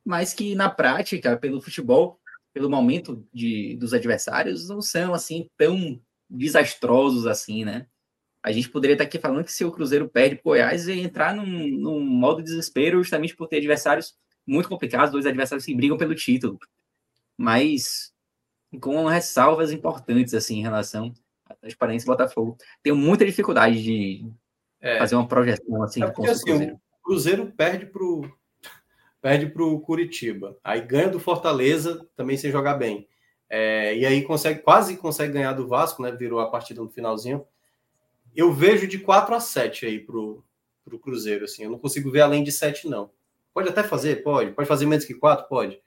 mas 0.06 0.32
que 0.32 0.54
na 0.54 0.70
prática, 0.70 1.36
pelo 1.36 1.60
futebol, 1.60 2.20
pelo 2.54 2.70
momento 2.70 3.26
de, 3.34 3.76
dos 3.76 3.92
adversários, 3.92 4.68
não 4.68 4.80
são 4.80 5.12
assim 5.12 5.50
tão 5.58 6.00
desastrosos 6.30 7.26
assim, 7.26 7.64
né? 7.64 7.88
A 8.40 8.52
gente 8.52 8.68
poderia 8.68 8.94
estar 8.94 9.02
aqui 9.02 9.18
falando 9.18 9.44
que 9.44 9.52
se 9.52 9.64
o 9.64 9.72
Cruzeiro 9.72 10.08
perde 10.08 10.36
para 10.36 10.42
o 10.42 10.52
Goiás, 10.52 10.86
ia 10.86 10.94
entrar 10.94 11.34
num, 11.34 11.44
num 11.44 12.00
modo 12.00 12.38
de 12.38 12.44
desespero, 12.44 13.02
justamente 13.02 13.34
por 13.34 13.48
ter 13.48 13.56
adversários 13.56 14.14
muito 14.46 14.68
complicados, 14.68 15.10
dois 15.10 15.26
adversários 15.26 15.66
que 15.66 15.74
brigam 15.74 15.98
pelo 15.98 16.14
título. 16.14 16.56
Mas 17.36 18.14
com 18.80 19.06
ressalvas 19.06 19.72
importantes 19.72 20.34
assim 20.34 20.60
em 20.60 20.62
relação 20.62 21.12
à 21.46 21.54
transparência 21.54 22.06
e 22.06 22.06
Botafogo. 22.06 22.56
Tenho 22.80 22.94
muita 22.94 23.26
dificuldade 23.26 23.82
de 23.82 24.30
é, 24.80 24.98
fazer 24.98 25.16
uma 25.16 25.26
projeção 25.26 25.82
assim. 25.82 26.04
É 26.04 26.10
porque, 26.10 26.30
assim 26.30 26.70
o 26.70 26.80
Cruzeiro 27.02 27.52
perde 27.56 27.86
para 29.20 29.64
o 29.64 29.80
perde 29.80 29.80
Curitiba, 29.80 30.56
aí 30.62 30.80
ganha 30.80 31.08
do 31.08 31.18
Fortaleza 31.18 32.06
também 32.16 32.36
sem 32.36 32.50
jogar 32.50 32.74
bem. 32.74 33.08
É, 33.48 33.96
e 33.96 34.04
aí 34.04 34.22
consegue 34.22 34.60
quase 34.60 34.96
consegue 34.96 35.32
ganhar 35.32 35.52
do 35.52 35.68
Vasco, 35.68 36.02
né? 36.02 36.10
Virou 36.12 36.40
a 36.40 36.50
partida 36.50 36.82
no 36.82 36.90
finalzinho. 36.90 37.46
Eu 38.34 38.52
vejo 38.52 38.86
de 38.86 38.98
4 38.98 39.34
a 39.34 39.40
7 39.40 39.86
aí 39.86 39.98
pro, 39.98 40.44
pro 40.84 40.98
Cruzeiro, 40.98 41.44
assim. 41.44 41.64
Eu 41.64 41.70
não 41.70 41.78
consigo 41.78 42.10
ver 42.10 42.20
além 42.20 42.42
de 42.42 42.52
7, 42.52 42.88
não. 42.88 43.10
Pode 43.54 43.68
até 43.68 43.82
fazer, 43.82 44.22
pode. 44.22 44.52
Pode 44.52 44.68
fazer 44.68 44.86
menos 44.86 45.04
que 45.04 45.14
4, 45.14 45.48
pode. 45.48 45.80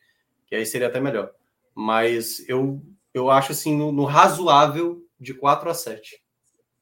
Que 0.48 0.56
aí 0.56 0.66
seria 0.66 0.88
até 0.88 1.00
melhor. 1.00 1.32
Mas 1.76 2.48
eu, 2.50 2.82
eu 3.14 3.30
acho 3.30 3.52
assim, 3.52 3.78
no, 3.78 3.92
no 3.92 4.06
razoável, 4.06 5.06
de 5.20 5.34
4 5.34 5.70
a 5.70 5.74
7. 5.74 6.24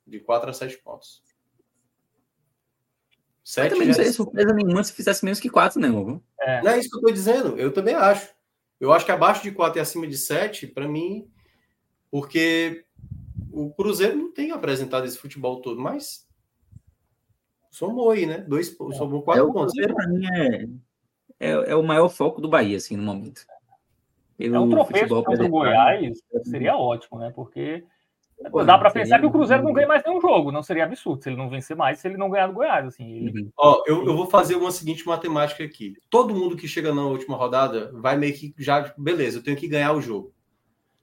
De 0.05 0.19
4 0.19 0.49
a 0.49 0.53
7 0.53 0.77
pontos. 0.77 1.21
7 3.47 3.67
eu 3.67 3.71
também 3.71 3.87
não 3.87 3.95
seria 3.95 4.11
surpresa 4.11 4.53
nenhuma 4.53 4.83
se 4.83 4.91
fizesse 4.91 5.23
menos 5.23 5.39
que 5.39 5.49
4, 5.49 5.79
não. 5.79 6.03
Viu? 6.03 6.23
É. 6.41 6.61
Não 6.61 6.71
é 6.71 6.79
isso 6.79 6.89
que 6.89 6.97
eu 6.97 7.01
tô 7.01 7.11
dizendo. 7.11 7.57
Eu 7.57 7.71
também 7.71 7.95
acho. 7.95 8.35
Eu 8.77 8.91
acho 8.91 9.05
que 9.05 9.11
abaixo 9.11 9.41
de 9.41 9.53
4 9.53 9.79
e 9.79 9.81
acima 9.81 10.05
de 10.05 10.17
7, 10.17 10.67
para 10.67 10.85
mim, 10.85 11.31
porque 12.11 12.83
o 13.49 13.71
Cruzeiro 13.71 14.17
não 14.17 14.33
tem 14.33 14.51
apresentado 14.51 15.05
esse 15.05 15.17
futebol 15.17 15.61
todo, 15.61 15.79
mas 15.79 16.27
somou 17.71 18.11
aí, 18.11 18.25
né? 18.25 18.39
Dois, 18.39 18.75
somou 18.97 19.21
quatro 19.21 19.49
é, 19.49 19.53
pontos. 19.53 19.71
O 19.71 19.75
Cruzeiro, 19.77 19.95
para 19.95 20.07
mim, 20.09 20.25
é, 21.39 21.49
é, 21.49 21.71
é, 21.71 21.75
o 21.75 21.83
maior 21.83 22.09
foco 22.09 22.41
do 22.41 22.49
Bahia, 22.49 22.75
assim, 22.75 22.97
no 22.97 23.03
momento. 23.03 23.45
Pelo 24.37 24.55
é 24.55 24.59
um 24.59 24.69
tropeço 24.69 25.23
contra 25.23 25.45
o 25.45 25.49
Goiás 25.49 26.19
seria 26.43 26.75
ótimo, 26.75 27.17
né? 27.17 27.31
Porque 27.33 27.85
Pô, 28.51 28.63
dá 28.63 28.77
para 28.77 28.91
pensar 28.91 29.19
que 29.19 29.25
o 29.25 29.31
Cruzeiro 29.31 29.63
não 29.63 29.73
ganha 29.73 29.87
mais 29.87 30.03
nenhum 30.03 30.21
jogo. 30.21 30.51
Não 30.51 30.61
seria 30.61 30.83
absurdo 30.85 31.23
se 31.23 31.29
ele 31.29 31.37
não 31.37 31.49
vencer 31.49 31.75
mais, 31.75 31.99
se 31.99 32.07
ele 32.07 32.17
não 32.17 32.29
ganhar 32.29 32.47
do 32.47 32.53
Goiás. 32.53 32.87
Assim, 32.87 33.03
ele... 33.03 33.41
uhum. 33.41 33.51
Ó, 33.57 33.83
eu, 33.87 34.05
eu 34.05 34.15
vou 34.15 34.27
fazer 34.27 34.55
uma 34.55 34.71
seguinte 34.71 35.05
matemática 35.07 35.63
aqui. 35.63 35.95
Todo 36.09 36.35
mundo 36.35 36.55
que 36.55 36.67
chega 36.67 36.93
na 36.93 37.03
última 37.05 37.35
rodada 37.35 37.91
vai 37.93 38.15
meio 38.15 38.33
que 38.33 38.53
já, 38.57 38.93
beleza, 38.97 39.39
eu 39.39 39.43
tenho 39.43 39.57
que 39.57 39.67
ganhar 39.67 39.93
o 39.93 40.01
jogo. 40.01 40.33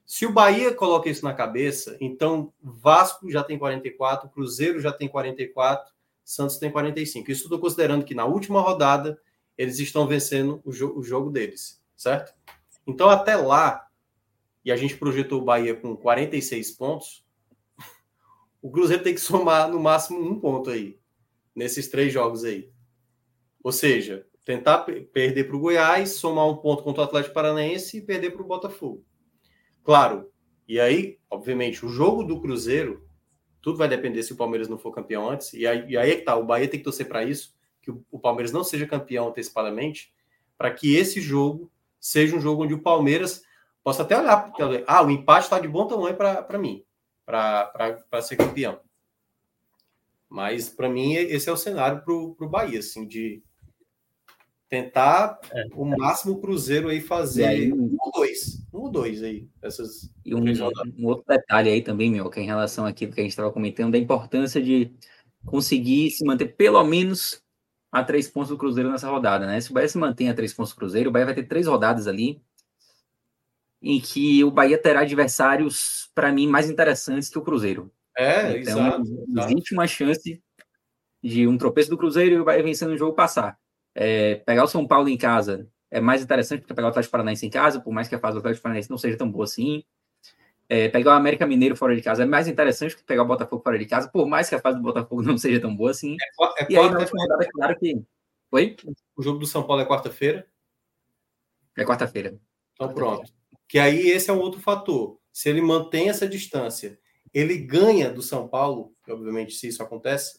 Se 0.07 0.27
o 0.27 0.33
Bahia 0.33 0.73
coloca 0.73 1.09
isso 1.09 1.25
na 1.25 1.33
cabeça, 1.33 1.97
então 2.01 2.53
Vasco 2.63 3.31
já 3.31 3.43
tem 3.43 3.59
44, 3.59 4.29
Cruzeiro 4.29 4.79
já 4.79 4.93
tem 4.93 5.09
44, 5.09 5.93
Santos 6.23 6.59
tem 6.59 6.71
45. 6.71 7.31
Isso 7.31 7.45
estou 7.45 7.59
considerando 7.59 8.05
que 8.05 8.15
na 8.15 8.27
última 8.27 8.61
rodada 8.61 9.19
eles 9.57 9.79
estão 9.79 10.07
vencendo 10.07 10.61
o, 10.65 10.73
jo 10.73 10.93
o 10.97 11.03
jogo 11.03 11.31
deles, 11.31 11.83
certo? 11.97 12.35
Então 12.87 13.09
até 13.09 13.35
lá, 13.35 13.89
e 14.65 14.71
a 14.71 14.77
gente 14.77 14.97
projetou 14.97 15.41
o 15.41 15.45
Bahia 15.45 15.75
com 15.75 15.97
46 15.97 16.73
pontos, 16.73 17.24
o 18.65 18.71
Cruzeiro 18.71 19.03
tem 19.03 19.13
que 19.13 19.21
somar 19.21 19.71
no 19.71 19.79
máximo 19.79 20.19
um 20.19 20.41
ponto 20.41 20.71
aí, 20.71 20.99
nesses 21.55 21.87
três 21.89 22.11
jogos 22.11 22.45
aí. 22.45 22.73
Ou 23.63 23.71
seja, 23.71 24.27
tentar 24.43 24.79
perder 25.13 25.45
para 25.45 25.55
o 25.55 25.61
Goiás, 25.61 26.13
somar 26.13 26.49
um 26.49 26.57
ponto 26.57 26.83
contra 26.83 27.03
o 27.03 27.05
Atlético 27.05 27.35
Paranaense 27.35 27.99
e 27.99 28.01
perder 28.01 28.31
para 28.31 28.41
o 28.41 28.47
Botafogo. 28.47 29.05
Claro, 29.83 30.33
e 30.67 30.81
aí, 30.81 31.19
obviamente, 31.31 31.85
o 31.85 31.91
jogo 31.91 32.25
do 32.25 32.41
Cruzeiro, 32.41 33.07
tudo 33.61 33.77
vai 33.77 33.87
depender 33.87 34.23
se 34.23 34.33
o 34.33 34.37
Palmeiras 34.37 34.67
não 34.67 34.79
for 34.79 34.93
campeão 34.93 35.29
antes, 35.29 35.53
e 35.53 35.67
aí, 35.67 35.85
e 35.91 35.99
aí 35.99 36.13
é 36.13 36.17
que 36.17 36.23
tá, 36.23 36.35
o 36.35 36.47
Bahia 36.47 36.67
tem 36.67 36.81
que 36.81 36.85
torcer 36.85 37.07
para 37.07 37.23
isso, 37.23 37.55
que 37.83 37.91
o, 37.91 38.19
Palmeiras 38.19 38.51
não 38.51 38.65
seja 38.65 38.87
campeão 38.87 39.29
antecipadamente, 39.29 40.11
para 40.57 40.71
que 40.71 40.97
esse 40.97 41.21
jogo 41.21 41.71
seja 42.01 42.35
um 42.35 42.41
jogo 42.41 42.65
onde 42.65 42.73
o 42.73 42.81
Palmeiras 42.81 43.43
possa 43.83 44.01
até 44.01 44.19
olhar, 44.19 44.51
ah, 44.87 45.03
o 45.03 45.11
empate 45.11 45.45
está 45.45 45.59
de 45.59 45.69
bom 45.69 45.87
tamanho 45.87 46.17
para 46.17 46.59
mim 46.59 46.83
para 47.25 48.23
ser 48.23 48.37
campeão. 48.37 48.81
Mas 50.29 50.69
para 50.69 50.89
mim 50.89 51.15
esse 51.15 51.49
é 51.49 51.53
o 51.53 51.57
cenário 51.57 52.03
para 52.03 52.13
o 52.13 52.49
Bahia, 52.49 52.81
assim, 52.81 53.07
de 53.07 53.43
tentar 54.69 55.39
é. 55.53 55.67
o 55.75 55.85
máximo 55.85 56.41
Cruzeiro 56.41 56.89
aí 56.89 57.01
fazer 57.01 57.45
aí, 57.45 57.73
um 57.73 57.97
ou 58.01 58.13
dois, 58.13 58.67
um 58.73 58.79
ou 58.79 58.91
dois 58.91 59.23
aí 59.23 59.49
essas. 59.63 60.11
E 60.25 60.35
um, 60.35 60.41
um, 60.99 61.07
outro 61.07 61.25
detalhe 61.29 61.71
aí 61.71 61.83
também, 61.83 62.11
meu, 62.11 62.29
que 62.29 62.41
é 62.41 62.43
em 62.43 62.47
relação 62.47 62.85
àquilo 62.85 63.13
que 63.13 63.21
a 63.21 63.23
gente 63.23 63.31
estava 63.31 63.53
comentando, 63.53 63.93
da 63.93 63.99
importância 63.99 64.61
de 64.61 64.93
conseguir 65.45 66.11
se 66.11 66.25
manter 66.25 66.57
pelo 66.57 66.83
menos 66.83 67.41
a 67.93 68.03
três 68.03 68.27
pontos 68.27 68.49
do 68.49 68.59
Cruzeiro 68.59 68.91
nessa 68.91 69.09
rodada, 69.09 69.47
né? 69.47 69.61
Se 69.61 69.71
o 69.71 69.75
Bahia 69.75 69.89
se 69.89 69.99
mantém 69.99 70.29
a 70.29 70.35
três 70.35 70.53
pontos 70.53 70.73
do 70.73 70.77
Cruzeiro, 70.77 71.11
o 71.11 71.13
Bahia 71.13 71.27
vai 71.27 71.35
ter 71.35 71.45
três 71.45 71.69
rodadas 71.69 72.09
ali 72.09 72.43
em 73.85 74.01
que 74.01 74.43
o 74.43 74.51
Bahia 74.51 74.79
terá 74.79 75.01
adversários, 75.01 76.11
para 76.15 76.33
mim, 76.33 76.47
mais 76.47 76.71
interessantes 76.71 77.29
que 77.29 77.39
o 77.39 77.43
Cruzeiro. 77.43 77.93
É, 78.17 78.59
então, 78.59 78.79
exato, 78.79 79.51
existe 79.51 79.75
uma 79.75 79.87
chance 79.87 80.43
de 81.23 81.47
um 81.47 81.59
tropeço 81.59 81.91
do 81.91 81.99
Cruzeiro 81.99 82.37
e 82.37 82.41
o 82.41 82.45
Bahia 82.45 82.63
vencendo 82.63 82.93
o 82.93 82.97
jogo 82.97 83.15
passar. 83.15 83.59
É, 83.95 84.37
pegar 84.37 84.65
o 84.65 84.69
São 84.69 84.87
Paulo 84.87 85.09
em 85.09 85.19
casa 85.19 85.69
é 85.91 86.01
mais 86.01 86.23
interessante 86.23 86.61
do 86.61 86.67
que 86.67 86.75
pegar 86.75 86.89
o 86.89 86.91
Atlético 86.91 87.13
Paranaense 87.13 87.47
em 87.47 87.51
casa, 87.51 87.79
por 87.79 87.93
mais 87.93 88.09
que 88.09 88.15
a 88.15 88.19
fase 88.19 88.35
do 88.35 88.39
Atlético 88.39 88.63
Paranaense 88.63 88.91
não 88.91 88.99
seja 88.99 89.19
tão 89.19 89.31
boa 89.31 89.45
assim. 89.45 89.85
É, 90.67 90.89
pegar 90.89 91.13
o 91.13 91.15
América 91.15 91.47
Mineiro 91.47 91.77
fora 91.77 91.95
de 91.95 92.01
casa 92.01 92.23
é 92.23 92.27
mais 92.27 92.49
interessante 92.49 92.95
do 92.95 92.99
que 92.99 93.05
pegar 93.05 93.23
o 93.23 93.27
Botafogo 93.27 93.63
fora 93.63 93.79
de 93.79 93.85
casa, 93.85 94.09
por 94.09 94.27
mais 94.27 94.49
que 94.49 94.55
a 94.55 94.61
fase 94.61 94.79
do 94.79 94.83
Botafogo 94.83 95.23
não 95.23 95.37
seja 95.37 95.61
tão 95.61 95.77
boa 95.77 95.91
assim. 95.91 96.17
É, 96.59 96.65
é 96.65 96.67
e 96.71 96.77
aí, 96.79 96.91
na 96.91 97.01
última 97.01 97.23
rodada, 97.23 97.45
é 97.45 97.49
claro 97.51 97.79
que. 97.79 98.03
Oi? 98.51 98.77
O 99.15 99.23
jogo 99.23 99.39
do 99.39 99.47
São 99.47 99.63
Paulo 99.63 99.83
é 99.83 99.87
quarta-feira? 99.87 100.47
É 101.77 101.85
quarta-feira. 101.85 102.39
Então, 102.75 102.89
quarta 102.89 102.95
pronto. 102.95 103.44
Que 103.69 103.79
aí 103.79 104.09
esse 104.11 104.31
é 104.31 104.33
um 104.33 104.41
outro 104.41 104.61
fator. 104.61 105.19
Se 105.33 105.49
ele 105.49 105.61
mantém 105.61 106.09
essa 106.09 106.29
distância, 106.29 106.99
ele 107.33 107.59
ganha 107.59 108.11
do 108.11 108.23
São 108.23 108.47
Paulo, 108.47 108.95
obviamente, 109.09 109.55
se 109.55 109.67
isso 109.67 109.83
acontece, 109.83 110.39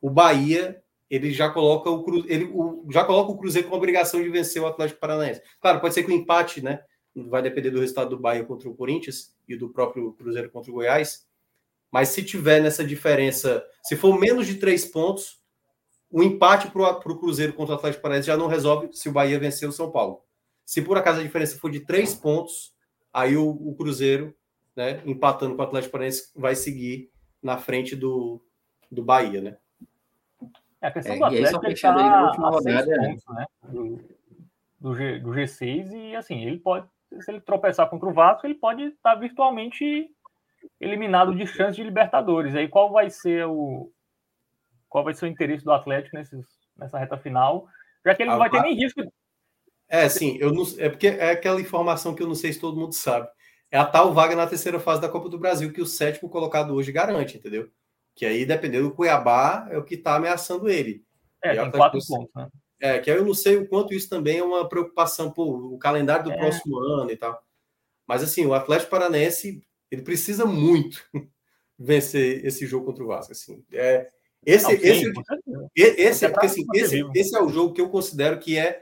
o 0.00 0.08
Bahia 0.08 0.82
ele 1.08 1.32
já 1.32 1.48
coloca 1.50 1.88
o, 1.88 2.02
Cru, 2.02 2.24
ele, 2.28 2.50
o, 2.52 2.86
já 2.90 3.04
coloca 3.04 3.30
o 3.30 3.38
Cruzeiro 3.38 3.68
com 3.68 3.74
a 3.74 3.78
obrigação 3.78 4.22
de 4.22 4.28
vencer 4.28 4.60
o 4.60 4.66
Atlético 4.66 5.00
Paranaense. 5.00 5.40
Claro, 5.60 5.80
pode 5.80 5.94
ser 5.94 6.02
que 6.02 6.10
o 6.10 6.14
empate, 6.14 6.62
né? 6.62 6.80
Vai 7.14 7.42
depender 7.42 7.70
do 7.70 7.80
resultado 7.80 8.10
do 8.10 8.18
Bahia 8.18 8.44
contra 8.44 8.68
o 8.68 8.74
Corinthians 8.74 9.34
e 9.48 9.56
do 9.56 9.70
próprio 9.70 10.12
Cruzeiro 10.12 10.50
contra 10.50 10.70
o 10.70 10.74
Goiás. 10.74 11.24
Mas 11.90 12.08
se 12.08 12.22
tiver 12.22 12.60
nessa 12.60 12.84
diferença, 12.84 13.64
se 13.82 13.96
for 13.96 14.18
menos 14.18 14.46
de 14.46 14.56
três 14.56 14.84
pontos, 14.84 15.40
o 16.10 16.22
empate 16.22 16.70
para 16.70 16.90
o 16.90 17.18
Cruzeiro 17.18 17.52
contra 17.52 17.74
o 17.74 17.78
Atlético 17.78 18.02
Paranaense 18.02 18.26
já 18.26 18.36
não 18.36 18.48
resolve 18.48 18.90
se 18.92 19.08
o 19.08 19.12
Bahia 19.12 19.38
vencer 19.38 19.68
o 19.68 19.72
São 19.72 19.90
Paulo. 19.90 20.22
Se 20.66 20.82
por 20.82 20.98
acaso 20.98 21.20
a 21.20 21.22
diferença 21.22 21.56
for 21.58 21.70
de 21.70 21.78
três 21.78 22.12
pontos, 22.12 22.74
aí 23.12 23.36
o, 23.36 23.48
o 23.48 23.76
Cruzeiro, 23.76 24.34
né, 24.74 25.00
empatando 25.06 25.54
com 25.54 25.62
o 25.62 25.64
Atlético 25.64 25.92
Paranaense, 25.92 26.32
vai 26.34 26.56
seguir 26.56 27.08
na 27.40 27.56
frente 27.56 27.94
do, 27.94 28.42
do 28.90 29.04
Bahia, 29.04 29.40
né? 29.40 29.56
É, 30.82 30.88
a 30.88 30.90
questão 30.90 31.14
é, 31.14 31.18
do 31.18 31.24
Atlético 31.24 31.66
é 31.66 31.72
está 31.72 31.94
a 31.94 32.50
rodada, 32.50 32.96
pontos, 32.96 33.24
né? 33.28 33.46
Do, 33.62 34.00
do, 34.80 34.94
G, 34.96 35.20
do 35.20 35.30
G6 35.30 35.92
e 35.92 36.16
assim, 36.16 36.44
ele 36.44 36.58
pode, 36.58 36.88
se 37.20 37.30
ele 37.30 37.40
tropeçar 37.40 37.88
contra 37.88 38.08
o 38.08 38.12
Vasco, 38.12 38.44
ele 38.44 38.56
pode 38.56 38.82
estar 38.82 39.14
virtualmente 39.14 40.10
eliminado 40.80 41.32
de 41.32 41.46
chance 41.46 41.76
de 41.76 41.84
Libertadores. 41.84 42.56
Aí 42.56 42.66
qual 42.66 42.90
vai 42.90 43.08
ser 43.08 43.46
o 43.46 43.92
qual 44.88 45.04
vai 45.04 45.14
ser 45.14 45.26
o 45.26 45.28
interesse 45.28 45.64
do 45.64 45.72
Atlético 45.72 46.16
nesses, 46.16 46.46
nessa 46.76 46.98
reta 46.98 47.16
final? 47.16 47.68
Já 48.04 48.14
que 48.14 48.22
ele 48.22 48.30
não 48.30 48.38
vai 48.38 48.50
ter 48.50 48.62
nem 48.62 48.74
risco 48.74 49.00
é, 49.88 50.08
sim, 50.08 50.36
eu 50.40 50.52
não, 50.52 50.64
é 50.78 50.88
porque 50.88 51.06
é 51.08 51.30
aquela 51.30 51.60
informação 51.60 52.14
que 52.14 52.22
eu 52.22 52.26
não 52.26 52.34
sei 52.34 52.52
se 52.52 52.60
todo 52.60 52.78
mundo 52.78 52.92
sabe. 52.92 53.28
é 53.70 53.78
a 53.78 53.84
tal 53.84 54.12
vaga 54.12 54.34
na 54.34 54.46
terceira 54.46 54.80
fase 54.80 55.00
da 55.00 55.08
Copa 55.08 55.28
do 55.28 55.38
Brasil 55.38 55.72
que 55.72 55.80
o 55.80 55.86
sétimo 55.86 56.28
colocado 56.28 56.74
hoje 56.74 56.92
garante, 56.92 57.36
entendeu? 57.36 57.70
Que 58.14 58.24
aí, 58.26 58.46
dependendo 58.46 58.88
do 58.88 58.94
Cuiabá, 58.94 59.68
é 59.70 59.78
o 59.78 59.84
que 59.84 59.94
está 59.94 60.16
ameaçando 60.16 60.68
ele. 60.68 61.04
É, 61.42 61.54
tem 61.54 61.70
quatro 61.70 62.00
pontos, 62.06 62.30
né? 62.34 62.48
É, 62.80 62.98
que 62.98 63.10
aí 63.10 63.16
eu 63.16 63.24
não 63.24 63.34
sei 63.34 63.56
o 63.56 63.68
quanto 63.68 63.94
isso 63.94 64.08
também 64.08 64.38
é 64.38 64.42
uma 64.42 64.68
preocupação 64.68 65.30
por 65.30 65.72
o 65.72 65.78
calendário 65.78 66.24
do 66.24 66.32
é. 66.32 66.36
próximo 66.36 66.78
ano 66.78 67.10
e 67.10 67.16
tal. 67.16 67.40
Mas 68.06 68.22
assim, 68.22 68.44
o 68.46 68.54
Atlético 68.54 68.90
Paranaense, 68.90 69.62
ele 69.90 70.02
precisa 70.02 70.44
muito 70.44 71.04
vencer 71.78 72.44
esse 72.44 72.66
jogo 72.66 72.86
contra 72.86 73.04
o 73.04 73.06
Vasco, 73.06 73.32
assim. 73.32 73.64
É, 73.72 74.08
esse, 74.44 74.64
não, 74.64 74.70
sim, 74.70 74.76
esse, 74.76 75.12
esse, 75.74 76.24
é 76.24 76.32
assim, 76.40 76.66
esse, 76.74 77.04
esse 77.14 77.36
é 77.36 77.42
o 77.42 77.48
jogo 77.48 77.72
que 77.72 77.80
eu 77.80 77.88
considero 77.88 78.38
que 78.38 78.56
é 78.56 78.80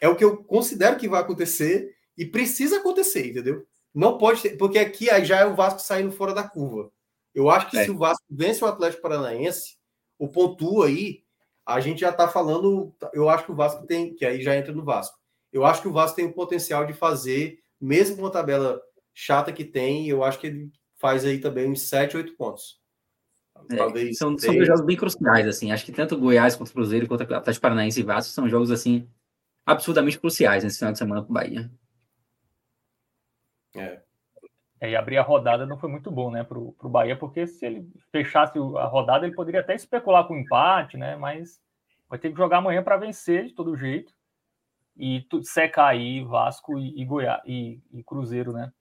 é 0.00 0.08
o 0.08 0.16
que 0.16 0.24
eu 0.24 0.42
considero 0.44 0.96
que 0.96 1.08
vai 1.08 1.20
acontecer 1.20 1.94
e 2.16 2.24
precisa 2.24 2.78
acontecer, 2.78 3.28
entendeu? 3.28 3.66
Não 3.94 4.18
pode 4.18 4.42
ter, 4.42 4.56
porque 4.56 4.78
aqui 4.78 5.10
aí 5.10 5.24
já 5.24 5.38
é 5.38 5.46
o 5.46 5.54
Vasco 5.54 5.80
saindo 5.80 6.12
fora 6.12 6.34
da 6.34 6.48
curva. 6.48 6.90
Eu 7.34 7.50
acho 7.50 7.70
que 7.70 7.78
é. 7.78 7.84
se 7.84 7.90
o 7.90 7.98
Vasco 7.98 8.24
vence 8.28 8.64
o 8.64 8.66
Atlético 8.66 9.02
Paranaense, 9.02 9.76
o 10.18 10.28
pontua 10.28 10.86
aí, 10.86 11.22
a 11.64 11.80
gente 11.80 12.00
já 12.00 12.10
está 12.10 12.28
falando. 12.28 12.94
Eu 13.12 13.28
acho 13.28 13.44
que 13.44 13.52
o 13.52 13.56
Vasco 13.56 13.86
tem, 13.86 14.14
que 14.14 14.24
aí 14.24 14.42
já 14.42 14.56
entra 14.56 14.72
no 14.72 14.84
Vasco. 14.84 15.16
Eu 15.52 15.64
acho 15.64 15.82
que 15.82 15.88
o 15.88 15.92
Vasco 15.92 16.16
tem 16.16 16.26
o 16.26 16.32
potencial 16.32 16.84
de 16.84 16.92
fazer, 16.92 17.58
mesmo 17.80 18.16
com 18.16 18.26
a 18.26 18.30
tabela 18.30 18.80
chata 19.14 19.52
que 19.52 19.64
tem, 19.64 20.08
eu 20.08 20.22
acho 20.22 20.38
que 20.38 20.46
ele 20.48 20.70
faz 20.96 21.24
aí 21.24 21.38
também 21.38 21.70
uns 21.70 21.82
7, 21.82 22.16
8 22.16 22.36
pontos. 22.36 22.78
É, 23.70 24.12
são, 24.12 24.38
são 24.38 24.64
jogos 24.64 24.84
bem 24.84 24.96
cruciais, 24.96 25.46
assim. 25.46 25.72
Acho 25.72 25.84
que 25.84 25.92
tanto 25.92 26.16
Goiás 26.16 26.54
contra 26.54 26.70
o 26.70 26.74
Cruzeiro 26.74 27.08
quanto 27.08 27.28
o 27.28 27.34
Atlético 27.34 27.62
Paranaense 27.62 28.00
e 28.00 28.04
Vasco 28.04 28.32
são 28.32 28.48
jogos 28.48 28.70
assim 28.70 29.08
absurdamente 29.72 30.18
cruciais 30.18 30.64
nesse 30.64 30.78
final 30.78 30.92
de 30.92 30.98
semana 30.98 31.22
para 31.22 31.30
o 31.30 31.34
Bahia. 31.34 31.70
É. 33.76 34.00
é. 34.80 34.90
E 34.90 34.96
abrir 34.96 35.18
a 35.18 35.22
rodada 35.22 35.66
não 35.66 35.78
foi 35.78 35.90
muito 35.90 36.10
bom, 36.10 36.30
né, 36.30 36.42
para 36.42 36.58
o 36.58 36.74
Bahia, 36.84 37.16
porque 37.16 37.46
se 37.46 37.64
ele 37.66 37.88
fechasse 38.10 38.58
a 38.58 38.86
rodada, 38.86 39.26
ele 39.26 39.34
poderia 39.34 39.60
até 39.60 39.74
especular 39.74 40.26
com 40.26 40.36
empate, 40.36 40.96
né, 40.96 41.16
mas 41.16 41.60
vai 42.08 42.18
ter 42.18 42.30
que 42.30 42.36
jogar 42.36 42.58
amanhã 42.58 42.82
para 42.82 42.96
vencer 42.96 43.46
de 43.46 43.52
todo 43.52 43.76
jeito 43.76 44.12
e 44.96 45.24
secar 45.42 45.88
aí 45.88 46.24
Vasco 46.24 46.78
e, 46.78 47.00
e 47.00 47.04
Goiás 47.04 47.40
e, 47.46 47.80
e, 47.92 48.02
Cruzeiro, 48.02 48.52
né? 48.52 48.72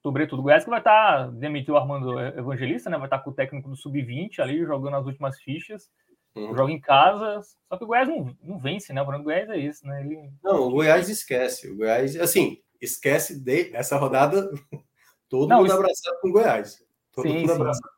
Sobretudo 0.00 0.42
Goiás 0.42 0.62
que 0.62 0.70
vai 0.70 0.78
estar 0.78 1.26
tá, 1.26 1.26
demitiu 1.26 1.74
o 1.74 1.76
Armando 1.76 2.20
Evangelista, 2.20 2.88
né? 2.88 2.96
Vai 2.96 3.08
estar 3.08 3.18
tá 3.18 3.24
com 3.24 3.30
o 3.30 3.34
técnico 3.34 3.68
do 3.68 3.74
sub-20 3.74 4.38
ali 4.38 4.64
jogando 4.64 4.96
as 4.96 5.06
últimas 5.06 5.40
fichas. 5.40 5.90
Uhum. 6.36 6.54
Joga 6.54 6.70
em 6.70 6.80
casa, 6.80 7.40
só 7.66 7.78
que 7.78 7.84
o 7.84 7.86
Goiás 7.86 8.06
não, 8.06 8.36
não 8.42 8.58
vence, 8.58 8.92
né? 8.92 9.00
O 9.00 9.06
problema 9.06 9.24
do 9.24 9.26
Goiás 9.26 9.48
é 9.48 9.56
isso, 9.56 9.86
né? 9.86 10.02
Ele... 10.02 10.30
Não, 10.44 10.68
o 10.68 10.70
Goiás 10.70 11.08
esquece. 11.08 11.70
O 11.70 11.76
Goiás, 11.78 12.14
assim, 12.16 12.62
esquece 12.78 13.40
de 13.40 13.74
essa 13.74 13.96
rodada, 13.96 14.50
todo 15.30 15.48
não, 15.48 15.58
mundo 15.58 15.68
isso... 15.68 15.76
abraçado 15.76 16.20
com 16.20 16.28
o 16.28 16.32
Goiás. 16.32 16.84
Todo 17.10 17.26
sim, 17.26 17.38
mundo 17.38 17.48
sim. 17.48 17.54
abraçado. 17.54 17.90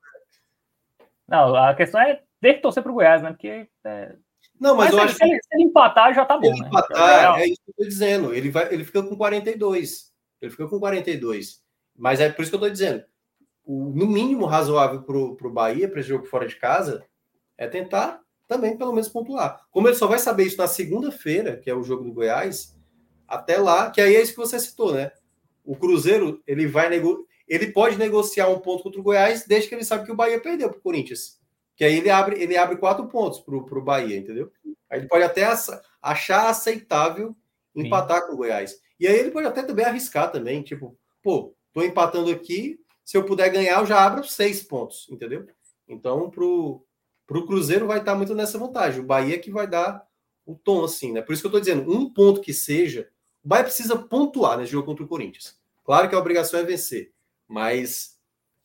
Não, 1.26 1.56
a 1.56 1.74
questão 1.74 2.00
é 2.00 2.22
ter 2.40 2.54
que 2.54 2.60
torcer 2.60 2.80
para 2.80 2.92
o 2.92 2.94
Goiás, 2.94 3.22
né? 3.22 3.30
Porque. 3.30 3.68
É... 3.84 4.14
Não, 4.60 4.76
mas, 4.76 4.92
mas 4.92 4.92
eu 4.92 4.98
se, 5.00 5.04
acho 5.04 5.18
que. 5.18 5.42
Se 5.42 5.54
ele 5.54 5.64
empatar, 5.64 6.14
já 6.14 6.24
tá 6.24 6.36
bom. 6.36 6.44
Se 6.44 6.50
ele 6.50 6.60
né? 6.60 6.68
empatar, 6.68 7.38
é, 7.38 7.42
é 7.42 7.48
isso 7.48 7.60
que 7.64 7.70
eu 7.70 7.74
tô 7.76 7.84
dizendo. 7.84 8.32
Ele, 8.32 8.50
vai, 8.50 8.72
ele 8.72 8.84
fica 8.84 9.02
com 9.02 9.16
42. 9.16 10.12
Ele 10.40 10.50
fica 10.52 10.68
com 10.68 10.78
42. 10.78 11.60
Mas 11.96 12.20
é 12.20 12.30
por 12.30 12.42
isso 12.42 12.52
que 12.52 12.56
eu 12.56 12.60
tô 12.60 12.70
dizendo. 12.70 13.04
O, 13.64 13.92
no 13.94 14.06
mínimo 14.06 14.46
razoável 14.46 15.02
pro, 15.02 15.36
pro 15.36 15.52
Bahia, 15.52 15.88
para 15.88 15.98
esse 15.98 16.08
jogo 16.08 16.24
fora 16.24 16.46
de 16.46 16.54
casa, 16.54 17.04
é 17.58 17.66
tentar 17.66 18.22
também 18.48 18.76
pelo 18.76 18.92
menos 18.92 19.08
pontuar. 19.08 19.60
Como 19.70 19.86
ele 19.86 19.94
só 19.94 20.06
vai 20.06 20.18
saber 20.18 20.44
isso 20.44 20.56
na 20.56 20.66
segunda-feira, 20.66 21.58
que 21.58 21.70
é 21.70 21.74
o 21.74 21.84
jogo 21.84 22.02
do 22.02 22.12
Goiás, 22.12 22.74
até 23.28 23.58
lá, 23.58 23.90
que 23.90 24.00
aí 24.00 24.16
é 24.16 24.22
isso 24.22 24.32
que 24.32 24.38
você 24.38 24.58
citou, 24.58 24.94
né? 24.94 25.12
O 25.62 25.76
Cruzeiro, 25.76 26.42
ele 26.46 26.66
vai 26.66 26.88
nego... 26.88 27.26
ele 27.46 27.70
pode 27.70 27.96
negociar 27.96 28.48
um 28.48 28.58
ponto 28.58 28.82
contra 28.82 28.98
o 28.98 29.04
Goiás, 29.04 29.44
desde 29.46 29.68
que 29.68 29.74
ele 29.74 29.84
sabe 29.84 30.06
que 30.06 30.12
o 30.12 30.16
Bahia 30.16 30.40
perdeu 30.40 30.70
para 30.70 30.78
o 30.78 30.82
Corinthians. 30.82 31.38
Que 31.76 31.84
aí 31.84 31.98
ele 31.98 32.10
abre, 32.10 32.42
ele 32.42 32.56
abre 32.56 32.78
quatro 32.78 33.06
pontos 33.06 33.38
para 33.40 33.54
o 33.54 33.84
Bahia, 33.84 34.16
entendeu? 34.16 34.50
Aí 34.90 35.00
ele 35.00 35.08
pode 35.08 35.22
até 35.22 35.46
achar 36.02 36.48
aceitável 36.48 37.36
empatar 37.76 38.22
Sim. 38.22 38.26
com 38.26 38.32
o 38.32 38.36
Goiás. 38.38 38.80
E 38.98 39.06
aí 39.06 39.16
ele 39.16 39.30
pode 39.30 39.46
até 39.46 39.62
também 39.62 39.84
arriscar 39.84 40.32
também, 40.32 40.62
tipo, 40.62 40.98
pô, 41.22 41.54
tô 41.72 41.82
empatando 41.82 42.30
aqui, 42.30 42.80
se 43.04 43.16
eu 43.16 43.24
puder 43.24 43.50
ganhar, 43.50 43.78
eu 43.78 43.86
já 43.86 44.04
abro 44.04 44.24
seis 44.24 44.62
pontos, 44.62 45.06
entendeu? 45.10 45.46
Então, 45.86 46.28
pro, 46.30 46.84
pro 47.28 47.46
Cruzeiro 47.46 47.86
vai 47.86 47.98
estar 47.98 48.14
muito 48.14 48.34
nessa 48.34 48.58
vantagem. 48.58 49.00
O 49.00 49.06
Bahia 49.06 49.38
que 49.38 49.50
vai 49.50 49.66
dar 49.68 50.08
o 50.46 50.54
tom, 50.54 50.82
assim, 50.82 51.12
né? 51.12 51.20
Por 51.20 51.34
isso 51.34 51.42
que 51.42 51.46
eu 51.46 51.52
tô 51.52 51.60
dizendo, 51.60 51.92
um 51.92 52.10
ponto 52.10 52.40
que 52.40 52.54
seja, 52.54 53.10
o 53.44 53.48
Bahia 53.48 53.64
precisa 53.64 53.96
pontuar 53.96 54.56
nesse 54.56 54.72
jogo 54.72 54.86
contra 54.86 55.04
o 55.04 55.08
Corinthians. 55.08 55.60
Claro 55.84 56.08
que 56.08 56.14
a 56.14 56.18
obrigação 56.18 56.58
é 56.58 56.64
vencer, 56.64 57.12
mas 57.46 58.18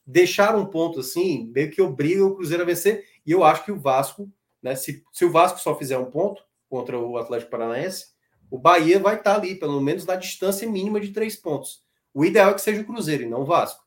deixar 0.06 0.56
um 0.56 0.66
ponto 0.66 1.02
assim, 1.02 1.52
meio 1.54 1.70
que 1.70 1.82
obriga 1.82 2.26
o 2.26 2.36
Cruzeiro 2.36 2.64
a 2.64 2.66
vencer. 2.66 3.06
E 3.26 3.32
eu 3.32 3.44
acho 3.44 3.66
que 3.66 3.72
o 3.72 3.80
Vasco, 3.80 4.32
né? 4.62 4.76
Se, 4.76 5.04
se 5.12 5.26
o 5.26 5.32
Vasco 5.32 5.60
só 5.60 5.78
fizer 5.78 5.98
um 5.98 6.10
ponto 6.10 6.42
contra 6.70 6.98
o 6.98 7.18
Atlético 7.18 7.52
Paranaense, 7.52 8.14
o 8.50 8.58
Bahia 8.58 8.98
vai 8.98 9.18
estar 9.18 9.36
ali, 9.36 9.56
pelo 9.56 9.82
menos 9.82 10.06
na 10.06 10.16
distância 10.16 10.70
mínima 10.70 11.02
de 11.02 11.12
três 11.12 11.36
pontos. 11.36 11.84
O 12.14 12.24
ideal 12.24 12.52
é 12.52 12.54
que 12.54 12.62
seja 12.62 12.82
o 12.82 12.86
Cruzeiro 12.86 13.24
e 13.24 13.30
não 13.30 13.42
o 13.42 13.46
Vasco. 13.46 13.84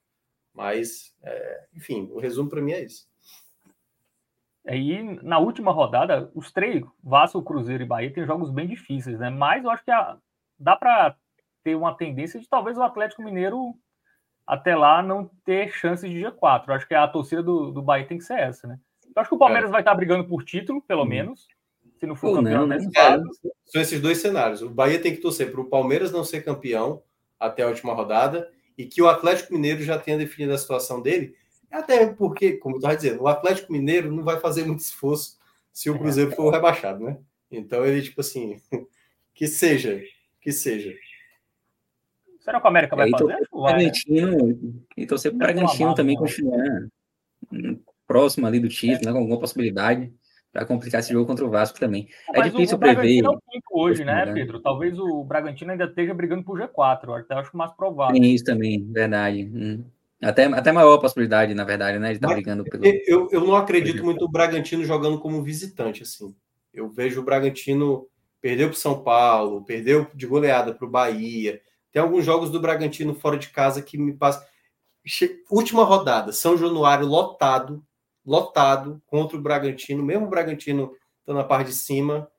Mas, 0.52 1.14
é, 1.22 1.66
enfim, 1.74 2.10
o 2.12 2.18
resumo 2.18 2.50
para 2.50 2.60
mim 2.60 2.72
é 2.72 2.84
isso. 2.84 3.08
Aí, 4.66 5.02
na 5.22 5.38
última 5.38 5.70
rodada, 5.70 6.30
os 6.34 6.50
três, 6.50 6.84
Vasco, 7.02 7.42
Cruzeiro 7.42 7.84
e 7.84 7.86
Bahia, 7.86 8.12
têm 8.12 8.26
jogos 8.26 8.50
bem 8.50 8.66
difíceis, 8.66 9.18
né? 9.18 9.30
Mas 9.30 9.64
eu 9.64 9.70
acho 9.70 9.84
que 9.84 9.90
a, 9.90 10.16
dá 10.58 10.74
para 10.74 11.16
ter 11.62 11.76
uma 11.76 11.94
tendência 11.94 12.40
de 12.40 12.48
talvez 12.48 12.76
o 12.76 12.82
Atlético 12.82 13.22
Mineiro 13.22 13.74
até 14.46 14.76
lá 14.76 15.02
não 15.02 15.30
ter 15.44 15.70
chances 15.72 16.10
de 16.10 16.20
G4. 16.20 16.64
Eu 16.68 16.74
acho 16.74 16.86
que 16.86 16.94
a 16.94 17.06
torcida 17.08 17.42
do, 17.42 17.70
do 17.70 17.82
Bahia 17.82 18.06
tem 18.06 18.18
que 18.18 18.24
ser 18.24 18.38
essa, 18.38 18.66
né? 18.66 18.78
Eu 19.14 19.20
acho 19.20 19.30
que 19.30 19.36
o 19.36 19.38
Palmeiras 19.38 19.68
é. 19.70 19.72
vai 19.72 19.80
estar 19.80 19.94
brigando 19.94 20.28
por 20.28 20.44
título, 20.44 20.82
pelo 20.82 21.02
hum. 21.02 21.06
menos. 21.06 21.46
Se 21.98 22.06
não 22.06 22.14
for 22.14 22.28
Ou 22.28 22.34
campeão 22.36 22.66
não, 22.66 22.66
né? 22.66 22.76
é, 22.76 23.18
São 23.64 23.80
esses 23.80 24.00
dois 24.00 24.18
cenários. 24.18 24.62
O 24.62 24.68
Bahia 24.68 25.00
tem 25.00 25.14
que 25.14 25.22
torcer 25.22 25.50
para 25.50 25.60
o 25.60 25.68
Palmeiras 25.68 26.12
não 26.12 26.22
ser 26.22 26.42
campeão 26.42 27.02
até 27.40 27.62
a 27.62 27.68
última 27.68 27.94
rodada 27.94 28.50
e 28.76 28.84
que 28.84 29.00
o 29.00 29.08
Atlético 29.08 29.54
Mineiro 29.54 29.82
já 29.82 29.98
tenha 29.98 30.18
definido 30.18 30.52
a 30.52 30.58
situação 30.58 31.00
dele. 31.00 31.34
Até 31.70 32.06
porque, 32.06 32.54
como 32.54 32.76
eu 32.76 32.78
estava 32.78 32.96
dizendo, 32.96 33.22
o 33.22 33.28
Atlético 33.28 33.72
Mineiro 33.72 34.10
não 34.10 34.22
vai 34.22 34.38
fazer 34.40 34.64
muito 34.64 34.80
esforço 34.80 35.38
se 35.72 35.90
o 35.90 35.98
Cruzeiro 35.98 36.32
for 36.32 36.50
rebaixado, 36.50 37.04
né? 37.04 37.18
Então 37.50 37.84
ele, 37.84 38.02
tipo 38.02 38.20
assim, 38.20 38.60
que 39.34 39.46
seja 39.46 40.02
que 40.46 40.52
seja. 40.52 40.94
Será 42.38 42.60
que 42.60 42.66
o 42.66 42.68
América 42.68 42.94
vai 42.94 43.10
fazer? 43.10 43.36
Vai, 43.52 43.72
Bragantino, 43.72 44.78
e 44.96 45.04
torcer 45.04 45.32
para 45.32 45.36
o 45.36 45.38
Bragantino 45.38 45.92
também 45.92 46.16
continuar 46.16 46.86
próximo 48.06 48.46
ali 48.46 48.60
do 48.60 48.68
título, 48.68 49.06
né, 49.06 49.12
com 49.12 49.18
alguma 49.18 49.40
possibilidade 49.40 50.14
para 50.52 50.64
complicar 50.64 51.00
esse 51.00 51.12
jogo 51.12 51.26
contra 51.26 51.44
o 51.44 51.50
Vasco 51.50 51.80
também. 51.80 52.08
É 52.32 52.38
Mas 52.38 52.52
difícil 52.52 52.76
o, 52.76 52.78
o 52.78 52.80
prever. 52.80 53.24
É 53.24 53.28
o 53.28 53.40
hoje, 53.72 54.04
né, 54.04 54.32
Pedro? 54.32 54.60
Talvez 54.60 54.96
o 55.00 55.24
Bragantino 55.24 55.72
ainda 55.72 55.86
esteja 55.86 56.14
brigando 56.14 56.44
por 56.44 56.60
G4, 56.60 57.20
até 57.20 57.34
acho 57.34 57.56
mais 57.56 57.72
provável. 57.72 58.14
Tem 58.14 58.32
isso 58.32 58.44
também, 58.44 58.86
verdade. 58.92 59.50
Hum. 59.52 59.84
Até, 60.22 60.44
até 60.46 60.72
maior 60.72 60.96
possibilidade, 60.98 61.54
na 61.54 61.64
verdade, 61.64 61.98
né? 61.98 62.08
De 62.08 62.14
estar 62.16 62.28
tá 62.28 62.34
brigando 62.34 62.64
pelo. 62.64 62.84
Eu, 62.84 63.28
eu 63.30 63.40
não 63.42 63.56
acredito 63.56 64.02
muito 64.02 64.24
o 64.24 64.28
Bragantino 64.28 64.84
jogando 64.84 65.18
como 65.18 65.42
visitante, 65.42 66.02
assim. 66.02 66.34
Eu 66.72 66.88
vejo 66.88 67.20
o 67.20 67.24
Bragantino 67.24 68.08
perdeu 68.40 68.68
para 68.68 68.76
São 68.76 69.02
Paulo, 69.02 69.64
perdeu 69.64 70.06
de 70.14 70.26
goleada 70.26 70.72
para 70.72 70.86
o 70.86 70.90
Bahia. 70.90 71.60
Tem 71.90 72.00
alguns 72.00 72.24
jogos 72.24 72.50
do 72.50 72.60
Bragantino 72.60 73.14
fora 73.14 73.36
de 73.36 73.48
casa 73.48 73.82
que 73.82 73.98
me 73.98 74.12
passa. 74.12 74.46
Última 75.50 75.82
rodada, 75.82 76.32
São 76.32 76.56
Januário 76.56 77.06
lotado, 77.06 77.84
lotado 78.24 79.02
contra 79.06 79.36
o 79.36 79.40
Bragantino, 79.40 80.02
mesmo 80.02 80.26
o 80.26 80.30
Bragantino 80.30 80.92
está 81.20 81.32
na 81.32 81.44
parte 81.44 81.68
de 81.68 81.74
cima. 81.74 82.30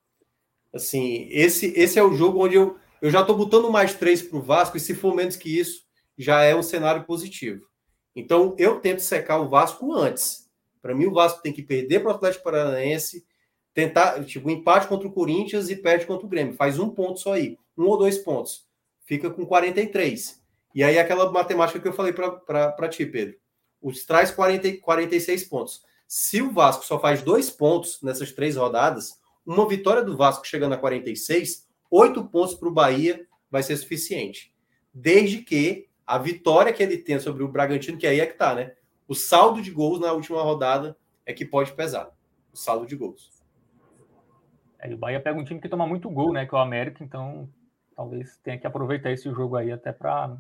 Assim, 0.74 1.28
esse, 1.30 1.74
esse 1.76 1.98
é 1.98 2.04
o 2.04 2.14
jogo 2.14 2.46
onde 2.46 2.56
eu, 2.56 2.78
eu 3.02 3.10
já 3.10 3.22
estou 3.22 3.36
botando 3.36 3.72
mais 3.72 3.94
três 3.94 4.22
para 4.22 4.38
o 4.38 4.42
Vasco, 4.42 4.78
e 4.78 4.80
se 4.80 4.94
for 4.94 5.16
menos 5.16 5.36
que 5.36 5.60
isso, 5.60 5.87
já 6.18 6.42
é 6.42 6.56
um 6.56 6.64
cenário 6.64 7.04
positivo. 7.04 7.68
Então, 8.16 8.56
eu 8.58 8.80
tento 8.80 9.00
secar 9.00 9.40
o 9.40 9.48
Vasco 9.48 9.94
antes. 9.94 10.50
Para 10.82 10.96
mim, 10.96 11.06
o 11.06 11.14
Vasco 11.14 11.42
tem 11.42 11.54
que 11.54 11.62
perder 11.62 12.00
para 12.00 12.12
o 12.12 12.16
Atlético 12.16 12.44
Paranaense 12.44 13.26
tentar, 13.74 14.24
tipo, 14.26 14.48
um 14.48 14.52
empate 14.52 14.88
contra 14.88 15.08
o 15.08 15.12
Corinthians 15.12 15.70
e 15.70 15.76
perde 15.76 16.08
contra 16.08 16.26
o 16.26 16.30
Grêmio. 16.30 16.56
Faz 16.56 16.80
um 16.80 16.90
ponto 16.90 17.20
só 17.20 17.34
aí, 17.34 17.60
um 17.78 17.86
ou 17.86 17.98
dois 17.98 18.18
pontos. 18.18 18.66
Fica 19.06 19.30
com 19.30 19.46
43. 19.46 20.42
E 20.74 20.84
aí, 20.84 20.98
aquela 20.98 21.32
matemática 21.32 21.80
que 21.80 21.88
eu 21.88 21.94
falei 21.94 22.12
para 22.12 22.90
ti, 22.90 23.06
Pedro. 23.06 23.36
Os 23.80 24.04
traz 24.06 24.32
40, 24.32 24.82
46 24.82 25.44
pontos. 25.44 25.84
Se 26.08 26.42
o 26.42 26.52
Vasco 26.52 26.86
só 26.86 27.00
faz 27.00 27.22
dois 27.22 27.50
pontos 27.50 28.02
nessas 28.02 28.32
três 28.32 28.56
rodadas, 28.56 29.20
uma 29.46 29.68
vitória 29.68 30.04
do 30.04 30.18
Vasco 30.18 30.48
chegando 30.48 30.74
a 30.74 30.78
46, 30.78 31.68
oito 31.92 32.24
pontos 32.26 32.56
para 32.56 32.68
o 32.68 32.74
Bahia 32.74 33.26
vai 33.52 33.62
ser 33.62 33.78
suficiente. 33.78 34.54
Desde 34.94 35.42
que 35.42 35.87
a 36.08 36.18
vitória 36.18 36.72
que 36.72 36.82
ele 36.82 36.98
tem 36.98 37.20
sobre 37.20 37.44
o 37.44 37.48
Bragantino, 37.50 37.98
que 37.98 38.08
aí 38.08 38.20
é 38.22 38.26
que 38.26 38.34
tá, 38.38 38.56
né? 38.56 38.74
O 39.08 39.14
saldo 39.14 39.62
de 39.62 39.70
gols 39.70 40.00
na 40.00 40.14
última 40.14 40.42
rodada 40.42 40.98
é 41.26 41.34
que 41.34 41.46
pode 41.46 41.74
pesar. 41.74 42.10
O 42.54 42.58
saldo 42.58 42.86
de 42.88 42.96
gols. 42.96 43.44
É, 44.80 44.94
o 44.94 44.98
Bahia 44.98 45.20
pega 45.20 45.38
um 45.40 45.44
time 45.44 45.60
que 45.60 45.68
toma 45.68 45.86
muito 45.86 46.10
gol, 46.10 46.32
né? 46.32 46.46
Que 46.46 46.56
é 46.56 46.58
o 46.58 46.62
América, 46.62 47.04
então 47.04 47.50
talvez 47.96 48.38
tenha 48.38 48.58
que 48.58 48.66
aproveitar 48.66 49.12
esse 49.12 49.30
jogo 49.32 49.56
aí 49.58 49.72
até 49.72 49.92
para 49.92 50.38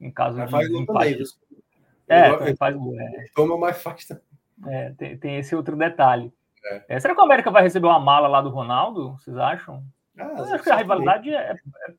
em 0.00 0.10
caso 0.10 0.36
Mas 0.38 0.46
de 0.46 0.52
faz 0.52 0.68
empate. 0.70 1.14
também. 1.14 1.64
É, 2.06 2.50
Eu- 2.50 2.56
faz 2.56 2.76
gol. 2.76 3.00
É, 3.00 3.24
Toma 3.34 3.56
mais 3.56 3.82
faz 3.82 4.06
também. 4.06 4.22
é, 4.66 4.90
tem, 4.92 5.16
tem 5.18 5.36
esse 5.38 5.56
outro 5.56 5.76
detalhe. 5.76 6.32
É. 6.64 6.84
É, 6.88 7.00
será 7.00 7.14
que 7.14 7.20
o 7.20 7.24
América 7.24 7.50
vai 7.50 7.62
receber 7.62 7.86
uma 7.86 7.98
mala 7.98 8.28
lá 8.28 8.40
do 8.42 8.50
Ronaldo? 8.50 9.12
Vocês 9.18 9.36
acham? 9.36 9.82
Ah, 10.18 10.32
Eu 10.38 10.54
acho 10.54 10.62
que 10.64 10.70
a 10.70 10.76
rivalidade 10.76 11.30
é, 11.30 11.52
é, 11.52 11.56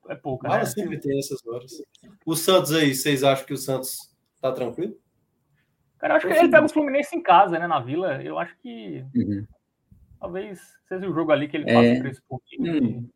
é 0.10 0.16
pouca, 0.16 0.48
Mala 0.48 0.62
né? 0.62 0.66
sempre 0.66 0.98
tem 1.00 1.18
essas 1.20 1.46
horas. 1.46 1.72
O 2.26 2.36
Santos 2.36 2.74
aí, 2.74 2.94
vocês 2.96 3.24
acham 3.24 3.46
que 3.46 3.54
o 3.54 3.58
Santos 3.58 3.98
tá 4.42 4.52
tranquilo? 4.52 4.96
Cara, 6.00 6.14
eu 6.14 6.18
acho 6.18 6.28
que 6.28 6.34
ele 6.34 6.50
pega 6.50 6.66
o 6.66 6.70
Fluminense 6.70 7.16
em 7.16 7.22
casa, 7.22 7.58
né? 7.60 7.68
Na 7.68 7.80
Vila. 7.80 8.22
Eu 8.22 8.38
acho 8.40 8.56
que 8.62 9.04
Uhum. 9.16 9.46
talvez 10.20 10.60
seja 10.88 11.08
o 11.10 11.14
jogo 11.14 11.32
ali 11.32 11.48
que 11.48 11.58
ele 11.58 11.70
É. 11.70 11.74
faça 11.74 12.00
três 12.02 12.20
pontinhos. 12.22 12.82
Hum. 12.82 13.10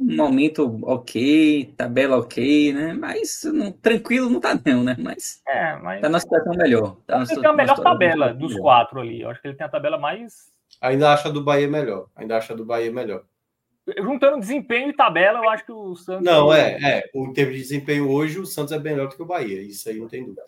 Um 0.00 0.14
momento 0.14 0.78
ok, 0.84 1.74
tabela 1.76 2.16
ok, 2.18 2.72
né? 2.72 2.92
Mas 2.94 3.42
não- 3.52 3.72
tranquilo 3.72 4.30
não 4.30 4.38
tá 4.38 4.56
não, 4.64 4.84
né? 4.84 4.94
Mas 4.96 5.42
É, 5.46 5.74
mas 5.76 6.00
tá 6.00 6.08
na 6.08 6.20
situação 6.20 6.52
melhor. 6.54 6.96
Tá 7.04 7.18
na 7.18 7.24
ele 7.24 7.40
tem 7.40 7.50
a 7.50 7.52
melhor 7.52 7.80
tabela 7.82 8.26
melhor. 8.26 8.38
dos 8.38 8.56
quatro 8.60 9.00
ali. 9.00 9.22
Eu 9.22 9.30
acho 9.30 9.42
que 9.42 9.48
ele 9.48 9.56
tem 9.56 9.66
a 9.66 9.70
tabela 9.70 9.98
mais. 9.98 10.52
Ainda 10.80 11.12
acha 11.12 11.32
do 11.32 11.42
Bahia 11.42 11.66
melhor. 11.66 12.06
Ainda 12.14 12.36
acha 12.38 12.54
do 12.54 12.64
Bahia 12.64 12.92
melhor. 12.92 13.24
Juntando 13.96 14.40
desempenho 14.40 14.90
e 14.90 14.92
tabela, 14.92 15.38
eu 15.38 15.48
acho 15.48 15.64
que 15.64 15.72
o 15.72 15.96
Santos. 15.96 16.24
Não, 16.24 16.52
é, 16.52 16.78
é. 16.82 17.10
O 17.14 17.32
termo 17.32 17.52
de 17.52 17.58
desempenho 17.58 18.10
hoje, 18.10 18.38
o 18.38 18.46
Santos 18.46 18.72
é 18.72 18.78
melhor 18.78 19.08
do 19.08 19.16
que 19.16 19.22
o 19.22 19.26
Bahia. 19.26 19.62
Isso 19.62 19.88
aí 19.88 19.98
não 19.98 20.08
tem 20.08 20.24
dúvida. 20.24 20.44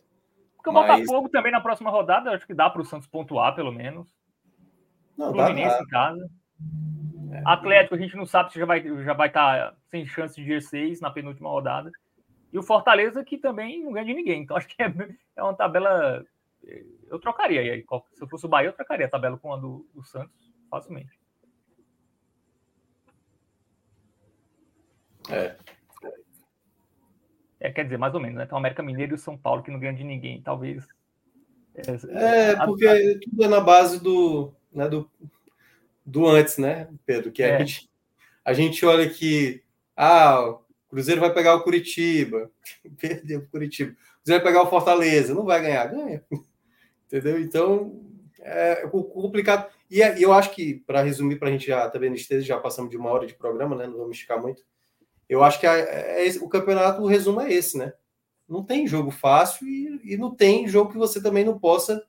Porque 0.56 0.68
o 0.68 0.72
mas- 0.72 1.00
Botafogo 1.00 1.28
também 1.28 1.52
na 1.52 1.60
próxima 1.60 1.90
rodada, 1.90 2.32
acho 2.32 2.46
que 2.46 2.52
dá 2.52 2.68
para 2.68 2.82
o 2.82 2.84
Santos 2.84 3.06
pontuar, 3.08 3.54
pelo 3.54 3.72
menos. 3.72 4.14
Não, 5.16 5.32
Fluminense 5.32 5.76
dá. 5.78 5.82
em 5.82 5.86
casa. 5.86 6.30
É. 7.32 7.42
Atlético, 7.46 7.94
a 7.94 7.98
gente 7.98 8.16
não 8.16 8.26
sabe 8.26 8.52
se 8.52 8.58
já 8.58 8.66
vai 8.66 8.82
já 8.82 9.14
vai 9.14 9.28
estar 9.28 9.74
sem 9.90 10.04
chance 10.04 10.34
de 10.34 10.50
G6 10.50 11.00
na 11.00 11.10
penúltima 11.10 11.48
rodada. 11.48 11.90
E 12.52 12.58
o 12.58 12.62
Fortaleza, 12.62 13.24
que 13.24 13.38
também 13.38 13.82
não 13.82 13.92
ganha 13.92 14.06
de 14.06 14.14
ninguém. 14.14 14.42
Então, 14.42 14.56
acho 14.56 14.66
que 14.66 14.82
é, 14.82 14.92
é 15.36 15.42
uma 15.42 15.54
tabela. 15.54 16.24
Eu 17.08 17.18
trocaria 17.18 17.60
aí. 17.60 17.84
Se 18.12 18.22
eu 18.22 18.28
fosse 18.28 18.44
o 18.44 18.48
Bahia, 18.48 18.68
eu 18.68 18.72
trocaria 18.72 19.06
a 19.06 19.10
tabela 19.10 19.38
com 19.38 19.52
a 19.52 19.56
do, 19.56 19.86
do 19.94 20.02
Santos 20.02 20.52
facilmente. 20.68 21.19
É. 25.28 25.56
É, 27.58 27.70
quer 27.70 27.84
dizer, 27.84 27.98
mais 27.98 28.14
ou 28.14 28.20
menos, 28.20 28.38
né? 28.38 28.44
Então, 28.44 28.56
América 28.56 28.82
Mineiro 28.82 29.12
e 29.12 29.16
o 29.16 29.18
São 29.18 29.36
Paulo, 29.36 29.62
que 29.62 29.70
não 29.70 29.78
ganham 29.78 29.94
de 29.94 30.02
ninguém, 30.04 30.40
talvez. 30.40 30.86
É, 32.08 32.50
a- 32.52 32.64
porque 32.66 33.18
tudo 33.22 33.44
é 33.44 33.48
na 33.48 33.60
base 33.60 34.00
do, 34.02 34.52
né, 34.72 34.88
do, 34.88 35.10
do 36.04 36.26
antes, 36.26 36.56
né, 36.58 36.88
Pedro? 37.04 37.30
Que 37.30 37.42
É. 37.42 37.56
a, 37.56 37.58
gente, 37.58 37.90
a 38.44 38.52
gente 38.52 38.84
olha 38.86 39.08
que 39.08 39.62
ah, 39.96 40.40
o 40.48 40.62
Cruzeiro 40.88 41.20
vai 41.20 41.32
pegar 41.32 41.54
o 41.54 41.62
Curitiba, 41.62 42.50
perdeu 42.98 43.40
o 43.40 43.46
Curitiba. 43.48 43.92
O 43.92 43.94
Cruzeiro 44.22 44.42
vai 44.44 44.52
pegar 44.52 44.62
o 44.62 44.70
Fortaleza, 44.70 45.34
não 45.34 45.44
vai 45.44 45.60
ganhar, 45.60 45.86
ganha. 45.86 46.24
Entendeu? 47.06 47.38
Então, 47.40 48.00
é 48.40 48.86
complicado. 48.88 49.70
E 49.90 50.00
é- 50.02 50.18
e 50.18 50.22
eu 50.22 50.32
acho 50.32 50.50
que, 50.54 50.76
para 50.86 51.02
resumir, 51.02 51.36
para 51.38 51.48
a 51.48 51.52
gente 51.52 51.66
já 51.66 51.90
também 51.90 52.08
no 52.08 52.16
esteja, 52.16 52.46
já 52.46 52.58
passamos 52.58 52.90
de 52.90 52.96
uma 52.96 53.10
hora 53.10 53.26
de 53.26 53.34
programa, 53.34 53.76
né? 53.76 53.86
Não 53.86 53.98
vamos 53.98 54.16
esticar 54.16 54.40
muito. 54.40 54.64
Eu 55.30 55.44
acho 55.44 55.60
que 55.60 55.66
a- 55.66 55.76
é 55.78 56.28
o 56.42 56.48
campeonato, 56.48 57.00
o 57.00 57.06
resumo 57.06 57.40
é 57.40 57.52
esse, 57.52 57.78
né? 57.78 57.92
Não 58.48 58.64
tem 58.64 58.84
jogo 58.84 59.12
fácil 59.12 59.64
e, 59.68 60.14
e 60.14 60.16
não 60.16 60.34
tem 60.34 60.66
jogo 60.66 60.90
que 60.90 60.98
você 60.98 61.22
também 61.22 61.44
não 61.44 61.56
possa 61.56 62.04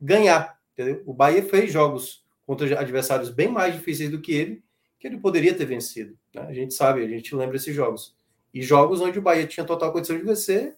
ganhar, 0.00 0.58
entendeu? 0.72 1.04
O 1.06 1.14
Bahia 1.14 1.40
fez 1.40 1.72
jogos 1.72 2.26
contra 2.44 2.80
adversários 2.80 3.30
bem 3.30 3.46
mais 3.46 3.74
difíceis 3.74 4.10
do 4.10 4.20
que 4.20 4.32
ele, 4.34 4.64
que 4.98 5.06
ele 5.06 5.18
poderia 5.20 5.54
ter 5.56 5.66
vencido. 5.66 6.18
né? 6.34 6.42
A 6.48 6.52
gente 6.52 6.74
sabe, 6.74 7.04
a 7.04 7.08
gente 7.08 7.32
lembra 7.32 7.56
esses 7.56 7.72
jogos. 7.72 8.16
E 8.52 8.60
jogos 8.60 9.00
onde 9.00 9.20
o 9.20 9.22
Bahia 9.22 9.46
tinha 9.46 9.64
total 9.64 9.92
condição 9.92 10.16
de 10.18 10.24
vencer, 10.24 10.76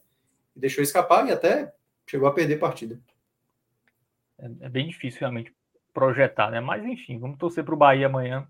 deixou 0.55 0.85
escapar 0.85 1.27
e 1.27 1.33
até 1.33 1.73
chegou 2.07 2.29
a 2.29 2.33
perder 2.35 2.59
partida. 2.59 3.01
É, 4.39 4.51
é 4.67 4.69
bem 4.69 4.87
difícil 4.87 5.21
realmente 5.21 5.55
projetar, 5.95 6.51
né? 6.51 6.61
Mas 6.61 6.85
enfim, 6.85 7.19
vamos 7.19 7.39
torcer 7.39 7.65
para 7.65 7.75
o 7.75 7.79
Bahia 7.79 8.05
amanhã 8.07 8.47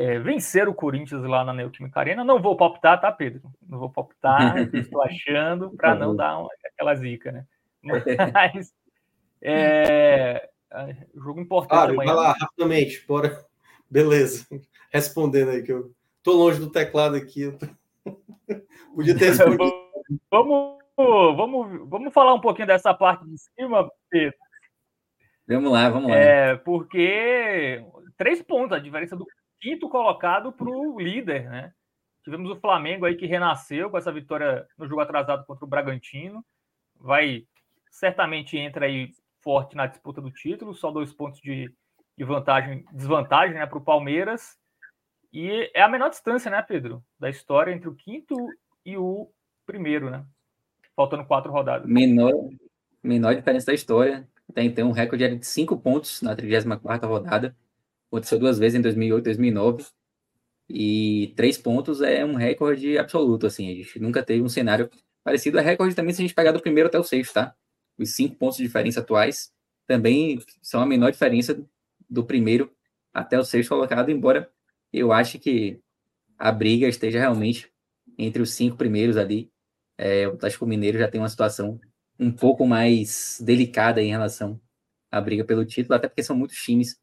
é, 0.00 0.18
vencer 0.18 0.66
o 0.66 0.72
Corinthians 0.74 1.22
lá 1.24 1.44
na 1.44 1.52
Neoquímica 1.52 2.00
Arena. 2.00 2.24
Não 2.24 2.40
vou 2.40 2.56
palpitar, 2.56 2.98
tá, 2.98 3.12
Pedro? 3.12 3.42
Não 3.68 3.78
vou 3.78 3.90
palpitar, 3.90 4.56
estou 4.74 5.02
achando, 5.02 5.70
para 5.76 5.94
não 5.94 6.16
dar 6.16 6.38
uma- 6.38 6.48
aquela 6.72 6.94
zica, 6.94 7.30
né? 7.30 7.44
Mas 8.32 8.72
é, 9.42 10.48
jogo 11.14 11.40
importante 11.40 11.78
Fábio, 11.78 11.94
amanhã. 12.00 12.14
vai 12.14 12.24
lá, 12.24 12.32
rapidamente, 12.38 13.04
bora. 13.06 13.44
Beleza. 13.90 14.46
Respondendo 14.90 15.50
aí, 15.50 15.62
que 15.62 15.72
eu 15.72 15.90
tô 16.22 16.32
longe 16.32 16.58
do 16.58 16.70
teclado 16.70 17.16
aqui. 17.16 17.42
eu 17.42 17.58
tô- 17.58 17.66
Podia 18.94 19.16
ter 19.18 19.26
respondido. 19.30 19.70
Vamos, 20.30 20.78
vamos, 20.96 21.88
vamos 21.90 22.12
falar 22.12 22.32
um 22.34 22.40
pouquinho 22.40 22.66
dessa 22.68 22.94
parte 22.94 23.26
de 23.28 23.36
cima, 23.38 23.90
Pedro. 24.08 24.38
Vamos 25.46 25.72
lá, 25.72 25.90
vamos 25.90 26.10
lá. 26.10 26.16
É, 26.16 26.56
porque 26.56 27.84
três 28.16 28.40
pontos, 28.42 28.76
a 28.76 28.80
diferença 28.80 29.16
do 29.16 29.26
quinto 29.60 29.88
colocado 29.88 30.52
para 30.52 30.68
o 30.68 30.98
líder, 30.98 31.48
né? 31.48 31.72
Tivemos 32.22 32.50
o 32.50 32.60
Flamengo 32.60 33.06
aí 33.06 33.14
que 33.14 33.26
renasceu 33.26 33.90
com 33.90 33.98
essa 33.98 34.12
vitória 34.12 34.66
no 34.76 34.86
jogo 34.86 35.00
atrasado 35.00 35.44
contra 35.46 35.64
o 35.64 35.68
Bragantino. 35.68 36.44
Vai 36.96 37.46
certamente 37.90 38.58
entra 38.58 38.86
aí 38.86 39.12
forte 39.40 39.74
na 39.74 39.86
disputa 39.86 40.20
do 40.20 40.30
título, 40.30 40.74
só 40.74 40.90
dois 40.90 41.12
pontos 41.12 41.40
de, 41.40 41.72
de 42.16 42.24
vantagem, 42.24 42.84
desvantagem 42.92 43.54
né, 43.54 43.66
para 43.66 43.78
o 43.78 43.84
Palmeiras. 43.84 44.58
E 45.32 45.70
é 45.74 45.82
a 45.82 45.88
menor 45.88 46.10
distância, 46.10 46.50
né, 46.50 46.60
Pedro? 46.60 47.02
Da 47.18 47.30
história 47.30 47.72
entre 47.72 47.88
o 47.88 47.94
quinto 47.94 48.34
e 48.84 48.96
o 48.96 49.30
primeiro, 49.64 50.10
né? 50.10 50.24
Faltando 50.94 51.24
quatro 51.24 51.50
rodadas. 51.52 51.88
Menor, 51.88 52.32
menor 53.02 53.34
diferença 53.34 53.66
da 53.66 53.74
história. 53.74 54.28
Até 54.48 54.62
então, 54.62 54.88
um 54.88 54.92
recorde 54.92 55.36
de 55.36 55.46
5 55.46 55.78
pontos 55.78 56.20
na 56.20 56.36
34ª 56.36 57.06
rodada. 57.06 57.56
Aconteceu 58.10 58.38
duas 58.38 58.58
vezes 58.58 58.78
em 58.78 58.82
2008 58.82 59.22
e 59.22 59.24
2009. 59.24 59.86
E 60.68 61.32
três 61.36 61.56
pontos 61.58 62.00
é 62.00 62.24
um 62.24 62.34
recorde 62.34 62.98
absoluto, 62.98 63.46
assim. 63.46 63.70
A 63.70 63.74
gente 63.74 63.98
nunca 63.98 64.22
teve 64.22 64.42
um 64.42 64.48
cenário 64.48 64.90
parecido. 65.24 65.58
É 65.58 65.62
recorde 65.62 65.94
também 65.94 66.12
se 66.12 66.20
a 66.20 66.24
gente 66.24 66.34
pegar 66.34 66.52
do 66.52 66.60
primeiro 66.60 66.88
até 66.88 66.98
o 66.98 67.04
sexto, 67.04 67.34
tá? 67.34 67.54
Os 67.98 68.14
cinco 68.14 68.36
pontos 68.36 68.56
de 68.56 68.64
diferença 68.64 69.00
atuais 69.00 69.52
também 69.86 70.40
são 70.62 70.80
a 70.80 70.86
menor 70.86 71.10
diferença 71.10 71.60
do 72.08 72.24
primeiro 72.24 72.72
até 73.12 73.38
o 73.38 73.44
sexto 73.44 73.70
colocado, 73.70 74.10
embora 74.10 74.50
eu 74.92 75.12
ache 75.12 75.38
que 75.38 75.80
a 76.38 76.52
briga 76.52 76.88
esteja 76.88 77.18
realmente 77.18 77.70
entre 78.18 78.42
os 78.42 78.52
cinco 78.52 78.76
primeiros 78.76 79.16
ali. 79.16 79.50
É, 79.98 80.28
o 80.28 80.34
Atlético 80.34 80.66
Mineiro 80.66 80.98
já 80.98 81.08
tem 81.08 81.20
uma 81.20 81.28
situação 81.28 81.80
um 82.18 82.30
pouco 82.30 82.66
mais 82.66 83.38
delicada 83.40 84.02
em 84.02 84.10
relação 84.10 84.60
à 85.10 85.20
briga 85.20 85.44
pelo 85.44 85.64
título, 85.64 85.94
até 85.94 86.08
porque 86.08 86.22
são 86.22 86.36
muitos 86.36 86.58
times 86.58 86.99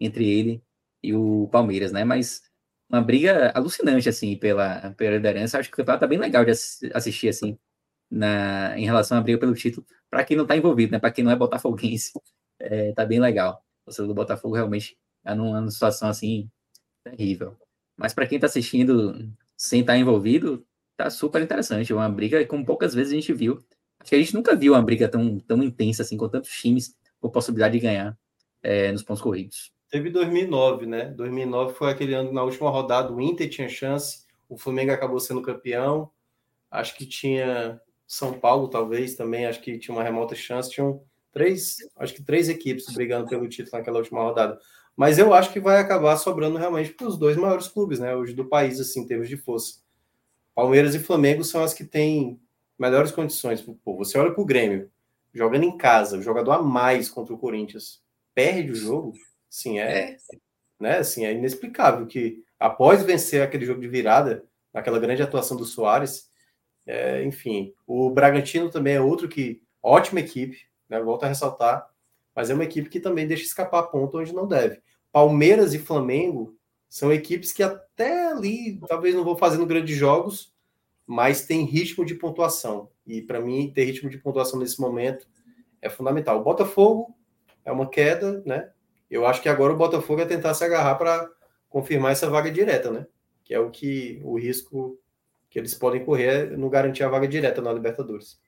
entre 0.00 0.28
ele 0.28 0.62
e 1.02 1.14
o 1.14 1.48
Palmeiras, 1.48 1.92
né? 1.92 2.04
Mas 2.04 2.42
uma 2.88 3.00
briga 3.02 3.52
alucinante, 3.54 4.08
assim, 4.08 4.36
pela, 4.36 4.92
pela 4.94 5.16
liderança. 5.16 5.58
Acho 5.58 5.68
que 5.70 5.74
o 5.74 5.76
campeonato 5.78 6.00
tá 6.02 6.06
bem 6.08 6.18
legal 6.18 6.44
de 6.44 6.50
ass- 6.52 6.80
assistir, 6.94 7.28
assim, 7.28 7.58
na, 8.10 8.78
em 8.78 8.84
relação 8.84 9.18
à 9.18 9.20
briga 9.22 9.38
pelo 9.38 9.54
título, 9.54 9.86
para 10.10 10.24
quem 10.24 10.36
não 10.36 10.46
tá 10.46 10.56
envolvido, 10.56 10.92
né? 10.92 10.98
Para 10.98 11.10
quem 11.12 11.24
não 11.24 11.32
é 11.32 11.36
botafoguense, 11.36 12.12
é, 12.60 12.92
tá 12.92 13.04
bem 13.06 13.20
legal. 13.20 13.64
O 13.86 13.92
do 14.06 14.14
Botafogo 14.14 14.54
realmente 14.54 14.96
tá 15.24 15.34
numa, 15.34 15.60
numa 15.60 15.70
situação, 15.70 16.08
assim, 16.08 16.50
terrível. 17.04 17.56
Mas 17.96 18.14
para 18.14 18.26
quem 18.26 18.38
tá 18.38 18.46
assistindo 18.46 19.30
sem 19.56 19.80
estar 19.82 19.96
envolvido, 19.96 20.66
tá 20.96 21.10
super 21.10 21.42
interessante. 21.42 21.92
Uma 21.92 22.08
briga 22.08 22.44
como 22.46 22.64
poucas 22.64 22.94
vezes 22.94 23.12
a 23.12 23.16
gente 23.16 23.32
viu. 23.32 23.64
Acho 24.00 24.10
que 24.10 24.16
a 24.16 24.18
gente 24.18 24.34
nunca 24.34 24.56
viu 24.56 24.72
uma 24.74 24.82
briga 24.82 25.08
tão, 25.08 25.38
tão 25.40 25.62
intensa, 25.62 26.02
assim, 26.02 26.16
com 26.16 26.28
tantos 26.28 26.50
times 26.50 26.96
com 27.20 27.30
possibilidade 27.30 27.74
de 27.74 27.80
ganhar 27.80 28.18
é, 28.62 28.92
nos 28.92 29.02
pontos 29.02 29.22
corridos. 29.22 29.72
Teve 29.90 30.10
2009, 30.10 30.86
né? 30.86 31.06
2009 31.06 31.74
foi 31.74 31.90
aquele 31.90 32.14
ano 32.14 32.32
na 32.32 32.44
última 32.44 32.70
rodada, 32.70 33.12
o 33.12 33.20
Inter 33.20 33.50
tinha 33.50 33.68
chance, 33.68 34.24
o 34.48 34.56
Flamengo 34.56 34.92
acabou 34.92 35.18
sendo 35.18 35.42
campeão. 35.42 36.10
Acho 36.70 36.96
que 36.96 37.04
tinha 37.04 37.80
São 38.06 38.32
Paulo, 38.32 38.68
talvez, 38.68 39.16
também, 39.16 39.46
acho 39.46 39.60
que 39.60 39.78
tinha 39.78 39.94
uma 39.94 40.04
remota 40.04 40.34
chance. 40.34 40.70
Tinham 40.70 41.02
três, 41.32 41.78
acho 41.96 42.14
que 42.14 42.22
três 42.22 42.48
equipes 42.48 42.92
brigando 42.94 43.28
pelo 43.28 43.48
título 43.48 43.78
naquela 43.78 43.98
última 43.98 44.22
rodada. 44.22 44.58
Mas 44.96 45.18
eu 45.18 45.32
acho 45.34 45.52
que 45.52 45.58
vai 45.58 45.78
acabar 45.80 46.16
sobrando 46.16 46.58
realmente 46.58 46.92
para 46.92 47.06
os 47.06 47.16
dois 47.18 47.36
maiores 47.36 47.68
clubes, 47.68 47.98
né? 47.98 48.14
Hoje 48.14 48.32
do 48.32 48.44
país, 48.44 48.78
assim, 48.78 49.00
em 49.00 49.06
termos 49.06 49.28
de 49.28 49.36
força. 49.36 49.80
Palmeiras 50.54 50.94
e 50.94 50.98
Flamengo 50.98 51.42
são 51.42 51.62
as 51.62 51.72
que 51.74 51.84
têm 51.84 52.40
melhores 52.78 53.10
condições. 53.10 53.62
Pô, 53.62 53.96
você 53.96 54.18
olha 54.18 54.32
para 54.32 54.42
o 54.42 54.46
Grêmio, 54.46 54.90
jogando 55.32 55.64
em 55.64 55.76
casa, 55.76 56.18
o 56.18 56.22
jogador 56.22 56.52
a 56.52 56.62
mais 56.62 57.08
contra 57.08 57.34
o 57.34 57.38
Corinthians, 57.38 58.02
perde 58.34 58.72
o 58.72 58.76
jogo, 58.76 59.14
sim, 59.50 59.78
é, 59.78 60.16
né, 60.78 60.98
assim, 60.98 61.26
é 61.26 61.32
inexplicável 61.32 62.06
que 62.06 62.42
após 62.58 63.02
vencer 63.02 63.42
aquele 63.42 63.66
jogo 63.66 63.80
de 63.80 63.88
virada, 63.88 64.44
naquela 64.72 64.98
grande 64.98 65.22
atuação 65.22 65.56
do 65.56 65.64
Soares, 65.64 66.30
é, 66.86 67.22
enfim, 67.24 67.74
o 67.86 68.08
Bragantino 68.10 68.70
também 68.70 68.94
é 68.94 69.00
outro 69.00 69.28
que, 69.28 69.60
ótima 69.82 70.20
equipe, 70.20 70.58
né, 70.88 71.00
volto 71.00 71.24
a 71.24 71.28
ressaltar, 71.28 71.90
mas 72.34 72.48
é 72.48 72.54
uma 72.54 72.64
equipe 72.64 72.88
que 72.88 73.00
também 73.00 73.26
deixa 73.26 73.44
escapar 73.44 73.84
ponto 73.84 74.18
onde 74.18 74.32
não 74.32 74.46
deve. 74.46 74.80
Palmeiras 75.12 75.74
e 75.74 75.78
Flamengo 75.78 76.56
são 76.88 77.12
equipes 77.12 77.52
que 77.52 77.62
até 77.62 78.28
ali 78.28 78.80
talvez 78.88 79.14
não 79.14 79.24
vão 79.24 79.36
fazendo 79.36 79.66
grandes 79.66 79.96
jogos, 79.96 80.52
mas 81.06 81.44
tem 81.44 81.64
ritmo 81.64 82.04
de 82.04 82.14
pontuação. 82.14 82.88
E 83.06 83.20
para 83.20 83.40
mim, 83.40 83.72
ter 83.74 83.84
ritmo 83.84 84.08
de 84.08 84.18
pontuação 84.18 84.58
nesse 84.58 84.80
momento 84.80 85.28
é 85.82 85.90
fundamental. 85.90 86.40
O 86.40 86.44
Botafogo 86.44 87.16
é 87.64 87.72
uma 87.72 87.88
queda, 87.88 88.42
né? 88.46 88.70
Eu 89.10 89.26
acho 89.26 89.42
que 89.42 89.48
agora 89.48 89.72
o 89.72 89.76
Botafogo 89.76 90.20
é 90.20 90.24
tentar 90.24 90.54
se 90.54 90.64
agarrar 90.64 90.94
para 90.94 91.28
confirmar 91.68 92.12
essa 92.12 92.30
vaga 92.30 92.50
direta, 92.50 92.90
né? 92.90 93.06
Que 93.44 93.52
é 93.52 93.58
o 93.58 93.70
que 93.70 94.20
o 94.24 94.38
risco 94.38 94.98
que 95.48 95.58
eles 95.58 95.74
podem 95.74 96.04
correr 96.04 96.26
é 96.26 96.56
não 96.56 96.68
garantir 96.68 97.02
a 97.02 97.08
vaga 97.08 97.26
direta 97.26 97.60
na 97.60 97.72
Libertadores. 97.72 98.40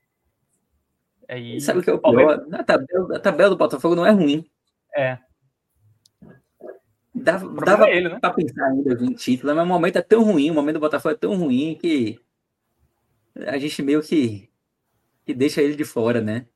É, 1.27 1.37
e... 1.37 1.59
Sabe 1.59 1.79
o 1.79 1.83
que 1.83 1.89
é 1.89 1.93
o 1.93 1.99
pior? 1.99 2.45
A 2.53 2.63
tabela, 2.63 3.17
a 3.17 3.19
tabela 3.19 3.49
do 3.49 3.57
Botafogo 3.57 3.95
não 3.95 4.05
é 4.05 4.11
ruim. 4.11 4.49
É. 4.95 5.17
Dava, 7.13 7.53
dava 7.63 7.89
é 7.89 7.97
ele, 7.97 8.09
né? 8.09 8.19
para 8.19 8.33
pensar 8.33 8.65
ainda 8.65 8.93
em 9.03 9.13
título, 9.13 9.53
mas 9.55 9.63
o 9.63 9.67
momento 9.67 9.97
é 9.97 10.01
tão 10.01 10.23
ruim, 10.23 10.49
o 10.49 10.53
momento 10.53 10.75
do 10.75 10.79
Botafogo 10.79 11.13
é 11.13 11.17
tão 11.17 11.35
ruim 11.37 11.77
que 11.79 12.19
a 13.35 13.57
gente 13.57 13.81
meio 13.83 14.01
que, 14.01 14.49
que 15.25 15.33
deixa 15.33 15.61
ele 15.61 15.75
de 15.75 15.85
fora, 15.85 16.21
né? 16.21 16.47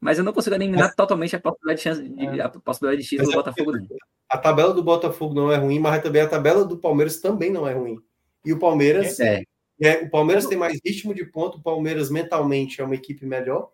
Mas 0.00 0.18
eu 0.18 0.24
não 0.24 0.32
consigo 0.32 0.56
eliminar 0.56 0.88
é. 0.88 0.94
totalmente 0.94 1.36
a 1.36 1.40
possibilidade 1.40 1.76
de 1.76 1.82
chance 1.82 2.08
de, 2.08 2.40
é. 2.40 2.42
a 2.42 2.48
possibilidade 2.48 3.02
de 3.02 3.08
título 3.08 3.28
do 3.28 3.32
é 3.32 3.36
Botafogo. 3.36 3.72
Não. 3.72 3.86
A 4.28 4.38
tabela 4.38 4.72
do 4.72 4.82
Botafogo 4.82 5.34
não 5.34 5.52
é 5.52 5.56
ruim, 5.56 5.78
mas 5.78 6.02
também 6.02 6.22
a 6.22 6.28
tabela 6.28 6.64
do 6.64 6.78
Palmeiras 6.78 7.20
também 7.20 7.52
não 7.52 7.68
é 7.68 7.74
ruim. 7.74 8.00
E 8.44 8.52
o 8.52 8.58
Palmeiras 8.58 9.20
é. 9.20 9.42
é 9.80 10.02
o 10.02 10.10
Palmeiras 10.10 10.46
tem 10.46 10.56
mais 10.56 10.80
ritmo 10.84 11.12
de 11.14 11.24
ponto, 11.26 11.58
o 11.58 11.62
Palmeiras 11.62 12.10
mentalmente 12.10 12.80
é 12.80 12.84
uma 12.84 12.94
equipe 12.94 13.26
melhor 13.26 13.70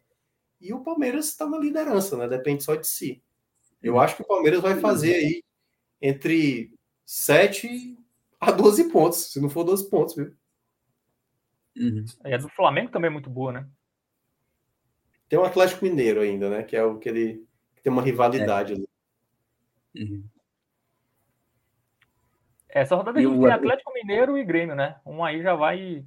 e 0.60 0.72
o 0.72 0.80
Palmeiras 0.80 1.28
está 1.28 1.46
na 1.46 1.58
liderança, 1.58 2.16
né? 2.16 2.26
Depende 2.26 2.64
só 2.64 2.74
de 2.74 2.86
si. 2.86 3.22
Eu 3.80 4.00
acho 4.00 4.16
que 4.16 4.22
o 4.22 4.26
Palmeiras 4.26 4.60
vai 4.60 4.80
fazer 4.80 5.14
aí 5.14 5.44
entre 6.00 6.72
7 7.04 7.96
a 8.40 8.50
12 8.50 8.90
pontos, 8.90 9.32
se 9.32 9.40
não 9.40 9.48
for 9.48 9.62
12 9.64 9.88
pontos, 9.88 10.16
viu? 10.16 10.32
Uhum. 11.76 12.04
E 12.24 12.32
a 12.32 12.38
do 12.38 12.48
Flamengo 12.48 12.90
também 12.90 13.08
é 13.08 13.12
muito 13.12 13.30
boa, 13.30 13.52
né? 13.52 13.68
Tem 15.28 15.38
o 15.38 15.42
um 15.42 15.44
Atlético 15.44 15.84
Mineiro 15.84 16.20
ainda, 16.20 16.48
né? 16.48 16.62
Que 16.62 16.76
é 16.76 16.82
o 16.82 16.98
que 16.98 17.08
ele 17.08 17.46
tem 17.82 17.92
uma 17.92 18.02
rivalidade 18.02 18.72
é. 18.72 18.76
ali. 18.76 18.88
Uhum. 19.96 20.24
Essa 22.68 22.94
rodada 22.94 23.18
a 23.18 23.22
gente 23.22 23.38
tem 23.38 23.50
Atlético 23.50 23.92
Mineiro 23.94 24.36
e 24.36 24.44
Grêmio, 24.44 24.74
né? 24.74 24.96
Um 25.06 25.24
aí 25.24 25.42
já 25.42 25.54
vai 25.54 26.04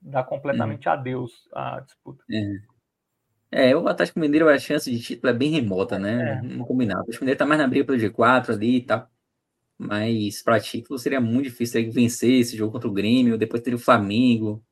dar 0.00 0.24
completamente 0.24 0.86
uhum. 0.86 0.92
adeus 0.92 1.48
à 1.52 1.80
disputa. 1.80 2.22
É. 3.50 3.70
é. 3.70 3.76
o 3.76 3.88
Atlético 3.88 4.20
Mineiro, 4.20 4.48
a 4.48 4.58
chance 4.58 4.90
de 4.90 5.00
título 5.00 5.32
é 5.32 5.36
bem 5.36 5.50
remota, 5.50 5.98
né? 5.98 6.38
É. 6.38 6.42
Não 6.42 6.64
combinado. 6.64 7.00
O 7.00 7.02
Atlético 7.02 7.24
Mineiro 7.24 7.38
tá 7.38 7.46
mais 7.46 7.60
na 7.60 7.66
briga 7.66 7.86
pelo 7.86 7.98
G4 7.98 8.50
ali 8.50 8.76
e 8.76 8.82
tal. 8.82 9.08
Mas 9.78 10.42
para 10.42 10.60
título 10.60 10.98
seria 10.98 11.20
muito 11.20 11.44
difícil 11.44 11.90
vencer 11.90 12.40
esse 12.40 12.56
jogo 12.56 12.72
contra 12.72 12.88
o 12.88 12.92
Grêmio. 12.92 13.38
Depois 13.38 13.62
teria 13.62 13.78
o 13.78 13.80
Flamengo. 13.80 14.62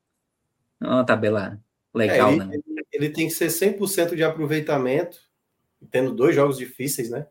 É 0.79 0.85
uma 0.85 1.03
tabela 1.03 1.59
legal, 1.93 2.33
é, 2.33 2.35
né? 2.35 2.59
Ele 2.99 3.09
tem 3.09 3.27
que 3.27 3.33
ser 3.33 3.47
100% 3.47 4.13
de 4.13 4.23
aproveitamento, 4.23 5.17
tendo 5.89 6.13
dois 6.13 6.35
jogos 6.35 6.57
difíceis, 6.57 7.09
né? 7.09 7.25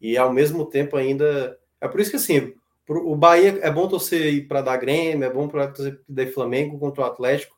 E 0.00 0.18
ao 0.18 0.32
mesmo 0.32 0.66
tempo 0.66 0.96
ainda. 0.96 1.56
É 1.80 1.86
por 1.86 2.00
isso 2.00 2.10
que 2.10 2.16
assim, 2.16 2.52
o 2.88 3.14
Bahia 3.14 3.60
é 3.62 3.70
bom 3.70 3.86
torcer 3.86 4.48
para 4.48 4.60
dar 4.60 4.76
Grêmio, 4.76 5.24
é 5.24 5.32
bom 5.32 5.46
para 5.46 5.68
torcer 5.68 6.02
Flamengo 6.32 6.80
contra 6.80 7.02
o 7.02 7.06
Atlético, 7.06 7.56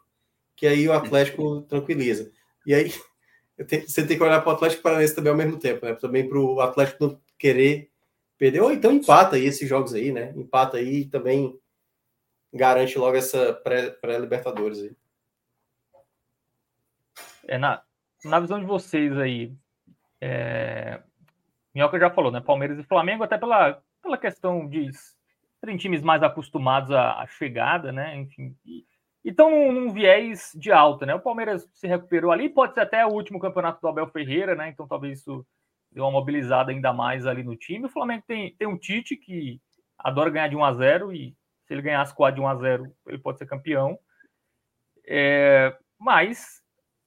que 0.54 0.66
aí 0.66 0.86
o 0.86 0.92
Atlético 0.92 1.62
tranquiliza. 1.68 2.30
E 2.66 2.74
aí 2.74 2.92
tenho, 3.66 3.88
você 3.88 4.06
tem 4.06 4.18
que 4.18 4.22
olhar 4.22 4.42
para 4.42 4.52
o 4.52 4.54
Atlético 4.54 4.82
Paranaense 4.82 5.14
também 5.14 5.30
ao 5.30 5.38
mesmo 5.38 5.58
tempo, 5.58 5.86
né? 5.86 5.94
Também 5.94 6.28
para 6.28 6.38
o 6.38 6.60
Atlético 6.60 7.06
não 7.06 7.20
querer 7.38 7.90
perder, 8.36 8.60
ou 8.60 8.70
então 8.70 8.92
empata 8.92 9.36
aí 9.36 9.46
esses 9.46 9.66
jogos 9.66 9.94
aí, 9.94 10.12
né? 10.12 10.34
Empata 10.36 10.76
aí 10.76 11.00
e 11.00 11.04
também 11.06 11.58
garante 12.52 12.98
logo 12.98 13.16
essa 13.16 13.54
pré-Libertadores 13.54 14.78
pré 14.80 14.88
aí. 14.88 15.03
É, 17.46 17.58
na, 17.58 17.82
na 18.24 18.40
visão 18.40 18.58
de 18.58 18.66
vocês 18.66 19.16
aí, 19.18 19.52
é, 20.20 21.02
Minhoca 21.74 21.98
já 21.98 22.10
falou, 22.10 22.30
né? 22.30 22.40
Palmeiras 22.40 22.78
e 22.78 22.84
Flamengo, 22.84 23.24
até 23.24 23.36
pela, 23.36 23.82
pela 24.02 24.18
questão 24.18 24.68
de 24.68 24.90
serem 25.60 25.76
times 25.76 26.02
mais 26.02 26.22
acostumados 26.22 26.90
à, 26.90 27.20
à 27.20 27.26
chegada, 27.26 27.92
né? 27.92 28.16
Enfim, 28.16 28.56
e 28.64 28.84
estão 29.24 29.50
num, 29.50 29.72
num, 29.72 29.92
viés 29.92 30.52
de 30.54 30.70
alta, 30.70 31.06
né? 31.06 31.14
O 31.14 31.20
Palmeiras 31.20 31.68
se 31.72 31.86
recuperou 31.86 32.30
ali, 32.30 32.48
pode 32.48 32.74
ser 32.74 32.80
até 32.80 33.04
o 33.04 33.10
último 33.10 33.40
campeonato 33.40 33.80
do 33.80 33.88
Abel 33.88 34.06
Ferreira, 34.08 34.54
né? 34.54 34.68
Então 34.68 34.86
talvez 34.86 35.20
isso 35.20 35.46
deu 35.90 36.04
uma 36.04 36.12
mobilizada 36.12 36.70
ainda 36.70 36.92
mais 36.92 37.26
ali 37.26 37.42
no 37.42 37.56
time. 37.56 37.86
O 37.86 37.90
Flamengo 37.90 38.24
tem, 38.26 38.54
tem 38.56 38.68
um 38.68 38.76
Tite 38.76 39.16
que 39.16 39.60
adora 39.98 40.30
ganhar 40.30 40.48
de 40.48 40.56
1 40.56 40.64
a 40.64 40.72
0 40.74 41.12
e 41.12 41.36
se 41.66 41.72
ele 41.72 41.82
ganhar 41.82 42.02
as 42.02 42.12
quatro 42.12 42.36
de 42.36 42.40
1 42.42 42.48
a 42.48 42.56
0 42.56 42.96
ele 43.06 43.18
pode 43.18 43.38
ser 43.38 43.46
campeão. 43.46 43.98
É, 45.06 45.76
mas 45.98 46.63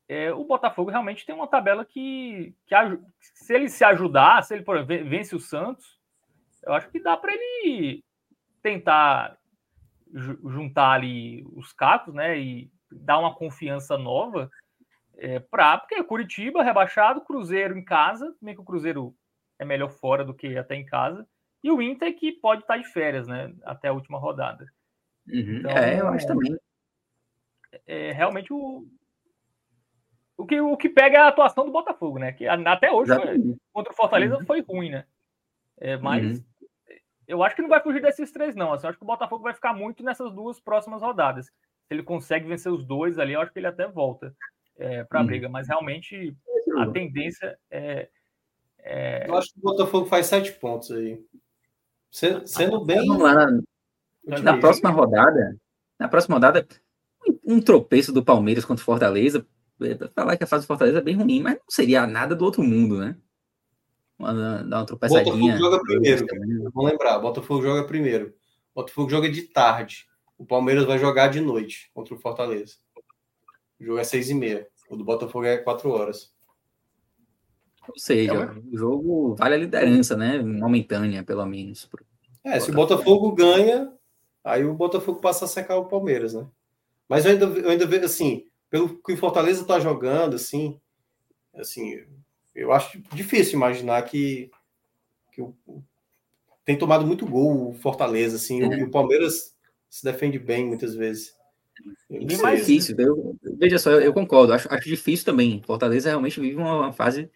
é, 0.10 0.32
o 0.32 0.44
Botafogo 0.46 0.90
realmente 0.90 1.26
tem 1.26 1.36
uma 1.36 1.48
tabela 1.48 1.84
que, 1.84 2.56
que 2.66 2.76
se 3.20 3.54
ele 3.54 3.70
se 3.70 3.84
ajudar, 3.84 4.44
se 4.44 4.54
ele 4.54 4.64
por 4.64 4.78
exemplo, 4.78 5.10
vence 5.10 5.36
o 5.36 5.40
Santos, 5.40 6.00
eu 6.64 6.74
acho 6.74 6.90
que 6.90 7.00
dá 7.00 7.18
para 7.18 7.34
ele 7.34 8.04
tentar 8.62 9.38
juntar 10.14 10.92
ali 10.92 11.46
os 11.54 11.74
cacos, 11.74 12.14
né, 12.14 12.40
e 12.40 12.72
dar 12.90 13.20
uma 13.20 13.36
confiança 13.36 13.98
nova 13.98 14.50
é, 15.18 15.40
para 15.40 15.78
porque 15.78 16.02
Curitiba 16.04 16.64
rebaixado, 16.64 17.22
Cruzeiro 17.22 17.78
em 17.78 17.84
casa, 17.84 18.34
meio 18.42 18.58
que 18.58 18.62
o 18.62 18.66
Cruzeiro 18.66 19.14
é 19.60 19.66
melhor 19.66 19.90
fora 19.90 20.24
do 20.24 20.34
que 20.34 20.58
até 20.58 20.76
em 20.76 20.86
casa, 20.86 21.28
e 21.62 21.70
o 21.70 21.82
Inter 21.82 22.16
que 22.16 22.32
pode 22.32 22.62
estar 22.62 22.78
de 22.78 22.86
férias, 22.86 23.28
né, 23.28 23.54
até 23.64 23.90
a 23.90 23.94
última 23.94 24.18
rodada. 24.18 24.66
Uhum. 25.28 25.58
Então, 25.58 25.72
é, 25.72 26.00
eu 26.00 26.08
acho 26.08 26.28
também. 26.28 26.58
É, 27.86 28.14
realmente 28.14 28.54
o, 28.54 28.88
o 30.38 30.46
que, 30.46 30.62
o 30.62 30.78
que 30.78 30.88
pega 30.88 31.18
é 31.18 31.22
a 31.22 31.28
atuação 31.28 31.66
do 31.66 31.72
Botafogo, 31.72 32.20
né? 32.20 32.32
Que 32.32 32.48
até 32.48 32.92
hoje 32.92 33.14
foi, 33.14 33.56
contra 33.74 33.92
o 33.92 33.96
Fortaleza 33.96 34.38
uhum. 34.38 34.46
foi 34.46 34.62
ruim, 34.62 34.92
né? 34.92 35.06
É, 35.80 35.98
mas 35.98 36.38
uhum. 36.40 36.46
eu 37.28 37.44
acho 37.44 37.56
que 37.56 37.62
não 37.62 37.70
vai 37.70 37.82
fugir 37.82 38.02
desses 38.02 38.32
três, 38.32 38.56
não. 38.56 38.72
Assim, 38.72 38.86
eu 38.86 38.90
acho 38.90 39.00
que 39.00 39.04
o 39.04 39.08
Botafogo 39.08 39.44
vai 39.44 39.54
ficar 39.54 39.74
muito 39.74 40.04
nessas 40.04 40.32
duas 40.32 40.60
próximas 40.60 41.02
rodadas. 41.02 41.48
Se 41.48 41.52
ele 41.94 42.04
consegue 42.04 42.48
vencer 42.48 42.72
os 42.72 42.86
dois 42.86 43.18
ali, 43.18 43.34
eu 43.34 43.42
acho 43.42 43.52
que 43.52 43.58
ele 43.58 43.68
até 43.68 43.88
volta 43.88 44.36
é, 44.78 45.04
para 45.04 45.20
a 45.20 45.22
uhum. 45.22 45.28
briga. 45.28 45.50
Mas 45.50 45.68
realmente 45.68 46.36
a 46.78 46.88
tendência 46.88 47.58
é, 47.72 48.08
é, 48.80 49.28
Eu 49.28 49.36
acho 49.36 49.52
que 49.52 49.60
o 49.60 49.64
Botafogo 49.64 50.06
faz 50.06 50.28
sete 50.28 50.52
pontos 50.52 50.92
aí. 50.92 51.20
Sendo, 52.12 52.46
sendo 52.46 52.86
bem. 52.86 53.06
Vamos 53.08 53.24
lá. 53.24 53.34
Na, 54.24 54.40
na 54.40 54.58
próxima 54.58 54.92
rodada, 54.92 55.58
na 55.98 56.08
próxima 56.08 56.36
rodada, 56.36 56.68
um 57.44 57.60
tropeço 57.60 58.14
do 58.14 58.24
Palmeiras 58.24 58.66
contra 58.66 58.82
o 58.82 58.86
Fortaleza 58.86 59.46
falar 60.14 60.38
que 60.38 60.44
a 60.44 60.48
fase 60.48 60.66
do 60.66 60.68
Fortaleza 60.68 61.00
é 61.00 61.02
bem 61.02 61.16
ruim, 61.16 61.42
mas 61.42 61.56
não 61.56 61.62
seria 61.70 62.06
nada 62.08 62.36
do 62.36 62.44
outro 62.46 62.64
mundo, 62.64 62.98
né? 62.98 63.16
Uma, 64.18 64.64
dar 64.64 64.78
uma 64.80 64.86
tropeçadinha. 64.86 65.34
Botafogo 65.34 65.58
joga 65.58 65.84
primeiro. 65.84 66.28
Vamos 66.74 66.92
lembrar, 66.92 67.20
Botafogo 67.20 67.62
joga 67.62 67.88
primeiro. 67.88 68.34
Botafogo 68.74 69.10
joga 69.10 69.30
de 69.30 69.44
tarde. 69.44 70.08
O 70.38 70.46
Palmeiras 70.46 70.86
vai 70.86 71.00
jogar 71.00 71.28
de 71.30 71.42
noite 71.42 71.90
contra 71.94 72.14
o 72.14 72.20
Fortaleza. 72.20 72.76
O 73.80 73.84
jogo 73.84 74.00
é 74.00 74.04
seis 74.04 74.30
e 74.30 74.34
meia. 74.34 74.68
O 74.90 74.96
do 74.96 75.04
Botafogo 75.04 75.46
é 75.46 75.58
quatro 75.58 75.90
horas. 75.90 76.34
Ou 77.88 77.98
seja, 77.98 78.34
é 78.34 78.74
o 78.74 78.78
jogo 78.78 79.36
vale 79.36 79.56
a 79.56 79.58
liderança, 79.58 80.16
né? 80.16 80.40
Momentânea, 80.42 81.24
pelo 81.24 81.46
menos. 81.46 81.90
É, 82.44 82.60
se 82.60 82.70
o 82.70 82.74
Botafogo 82.74 83.32
ganha, 83.34 83.92
aí 84.44 84.64
o 84.66 84.74
Botafogo 84.74 85.20
passa 85.20 85.46
a 85.46 85.48
secar 85.48 85.78
o 85.78 85.86
Palmeiras, 85.86 86.34
né? 86.34 86.46
Mas 87.08 87.26
eu 87.26 87.32
ainda, 87.32 87.46
eu 87.46 87.70
ainda 87.70 87.86
vejo 87.86 88.06
assim, 88.06 88.46
pelo 88.70 89.02
que 89.02 89.14
o 89.14 89.18
Fortaleza 89.18 89.62
está 89.62 89.80
jogando, 89.80 90.36
assim, 90.36 90.80
assim, 91.56 92.04
eu 92.54 92.72
acho 92.72 93.02
difícil 93.14 93.56
imaginar 93.56 94.02
que, 94.04 94.52
que 95.32 95.42
o, 95.42 95.56
tem 96.66 96.78
tomado 96.78 97.06
muito 97.06 97.26
gol 97.26 97.70
o 97.70 97.74
Fortaleza, 97.74 98.36
assim, 98.36 98.62
é. 98.62 98.80
e 98.80 98.84
o 98.84 98.92
Palmeiras 98.92 99.56
se 99.90 100.04
defende 100.04 100.38
bem 100.38 100.66
muitas 100.66 100.96
vezes. 100.96 101.36
Bem 102.10 102.38
mais 102.42 102.60
difícil. 102.60 102.96
Eu, 102.98 103.38
veja 103.42 103.78
só, 103.78 103.92
eu, 103.92 104.02
eu, 104.02 104.14
concordo. 104.14 104.54
Acho, 104.54 104.68
acho 104.74 104.90
difícil 104.90 105.26
também. 105.26 105.62
Fortaleza 105.64 106.10
realmente 106.10 106.40
vive 106.40 106.56
uma, 106.56 106.76
uma, 106.76 106.94
fase 106.94 107.30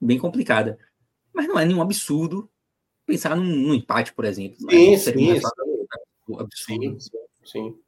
bem 0.00 0.18
complicada. 0.18 0.78
Mas 1.32 1.48
não 1.48 1.58
é 1.58 1.64
nenhum 1.64 1.80
absurdo 1.80 2.48
pensar 3.06 3.34
num, 3.34 3.44
num 3.44 3.74
empate, 3.74 4.12
por 4.12 4.24
exemplo. 4.24 4.58
Sim, 4.70 4.96
sim, 4.96 5.12
sim. 5.12 5.40
Absurdo. 6.38 6.48
sim, 6.54 6.98
sim. 7.44 7.78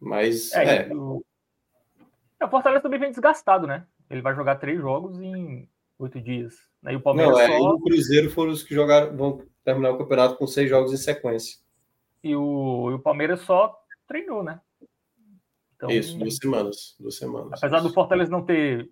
Mas. 0.00 0.52
É, 0.52 0.88
é. 0.88 0.94
O... 0.94 1.24
É, 2.40 2.44
o 2.44 2.48
Fortaleza 2.48 2.82
também 2.82 3.00
vem 3.00 3.10
desgastado, 3.10 3.66
né? 3.66 3.86
Ele 4.08 4.22
vai 4.22 4.34
jogar 4.34 4.56
três 4.56 4.80
jogos 4.80 5.20
em 5.20 5.68
oito 5.98 6.20
dias. 6.20 6.54
Aí 6.84 6.94
o 6.96 7.00
Palmeiras 7.00 7.34
Não, 7.34 7.40
é, 7.40 7.58
só... 7.58 7.70
o 7.70 7.80
Cruzeiro 7.80 8.30
foram 8.30 8.52
os 8.52 8.62
que 8.62 8.74
jogaram, 8.74 9.16
vão 9.16 9.42
terminar 9.64 9.90
o 9.90 9.98
campeonato 9.98 10.36
com 10.36 10.46
seis 10.46 10.68
jogos 10.70 10.92
em 10.92 10.96
sequência. 10.96 11.58
E 12.22 12.34
o, 12.34 12.90
e 12.90 12.94
o 12.94 12.98
Palmeiras 12.98 13.40
só 13.40 13.76
treinou, 14.06 14.42
né? 14.42 14.60
Então, 15.76 15.90
isso, 15.90 16.18
duas 16.18 16.36
semanas. 16.36 16.96
Duas 16.98 17.16
semanas. 17.16 17.52
Apesar 17.52 17.80
do 17.80 17.92
Fortaleza 17.92 18.30
não 18.30 18.44
ter 18.44 18.90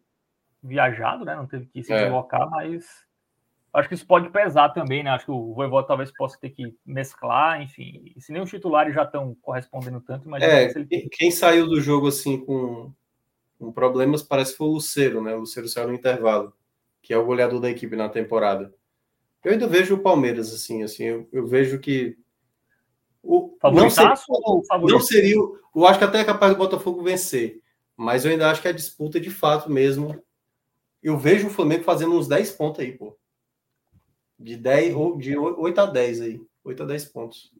viajado, 0.62 1.24
né? 1.24 1.34
Não 1.34 1.46
teve 1.46 1.66
que 1.66 1.82
se 1.82 1.92
é. 1.92 2.04
deslocar, 2.04 2.48
mas 2.50 3.05
Acho 3.76 3.90
que 3.90 3.94
isso 3.94 4.06
pode 4.06 4.30
pesar 4.30 4.70
também, 4.70 5.02
né? 5.02 5.10
Acho 5.10 5.26
que 5.26 5.30
o 5.30 5.52
Voivoda 5.52 5.86
talvez 5.86 6.10
possa 6.10 6.38
ter 6.40 6.48
que 6.48 6.74
mesclar, 6.84 7.60
enfim. 7.60 8.14
Se 8.18 8.32
nem 8.32 8.40
os 8.40 8.48
titulares 8.48 8.94
já 8.94 9.02
estão 9.02 9.36
correspondendo 9.42 10.00
tanto, 10.00 10.26
mas 10.26 10.42
é, 10.42 10.70
ele... 10.74 11.08
quem 11.12 11.30
saiu 11.30 11.66
do 11.66 11.78
jogo 11.78 12.08
assim 12.08 12.42
com, 12.42 12.90
com 13.58 13.70
problemas 13.70 14.22
parece 14.22 14.56
foi 14.56 14.66
o 14.66 14.70
Lucero, 14.72 15.20
né? 15.20 15.34
O 15.34 15.40
Lucero 15.40 15.68
saiu 15.68 15.88
no 15.88 15.94
intervalo, 15.94 16.54
que 17.02 17.12
é 17.12 17.18
o 17.18 17.26
goleador 17.26 17.60
da 17.60 17.68
equipe 17.68 17.94
na 17.96 18.08
temporada. 18.08 18.72
Eu 19.44 19.52
ainda 19.52 19.66
vejo 19.66 19.94
o 19.94 20.02
Palmeiras 20.02 20.54
assim, 20.54 20.82
assim, 20.82 21.04
eu, 21.04 21.28
eu 21.30 21.46
vejo 21.46 21.78
que 21.78 22.16
o 23.22 23.58
não 23.62 23.90
seria, 23.90 24.14
não 24.80 25.00
seria, 25.00 25.36
eu 25.36 25.86
acho 25.86 25.98
que 25.98 26.04
até 26.04 26.20
é 26.20 26.24
capaz 26.24 26.50
do 26.50 26.58
Botafogo 26.58 27.02
vencer, 27.02 27.60
mas 27.94 28.24
eu 28.24 28.30
ainda 28.30 28.50
acho 28.50 28.62
que 28.62 28.68
a 28.68 28.72
disputa 28.72 29.20
de 29.20 29.30
fato 29.30 29.70
mesmo. 29.70 30.18
Eu 31.02 31.18
vejo 31.18 31.46
o 31.46 31.50
Flamengo 31.50 31.84
fazendo 31.84 32.16
uns 32.16 32.26
10 32.26 32.52
pontos 32.52 32.80
aí, 32.80 32.90
pô. 32.90 33.16
De 34.38 34.56
10 34.56 34.94
ou 34.94 35.16
de 35.16 35.36
8 35.36 35.80
a 35.80 35.86
10 35.86 36.20
aí, 36.20 36.40
8 36.64 36.82
a 36.82 36.86
10 36.86 37.04
pontos. 37.06 37.52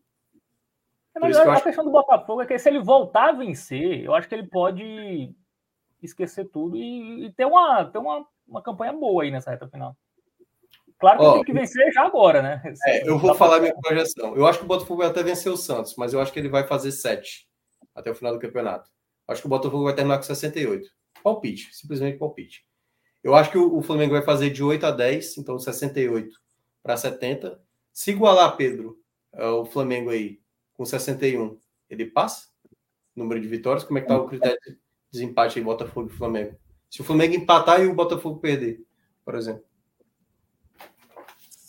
É, 1.15 1.21
mas 1.21 1.37
a, 1.37 1.55
a 1.55 1.61
questão 1.61 1.85
do 1.85 1.91
Botafogo 1.91 2.43
é 2.43 2.47
que 2.47 2.59
se 2.59 2.69
ele 2.69 2.81
voltar 2.81 3.31
a 3.31 3.33
vencer, 3.33 4.05
eu 4.05 4.15
acho 4.15 4.29
que 4.29 4.35
ele 4.35 4.47
pode 4.47 5.35
esquecer 6.03 6.45
tudo 6.51 6.77
e, 6.77 7.27
e 7.27 7.33
ter, 7.33 7.47
uma, 7.47 7.85
ter 7.87 7.99
uma, 7.99 8.27
uma 8.47 8.63
campanha 8.63 8.93
boa 8.93 9.23
aí 9.23 9.31
nessa 9.31 9.51
reta 9.51 9.69
final. 9.69 9.97
Claro 10.99 11.19
que 11.19 11.25
Ó, 11.25 11.33
tem 11.35 11.45
que 11.45 11.53
vencer 11.53 11.93
já 11.93 12.03
agora, 12.03 12.43
né? 12.43 12.63
É, 12.87 13.09
eu 13.09 13.19
vou 13.19 13.35
falar 13.35 13.61
minha 13.61 13.75
projeção. 13.75 14.35
Eu 14.35 14.47
acho 14.47 14.59
que 14.59 14.65
o 14.65 14.69
Botafogo 14.69 15.03
vai 15.03 15.11
até 15.11 15.23
vencer 15.23 15.53
o 15.53 15.57
Santos, 15.57 15.95
mas 15.97 16.13
eu 16.13 16.21
acho 16.21 16.33
que 16.33 16.39
ele 16.39 16.49
vai 16.49 16.67
fazer 16.67 16.93
7 16.93 17.47
até 17.95 18.11
o 18.11 18.15
final 18.15 18.33
do 18.33 18.39
campeonato. 18.39 18.91
Acho 19.29 19.43
que 19.43 19.47
o 19.47 19.51
Botafogo 19.51 19.85
vai 19.85 19.95
terminar 19.95 20.17
com 20.17 20.23
68. 20.23 20.89
Palpite, 21.23 21.75
simplesmente 21.75 22.19
palpite. 22.19 22.65
Eu 23.23 23.35
acho 23.35 23.51
que 23.51 23.59
o, 23.59 23.83
Flamengo 23.83 24.13
vai 24.13 24.23
fazer 24.23 24.51
de 24.51 24.63
8 24.63 24.87
a 24.87 24.91
10, 24.91 25.39
então 25.39 25.59
68 25.59 26.31
para 26.87 26.97
70. 26.97 27.61
Se 27.93 28.13
igualar, 28.13 28.57
Pedro, 28.57 28.97
é, 29.33 29.45
o 29.49 29.65
Flamengo 29.65 30.11
aí 30.11 30.41
com 30.75 30.85
61, 30.85 31.59
ele 31.91 32.07
passa? 32.07 32.49
Número 33.15 33.41
de 33.41 33.49
vitórias? 33.49 33.83
Como 33.83 33.99
é 33.99 34.03
que 34.03 34.09
tá 34.09 34.17
o 34.17 34.29
critério 34.29 34.59
de 34.65 34.79
desempate 35.11 35.59
aí, 35.59 35.65
Botafogo 35.65 36.09
e 36.09 36.17
Flamengo? 36.17 36.57
Se 36.89 37.01
o 37.01 37.05
Flamengo 37.05 37.35
empatar 37.35 37.83
e 37.83 37.87
o 37.87 37.95
Botafogo 37.95 38.39
perder, 38.39 38.85
por 39.25 39.35
exemplo 39.35 39.65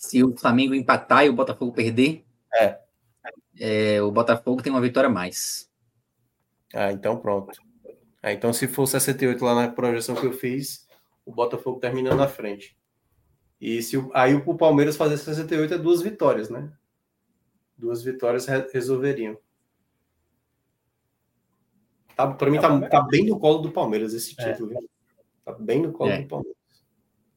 se 0.07 0.23
o 0.23 0.37
Flamengo 0.37 0.73
empatar 0.73 1.25
e 1.25 1.29
o 1.29 1.33
Botafogo 1.33 1.73
perder, 1.73 2.25
é. 2.53 2.79
é 3.59 4.01
o 4.01 4.09
Botafogo 4.09 4.61
tem 4.61 4.71
uma 4.71 4.81
vitória 4.81 5.09
a 5.09 5.11
mais. 5.11 5.69
Ah, 6.73 6.93
então 6.93 7.17
pronto. 7.17 7.61
Ah, 8.23 8.31
então, 8.31 8.53
se 8.53 8.67
for 8.67 8.87
68 8.87 9.43
lá 9.43 9.53
na 9.53 9.67
projeção 9.69 10.15
que 10.15 10.25
eu 10.25 10.31
fiz, 10.31 10.87
o 11.25 11.31
Botafogo 11.31 11.79
termina 11.79 12.15
na 12.15 12.27
frente. 12.27 12.77
E 13.59 13.81
se 13.81 13.97
aí 14.13 14.35
o 14.35 14.55
Palmeiras 14.55 14.95
fazer 14.95 15.17
68 15.17 15.73
é 15.73 15.77
duas 15.77 16.01
vitórias, 16.01 16.49
né? 16.49 16.71
Duas 17.75 18.03
vitórias 18.03 18.45
resolveriam. 18.45 19.37
Tá, 22.15 22.31
para 22.33 22.49
mim, 22.49 22.59
tá, 22.59 22.89
tá, 22.89 23.01
bem 23.03 23.25
no 23.27 23.39
colo 23.39 23.59
do 23.59 23.71
Palmeiras 23.71 24.13
esse 24.13 24.35
é. 24.39 24.51
título. 24.51 24.73
É. 24.73 24.79
Tá 25.45 25.53
bem 25.53 25.81
no 25.81 25.91
colo 25.91 26.11
é. 26.11 26.21
do 26.21 26.27
Palmeiras. 26.27 26.57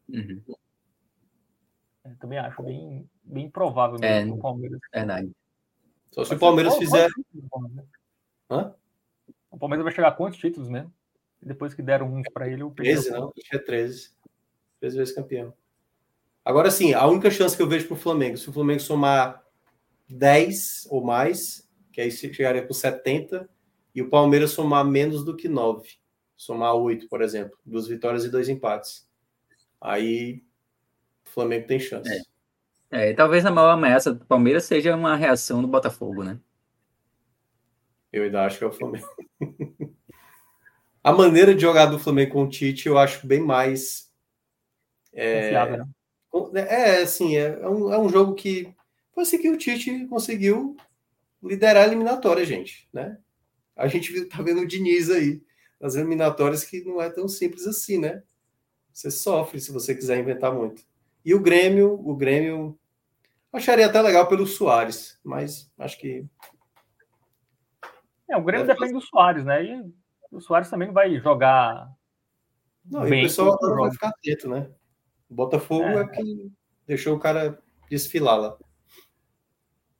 Uhum. 0.08 0.42
Eu 2.04 2.16
também 2.18 2.38
acho 2.38 2.62
bem, 2.62 3.08
bem 3.22 3.50
provável 3.50 3.98
mesmo 3.98 4.34
é, 4.34 4.36
o 4.36 4.38
Palmeiras. 4.38 4.80
Verdade. 4.92 5.30
Só 6.10 6.24
se 6.24 6.34
o 6.34 6.38
Palmeiras 6.38 6.76
fizer. 6.76 7.08
Hã? 8.50 8.74
O 9.50 9.58
Palmeiras 9.58 9.84
vai 9.84 9.92
chegar 9.92 10.08
a 10.08 10.12
quantos 10.12 10.38
títulos 10.38 10.68
mesmo? 10.68 10.92
Depois 11.42 11.72
que 11.72 11.82
deram 11.82 12.12
uns 12.12 12.28
para 12.32 12.48
ele, 12.48 12.62
o 12.62 12.70
13, 12.70 13.10
não? 13.10 13.32
Acho 13.36 13.48
que 13.48 13.56
é 13.56 13.58
13. 13.58 14.12
13 14.80 14.96
vezes 14.96 15.14
campeão. 15.14 15.54
Agora 16.44 16.70
sim, 16.70 16.94
a 16.94 17.06
única 17.06 17.30
chance 17.30 17.56
que 17.56 17.62
eu 17.62 17.68
vejo 17.68 17.86
para 17.86 17.94
o 17.94 17.98
Flamengo, 17.98 18.36
se 18.36 18.48
o 18.48 18.52
Flamengo 18.52 18.80
somar 18.80 19.44
10 20.08 20.86
ou 20.90 21.04
mais, 21.04 21.68
que 21.92 22.00
aí 22.00 22.10
chegaria 22.10 22.62
para 22.62 22.74
70, 22.74 23.48
e 23.94 24.02
o 24.02 24.08
Palmeiras 24.08 24.52
somar 24.52 24.84
menos 24.84 25.24
do 25.24 25.36
que 25.36 25.48
9, 25.48 25.88
somar 26.36 26.74
8, 26.74 27.08
por 27.08 27.22
exemplo, 27.22 27.58
duas 27.64 27.86
vitórias 27.86 28.24
e 28.24 28.30
dois 28.30 28.48
empates. 28.48 29.08
Aí 29.80 30.42
o 31.26 31.30
Flamengo 31.30 31.66
tem 31.66 31.78
chance. 31.78 32.10
É. 32.90 33.10
é, 33.10 33.14
talvez 33.14 33.44
a 33.44 33.50
maior 33.50 33.70
ameaça 33.70 34.12
do 34.12 34.24
Palmeiras 34.24 34.64
seja 34.64 34.96
uma 34.96 35.16
reação 35.16 35.60
do 35.60 35.68
Botafogo, 35.68 36.24
né? 36.24 36.38
Eu 38.12 38.24
ainda 38.24 38.44
acho 38.44 38.58
que 38.58 38.64
é 38.64 38.66
o 38.66 38.72
Flamengo. 38.72 39.06
a 41.02 41.12
maneira 41.12 41.54
de 41.54 41.60
jogar 41.60 41.86
do 41.86 41.98
Flamengo 41.98 42.32
com 42.32 42.44
o 42.44 42.48
Tite 42.48 42.88
eu 42.88 42.98
acho 42.98 43.26
bem 43.26 43.40
mais. 43.40 44.10
É, 45.12 45.52
né? 45.52 45.86
É 46.54 47.02
assim, 47.02 47.36
é, 47.36 47.58
é, 47.60 47.68
um, 47.68 47.92
é 47.92 47.98
um 47.98 48.08
jogo 48.08 48.34
que 48.34 48.72
foi 49.12 49.22
assim 49.22 49.38
que 49.38 49.50
o 49.50 49.56
Tite 49.56 50.06
conseguiu 50.06 50.76
liderar 51.42 51.84
a 51.84 51.86
eliminatória, 51.86 52.44
gente, 52.44 52.88
né? 52.92 53.18
A 53.74 53.86
gente 53.86 54.24
tá 54.26 54.42
vendo 54.42 54.60
o 54.60 54.66
Diniz 54.66 55.10
aí 55.10 55.42
nas 55.80 55.94
eliminatórias 55.94 56.64
que 56.64 56.84
não 56.84 57.00
é 57.00 57.08
tão 57.08 57.26
simples 57.26 57.66
assim, 57.66 57.98
né? 57.98 58.22
Você 58.92 59.10
sofre 59.10 59.60
se 59.60 59.72
você 59.72 59.94
quiser 59.94 60.18
inventar 60.18 60.52
muito. 60.52 60.82
E 61.24 61.34
o 61.34 61.40
Grêmio, 61.40 61.94
o 61.94 62.14
Grêmio 62.14 62.78
acharia 63.52 63.86
até 63.86 64.00
legal 64.00 64.28
pelo 64.28 64.46
Soares, 64.46 65.18
mas 65.24 65.70
acho 65.78 65.98
que. 65.98 66.24
É, 68.28 68.36
o 68.36 68.42
Grêmio 68.42 68.64
é, 68.64 68.74
depende 68.74 68.92
do 68.92 69.00
Soares, 69.00 69.44
né? 69.44 69.64
E 69.64 69.92
o 70.30 70.40
Soares 70.40 70.70
também 70.70 70.92
vai 70.92 71.18
jogar. 71.18 71.90
Não, 72.84 73.02
bem, 73.02 73.22
e 73.22 73.24
o 73.24 73.28
pessoal 73.28 73.58
vai 73.58 73.90
ficar 73.90 74.08
atento, 74.08 74.48
né? 74.48 74.70
O 75.30 75.34
Botafogo 75.34 75.84
é, 75.84 76.02
é 76.02 76.08
que 76.08 76.52
deixou 76.86 77.16
o 77.16 77.20
cara 77.20 77.58
desfilar 77.88 78.38
lá. 78.38 78.56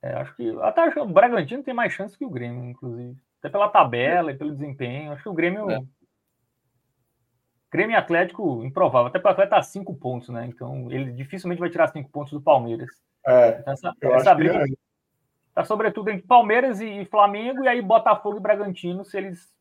É, 0.01 0.13
acho 0.15 0.35
que 0.35 0.49
até 0.61 0.81
acho 0.81 0.93
que 0.93 0.99
o 0.99 1.05
Bragantino 1.05 1.63
tem 1.63 1.73
mais 1.73 1.93
chance 1.93 2.17
que 2.17 2.25
o 2.25 2.29
Grêmio, 2.29 2.69
inclusive. 2.69 3.15
Até 3.39 3.49
pela 3.49 3.69
tabela 3.69 4.31
e 4.31 4.37
pelo 4.37 4.51
desempenho. 4.51 5.11
Acho 5.11 5.23
que 5.23 5.29
o 5.29 5.33
Grêmio 5.33 5.69
é. 5.69 5.79
Grêmio 7.71 7.97
Atlético, 7.97 8.63
improvável. 8.65 9.07
Até 9.07 9.19
para 9.19 9.29
o 9.29 9.31
Atlético 9.31 9.55
tá 9.55 9.63
cinco 9.63 9.95
pontos, 9.95 10.29
né? 10.29 10.45
Então 10.47 10.91
ele 10.91 11.11
dificilmente 11.13 11.59
vai 11.59 11.69
tirar 11.69 11.87
cinco 11.87 12.09
pontos 12.09 12.33
do 12.33 12.41
Palmeiras. 12.41 12.89
É, 13.25 13.59
então, 13.59 13.73
essa, 13.73 13.93
essa 14.01 14.35
briga 14.35 14.63
é. 14.63 14.67
tá 15.53 15.63
sobretudo 15.63 16.09
entre 16.09 16.27
Palmeiras 16.27 16.81
e 16.81 17.05
Flamengo, 17.05 17.63
e 17.63 17.67
aí 17.67 17.81
Botafogo 17.81 18.37
e 18.37 18.41
Bragantino, 18.41 19.05
se 19.05 19.17
eles 19.17 19.55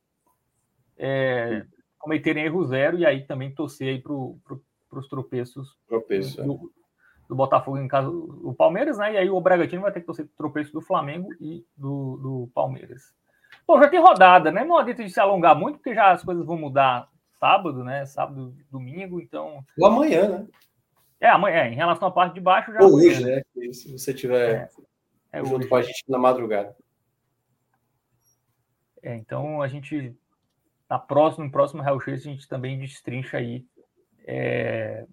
é, 0.96 1.64
cometerem 1.98 2.44
erro 2.44 2.64
zero, 2.64 2.98
e 2.98 3.06
aí 3.06 3.24
também 3.26 3.54
torcer 3.54 3.88
aí 3.88 4.00
para 4.00 4.12
pro, 4.12 4.62
os 4.98 5.08
tropeços 5.08 5.78
Tropeço, 5.86 6.36
do, 6.42 6.54
é. 6.54 7.28
do, 7.28 7.34
Botafogo, 7.34 7.78
em 7.78 7.88
caso 7.88 8.10
o 8.42 8.54
Palmeiras, 8.54 8.98
né? 8.98 9.14
E 9.14 9.16
aí 9.18 9.30
o 9.30 9.40
Bragantino 9.40 9.82
vai 9.82 9.92
ter 9.92 10.00
que 10.00 10.06
torcer 10.06 10.28
tropeço 10.36 10.72
do 10.72 10.80
Flamengo 10.80 11.28
e 11.40 11.64
do, 11.76 12.16
do 12.16 12.50
Palmeiras. 12.54 13.14
Bom, 13.66 13.80
já 13.80 13.88
tem 13.88 14.00
rodada, 14.00 14.50
né? 14.50 14.64
Não 14.64 14.76
adianta 14.76 15.04
de 15.04 15.10
se 15.10 15.20
alongar 15.20 15.56
muito, 15.56 15.76
porque 15.76 15.94
já 15.94 16.10
as 16.10 16.24
coisas 16.24 16.44
vão 16.44 16.56
mudar 16.56 17.08
sábado, 17.38 17.84
né? 17.84 18.04
Sábado, 18.06 18.54
domingo, 18.70 19.20
então. 19.20 19.64
Ou 19.78 19.86
amanhã, 19.86 20.28
né? 20.28 20.46
É, 21.20 21.28
amanhã, 21.28 21.58
é, 21.58 21.68
em 21.68 21.76
relação 21.76 22.08
à 22.08 22.10
parte 22.10 22.34
de 22.34 22.40
baixo 22.40 22.72
já. 22.72 22.80
Ou 22.82 22.94
hoje, 22.94 23.24
né? 23.24 23.42
Se 23.72 23.92
você 23.92 24.12
tiver 24.12 24.70
é, 25.32 25.38
é 25.38 25.44
junto 25.44 25.58
hoje. 25.58 25.68
com 25.68 25.76
a 25.76 25.82
gente 25.82 26.04
na 26.08 26.18
madrugada. 26.18 26.74
É, 29.02 29.14
então 29.16 29.62
a 29.62 29.68
gente. 29.68 30.16
Na 30.88 30.98
próxima, 30.98 31.44
no 31.44 31.52
próximo 31.52 31.82
Real 31.82 32.00
X, 32.00 32.20
a 32.26 32.30
gente 32.30 32.48
também 32.48 32.78
destrincha 32.78 33.36
aí 33.36 33.64
é, 34.26 35.06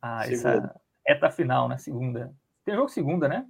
a, 0.00 0.30
essa 0.30 0.74
reta 1.06 1.30
final, 1.30 1.68
né? 1.68 1.78
Segunda. 1.78 2.34
Tem 2.64 2.74
jogo 2.74 2.88
segunda, 2.88 3.28
né? 3.28 3.46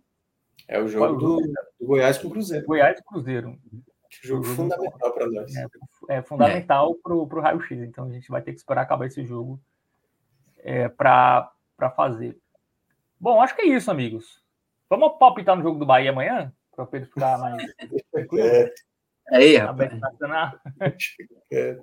É 0.68 0.80
o 0.80 0.88
jogo, 0.88 1.04
é 1.04 1.08
jogo? 1.08 1.20
Do, 1.20 1.40
do, 1.80 1.86
Goiás 1.86 2.18
com 2.18 2.28
o 2.28 2.30
Cruzeiro. 2.30 2.66
Goiás 2.66 2.98
e 2.98 3.04
Cruzeiro. 3.04 3.58
Jogo 4.22 4.44
fundamental 4.44 5.12
para 5.12 5.26
nós. 5.26 5.54
É, 5.56 5.66
é 6.08 6.22
fundamental 6.22 6.94
para 6.96 7.14
o 7.14 7.40
raio-x. 7.40 7.78
Então 7.80 8.06
a 8.06 8.10
gente 8.10 8.28
vai 8.28 8.42
ter 8.42 8.52
que 8.52 8.58
esperar 8.58 8.82
acabar 8.82 9.06
esse 9.06 9.24
jogo 9.24 9.60
é, 10.58 10.88
para 10.88 11.50
fazer. 11.96 12.38
Bom, 13.18 13.40
acho 13.40 13.54
que 13.56 13.62
é 13.62 13.66
isso, 13.66 13.90
amigos. 13.90 14.42
Vamos 14.90 15.16
palpitar 15.18 15.56
no 15.56 15.62
jogo 15.62 15.78
do 15.78 15.86
Bahia 15.86 16.10
amanhã? 16.10 16.52
Para 16.74 16.84
o 16.84 16.86
Pedro 16.86 17.08
ficar 17.08 17.38
mais 17.38 17.74
tranquilo. 18.12 18.46
É. 18.46 18.72
Aí, 19.28 19.56
rapaz. 19.56 19.92
É. 21.50 21.78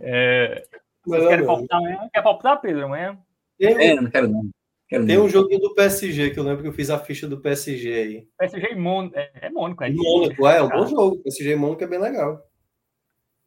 É, 0.00 0.66
vocês 1.04 1.28
querem 1.28 1.46
palpitar 1.46 1.78
amanhã? 1.78 2.08
Quer 2.12 2.22
palpitar, 2.22 2.60
Pedro, 2.60 2.84
amanhã? 2.84 3.18
É, 3.60 3.94
não 3.94 4.10
quero 4.10 4.28
não. 4.28 4.50
Tem 5.06 5.18
um 5.18 5.28
joguinho 5.28 5.60
do 5.60 5.74
PSG 5.74 6.30
que 6.30 6.38
eu 6.38 6.44
lembro 6.44 6.62
que 6.62 6.68
eu 6.68 6.72
fiz 6.72 6.90
a 6.90 6.98
ficha 6.98 7.26
do 7.26 7.40
PSG 7.40 7.94
aí. 7.94 8.28
PSG 8.38 8.72
e 8.72 8.74
Mônaco. 8.74 9.16
É, 9.16 9.30
é 9.34 9.50
Mônaco, 9.50 9.84
é. 9.84 9.90
Mônaco, 9.90 10.46
é, 10.46 10.58
é 10.58 10.62
um 10.62 10.68
bom 10.68 10.86
jogo. 10.86 11.22
PSG 11.22 11.52
e 11.52 11.56
Mônaco 11.56 11.82
é 11.82 11.86
bem 11.86 11.98
legal. 11.98 12.46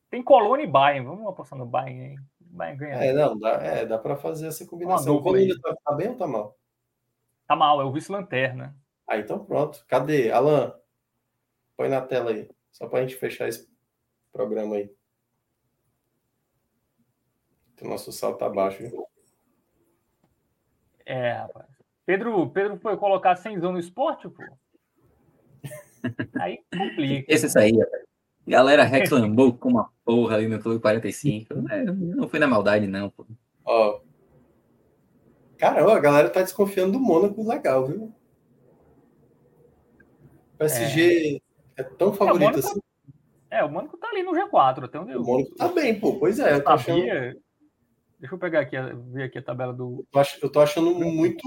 Tem 0.09 0.23
Colônia 0.23 0.63
e 0.63 0.67
Bayern. 0.67 1.05
Vamos 1.05 1.27
apostar 1.27 1.59
no 1.59 1.65
Bayern 1.65 2.01
aí. 2.01 2.15
Bayern 2.39 2.79
ganha. 2.79 2.95
É, 2.95 3.13
não, 3.13 3.37
dá, 3.37 3.49
é, 3.61 3.85
dá 3.85 3.97
para 3.97 4.15
fazer 4.15 4.47
essa 4.47 4.65
combinação. 4.65 5.15
O 5.15 5.21
Colônia 5.21 5.55
tá, 5.61 5.75
tá, 5.83 5.93
bem 5.93 6.09
ou 6.09 6.15
tá 6.15 6.25
mal? 6.25 6.57
Tá 7.47 7.55
mal, 7.55 7.79
é 7.79 7.83
o 7.83 7.91
vice-lanterna. 7.91 8.75
Ah, 9.07 9.17
então 9.17 9.45
pronto. 9.45 9.85
Cadê? 9.87 10.31
Alan, 10.31 10.73
põe 11.77 11.89
na 11.89 12.01
tela 12.01 12.31
aí. 12.31 12.49
Só 12.71 12.87
para 12.87 12.99
a 12.99 13.01
gente 13.03 13.15
fechar 13.15 13.47
esse 13.47 13.69
programa 14.31 14.77
aí. 14.77 14.89
O 17.81 17.87
nosso 17.87 18.11
salto 18.11 18.39
tá 18.39 18.49
baixo, 18.49 18.79
viu? 18.79 19.05
É, 21.05 21.27
É, 21.27 21.31
rapaz. 21.33 21.75
Pedro, 22.05 22.49
Pedro 22.49 22.77
foi 22.77 22.95
colocar 22.97 23.35
100 23.35 23.57
no 23.57 23.79
esporte, 23.79 24.29
pô. 24.29 24.43
Aí 26.39 26.59
complica. 26.71 27.33
Esse 27.33 27.57
aí, 27.57 27.73
galera 28.47 28.83
reclamou 28.83 29.53
com 29.53 29.69
uma 29.69 29.89
porra 30.03 30.35
ali 30.35 30.47
no 30.47 30.59
Clube 30.59 30.79
45. 30.79 31.53
É, 31.69 31.83
não 31.83 32.27
foi 32.29 32.39
na 32.39 32.47
maldade, 32.47 32.85
não, 32.85 33.09
pô. 33.09 33.25
Ó. 33.65 34.01
Caramba, 35.57 35.95
a 35.95 35.99
galera 35.99 36.29
tá 36.29 36.43
desconfiando 36.43 36.93
do 36.93 36.99
Mônaco 36.99 37.47
legal, 37.47 37.87
viu? 37.87 38.13
O 40.53 40.57
PSG 40.57 41.41
é, 41.75 41.81
é 41.81 41.83
tão 41.83 42.13
favorito 42.13 42.43
é, 42.43 42.51
Mônaco, 42.51 42.59
assim. 42.59 42.79
É, 43.49 43.63
o 43.63 43.69
Mônaco 43.69 43.97
tá 43.97 44.09
ali 44.09 44.21
no 44.21 44.33
G4, 44.33 44.83
até 44.83 44.99
onde 44.99 45.13
eu... 45.13 45.21
O 45.21 45.25
Mônaco 45.25 45.55
tá 45.55 45.67
bem, 45.69 45.99
pô. 45.99 46.19
Pois 46.19 46.37
é. 46.37 46.53
Eu 46.53 46.63
tô 46.63 46.69
achando... 46.69 47.01
Deixa 48.25 48.33
eu 48.33 48.39
pegar 48.39 48.61
aqui, 48.61 48.75
ver 49.11 49.25
aqui 49.25 49.37
a 49.37 49.43
tabela 49.43 49.71
do. 49.71 50.03
Eu 50.41 50.49
tô, 50.49 50.59
achando 50.59 50.95
muito, 50.95 51.43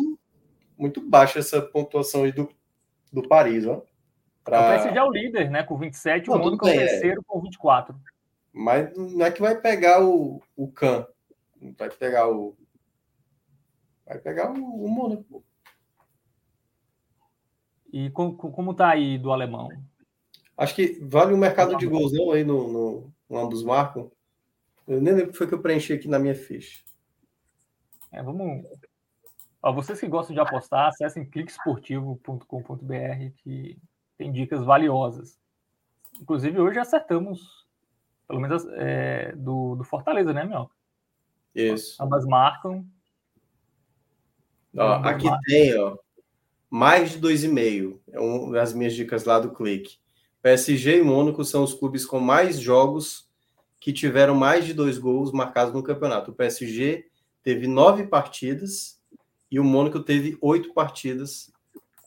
muito 0.78 1.00
baixa 1.00 1.40
essa 1.40 1.60
pontuação 1.60 2.22
aí 2.22 2.30
do, 2.30 2.48
do 3.12 3.20
Paris, 3.26 3.66
ó. 3.66 3.82
Pra... 4.44 4.60
O 4.60 4.74
PSG 4.74 4.96
é 4.96 5.02
o 5.02 5.10
líder, 5.10 5.50
né? 5.50 5.64
Com 5.64 5.76
27, 5.76 6.28
não, 6.28 6.36
o 6.36 6.38
Mônaco 6.38 6.68
é 6.68 6.70
o 6.70 6.74
é. 6.74 6.86
terceiro 6.86 7.24
com 7.26 7.40
24. 7.40 7.96
Mas 8.52 8.96
não 8.96 9.26
é 9.26 9.32
que 9.32 9.40
vai 9.40 9.60
pegar 9.60 10.04
o, 10.04 10.40
o 10.56 10.68
Can. 10.70 11.04
Vai 11.76 11.90
pegar 11.90 12.28
o. 12.28 12.56
Vai 14.06 14.18
pegar 14.18 14.52
o, 14.52 14.84
o 14.84 14.88
Mônaco. 14.88 15.44
E 17.92 18.08
com, 18.10 18.36
com, 18.36 18.52
como 18.52 18.72
tá 18.72 18.90
aí 18.90 19.18
do 19.18 19.32
alemão? 19.32 19.68
Acho 20.56 20.76
que 20.76 21.00
vale 21.02 21.34
o 21.34 21.38
mercado 21.38 21.76
de 21.76 21.88
gols 21.88 22.12
não 22.12 22.30
aí 22.30 22.44
no, 22.44 22.72
no, 22.72 23.12
no 23.28 23.36
ambos 23.36 23.64
marcam. 23.64 24.12
Eu 24.88 25.00
nem 25.02 25.12
lembro 25.12 25.28
o 25.28 25.32
que 25.32 25.38
foi 25.38 25.46
que 25.46 25.52
eu 25.52 25.60
preenchi 25.60 25.92
aqui 25.92 26.08
na 26.08 26.18
minha 26.18 26.34
ficha. 26.34 26.82
É, 28.10 28.22
vamos. 28.22 28.64
Ó, 29.62 29.70
vocês 29.70 30.00
que 30.00 30.08
gostam 30.08 30.32
de 30.32 30.40
apostar, 30.40 30.88
acessem 30.88 31.28
cliquesportivo.com.br 31.28 32.44
que 33.36 33.78
tem 34.16 34.32
dicas 34.32 34.64
valiosas. 34.64 35.38
Inclusive, 36.18 36.58
hoje 36.58 36.78
acertamos, 36.78 37.66
pelo 38.26 38.40
menos 38.40 38.66
é, 38.76 39.32
do, 39.36 39.76
do 39.76 39.84
Fortaleza, 39.84 40.32
né, 40.32 40.44
Mel? 40.44 40.70
Isso. 41.54 42.02
Ambas 42.02 42.24
marcam. 42.24 42.86
Ó, 44.74 44.92
aqui 45.04 45.26
marcam. 45.26 45.42
tem, 45.44 45.78
ó, 45.78 45.98
mais 46.70 47.10
de 47.10 47.20
2,5. 47.20 48.00
É 48.10 48.18
um 48.18 48.50
das 48.50 48.72
minhas 48.72 48.94
dicas 48.94 49.26
lá 49.26 49.38
do 49.38 49.52
clique. 49.52 49.98
PSG 50.40 51.00
e 51.00 51.02
Mônaco 51.02 51.44
são 51.44 51.62
os 51.62 51.74
clubes 51.74 52.06
com 52.06 52.18
mais 52.20 52.58
jogos 52.58 53.27
que 53.80 53.92
tiveram 53.92 54.34
mais 54.34 54.64
de 54.64 54.74
dois 54.74 54.98
gols 54.98 55.32
marcados 55.32 55.72
no 55.72 55.82
campeonato. 55.82 56.30
O 56.30 56.34
PSG 56.34 57.06
teve 57.42 57.66
nove 57.66 58.06
partidas 58.06 59.00
e 59.50 59.58
o 59.58 59.64
Mônaco 59.64 60.00
teve 60.00 60.36
oito 60.40 60.72
partidas 60.74 61.50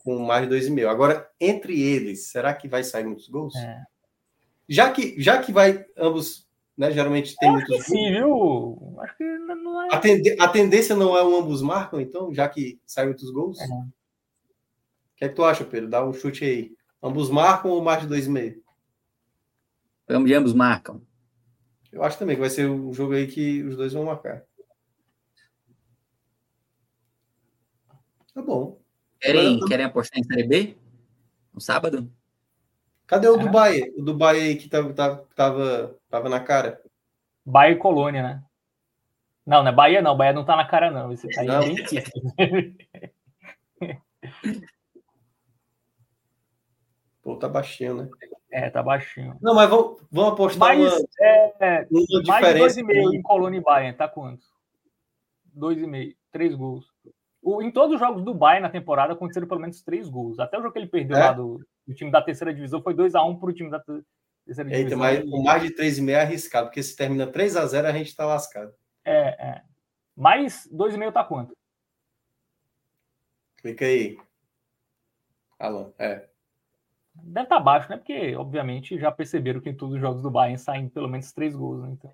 com 0.04 0.18
mais 0.18 0.42
de 0.42 0.48
dois 0.50 0.66
e 0.66 0.70
meio. 0.70 0.90
Agora, 0.90 1.30
entre 1.40 1.80
eles, 1.80 2.26
será 2.26 2.52
que 2.54 2.68
vai 2.68 2.84
sair 2.84 3.04
muitos 3.04 3.28
gols? 3.28 3.54
É. 3.56 3.82
Já 4.68 4.90
que 4.90 5.20
já 5.20 5.42
que 5.42 5.52
vai 5.52 5.84
ambos, 5.96 6.46
né? 6.76 6.90
Geralmente 6.90 7.36
tem 7.36 7.50
muitos 7.50 7.68
gols. 7.68 7.84
Sim, 7.84 8.12
viu? 8.12 8.96
Acho 9.00 9.16
que 9.16 9.24
não 9.24 9.82
é. 9.82 9.88
A, 9.92 9.98
tend 9.98 10.36
a 10.38 10.48
tendência 10.48 10.94
não 10.94 11.16
é 11.16 11.22
o 11.22 11.36
ambos 11.36 11.62
marcam, 11.62 12.00
então, 12.00 12.32
já 12.32 12.48
que 12.48 12.80
saem 12.86 13.08
muitos 13.08 13.30
gols. 13.30 13.60
É. 13.60 13.64
O 13.64 13.86
que 15.16 15.24
é 15.24 15.28
que 15.28 15.34
tu 15.34 15.44
acha, 15.44 15.64
Pedro? 15.64 15.88
Dá 15.88 16.04
um 16.04 16.12
chute 16.12 16.44
aí. 16.44 16.74
Ambos 17.02 17.30
marcam 17.30 17.70
ou 17.70 17.82
mais 17.82 18.02
de 18.02 18.08
dois 18.08 18.26
e 18.26 18.30
meio? 18.30 18.62
Ambos 20.08 20.52
marcam. 20.52 21.00
Eu 21.92 22.02
acho 22.02 22.18
também 22.18 22.34
que 22.34 22.40
vai 22.40 22.50
ser 22.50 22.68
um 22.68 22.92
jogo 22.92 23.12
aí 23.12 23.26
que 23.26 23.62
os 23.62 23.76
dois 23.76 23.92
vão 23.92 24.04
marcar. 24.04 24.42
Tá 28.34 28.40
bom. 28.40 28.80
Querem, 29.20 29.60
tô... 29.60 29.66
querem 29.66 29.84
apostar 29.84 30.18
em 30.18 30.24
Série 30.24 30.48
B? 30.48 30.76
No 31.52 31.60
sábado? 31.60 32.10
Cadê 33.06 33.28
o 33.28 33.38
é. 33.38 33.38
Dubai? 33.38 33.82
O 33.94 34.02
Dubai 34.02 34.40
aí 34.40 34.56
que 34.56 34.70
tava, 34.70 34.94
tava, 35.34 35.98
tava 36.08 36.28
na 36.30 36.40
cara. 36.40 36.80
Bahia 37.44 37.74
e 37.74 37.78
Colônia, 37.78 38.22
né? 38.22 38.42
Não, 39.44 39.62
não 39.62 39.70
é 39.70 39.74
Bahia 39.74 40.00
não. 40.00 40.16
Bahia 40.16 40.32
não 40.32 40.46
tá 40.46 40.56
na 40.56 40.64
cara, 40.64 40.90
não. 40.90 41.12
Esse 41.12 41.28
tá 41.28 41.42
aí 41.42 41.48
bem 41.48 42.76
Pô, 47.22 47.36
tá 47.36 47.48
baixinho, 47.48 47.94
né? 47.94 48.08
É, 48.52 48.68
tá 48.68 48.82
baixinho. 48.82 49.38
Não, 49.40 49.54
mas 49.54 49.68
vamos, 49.70 50.02
vamos 50.10 50.32
apostar 50.34 50.76
mais, 50.76 50.78
uma, 50.78 51.08
é, 51.20 51.86
uma 51.90 52.22
mais 52.26 52.74
de 52.74 52.82
2,5 52.82 53.14
em 53.14 53.22
Colônia 53.22 53.56
e 53.56 53.62
Bayern, 53.62 53.96
tá 53.96 54.06
quanto? 54.06 54.42
2,5, 55.56 56.14
3 56.30 56.54
gols. 56.54 56.84
O, 57.42 57.62
em 57.62 57.70
todos 57.70 57.94
os 57.94 58.00
jogos 58.00 58.22
do 58.22 58.34
Bayern 58.34 58.62
na 58.62 58.68
temporada 58.68 59.14
aconteceram 59.14 59.48
pelo 59.48 59.60
menos 59.60 59.82
3 59.82 60.06
gols. 60.06 60.38
Até 60.38 60.58
o 60.58 60.60
jogo 60.60 60.74
que 60.74 60.78
ele 60.80 60.86
perdeu 60.86 61.16
é? 61.16 61.20
lá 61.20 61.32
do, 61.32 61.66
do, 61.86 61.94
time 61.94 62.10
da 62.10 62.20
terceira 62.20 62.52
divisão 62.52 62.82
foi 62.82 62.94
2x1 62.94 63.40
pro 63.40 63.54
time 63.54 63.70
da 63.70 63.80
terceira 63.80 64.70
Eita, 64.70 64.90
divisão. 64.90 64.98
Mas 64.98 65.24
o 65.24 65.42
mais 65.42 65.62
de 65.62 65.74
3,5 65.74 66.10
é 66.10 66.20
arriscado, 66.20 66.66
porque 66.66 66.82
se 66.82 66.94
termina 66.94 67.26
3x0 67.26 67.86
a 67.86 67.92
gente 67.92 68.14
tá 68.14 68.26
lascado. 68.26 68.74
É, 69.02 69.28
é. 69.28 69.62
Mais 70.14 70.68
2,5 70.70 71.10
tá 71.10 71.24
quanto? 71.24 71.56
Clica 73.56 73.86
aí. 73.86 74.18
Alan, 75.58 75.90
é. 75.98 76.28
Deve 77.14 77.46
estar 77.46 77.56
tá 77.56 77.62
baixo, 77.62 77.90
né? 77.90 77.96
Porque, 77.96 78.34
obviamente, 78.36 78.98
já 78.98 79.12
perceberam 79.12 79.60
que 79.60 79.68
em 79.68 79.76
todos 79.76 79.94
os 79.94 80.00
jogos 80.00 80.22
do 80.22 80.30
Bayern 80.30 80.58
saem 80.58 80.88
pelo 80.88 81.08
menos 81.08 81.32
três 81.32 81.54
gols, 81.54 81.82
né? 81.82 81.90
Então, 81.92 82.12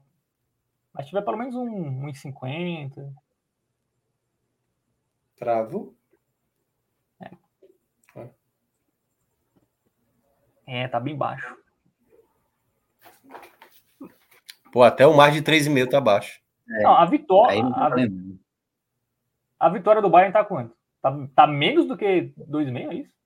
mas 0.93 1.07
tiver 1.07 1.23
pelo 1.23 1.37
menos 1.37 1.55
um 1.55 2.07
1,50. 2.07 2.99
Um 2.99 3.15
Travo. 5.37 5.95
É. 7.20 7.31
é. 8.16 8.31
é, 10.66 10.89
tá 10.89 10.99
bem 10.99 11.16
baixo. 11.16 11.57
Pô, 14.73 14.83
até 14.83 15.07
o 15.07 15.16
mais 15.16 15.33
de 15.33 15.43
3,5 15.43 15.89
tá 15.89 16.01
baixo. 16.01 16.41
É. 16.69 16.83
Não, 16.83 16.97
a 16.97 17.07
vitória. 17.07 17.62
Tá 17.70 17.87
a, 19.61 19.66
a, 19.66 19.69
vitória 19.70 20.03
do 20.03 20.11
Bayern 20.11 20.33
tá 20.33 20.45
quanto? 20.45 20.77
Tá, 21.01 21.29
tá 21.35 21.47
menos 21.47 21.87
do 21.87 21.97
que 21.97 22.33
2,5, 22.37 22.91
é 22.91 22.95
isso? 22.95 23.18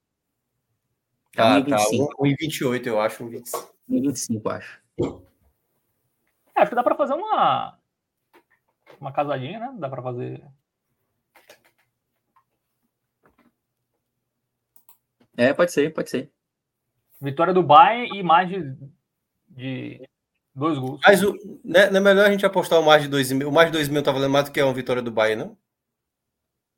Tá, 1.34 1.62
tá. 1.62 1.76
1,28, 1.76 2.86
eu 2.86 3.00
acho. 3.00 3.24
1,25, 3.24 4.50
acho. 4.50 4.82
É, 6.54 6.60
acho 6.60 6.68
que 6.68 6.74
dá 6.74 6.82
para 6.82 6.94
fazer 6.94 7.14
uma. 7.14 7.78
Uma 9.00 9.12
casadinha, 9.12 9.58
né? 9.58 9.74
Dá 9.78 9.88
para 9.88 10.02
fazer. 10.02 10.44
É, 15.36 15.52
pode 15.52 15.72
ser, 15.72 15.92
pode 15.92 16.10
ser. 16.10 16.30
Vitória 17.20 17.54
do 17.54 17.62
Bayern 17.62 18.18
e 18.18 18.22
mais 18.22 18.48
de, 18.48 18.76
de 19.48 20.08
dois 20.54 20.78
gols. 20.78 21.00
Mas 21.06 21.22
o, 21.22 21.32
né, 21.64 21.88
não 21.88 21.98
é 21.98 22.00
melhor 22.00 22.26
a 22.26 22.30
gente 22.30 22.44
apostar 22.44 22.78
o 22.78 22.84
mais 22.84 23.02
de 23.02 23.08
dois 23.08 23.32
mil. 23.32 23.48
O 23.48 23.52
mais 23.52 23.68
de 23.68 23.72
dois 23.72 23.88
mil 23.88 24.02
tá 24.02 24.12
valendo 24.12 24.30
mais 24.30 24.44
do 24.44 24.52
que 24.52 24.62
uma 24.62 24.74
vitória 24.74 25.00
do 25.00 25.10
Bayern, 25.10 25.44
não? 25.44 25.58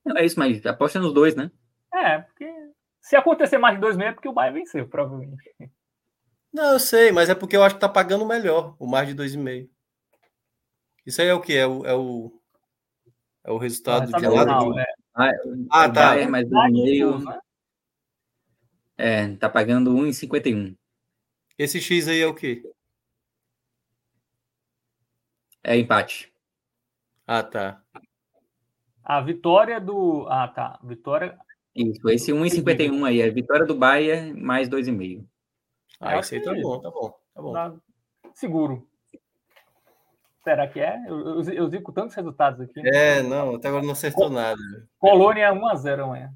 Não, 0.05 0.17
é 0.17 0.25
isso, 0.25 0.39
mas 0.39 0.65
aposta 0.67 1.01
nos 1.01 1.13
dois, 1.13 1.35
né? 1.35 1.51
É, 1.93 2.19
porque 2.19 2.45
se 3.05 3.17
acontecer 3.17 3.59
mais 3.59 3.75
de 3.75 3.83
dois 3.83 3.99
meses, 3.99 4.13
é 4.13 4.15
porque 4.15 4.29
o 4.29 4.33
Bayern 4.33 4.61
venceu, 4.61 4.89
provavelmente. 4.89 5.55
Não, 6.51 6.73
eu 6.73 6.81
sei, 6.81 7.13
mas 7.13 7.29
é 7.29 7.35
porque 7.35 7.55
eu 7.55 7.63
acho 7.63 7.75
que 7.75 7.81
tá 7.83 7.89
pagando 7.89 8.25
melhor 8.25 8.75
o 8.79 8.87
mais 8.87 9.07
de 9.07 9.13
dois 9.13 9.35
e 9.35 9.37
meio. 9.37 9.71
Isso 11.05 11.21
aí 11.21 11.29
é 11.29 11.35
o 11.35 11.41
que? 11.41 11.55
É 11.55 11.67
o, 11.67 11.85
é 11.85 11.95
o, 11.95 12.41
é 13.45 13.53
o 13.53 13.59
resultado 13.59 14.11
ah, 14.11 14.19
de 14.19 14.27
lado? 14.27 14.71
Né? 14.73 14.85
Ah, 15.15 15.31
ah 15.71 15.89
tá. 15.91 16.11
Bayern 16.13 16.31
mais 16.31 16.49
dois 16.49 16.71
e 16.71 16.73
meio. 16.73 17.19
Né? 17.19 17.39
É, 18.97 19.37
tá 19.37 19.51
pagando 19.51 19.93
1,51. 19.93 20.75
Esse 21.59 21.83
X 21.83 22.09
aí 22.09 22.23
é 22.23 22.27
o 22.27 22.35
quê? 22.35 22.63
É 25.63 25.77
empate. 25.77 26.33
Ah, 27.27 27.43
tá. 27.43 27.83
A 29.05 29.21
vitória 29.21 29.79
do. 29.79 30.27
Ah, 30.31 30.49
tá. 30.49 30.81
Vitória. 30.83 31.39
Isso, 31.75 32.09
esse 32.09 32.33
1,51 32.33 33.05
aí, 33.05 33.21
é 33.21 33.31
vitória 33.31 33.67
do 33.67 33.75
Bahia 33.75 34.33
mais 34.37 34.69
2,5. 34.69 35.25
Ah, 36.01 36.19
esse 36.19 36.37
aí 36.37 36.43
tá 36.43 36.55
bom, 36.55 36.81
tá 36.81 36.91
bom, 36.91 37.15
tá 37.35 37.43
bom. 37.43 37.53
Tá 37.53 37.75
seguro. 38.35 38.87
Será 40.45 40.69
que 40.69 40.79
é? 40.79 41.03
Eu, 41.09 41.41
eu, 41.41 41.43
eu 41.53 41.69
zico 41.69 41.91
tantos 41.91 42.15
resultados 42.15 42.61
aqui. 42.61 42.87
É, 42.87 43.23
não, 43.23 43.55
até 43.55 43.69
agora 43.69 43.83
não 43.83 43.93
acertou 43.93 44.29
nada. 44.29 44.61
Colônia 44.99 45.51
1x0 45.53 46.05
amanhã. 46.05 46.33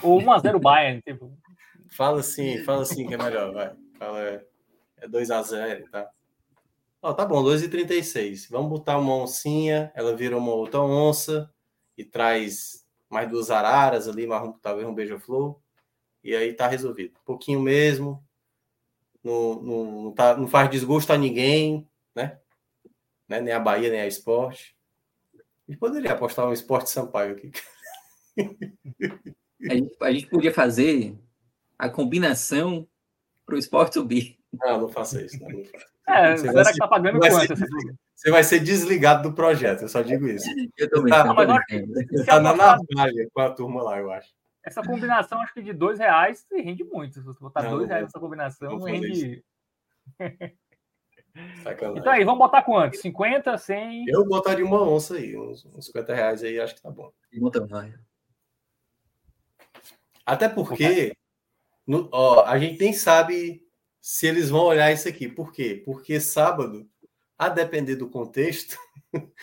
Ou 0.00 0.20
1x0 0.20 0.60
Bayern, 0.60 1.02
tipo. 1.06 1.36
Fala 1.90 2.20
assim, 2.20 2.58
fala 2.58 2.82
assim 2.82 3.06
que 3.06 3.14
é 3.14 3.18
melhor, 3.18 3.52
vai. 3.52 3.74
Fala, 3.98 4.20
é 4.20 5.08
2x0, 5.08 5.90
tá? 5.90 6.08
Ó, 7.02 7.12
tá 7.12 7.26
bom, 7.26 7.42
2,36. 7.42 8.48
Vamos 8.48 8.70
botar 8.70 8.96
uma 8.96 9.14
oncinha, 9.14 9.90
ela 9.94 10.14
vira 10.14 10.36
uma 10.36 10.52
outra 10.52 10.80
onça 10.80 11.50
e 11.98 12.04
traz 12.04 12.86
mais 13.10 13.28
duas 13.28 13.50
araras 13.50 14.08
ali, 14.08 14.26
mais 14.26 14.54
talvez 14.62 14.86
um 14.86 14.94
beija-flor, 14.94 15.58
e 16.22 16.34
aí 16.34 16.54
tá 16.54 16.68
resolvido. 16.68 17.18
Um 17.20 17.24
pouquinho 17.24 17.60
mesmo, 17.60 18.24
não, 19.22 19.60
não, 19.60 20.02
não, 20.04 20.12
tá, 20.12 20.36
não 20.36 20.46
faz 20.46 20.70
desgosto 20.70 21.12
a 21.12 21.18
ninguém, 21.18 21.86
né? 22.14 22.38
né? 23.28 23.40
Nem 23.40 23.52
a 23.52 23.60
Bahia, 23.60 23.90
nem 23.90 24.00
a 24.00 24.06
esporte. 24.06 24.76
E 25.68 25.76
poderia 25.76 26.12
apostar 26.12 26.48
um 26.48 26.52
esporte 26.52 26.90
Sampaio 26.90 27.32
aqui. 27.32 27.50
A 29.68 29.74
gente, 29.74 29.96
a 30.00 30.12
gente 30.12 30.26
podia 30.26 30.54
fazer 30.54 31.14
a 31.78 31.88
combinação 31.88 32.88
para 33.44 33.56
o 33.56 33.58
esporte 33.58 33.94
subir. 33.94 34.38
Não, 34.52 34.80
não 34.80 34.88
faça 34.88 35.22
isso. 35.22 35.38
Não, 35.40 35.50
não 35.50 35.64
faça. 35.64 35.86
É, 36.10 36.36
Você 36.36 36.48
será 36.48 36.62
vai 36.64 36.72
que 36.72 36.78
tá 36.78 36.88
pagando 36.88 37.18
quanto? 37.20 37.56
ser- 37.56 37.66
Você 38.14 38.30
vai 38.30 38.44
ser 38.44 38.60
desligado 38.60 39.28
do 39.28 39.34
projeto, 39.34 39.82
eu 39.82 39.88
só 39.88 40.02
digo 40.02 40.26
isso. 40.28 40.46
Eu 40.76 40.90
também. 40.90 41.10
Tá. 41.12 41.24
Você 41.24 42.24
tá 42.26 42.40
na 42.40 42.54
navalha 42.54 43.28
com 43.32 43.40
a 43.40 43.50
turma 43.50 43.82
lá, 43.82 43.98
eu 43.98 44.10
acho. 44.12 44.28
Essa 44.62 44.82
combinação, 44.82 45.40
acho 45.40 45.54
que 45.54 45.62
de 45.62 45.72
dois 45.72 45.98
reais 45.98 46.46
rende 46.52 46.84
muito. 46.84 47.14
Se 47.14 47.20
você 47.22 47.40
botar 47.40 47.62
Não, 47.62 47.70
dois 47.70 47.82
não 47.82 47.88
reais 47.88 48.02
nessa 48.04 48.20
combinação, 48.20 48.78
rende. 48.84 49.42
Sacanagem. 51.62 51.98
Então 52.00 52.12
aí, 52.12 52.24
vamos 52.24 52.40
botar 52.40 52.62
quanto? 52.62 52.96
50, 52.96 53.56
100? 53.56 54.04
Eu 54.08 54.26
botaria 54.26 54.64
uma 54.64 54.82
onça 54.82 55.14
aí, 55.14 55.36
uns, 55.38 55.64
uns 55.64 55.86
50 55.86 56.14
reais 56.14 56.42
aí, 56.42 56.60
acho 56.60 56.74
que 56.74 56.82
tá 56.82 56.90
bom. 56.90 57.10
Até 60.26 60.48
porque 60.48 61.16
no- 61.86 62.08
ó, 62.12 62.44
a 62.44 62.58
gente 62.58 62.78
nem 62.80 62.92
sabe 62.92 63.62
se 64.00 64.26
eles 64.26 64.48
vão 64.50 64.62
olhar 64.64 64.92
isso 64.92 65.08
aqui. 65.08 65.28
Por 65.28 65.52
quê? 65.52 65.82
Porque 65.84 66.20
sábado, 66.20 66.88
a 67.38 67.48
depender 67.48 67.96
do 67.96 68.08
contexto, 68.08 68.78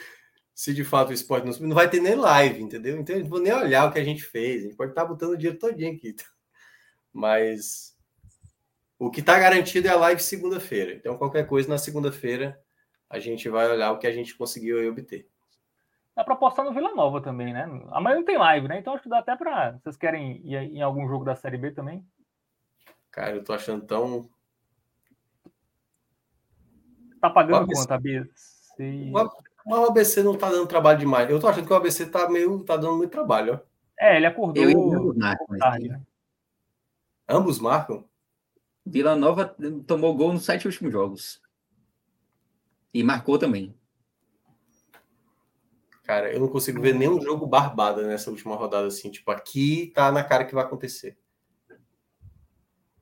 se 0.54 0.74
de 0.74 0.84
fato 0.84 1.10
o 1.10 1.14
esporte 1.14 1.46
não 1.46 1.54
subir, 1.54 1.68
não 1.68 1.76
vai 1.76 1.90
ter 1.90 2.02
nem 2.02 2.16
live, 2.16 2.62
entendeu? 2.62 3.00
Então 3.00 3.16
eles 3.16 3.30
não 3.30 3.38
vão 3.38 3.44
nem 3.44 3.54
olhar 3.54 3.86
o 3.88 3.92
que 3.92 4.00
a 4.00 4.04
gente 4.04 4.24
fez. 4.24 4.62
A 4.62 4.68
gente 4.68 4.76
pode 4.76 4.92
estar 4.92 5.06
botando 5.06 5.32
o 5.32 5.38
dinheiro 5.38 5.60
todinho 5.60 5.96
aqui. 5.96 6.16
Mas 7.14 7.96
o 9.00 9.12
que 9.12 9.20
está 9.20 9.38
garantido 9.38 9.88
é 9.88 9.92
a 9.92 9.98
live 9.98 10.22
segunda-feira. 10.22 10.94
Então, 10.94 11.18
qualquer 11.18 11.46
coisa 11.46 11.70
na 11.70 11.78
segunda-feira, 11.78 12.60
a 13.10 13.20
gente 13.20 13.48
vai 13.48 13.70
olhar 13.70 13.92
o 13.92 14.00
que 14.00 14.08
a 14.08 14.12
gente 14.12 14.36
conseguiu 14.36 14.80
aí 14.80 14.90
obter. 14.90 15.30
Dá 16.16 16.24
pra 16.24 16.36
postar 16.36 16.64
no 16.64 16.74
Vila 16.74 16.96
Nova 16.96 17.22
também, 17.22 17.54
né? 17.54 17.70
Amanhã 17.92 18.16
não 18.16 18.26
tem 18.26 18.40
live, 18.40 18.68
né? 18.68 18.80
Então 18.80 18.94
acho 18.94 19.04
que 19.04 19.10
dá 19.10 19.20
até 19.20 19.36
pra. 19.36 19.74
Vocês 19.74 19.96
querem 19.96 20.42
ir 20.44 20.56
em 20.56 20.82
algum 20.82 21.08
jogo 21.08 21.24
da 21.24 21.36
Série 21.36 21.60
B 21.60 21.70
também? 21.70 22.04
Cara, 23.12 23.36
eu 23.36 23.44
tô 23.44 23.54
achando 23.54 23.86
tão. 23.86 24.28
Tá 27.22 27.30
pagando 27.30 27.64
ABC. 27.64 27.74
quanto, 27.76 27.94
ABC? 27.94 29.12
O 29.66 29.76
ABC 29.76 30.24
não 30.24 30.38
tá 30.38 30.50
dando 30.50 30.68
trabalho 30.68 31.00
demais. 31.00 31.30
Eu 31.30 31.40
tô 31.40 31.48
achando 31.48 31.66
que 31.66 31.74
o 31.74 31.76
ABC 31.76 32.06
tá 32.06 32.30
meio. 32.30 32.64
tá 32.64 32.78
dando 32.78 32.96
muito 32.98 33.12
trabalho, 33.12 33.56
ó. 33.56 33.60
É, 34.00 34.18
ele 34.18 34.28
acordou 34.28 34.64
Eu 34.64 34.70
e 34.70 34.76
o 34.76 35.14
Marco, 35.18 35.46
mas 35.50 35.60
tarde, 35.60 35.90
né? 35.90 36.02
Ambos 37.28 37.60
marcam? 37.60 38.06
Vila 38.86 39.16
Nova 39.16 39.56
tomou 39.86 40.16
gol 40.16 40.32
nos 40.32 40.46
sete 40.46 40.68
últimos 40.68 40.94
jogos. 40.94 41.42
E 42.94 43.04
marcou 43.04 43.38
também. 43.38 43.76
Cara, 46.04 46.32
eu 46.32 46.40
não 46.40 46.48
consigo 46.48 46.82
ver 46.82 46.96
nenhum 46.96 47.22
jogo 47.22 47.46
barbada 47.46 48.08
nessa 48.08 48.32
última 48.32 48.56
rodada, 48.56 48.88
assim. 48.88 49.12
Tipo, 49.12 49.30
aqui 49.32 49.92
tá 49.94 50.10
na 50.10 50.24
cara 50.24 50.46
que 50.46 50.56
vai 50.56 50.64
acontecer. 50.64 51.18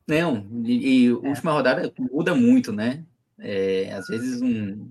Não, 0.08 0.48
e, 0.64 1.06
e 1.06 1.10
a 1.10 1.16
última 1.16 1.52
rodada 1.52 1.94
muda 2.00 2.34
muito, 2.34 2.72
né? 2.72 3.06
É, 3.40 3.92
às 3.94 4.08
vezes 4.08 4.42
um, 4.42 4.90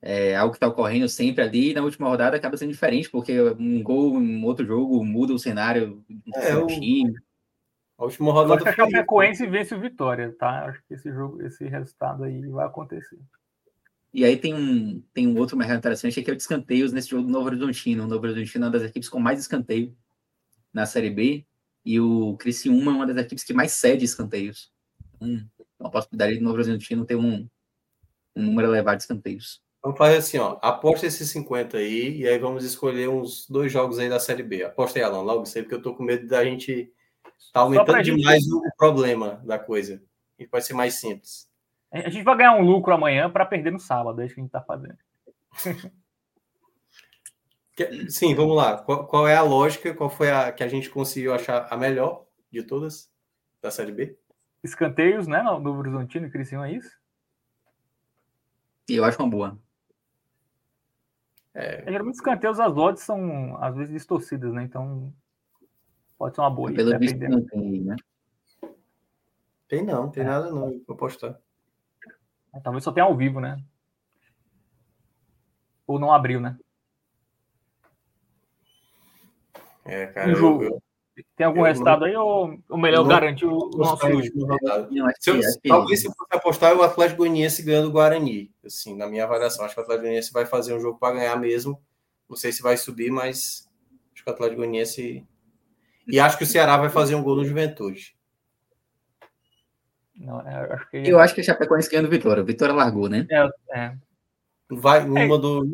é, 0.00 0.36
algo 0.36 0.52
que 0.52 0.56
está 0.56 0.68
ocorrendo 0.68 1.08
sempre 1.08 1.42
ali, 1.42 1.74
na 1.74 1.82
última 1.82 2.08
rodada 2.08 2.36
acaba 2.36 2.56
sendo 2.56 2.72
diferente, 2.72 3.10
porque 3.10 3.40
um 3.40 3.82
gol 3.82 4.20
em 4.22 4.42
outro 4.44 4.64
jogo 4.66 5.04
muda 5.04 5.34
o 5.34 5.38
cenário 5.38 6.04
do 6.08 6.36
É, 6.36 6.56
o- 6.56 6.66
time. 6.66 7.14
A 7.98 8.04
última 8.04 8.28
Eu 8.28 8.32
acho 8.32 8.42
rodada 8.42 8.62
que 8.62 8.68
a. 8.68 8.72
Chapecoense 8.84 9.46
vence 9.46 9.74
o 9.74 9.80
Vitória, 9.80 10.34
tá? 10.38 10.66
Acho 10.66 10.82
que 10.86 10.94
esse 10.94 11.10
jogo, 11.10 11.42
esse 11.42 11.64
resultado 11.66 12.24
aí 12.24 12.46
vai 12.48 12.66
acontecer. 12.66 13.18
E 14.12 14.24
aí 14.24 14.36
tem 14.36 14.54
um, 14.54 15.02
tem 15.12 15.26
um 15.26 15.36
outro 15.38 15.56
mercado 15.56 15.78
interessante, 15.78 16.22
que 16.22 16.30
é 16.30 16.32
o 16.32 16.36
de 16.36 16.42
escanteios 16.42 16.92
nesse 16.92 17.08
jogo 17.08 17.22
do 17.24 17.28
Novo 17.30 17.46
Horizontino. 17.46 18.04
O 18.04 18.06
Novo 18.06 18.24
Horizontino 18.24 18.64
é 18.64 18.68
uma 18.68 18.72
das 18.72 18.82
equipes 18.88 19.08
com 19.08 19.18
mais 19.18 19.40
escanteio 19.40 19.94
na 20.72 20.84
Série 20.86 21.10
B, 21.10 21.46
e 21.84 21.98
o 21.98 22.36
Criciúma 22.36 22.92
é 22.92 22.94
uma 22.94 23.06
das 23.06 23.16
equipes 23.16 23.44
que 23.44 23.54
mais 23.54 23.72
cede 23.72 24.04
escanteios. 24.04 24.70
Hum, 25.20 25.46
uma 25.78 25.90
possibilidade 25.90 26.38
do 26.38 26.42
Novo 26.44 26.56
Horizontino 26.56 27.04
ter 27.04 27.16
um, 27.16 27.48
um 28.34 28.42
número 28.42 28.68
elevado 28.68 28.96
de 28.96 29.02
escanteios. 29.04 29.62
Vamos 29.82 29.98
fazer 29.98 30.16
assim, 30.16 30.38
ó. 30.38 30.58
Aposta 30.62 31.06
esses 31.06 31.30
50 31.30 31.76
aí, 31.76 32.18
e 32.18 32.28
aí 32.28 32.38
vamos 32.38 32.64
escolher 32.64 33.08
uns 33.08 33.46
dois 33.48 33.70
jogos 33.70 33.98
aí 33.98 34.08
da 34.08 34.18
Série 34.18 34.42
B. 34.42 34.64
Aposta 34.64 34.98
aí, 34.98 35.04
Alan, 35.04 35.22
logo 35.22 35.44
isso 35.44 35.56
aí, 35.56 35.62
porque 35.62 35.76
eu 35.76 35.82
tô 35.82 35.94
com 35.94 36.02
medo 36.02 36.26
da 36.26 36.44
gente 36.44 36.92
tá 37.52 37.60
aumentando 37.60 37.86
pra 37.86 38.02
gente- 38.02 38.16
demais 38.16 38.44
o 38.48 38.62
problema 38.76 39.40
da 39.44 39.58
coisa. 39.58 40.02
E 40.38 40.46
pode 40.46 40.66
ser 40.66 40.74
mais 40.74 40.94
simples. 40.94 41.48
A 41.92 42.08
gente 42.10 42.24
vai 42.24 42.36
ganhar 42.36 42.56
um 42.56 42.64
lucro 42.64 42.92
amanhã 42.92 43.30
para 43.30 43.46
perder 43.46 43.70
no 43.70 43.78
sábado, 43.78 44.20
é 44.20 44.26
isso 44.26 44.34
que 44.34 44.40
a 44.40 44.44
gente 44.44 44.52
tá 44.52 44.60
fazendo. 44.60 44.98
Sim, 48.08 48.34
vamos 48.34 48.56
lá. 48.56 48.78
Qual, 48.78 49.06
qual 49.06 49.28
é 49.28 49.36
a 49.36 49.42
lógica? 49.42 49.94
Qual 49.94 50.08
foi 50.08 50.30
a 50.30 50.50
que 50.50 50.64
a 50.64 50.68
gente 50.68 50.88
conseguiu 50.90 51.34
achar 51.34 51.68
a 51.70 51.76
melhor 51.76 52.26
de 52.50 52.62
todas 52.62 53.10
da 53.62 53.70
Série 53.70 53.92
B? 53.92 54.18
Escanteios, 54.70 55.26
né? 55.26 55.42
No 55.42 55.58
Novo 55.60 55.78
Horizontino 55.80 56.26
e 56.26 56.30
Criciúma, 56.30 56.68
é 56.68 56.72
isso? 56.72 56.98
E 58.88 58.94
eu 58.96 59.04
acho 59.04 59.20
uma 59.22 59.28
boa. 59.30 59.58
É, 61.54 61.90
geralmente 61.90 62.16
escanteios, 62.16 62.60
as 62.60 62.76
odds 62.76 63.02
são 63.02 63.56
às 63.62 63.74
vezes 63.74 63.92
distorcidas, 63.92 64.52
né? 64.52 64.62
Então 64.62 65.12
pode 66.18 66.34
ser 66.34 66.42
uma 66.42 66.50
boa. 66.50 66.68
aí, 66.68 66.76
Pelo 66.76 66.98
visto, 66.98 67.14
dependendo. 67.18 67.40
não 67.40 67.46
tem, 67.46 67.80
né? 67.82 67.96
Tem 69.68 69.84
não, 69.84 70.10
tem 70.10 70.24
nada 70.24 70.50
não. 70.50 70.70
eu 70.70 70.82
Vou 70.86 70.94
apostar. 70.94 71.40
Talvez 72.62 72.84
só 72.84 72.92
tenha 72.92 73.04
ao 73.06 73.16
vivo, 73.16 73.40
né? 73.40 73.62
Ou 75.86 75.98
não 75.98 76.12
abriu, 76.12 76.40
né? 76.40 76.58
É, 79.84 80.06
cara. 80.06 80.28
Um 80.28 80.32
eu- 80.32 80.36
jogo. 80.36 80.64
eu- 80.64 80.82
Tem 81.34 81.46
algum 81.46 81.60
Eu 81.60 81.64
resultado 81.64 82.04
aí 82.04 82.14
ou, 82.14 82.58
ou 82.68 82.78
melhor 82.78 83.02
não- 83.02 83.08
garantir 83.08 83.46
o 83.46 83.70
eu 83.72 83.78
nosso. 83.78 84.06
Eu 84.06 84.18
acho 84.18 85.16
Se 85.20 85.30
eu- 85.30 85.40
talvez 85.66 86.00
se 86.00 86.06
eu 86.08 86.12
fosse 86.12 86.28
apostar, 86.34 86.76
o 86.76 86.82
Atlético 86.82 87.18
Goianiense 87.18 87.62
ganhando 87.62 87.88
o 87.88 87.92
Guarani. 87.92 88.52
Assim, 88.64 88.94
na 88.94 89.06
minha 89.06 89.24
avaliação, 89.24 89.64
acho 89.64 89.74
que 89.74 89.80
o 89.80 89.82
Atlético 89.82 90.02
Goianiense 90.04 90.32
vai 90.32 90.44
fazer 90.44 90.74
um 90.74 90.80
jogo 90.80 90.98
para 90.98 91.14
ganhar 91.16 91.36
mesmo. 91.36 91.80
Não 92.28 92.36
sei 92.36 92.52
se 92.52 92.60
vai 92.62 92.76
subir, 92.76 93.10
mas 93.10 93.66
acho 94.14 94.22
que 94.24 94.30
o 94.30 94.32
Atlético 94.34 94.58
Goianiense. 94.60 95.26
E 96.06 96.20
acho 96.20 96.36
que 96.36 96.44
o 96.44 96.46
Ceará 96.46 96.76
vai 96.76 96.90
fazer 96.90 97.14
um 97.14 97.22
gol 97.22 97.36
no 97.36 97.44
Juventude. 97.44 98.14
Não, 100.14 100.40
é, 100.40 100.72
acho 100.72 100.90
que 100.90 100.96
Eu 100.98 101.18
acho 101.18 101.34
que 101.34 101.40
a 101.40 101.44
Chapecoense 101.44 101.90
ganhando 101.90 102.08
Vitória. 102.08 102.42
O 102.42 102.46
Vitória 102.46 102.74
largou, 102.74 103.08
né? 103.08 103.26
é. 103.72 103.94
Não 104.68 104.80
vai, 104.80 105.06
não 105.06 105.16
É. 105.16 105.26
mandou, 105.26 105.64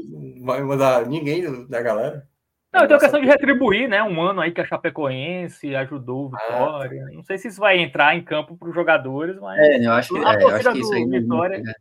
vai 0.43 0.63
mandar 0.63 1.07
ninguém 1.07 1.67
da 1.67 1.81
galera. 1.81 2.29
Não, 2.73 2.85
então 2.85 2.97
a 2.97 3.01
questão 3.01 3.21
de 3.21 3.27
retribuir, 3.27 3.87
né? 3.89 4.03
Um 4.03 4.21
ano 4.23 4.41
aí 4.41 4.51
que 4.51 4.61
a 4.61 4.65
Chapecoense 4.67 5.75
ajudou 5.77 6.31
o 6.31 6.35
Ah, 6.35 6.39
Vitória. 6.39 7.05
Não 7.13 7.23
sei 7.23 7.37
se 7.37 7.49
isso 7.49 7.61
vai 7.61 7.79
entrar 7.79 8.17
em 8.17 8.25
campo 8.25 8.57
para 8.57 8.69
os 8.69 8.75
jogadores, 8.75 9.39
mas 9.39 9.59
É, 9.61 9.87
eu 9.87 9.93
acho 9.93 10.15
que, 10.15 10.25
A 10.25 10.33
é, 10.35 10.43
eu 10.43 10.49
acho 10.49 10.73
que 10.73 10.79
isso 10.79 10.95
aí. 10.95 11.05
não- 11.05 11.21
Vitória- 11.21 11.57
é. 11.67 11.75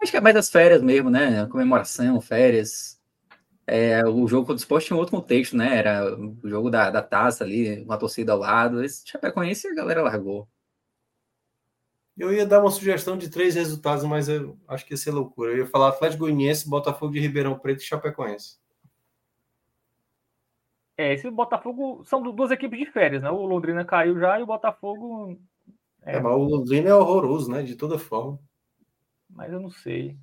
Acho 0.00 0.12
que 0.12 0.18
é 0.18 0.20
mais 0.20 0.36
as 0.36 0.48
férias 0.50 0.80
mesmo, 0.82 1.10
né? 1.10 1.42
A 1.42 1.46
comemoração, 1.46 2.20
férias. 2.20 3.00
É, 3.66 4.04
o 4.06 4.28
jogo 4.28 4.42
contra 4.46 4.54
o 4.54 4.56
esporte 4.58 4.86
tinha 4.86 4.96
um 4.96 5.00
outro 5.00 5.16
contexto, 5.16 5.56
né? 5.56 5.76
Era 5.78 6.14
o 6.16 6.36
jogo 6.44 6.70
da, 6.70 6.88
da 6.90 7.02
taça 7.02 7.42
ali, 7.42 7.84
com 7.84 7.92
a 7.92 7.96
torcida 7.96 8.32
ao 8.32 8.38
lado. 8.38 8.84
Esse 8.84 9.02
Chapecoense 9.08 9.66
a 9.66 9.74
galera 9.74 10.02
largou. 10.02 10.46
Eu 12.16 12.32
ia 12.32 12.46
dar 12.46 12.60
uma 12.60 12.70
sugestão 12.70 13.16
de 13.18 13.28
três 13.28 13.54
resultados, 13.56 14.04
mas 14.04 14.28
eu 14.28 14.56
acho 14.68 14.86
que 14.86 14.92
ia 14.94 14.96
ser 14.96 15.10
loucura. 15.10 15.50
Eu 15.50 15.58
ia 15.58 15.66
falar 15.66 15.88
Atlético 15.88 16.20
Goianiense, 16.20 16.68
Botafogo 16.68 17.12
de 17.12 17.18
Ribeirão 17.20 17.58
Preto 17.58 17.80
e 17.80 17.84
Chapecoense. 17.84 18.56
É, 20.96 21.12
esse 21.14 21.30
Botafogo 21.30 22.02
são 22.04 22.22
du- 22.22 22.32
duas 22.32 22.50
equipes 22.50 22.78
de 22.78 22.86
férias, 22.86 23.22
né? 23.22 23.30
O 23.30 23.44
Londrina 23.46 23.84
caiu 23.84 24.18
já 24.18 24.38
e 24.38 24.42
o 24.42 24.46
Botafogo, 24.46 25.38
É, 26.02 26.16
É. 26.16 26.20
mas 26.20 26.32
o 26.34 26.38
Londrina 26.44 26.88
é 26.90 26.94
horroroso, 26.94 27.50
né? 27.50 27.62
De 27.62 27.74
toda 27.76 27.98
forma. 27.98 28.38
mas 29.28 29.52
eu 29.52 29.60
não 29.60 29.70
sei. 29.70 30.16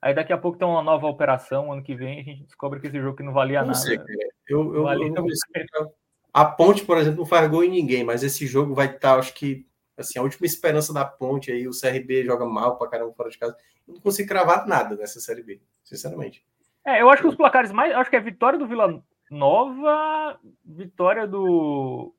Aí 0.00 0.14
daqui 0.14 0.32
a 0.32 0.38
pouco 0.38 0.56
tem 0.58 0.66
uma 0.66 0.82
nova 0.82 1.06
operação, 1.06 1.72
ano 1.72 1.82
que 1.82 1.94
vem 1.94 2.20
a 2.20 2.22
gente 2.22 2.44
descobre 2.44 2.80
que 2.80 2.86
esse 2.86 3.00
jogo 3.00 3.16
que 3.16 3.22
não 3.22 3.32
valia 3.32 3.60
não 3.60 3.68
nada. 3.68 3.78
sei. 3.78 3.98
Eu, 4.48 4.74
eu, 4.74 4.82
Valia 4.84 5.06
eu 5.06 5.12
não 5.14 5.22
consigo- 5.22 5.92
A 6.32 6.44
Ponte, 6.44 6.84
por 6.84 6.96
exemplo, 6.96 7.18
não 7.18 7.26
faz 7.26 7.48
gol 7.50 7.62
em 7.64 7.70
ninguém, 7.70 8.04
mas 8.04 8.22
esse 8.22 8.46
jogo 8.46 8.74
vai 8.74 8.86
estar, 8.86 9.18
acho 9.18 9.34
que, 9.34 9.66
assim, 9.96 10.18
a 10.18 10.22
última 10.22 10.46
esperança 10.46 10.92
da 10.94 11.04
Ponte 11.04 11.52
aí, 11.52 11.66
o 11.68 11.72
CRB 11.72 12.24
joga 12.24 12.46
mal 12.46 12.76
pra 12.78 12.88
caramba 12.88 13.12
fora 13.12 13.28
de 13.28 13.38
casa. 13.38 13.56
Eu 13.86 13.94
não 13.94 14.00
consigo 14.00 14.28
cravar 14.28 14.66
nada 14.66 14.96
nessa 14.96 15.20
Série 15.20 15.42
B, 15.42 15.60
sinceramente. 15.84 16.44
É, 16.86 17.02
eu 17.02 17.10
acho 17.10 17.22
que 17.22 17.28
os 17.28 17.34
placares 17.36 17.70
mais. 17.72 17.92
Acho 17.94 18.08
que 18.08 18.16
é 18.16 18.20
vitória 18.20 18.58
do 18.58 18.66
Vila 18.66 19.02
Nova, 19.30 20.38
vitória 20.64 21.26
do, 21.26 22.14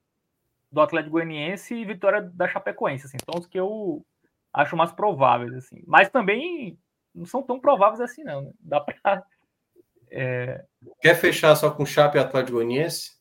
do 0.72 0.82
Atlético 0.82 1.14
Goianiense 1.14 1.76
e 1.76 1.86
vitória 1.86 2.22
da 2.22 2.48
Chapecoense. 2.48 3.06
Assim, 3.06 3.18
são 3.24 3.40
os 3.40 3.48
que 3.48 3.60
eu 3.60 4.06
acho 4.54 4.78
mais 4.78 4.92
prováveis. 4.92 5.54
Assim. 5.54 5.84
Mas 5.88 6.10
também 6.10 6.78
não 7.14 7.26
são 7.26 7.42
tão 7.42 7.60
prováveis 7.60 8.02
assim, 8.02 8.24
não. 8.24 8.42
né? 8.44 8.52
Dá 8.60 8.82
pra. 8.82 9.24
Quer 11.02 11.16
fechar 11.16 11.56
só 11.56 11.72
com 11.72 11.86
Chape 11.86 12.18
e 12.18 12.22
Atlético 12.22 12.58
Goianiense? 12.58 13.20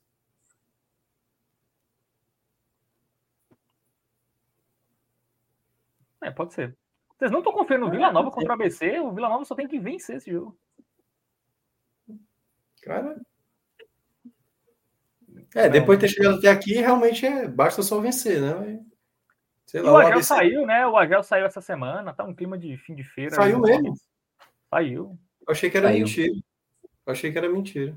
É, 6.22 6.30
pode 6.30 6.54
ser. 6.54 6.76
Vocês 7.16 7.30
não 7.30 7.38
estão 7.38 7.52
confiando 7.52 7.86
no 7.86 7.90
Vila 7.90 8.12
Nova 8.12 8.30
contra 8.30 8.50
o 8.50 8.52
ABC? 8.52 9.00
O 9.00 9.12
Vila 9.12 9.28
Nova 9.28 9.44
só 9.44 9.54
tem 9.54 9.66
que 9.66 9.78
vencer 9.78 10.16
esse 10.16 10.30
jogo. 10.30 10.56
Cara, 12.82 13.20
É, 15.54 15.68
depois 15.68 15.98
de 15.98 16.06
ter 16.06 16.12
chegado 16.12 16.38
até 16.38 16.48
aqui, 16.48 16.74
realmente 16.74 17.24
é, 17.24 17.48
basta 17.48 17.82
só 17.82 18.00
vencer, 18.00 18.40
né? 18.40 18.80
Sei 19.66 19.82
lá, 19.82 19.92
o 19.92 19.96
Agel 19.96 20.22
saiu, 20.22 20.66
né? 20.66 20.86
O 20.86 20.96
Agel 20.96 21.22
saiu 21.22 21.46
essa 21.46 21.60
semana, 21.60 22.12
tá 22.12 22.24
um 22.24 22.34
clima 22.34 22.56
de 22.56 22.76
fim 22.78 22.94
de 22.94 23.04
feira. 23.04 23.34
Saiu 23.34 23.60
mesmo? 23.60 23.94
Saiu. 24.70 25.18
Eu 25.46 25.52
achei 25.52 25.70
que 25.70 25.76
era 25.76 25.88
saiu. 25.88 26.00
mentira. 26.00 26.34
Eu 27.06 27.12
achei 27.12 27.32
que 27.32 27.38
era 27.38 27.48
mentira. 27.48 27.96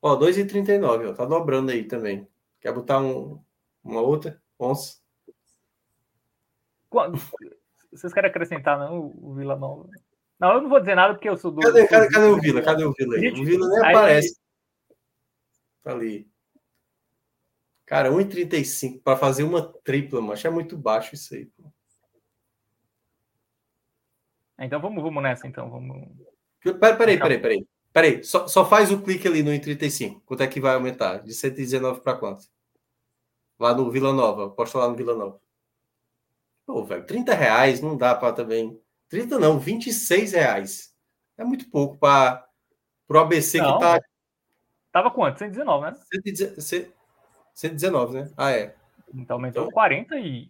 Ó, 0.00 0.16
2,39, 0.18 1.10
ó, 1.10 1.12
tá 1.14 1.24
dobrando 1.24 1.70
aí 1.70 1.84
também. 1.84 2.28
Quer 2.60 2.72
botar 2.72 3.00
um, 3.00 3.40
uma 3.82 4.00
outra? 4.00 4.40
Onça? 4.58 4.98
Vocês 7.92 8.12
querem 8.12 8.30
acrescentar, 8.30 8.78
não, 8.78 9.12
o 9.16 9.34
Vila 9.34 9.56
Nova? 9.56 9.88
Não, 10.38 10.54
eu 10.54 10.62
não 10.62 10.68
vou 10.68 10.80
dizer 10.80 10.94
nada 10.94 11.14
porque 11.14 11.28
eu 11.28 11.36
sou 11.36 11.50
do. 11.50 11.60
Cadê, 11.60 11.86
cadê, 11.86 12.08
cadê 12.08 12.26
o 12.26 12.40
Vila? 12.40 12.62
Cadê 12.62 12.84
o 12.84 12.92
Vila 12.92 13.16
aí? 13.16 13.30
O 13.30 13.44
Vila 13.44 13.68
nem 13.68 13.84
aí, 13.84 13.90
aparece. 13.94 14.43
Tá 15.84 15.92
ali. 15.92 16.28
Cara, 17.84 18.10
1,35 18.10 19.02
para 19.02 19.18
fazer 19.18 19.42
uma 19.44 19.62
tripla, 19.84 20.20
mas 20.22 20.42
é 20.44 20.48
muito 20.48 20.76
baixo 20.76 21.14
isso 21.14 21.34
aí. 21.34 21.46
Pô. 21.46 21.70
Então 24.58 24.80
vamos, 24.80 25.02
vamos 25.02 25.22
nessa, 25.22 25.46
então. 25.46 25.70
Vamos... 25.70 26.08
Peraí, 26.62 26.96
peraí, 26.96 27.18
peraí, 27.18 27.38
peraí. 27.38 27.68
Peraí, 27.92 28.24
só, 28.24 28.48
só 28.48 28.64
faz 28.64 28.90
o 28.90 29.00
clique 29.02 29.28
ali 29.28 29.42
no 29.42 29.50
1,35. 29.50 30.22
Quanto 30.24 30.42
é 30.42 30.48
que 30.48 30.60
vai 30.60 30.74
aumentar? 30.74 31.18
De 31.18 31.34
119 31.34 32.00
para 32.00 32.16
quanto? 32.16 32.46
Lá 33.60 33.74
no 33.74 33.90
Vila 33.90 34.12
Nova. 34.12 34.50
Posta 34.50 34.78
lá 34.78 34.88
no 34.88 34.96
Vila 34.96 35.14
Nova. 35.14 35.40
Pô, 36.66 36.82
velho, 36.84 37.04
30 37.04 37.34
reais 37.34 37.80
não 37.80 37.96
dá 37.96 38.14
para 38.14 38.32
também. 38.32 38.80
30 39.08 39.38
não, 39.38 39.60
26 39.60 40.32
reais. 40.32 40.94
É 41.36 41.44
muito 41.44 41.70
pouco 41.70 41.98
para 41.98 42.48
o 43.08 43.18
ABC 43.18 43.58
não, 43.58 43.74
que 43.74 43.80
tá. 43.80 44.00
Tava 44.94 45.10
quanto? 45.10 45.40
119, 45.40 45.90
né? 45.90 45.96
119, 47.52 48.14
né? 48.14 48.30
Ah, 48.36 48.52
é. 48.52 48.76
Então 49.12 49.38
aumentou 49.38 49.64
então... 49.64 49.72
40 49.72 50.16
e, 50.20 50.48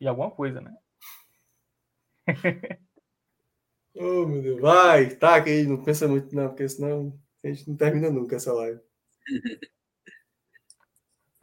e 0.00 0.08
alguma 0.08 0.30
coisa, 0.30 0.62
né? 0.62 0.74
oh, 3.94 4.24
meu 4.24 4.40
Deus. 4.40 4.60
Vai, 4.62 5.10
tá, 5.10 5.38
que 5.42 5.50
aí 5.50 5.66
não 5.66 5.84
pensa 5.84 6.08
muito, 6.08 6.34
não, 6.34 6.48
porque 6.48 6.66
senão 6.66 7.12
a 7.44 7.48
gente 7.48 7.68
não 7.68 7.76
termina 7.76 8.08
nunca 8.08 8.36
essa 8.36 8.54
live. 8.54 8.80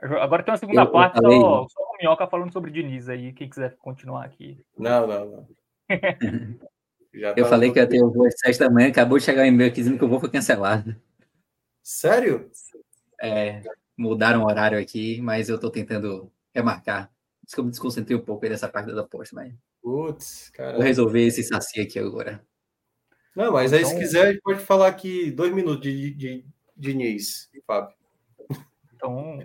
Agora 0.02 0.42
tem 0.42 0.52
uma 0.52 0.58
segunda 0.58 0.82
eu, 0.82 0.92
parte, 0.92 1.24
eu 1.24 1.32
só, 1.32 1.68
só 1.70 1.80
o 1.80 1.98
Minhoca 2.00 2.26
falando 2.26 2.52
sobre 2.54 2.72
Diniz 2.72 3.08
aí, 3.08 3.34
quem 3.34 3.48
quiser 3.48 3.78
continuar 3.78 4.26
aqui. 4.26 4.60
Não, 4.76 5.06
não, 5.06 5.26
não. 5.26 5.48
eu 7.14 7.36
tá 7.36 7.46
falei 7.46 7.72
que 7.72 7.78
ia 7.78 7.88
ter 7.88 8.02
o 8.02 8.12
voo 8.12 8.26
às 8.26 8.34
sete 8.40 8.58
da 8.58 8.68
manhã, 8.68 8.90
acabou 8.90 9.20
de 9.20 9.24
chegar 9.24 9.44
um 9.44 9.46
e-mail 9.46 9.70
aqui 9.70 9.82
dizendo 9.82 10.00
que 10.00 10.06
o 10.06 10.10
voo 10.10 10.20
foi 10.20 10.32
cancelado. 10.32 11.00
Sério? 11.90 12.52
É, 13.18 13.62
mudaram 13.96 14.44
o 14.44 14.46
horário 14.46 14.78
aqui, 14.78 15.22
mas 15.22 15.48
eu 15.48 15.56
estou 15.56 15.72
tentando 15.72 16.30
remarcar. 16.54 17.10
Isso 17.46 17.56
que 17.56 17.62
eu 17.62 17.64
me 17.64 17.70
desconcentrei 17.70 18.18
um 18.18 18.22
pouco 18.22 18.44
aí 18.44 18.52
dessa 18.52 18.68
parte 18.68 18.94
da 18.94 19.04
aposta, 19.04 19.34
mas. 19.34 19.54
Putz, 19.82 20.50
cara. 20.50 20.74
Vou 20.74 20.84
resolver 20.84 21.26
esse 21.26 21.42
saci 21.44 21.80
aqui 21.80 21.98
agora. 21.98 22.46
Não, 23.34 23.54
mas 23.54 23.72
aí 23.72 23.80
então... 23.80 23.92
se 23.92 24.00
quiser, 24.00 24.22
a 24.22 24.32
gente 24.34 24.42
pode 24.42 24.60
falar 24.60 24.88
aqui 24.88 25.32
dois 25.32 25.54
minutos 25.54 25.82
de, 25.82 26.12
de, 26.12 26.16
de 26.16 26.46
Diniz, 26.76 27.50
Fábio. 27.66 27.96
Então, 28.94 29.40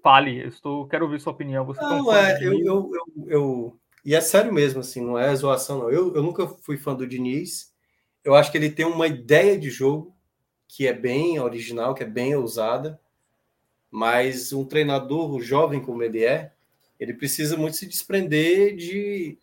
fale, 0.00 0.40
eu 0.44 0.48
estou, 0.48 0.86
quero 0.86 1.04
ouvir 1.04 1.20
sua 1.20 1.32
opinião. 1.32 1.66
Você 1.66 1.80
não, 1.80 2.14
é, 2.14 2.38
eu, 2.40 2.52
eu, 2.60 2.92
eu, 2.94 3.26
eu, 3.26 3.80
E 4.04 4.14
é 4.14 4.20
sério 4.20 4.52
mesmo, 4.52 4.78
assim, 4.80 5.04
não 5.04 5.18
é 5.18 5.34
zoação, 5.34 5.80
não. 5.80 5.90
Eu, 5.90 6.14
eu 6.14 6.22
nunca 6.22 6.46
fui 6.46 6.76
fã 6.76 6.94
do 6.94 7.08
Diniz. 7.08 7.72
Eu 8.22 8.36
acho 8.36 8.52
que 8.52 8.58
ele 8.58 8.70
tem 8.70 8.86
uma 8.86 9.08
ideia 9.08 9.58
de 9.58 9.68
jogo 9.68 10.16
que 10.68 10.86
é 10.86 10.92
bem 10.92 11.40
original, 11.40 11.94
que 11.94 12.02
é 12.02 12.06
bem 12.06 12.36
ousada, 12.36 13.00
mas 13.90 14.52
um 14.52 14.64
treinador 14.64 15.40
jovem 15.40 15.80
como 15.80 16.02
ele 16.02 16.22
é, 16.22 16.52
ele 17.00 17.14
precisa 17.14 17.56
muito 17.56 17.76
se 17.76 17.86
desprender 17.86 18.76
de, 18.76 19.38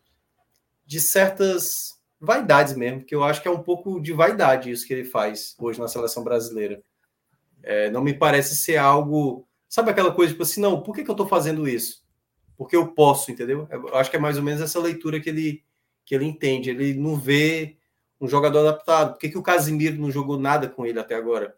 de 0.86 1.00
certas 1.00 2.00
vaidades 2.22 2.76
mesmo, 2.76 3.04
que 3.04 3.16
eu 3.16 3.24
acho 3.24 3.42
que 3.42 3.48
é 3.48 3.52
um 3.52 3.64
pouco 3.64 4.00
de 4.00 4.14
vaidade 4.14 4.72
isso 4.72 4.86
que 4.86 4.94
ele 4.94 5.06
faz 5.06 5.56
hoje 5.60 5.80
na 5.80 5.88
seleção 5.88 6.24
brasileira. 6.24 6.82
É, 7.64 7.90
não 7.90 8.04
me 8.04 8.14
parece 8.14 8.56
ser 8.56 8.78
algo. 8.78 9.48
Sabe 9.68 9.90
aquela 9.90 10.14
coisa 10.14 10.32
tipo 10.32 10.44
assim, 10.44 10.62
não, 10.62 10.82
por 10.82 10.94
que, 10.94 11.04
que 11.04 11.10
eu 11.10 11.14
estou 11.14 11.28
fazendo 11.28 11.68
isso? 11.68 12.04
Porque 12.56 12.76
eu 12.76 12.88
posso, 12.90 13.32
entendeu? 13.32 13.68
Eu 13.70 13.96
acho 13.96 14.10
que 14.10 14.16
é 14.16 14.20
mais 14.20 14.38
ou 14.38 14.44
menos 14.44 14.62
essa 14.62 14.80
leitura 14.80 15.20
que 15.20 15.30
ele, 15.30 15.64
que 16.06 16.14
ele 16.14 16.26
entende. 16.26 16.70
Ele 16.70 16.94
não 16.94 17.16
vê 17.16 17.76
um 18.20 18.28
jogador 18.28 18.60
adaptado. 18.60 19.14
Por 19.14 19.20
que, 19.20 19.30
que 19.30 19.38
o 19.38 19.44
Casimiro 19.44 20.00
não 20.00 20.12
jogou 20.12 20.40
nada 20.40 20.70
com 20.70 20.86
ele 20.86 21.00
até 21.00 21.16
agora? 21.16 21.56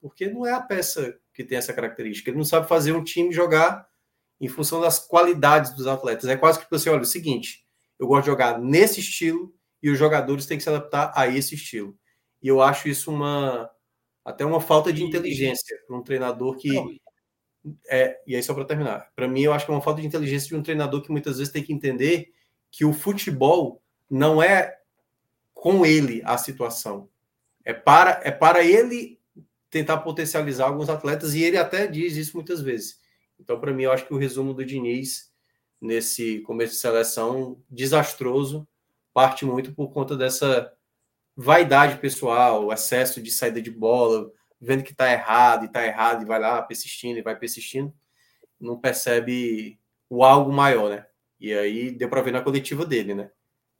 Porque 0.00 0.28
não 0.28 0.46
é 0.46 0.52
a 0.52 0.60
peça 0.60 1.18
que 1.34 1.44
tem 1.44 1.58
essa 1.58 1.72
característica. 1.72 2.30
Ele 2.30 2.38
não 2.38 2.44
sabe 2.44 2.68
fazer 2.68 2.92
um 2.92 3.04
time 3.04 3.32
jogar 3.32 3.88
em 4.40 4.48
função 4.48 4.80
das 4.80 4.98
qualidades 4.98 5.74
dos 5.74 5.86
atletas. 5.86 6.28
É 6.28 6.36
quase 6.36 6.58
que 6.58 6.66
você 6.70 6.84
tipo 6.84 6.94
olha, 6.94 7.00
é 7.00 7.02
o 7.02 7.06
seguinte, 7.06 7.66
eu 7.98 8.06
gosto 8.06 8.24
de 8.24 8.30
jogar 8.30 8.58
nesse 8.58 9.00
estilo 9.00 9.52
e 9.82 9.90
os 9.90 9.98
jogadores 9.98 10.46
têm 10.46 10.56
que 10.56 10.62
se 10.62 10.68
adaptar 10.68 11.12
a 11.14 11.26
esse 11.28 11.54
estilo. 11.54 11.96
E 12.42 12.48
eu 12.48 12.62
acho 12.62 12.88
isso 12.88 13.10
uma 13.10 13.70
até 14.24 14.44
uma 14.44 14.60
falta 14.60 14.92
de 14.92 15.02
inteligência 15.02 15.76
para 15.86 15.96
um 15.96 16.02
treinador 16.02 16.56
que 16.56 17.00
é, 17.88 18.20
e 18.26 18.36
aí 18.36 18.42
só 18.42 18.54
para 18.54 18.64
terminar, 18.64 19.10
para 19.16 19.26
mim 19.26 19.42
eu 19.42 19.52
acho 19.52 19.64
que 19.64 19.72
é 19.72 19.74
uma 19.74 19.82
falta 19.82 20.00
de 20.00 20.06
inteligência 20.06 20.48
de 20.48 20.54
um 20.54 20.62
treinador 20.62 21.02
que 21.02 21.10
muitas 21.10 21.38
vezes 21.38 21.52
tem 21.52 21.62
que 21.62 21.72
entender 21.72 22.32
que 22.70 22.84
o 22.84 22.92
futebol 22.92 23.82
não 24.08 24.42
é 24.42 24.77
com 25.58 25.84
ele 25.84 26.22
a 26.24 26.38
situação. 26.38 27.08
É 27.64 27.74
para, 27.74 28.20
é 28.22 28.30
para 28.30 28.64
ele 28.64 29.20
tentar 29.68 29.98
potencializar 29.98 30.66
alguns 30.66 30.88
atletas, 30.88 31.34
e 31.34 31.42
ele 31.42 31.58
até 31.58 31.86
diz 31.86 32.16
isso 32.16 32.36
muitas 32.36 32.62
vezes. 32.62 33.00
Então, 33.40 33.58
para 33.60 33.72
mim, 33.72 33.82
eu 33.82 33.92
acho 33.92 34.06
que 34.06 34.14
o 34.14 34.18
resumo 34.18 34.54
do 34.54 34.64
Diniz 34.64 35.32
nesse 35.80 36.40
começo 36.42 36.74
de 36.74 36.78
seleção 36.78 37.60
desastroso 37.68 38.66
parte 39.12 39.44
muito 39.44 39.74
por 39.74 39.88
conta 39.88 40.16
dessa 40.16 40.72
vaidade 41.36 41.98
pessoal, 41.98 42.72
excesso 42.72 43.20
de 43.20 43.30
saída 43.32 43.60
de 43.60 43.70
bola, 43.70 44.30
vendo 44.60 44.84
que 44.84 44.92
está 44.92 45.10
errado 45.10 45.64
e 45.64 45.66
está 45.66 45.84
errado 45.84 46.22
e 46.22 46.26
vai 46.26 46.38
lá 46.38 46.62
persistindo 46.62 47.18
e 47.18 47.22
vai 47.22 47.36
persistindo, 47.36 47.92
não 48.60 48.78
percebe 48.78 49.78
o 50.08 50.24
algo 50.24 50.52
maior, 50.52 50.88
né? 50.88 51.06
E 51.40 51.52
aí 51.52 51.90
deu 51.90 52.08
para 52.08 52.22
ver 52.22 52.32
na 52.32 52.42
coletiva 52.42 52.86
dele, 52.86 53.12
né? 53.12 53.30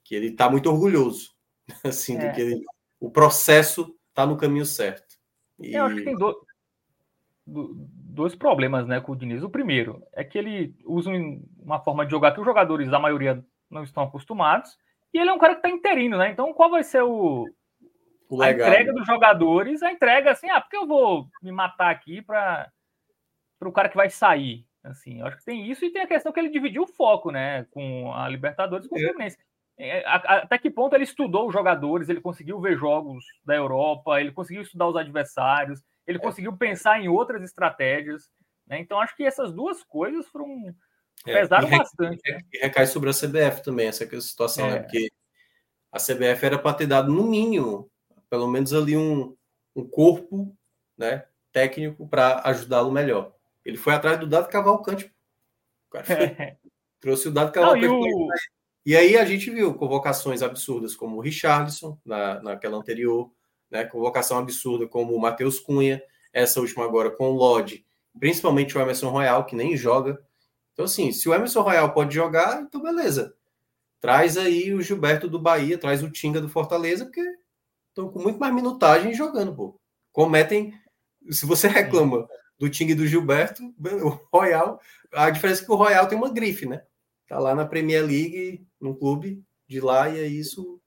Que 0.03 0.17
ele 0.17 0.29
está 0.29 0.51
muito 0.51 0.69
orgulhoso 0.69 1.38
assim, 1.85 2.17
é. 2.17 2.29
do 2.29 2.35
que 2.35 2.41
ele, 2.41 2.65
o 3.01 3.11
processo 3.11 3.95
está 4.09 4.27
no 4.27 4.37
caminho 4.37 4.67
certo. 4.67 5.17
E... 5.59 5.75
Eu 5.75 5.85
acho 5.85 5.97
que 5.97 6.05
tem 6.05 6.17
do, 6.17 6.47
do, 7.47 7.75
dois 7.75 8.35
problemas 8.35 8.87
né, 8.87 9.01
com 9.01 9.13
o 9.13 9.17
Diniz. 9.17 9.43
O 9.43 9.51
primeiro 9.51 10.03
é 10.13 10.25
que 10.25 10.39
ele 10.39 10.75
usa 10.85 11.11
uma 11.59 11.81
forma 11.81 12.05
de 12.05 12.11
jogar 12.11 12.33
que 12.33 12.41
os 12.41 12.47
jogadores, 12.47 12.93
a 12.93 12.99
maioria, 12.99 13.45
não 13.71 13.85
estão 13.85 14.03
acostumados, 14.03 14.79
e 15.13 15.19
ele 15.19 15.31
é 15.31 15.33
um 15.33 15.39
cara 15.39 15.55
que 15.55 15.61
está 15.61 15.71
interino, 15.71 16.17
né? 16.19 16.31
Então, 16.31 16.53
qual 16.53 16.71
vai 16.71 16.83
ser 16.83 17.03
o, 17.03 17.47
o 18.29 18.43
a 18.43 18.51
entrega 18.51 18.93
dos 18.93 19.07
jogadores? 19.07 19.83
A 19.83 19.93
entrega 19.93 20.33
assim, 20.33 20.51
ah, 20.51 20.61
porque 20.61 20.77
eu 20.77 20.87
vou 20.87 21.29
me 21.43 21.51
matar 21.53 21.91
aqui 21.91 22.21
para 22.23 22.71
o 23.63 23.73
cara 23.73 23.89
que 23.89 23.97
vai 23.97 24.11
sair. 24.11 24.67
Assim, 24.83 25.21
eu 25.21 25.27
acho 25.27 25.39
que 25.39 25.45
tem 25.45 25.71
isso 25.71 25.85
e 25.85 25.91
tem 25.91 26.03
a 26.03 26.07
questão 26.07 26.33
que 26.33 26.41
ele 26.41 26.51
dividiu 26.51 26.83
o 26.83 26.87
foco, 26.87 27.31
né, 27.31 27.65
com 27.71 28.13
a 28.15 28.29
Libertadores 28.29 28.87
e 28.87 28.89
com 28.89 28.97
o 28.97 29.01
Fluminense. 29.01 29.37
É, 29.81 30.03
até 30.07 30.59
que 30.59 30.71
ponto 30.71 30.95
ele 30.95 31.05
estudou 31.05 31.47
os 31.47 31.53
jogadores, 31.53 32.09
ele 32.09 32.21
conseguiu 32.21 32.61
ver 32.61 32.77
jogos 32.77 33.25
da 33.45 33.55
Europa, 33.55 34.21
ele 34.21 34.33
conseguiu 34.33 34.63
estudar 34.63 34.89
os 34.89 34.97
adversários, 34.97 35.81
ele 36.05 36.19
é. 36.19 36.21
conseguiu 36.21 36.57
pensar 36.57 37.01
em 37.01 37.09
outras 37.09 37.43
estratégias. 37.43 38.29
Né? 38.67 38.81
Então, 38.81 39.01
acho 39.01 39.17
que 39.17 39.23
essas 39.23 39.53
duas 39.53 39.85
coisas 39.85 40.27
foram 40.27 40.75
é, 41.25 41.33
pesaram 41.33 41.69
e 41.69 41.79
bastante. 41.79 42.21
Né? 42.29 42.41
E 42.53 42.59
recai 42.59 42.87
sobre 42.87 43.11
a 43.11 43.13
CBF 43.13 43.63
também, 43.63 43.87
essa 43.87 44.05
situação, 44.21 44.67
né? 44.67 44.73
é. 44.73 44.75
né? 44.75 44.83
Porque 44.83 45.09
a 45.93 45.99
CBF 45.99 46.45
era 46.45 46.59
para 46.59 46.77
ter 46.77 46.87
dado, 46.87 47.13
no 47.13 47.23
mínimo, 47.23 47.89
pelo 48.29 48.49
menos 48.49 48.75
ali 48.75 48.97
um, 48.97 49.37
um 49.77 49.89
corpo 49.89 50.57
né, 50.97 51.25
técnico 51.53 52.09
para 52.09 52.43
ajudá-lo 52.45 52.91
melhor. 52.91 53.33
Ele 53.65 53.77
foi 53.77 53.95
atrás 53.95 54.19
do 54.19 54.27
Dado 54.27 54.49
Cavalcante. 54.49 55.15
O 55.87 55.91
cara 55.93 56.05
foi, 56.05 56.57
trouxe 56.99 57.29
o 57.29 57.31
Dado 57.31 57.53
Cavalcante. 57.53 57.87
Não, 57.87 58.29
e 58.89 58.97
aí 58.97 59.19
a 59.19 59.25
gente 59.27 59.51
viu 59.51 59.75
convocações 59.75 60.41
absurdas 60.41 60.97
como 60.97 61.19
o 61.19 61.21
Richarlison, 61.21 62.01
na, 62.03 62.41
naquela 62.41 62.79
anterior, 62.79 63.31
né? 63.71 63.85
convocação 63.85 64.39
absurda 64.39 64.87
como 64.87 65.15
o 65.15 65.21
Matheus 65.21 65.61
Cunha, 65.61 66.03
essa 66.33 66.59
última 66.59 66.87
agora 66.87 67.11
com 67.11 67.29
o 67.29 67.35
Lodge, 67.35 67.85
principalmente 68.19 68.79
o 68.79 68.81
Emerson 68.81 69.11
Royal, 69.11 69.45
que 69.45 69.55
nem 69.55 69.77
joga. 69.77 70.19
Então, 70.73 70.87
assim, 70.87 71.13
se 71.13 71.29
o 71.29 71.35
Emerson 71.35 71.61
Royal 71.61 71.93
pode 71.93 72.15
jogar, 72.15 72.63
então 72.63 72.81
beleza. 72.81 73.35
Traz 74.01 74.39
aí 74.39 74.73
o 74.73 74.81
Gilberto 74.81 75.29
do 75.29 75.39
Bahia, 75.39 75.77
traz 75.77 76.03
o 76.03 76.11
Tinga 76.11 76.41
do 76.41 76.49
Fortaleza, 76.49 77.05
porque 77.05 77.21
estão 77.91 78.09
com 78.09 78.23
muito 78.23 78.41
mais 78.41 78.55
minutagem 78.55 79.13
jogando, 79.13 79.55
pô. 79.55 79.79
Cometem. 80.15 80.73
Se 81.29 81.45
você 81.45 81.69
reclama 81.69 82.27
do 82.59 82.71
Tinga 82.71 82.93
e 82.93 82.95
do 82.95 83.07
Gilberto, 83.07 83.63
o 84.03 84.09
Royal, 84.35 84.81
a 85.13 85.29
diferença 85.29 85.61
é 85.61 85.67
que 85.67 85.73
o 85.73 85.77
Royal 85.77 86.07
tem 86.07 86.17
uma 86.17 86.33
grife, 86.33 86.65
né? 86.65 86.85
Tá 87.29 87.39
lá 87.39 87.55
na 87.55 87.67
Premier 87.67 88.05
League, 88.05 88.67
num 88.81 88.95
clube 88.95 89.45
de 89.67 89.81
lá, 89.81 90.09
e 90.09 90.19
é 90.19 90.27
isso. 90.27 90.81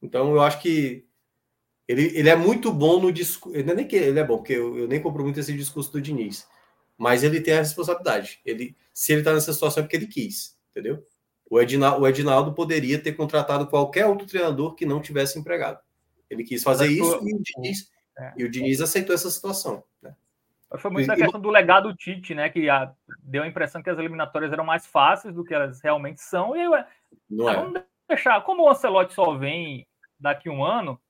Então, 0.00 0.32
eu 0.32 0.40
acho 0.40 0.62
que 0.62 1.04
Ele, 1.88 2.16
ele 2.16 2.28
é 2.28 2.36
muito 2.36 2.72
bom 2.72 3.00
no 3.00 3.12
discurso. 3.12 3.58
É 3.58 3.62
nem 3.62 3.86
que 3.86 3.96
ele 3.96 4.18
é 4.18 4.24
bom, 4.24 4.38
porque 4.38 4.52
eu, 4.52 4.78
eu, 4.78 4.88
nem 4.88 5.02
compro 5.02 5.24
muito 5.24 5.40
esse 5.40 5.52
discurso 5.52 5.92
do 5.92 6.00
Diniz. 6.00 6.46
Mas 6.96 7.24
ele 7.24 7.40
tem 7.40 7.54
a 7.54 7.58
responsabilidade. 7.58 8.40
Ele, 8.44 8.76
se 8.94 9.12
ele 9.12 9.22
está 9.22 9.34
nessa 9.34 9.52
situação 9.52 9.80
é 9.80 9.84
porque 9.84 9.96
ele 9.96 10.06
quis, 10.06 10.56
entendeu? 10.70 11.04
O 11.50 11.60
Edinaldo, 11.60 12.02
o 12.02 12.08
Edinaldo 12.08 12.54
poderia 12.54 12.98
ter 12.98 13.12
contratado 13.12 13.66
qualquer 13.66 14.06
outro 14.06 14.26
treinador 14.26 14.74
que 14.74 14.86
não 14.86 15.02
tivesse 15.02 15.38
empregado. 15.38 15.80
Ele 16.30 16.44
quis 16.44 16.62
fazer 16.62 16.86
isso 16.86 17.20
e 17.26 17.34
o 17.34 17.42
Diniz, 17.42 17.90
é. 18.16 18.32
e 18.38 18.44
o 18.44 18.50
Diniz 18.50 18.80
aceitou 18.80 19.14
essa 19.14 19.30
situação. 19.30 19.82
Né? 20.72 20.78
Foi 20.78 20.90
muito 20.90 21.06
na 21.06 21.16
questão 21.16 21.40
do 21.40 21.50
legado 21.50 21.94
Tite, 21.94 22.34
né? 22.34 22.48
Que 22.48 22.68
a, 22.68 22.92
deu 23.22 23.42
a 23.42 23.46
impressão 23.46 23.82
que 23.82 23.90
as 23.90 23.98
eliminatórias 23.98 24.52
eram 24.52 24.64
mais 24.64 24.86
fáceis 24.86 25.34
do 25.34 25.44
que 25.44 25.54
elas 25.54 25.80
realmente 25.80 26.20
são. 26.20 26.56
E 26.56 26.66
ué, 26.68 26.86
não 27.28 27.48
é. 27.48 27.56
vamos 27.56 27.82
deixar, 28.08 28.40
como 28.42 28.62
o 28.62 28.68
Ancelotti 28.68 29.14
só 29.14 29.34
vem 29.34 29.86
daqui 30.18 30.48
um 30.48 30.64
ano, 30.64 31.00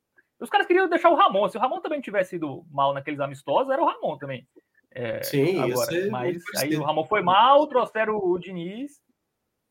os 0.41 0.51
caras 0.51 0.67
queriam 0.67 0.89
deixar 0.89 1.11
o 1.11 1.15
Ramon. 1.15 1.49
Se 1.49 1.57
o 1.57 1.61
Ramon 1.61 1.81
também 1.81 2.01
tivesse 2.01 2.37
ido 2.37 2.65
mal 2.71 2.93
naqueles 2.93 3.21
amistosos, 3.21 3.73
era 3.73 3.83
o 3.83 3.87
Ramon 3.87 4.19
também. 4.19 4.47
É, 4.91 5.23
Sim, 5.23 5.59
agora, 5.59 6.11
mas 6.11 6.43
aí 6.59 6.77
o 6.77 6.83
Ramon 6.83 7.05
foi 7.05 7.23
mal, 7.23 7.67
trouxeram 7.67 8.19
o 8.19 8.39
Diniz 8.39 9.01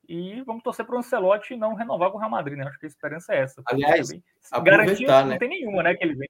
e 0.08 0.42
vamos 0.42 0.64
torcer 0.64 0.86
para 0.86 0.96
o 0.96 1.00
Ancelotti 1.00 1.56
não 1.56 1.76
renovar 1.76 2.10
com 2.10 2.18
o 2.18 2.20
Real 2.20 2.32
Madrid, 2.32 2.58
né? 2.58 2.66
Acho 2.68 2.80
que 2.80 2.86
a 2.86 2.90
esperança 2.90 3.34
é 3.34 3.42
essa. 3.42 3.62
Aliás, 3.68 4.10
garantia 4.64 5.08
né? 5.08 5.32
não 5.32 5.38
tem 5.38 5.50
nenhuma, 5.50 5.84
né? 5.84 5.94
Que 5.94 6.04
ele 6.04 6.16
vem. 6.16 6.30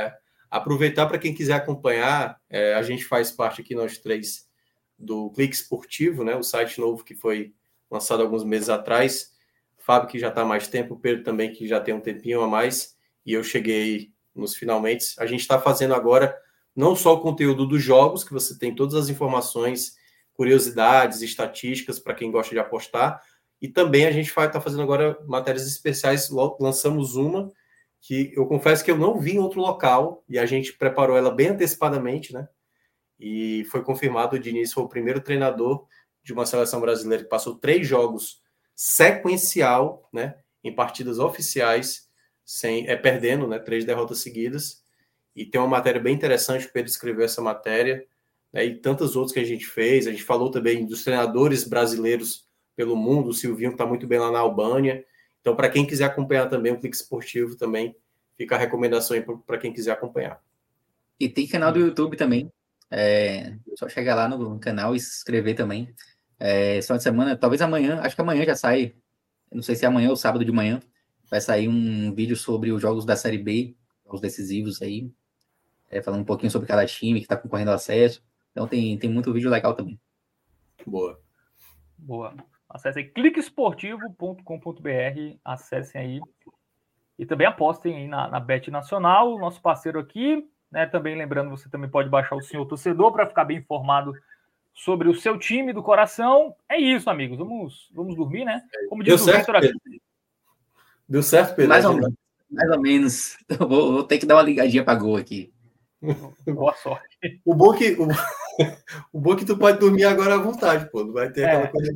É, 0.00 0.18
aproveitar 0.50 1.06
para 1.06 1.18
quem 1.18 1.34
quiser 1.34 1.54
acompanhar, 1.54 2.40
é, 2.48 2.74
a 2.74 2.82
gente 2.82 3.04
faz 3.04 3.30
parte 3.30 3.60
aqui, 3.60 3.74
nós 3.74 3.98
três, 3.98 4.48
do 4.98 5.30
Clique 5.30 5.54
Esportivo, 5.54 6.24
né? 6.24 6.34
O 6.34 6.42
site 6.42 6.80
novo 6.80 7.04
que 7.04 7.14
foi 7.14 7.54
lançado 7.90 8.22
alguns 8.22 8.44
meses 8.44 8.68
atrás. 8.68 9.32
Fábio, 9.76 10.08
que 10.08 10.18
já 10.18 10.28
está 10.28 10.42
há 10.42 10.44
mais 10.44 10.68
tempo, 10.68 10.98
Pedro 10.98 11.22
também, 11.22 11.52
que 11.52 11.66
já 11.66 11.80
tem 11.80 11.94
um 11.94 12.00
tempinho 12.00 12.42
a 12.42 12.48
mais 12.48 12.96
e 13.24 13.32
eu 13.32 13.44
cheguei 13.44 14.12
nos 14.34 14.54
finalmente. 14.54 15.14
A 15.18 15.26
gente 15.26 15.40
está 15.40 15.60
fazendo 15.60 15.94
agora 15.94 16.36
não 16.74 16.94
só 16.94 17.14
o 17.14 17.20
conteúdo 17.20 17.66
dos 17.66 17.82
jogos, 17.82 18.24
que 18.24 18.32
você 18.32 18.58
tem 18.58 18.74
todas 18.74 18.94
as 18.94 19.08
informações, 19.08 19.96
curiosidades, 20.32 21.22
estatísticas 21.22 21.98
para 21.98 22.14
quem 22.14 22.30
gosta 22.30 22.54
de 22.54 22.60
apostar, 22.60 23.20
e 23.60 23.66
também 23.66 24.06
a 24.06 24.12
gente 24.12 24.28
está 24.28 24.60
fazendo 24.60 24.82
agora 24.82 25.18
matérias 25.26 25.66
especiais. 25.66 26.30
Lançamos 26.60 27.16
uma 27.16 27.52
que 28.00 28.32
eu 28.34 28.46
confesso 28.46 28.84
que 28.84 28.90
eu 28.90 28.98
não 28.98 29.18
vi 29.18 29.36
em 29.36 29.38
outro 29.38 29.60
local 29.60 30.24
e 30.28 30.38
a 30.38 30.46
gente 30.46 30.72
preparou 30.72 31.16
ela 31.16 31.30
bem 31.30 31.48
antecipadamente, 31.48 32.32
né? 32.32 32.48
E 33.18 33.64
foi 33.70 33.82
confirmado 33.82 34.36
o 34.36 34.38
Diniz 34.38 34.72
foi 34.72 34.84
o 34.84 34.88
primeiro 34.88 35.20
treinador 35.20 35.86
de 36.22 36.32
uma 36.32 36.46
seleção 36.46 36.80
brasileira 36.80 37.24
que 37.24 37.30
passou 37.30 37.56
três 37.56 37.86
jogos 37.86 38.40
sequencial, 38.74 40.08
né? 40.12 40.36
Em 40.62 40.74
partidas 40.74 41.18
oficiais 41.18 42.08
sem 42.44 42.88
é 42.88 42.96
perdendo, 42.96 43.46
né? 43.46 43.58
Três 43.58 43.84
derrotas 43.84 44.20
seguidas. 44.20 44.84
E 45.34 45.44
tem 45.44 45.60
uma 45.60 45.68
matéria 45.68 46.00
bem 46.00 46.14
interessante, 46.14 46.66
o 46.66 46.72
Pedro 46.72 46.90
escreveu 46.90 47.24
essa 47.24 47.40
matéria, 47.40 48.04
né, 48.52 48.64
e 48.64 48.74
tantas 48.74 49.14
outras 49.14 49.32
que 49.32 49.38
a 49.38 49.44
gente 49.44 49.66
fez. 49.66 50.06
A 50.06 50.10
gente 50.10 50.24
falou 50.24 50.50
também 50.50 50.84
dos 50.84 51.04
treinadores 51.04 51.62
brasileiros 51.62 52.48
pelo 52.74 52.96
mundo, 52.96 53.30
o 53.30 53.34
Silvinho 53.34 53.72
está 53.72 53.86
muito 53.86 54.06
bem 54.06 54.18
lá 54.18 54.30
na 54.30 54.40
Albânia. 54.40 55.04
Então, 55.48 55.56
para 55.56 55.70
quem 55.70 55.86
quiser 55.86 56.04
acompanhar 56.04 56.46
também 56.46 56.72
o 56.72 56.78
Clique 56.78 56.94
Esportivo, 56.94 57.56
também 57.56 57.96
fica 58.36 58.54
a 58.54 58.58
recomendação 58.58 59.16
aí 59.16 59.24
para 59.46 59.56
quem 59.56 59.72
quiser 59.72 59.92
acompanhar. 59.92 60.42
E 61.18 61.26
tem 61.26 61.46
canal 61.48 61.72
do 61.72 61.80
YouTube 61.80 62.18
também. 62.18 62.52
É 62.90 63.56
só 63.74 63.88
chegar 63.88 64.14
lá 64.14 64.28
no 64.28 64.58
canal 64.60 64.94
e 64.94 65.00
se 65.00 65.08
inscrever 65.08 65.56
também. 65.56 65.88
É, 66.38 66.82
só 66.82 66.98
de 66.98 67.02
semana, 67.02 67.34
talvez 67.34 67.62
amanhã, 67.62 67.98
acho 68.02 68.14
que 68.14 68.20
amanhã 68.20 68.44
já 68.44 68.54
sai. 68.54 68.94
Não 69.50 69.62
sei 69.62 69.74
se 69.74 69.86
é 69.86 69.88
amanhã 69.88 70.10
ou 70.10 70.16
sábado 70.16 70.44
de 70.44 70.52
manhã 70.52 70.80
vai 71.30 71.40
sair 71.40 71.66
um 71.66 72.14
vídeo 72.14 72.36
sobre 72.36 72.70
os 72.70 72.82
jogos 72.82 73.06
da 73.06 73.16
Série 73.16 73.38
B, 73.38 73.74
os 74.04 74.20
decisivos 74.20 74.82
aí, 74.82 75.10
é, 75.90 76.02
falando 76.02 76.20
um 76.20 76.26
pouquinho 76.26 76.52
sobre 76.52 76.68
cada 76.68 76.84
time 76.84 77.20
que 77.20 77.24
está 77.24 77.38
concorrendo 77.38 77.70
ao 77.70 77.76
acesso. 77.76 78.22
Então 78.52 78.68
tem, 78.68 78.98
tem 78.98 79.08
muito 79.08 79.32
vídeo 79.32 79.48
legal 79.48 79.74
também. 79.74 79.98
Boa. 80.86 81.18
Boa. 81.96 82.36
Acesse 82.68 82.98
aí 82.98 83.04
cliquesportivo.com.br, 83.06 85.38
acessem 85.44 86.00
aí. 86.00 86.20
E 87.18 87.24
também 87.24 87.46
apostem 87.46 87.96
aí 87.96 88.06
na, 88.06 88.28
na 88.28 88.38
Bet 88.38 88.70
Nacional, 88.70 89.38
nosso 89.38 89.60
parceiro 89.60 89.98
aqui. 89.98 90.46
Né? 90.70 90.86
Também 90.86 91.16
lembrando, 91.16 91.50
você 91.50 91.68
também 91.68 91.88
pode 91.88 92.08
baixar 92.08 92.36
o 92.36 92.42
Senhor 92.42 92.66
Torcedor 92.66 93.12
para 93.12 93.26
ficar 93.26 93.44
bem 93.44 93.58
informado 93.58 94.12
sobre 94.74 95.08
o 95.08 95.14
seu 95.14 95.38
time 95.38 95.72
do 95.72 95.82
coração. 95.82 96.54
É 96.68 96.78
isso, 96.78 97.10
amigos. 97.10 97.38
Vamos, 97.38 97.90
vamos 97.92 98.14
dormir, 98.14 98.44
né? 98.44 98.62
Como 98.88 99.02
diz 99.02 99.24
Deu 99.24 99.34
o 99.34 99.38
Victor 99.38 99.56
aqui. 99.56 99.72
Deu 101.08 101.22
certo, 101.22 101.56
Pedro? 101.56 101.70
Mais 101.70 101.84
ou 101.84 101.94
menos. 101.94 102.14
Mais 102.50 102.70
ou 102.70 102.80
menos. 102.80 103.38
Vou, 103.58 103.92
vou, 103.92 104.04
ter 104.04 104.18
que 104.18 104.26
dar 104.26 104.36
uma 104.36 104.42
ligadinha 104.42 104.84
para 104.84 104.98
gol 104.98 105.16
aqui. 105.16 105.52
Boa 106.46 106.74
sorte. 106.74 107.18
O 107.44 107.54
bom, 107.54 107.72
que, 107.72 107.96
o, 107.98 108.06
o 109.12 109.20
bom 109.20 109.34
que 109.34 109.44
tu 109.44 109.56
pode 109.56 109.78
dormir 109.78 110.04
agora 110.04 110.34
à 110.34 110.38
vontade, 110.38 110.88
pô. 110.90 111.02
Não 111.02 111.12
vai 111.12 111.30
ter 111.30 111.42
é. 111.42 111.46
aquela 111.46 111.68
coisa. 111.68 111.92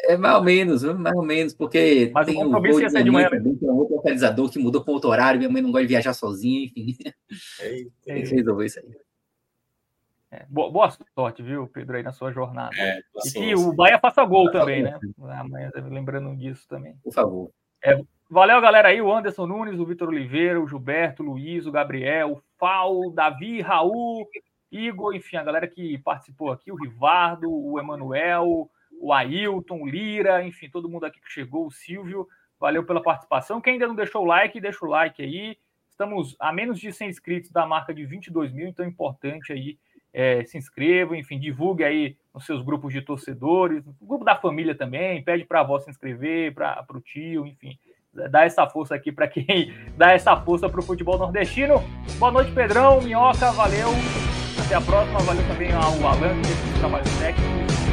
É 0.00 0.16
mais 0.16 0.36
ou 0.36 0.44
menos, 0.44 0.82
mais 0.82 1.16
ou 1.16 1.24
menos, 1.24 1.54
porque 1.54 2.10
Mas 2.14 2.26
tem 2.26 2.36
o 2.36 2.44
compromisso 2.44 2.80
ia 2.80 2.90
ser 2.90 3.02
de 3.02 3.10
manhã 3.10 3.28
mesmo. 3.30 3.56
Tem 3.58 3.68
um 3.68 3.76
outro 3.76 3.96
localizador 3.96 4.50
que 4.50 4.58
mudou 4.58 4.84
para 4.84 4.94
outro 4.94 5.10
horário, 5.10 5.38
minha 5.38 5.50
mãe 5.50 5.60
não 5.60 5.72
gosta 5.72 5.86
de 5.86 5.88
viajar 5.88 6.12
sozinha, 6.12 6.64
enfim. 6.64 6.96
Tem 8.04 8.22
que 8.22 8.34
resolver 8.34 8.66
isso 8.66 8.78
aí. 8.78 8.96
É, 10.30 10.44
boa, 10.48 10.70
boa, 10.70 10.92
sorte, 11.14 11.42
viu, 11.42 11.66
Pedro, 11.66 11.96
aí 11.96 12.02
na 12.02 12.12
sua 12.12 12.30
jornada. 12.30 12.76
É, 12.76 13.00
e 13.24 13.30
que 13.30 13.54
o 13.54 13.72
Bahia 13.72 13.98
faça 13.98 14.24
gol 14.24 14.50
também, 14.50 14.82
né? 14.82 14.98
Amanhã, 15.18 15.70
lembrando 15.74 16.36
disso 16.36 16.66
também. 16.68 16.96
Por 17.02 17.12
favor. 17.12 17.50
É, 17.82 17.98
Valeu, 18.30 18.60
galera 18.60 18.88
aí, 18.88 19.00
o 19.00 19.10
Anderson 19.10 19.46
Nunes, 19.46 19.80
o 19.80 19.86
Vitor 19.86 20.08
Oliveira, 20.08 20.60
o 20.60 20.68
Gilberto, 20.68 21.22
o 21.22 21.26
Luiz, 21.26 21.64
o 21.64 21.72
Gabriel, 21.72 22.32
o 22.32 22.42
Fal, 22.58 23.10
Davi, 23.10 23.62
Raul, 23.62 24.28
Igor, 24.70 25.14
enfim, 25.14 25.38
a 25.38 25.42
galera 25.42 25.66
que 25.66 25.96
participou 25.96 26.52
aqui, 26.52 26.70
o 26.70 26.76
Rivardo, 26.76 27.50
o 27.50 27.80
Emanuel, 27.80 28.70
o 29.00 29.12
Ailton, 29.12 29.80
o 29.82 29.86
Lira, 29.86 30.44
enfim, 30.44 30.68
todo 30.68 30.88
mundo 30.88 31.04
aqui 31.04 31.20
que 31.20 31.30
chegou, 31.30 31.66
o 31.66 31.70
Silvio, 31.70 32.26
valeu 32.58 32.84
pela 32.84 33.02
participação. 33.02 33.60
Quem 33.60 33.74
ainda 33.74 33.86
não 33.86 33.94
deixou 33.94 34.22
o 34.22 34.26
like, 34.26 34.60
deixa 34.60 34.84
o 34.84 34.88
like 34.88 35.22
aí. 35.22 35.56
Estamos 35.88 36.36
a 36.38 36.52
menos 36.52 36.78
de 36.78 36.92
100 36.92 37.08
inscritos 37.08 37.50
da 37.50 37.66
marca 37.66 37.92
de 37.92 38.04
22 38.04 38.52
mil, 38.52 38.68
então 38.68 38.84
é 38.84 38.88
importante 38.88 39.52
aí 39.52 39.78
é, 40.12 40.44
se 40.44 40.56
inscreva, 40.56 41.16
enfim, 41.16 41.38
divulgue 41.38 41.84
aí 41.84 42.16
nos 42.32 42.46
seus 42.46 42.62
grupos 42.62 42.92
de 42.92 43.02
torcedores, 43.02 43.84
no 43.84 43.94
grupo 44.00 44.24
da 44.24 44.36
família 44.36 44.74
também, 44.74 45.22
pede 45.22 45.44
para 45.44 45.58
a 45.58 45.62
avó 45.62 45.78
se 45.78 45.90
inscrever, 45.90 46.54
para 46.54 46.86
o 46.90 47.00
tio, 47.00 47.46
enfim 47.46 47.78
dar 48.30 48.46
essa 48.46 48.66
força 48.66 48.94
aqui 48.94 49.12
para 49.12 49.28
quem 49.28 49.72
dá 49.96 50.12
essa 50.12 50.36
força 50.36 50.68
para 50.68 50.80
o 50.80 50.82
futebol 50.82 51.18
nordestino. 51.18 51.82
Boa 52.18 52.32
noite, 52.32 52.50
Pedrão, 52.52 53.00
Minhoca, 53.00 53.52
valeu. 53.52 53.90
Até 54.64 54.74
a 54.74 54.80
próxima, 54.80 55.18
valeu 55.20 55.46
também 55.46 55.72
ao 55.72 56.06
Alan, 56.06 56.40
que 56.42 56.80
trabalho 56.80 57.04
técnico. 57.18 57.87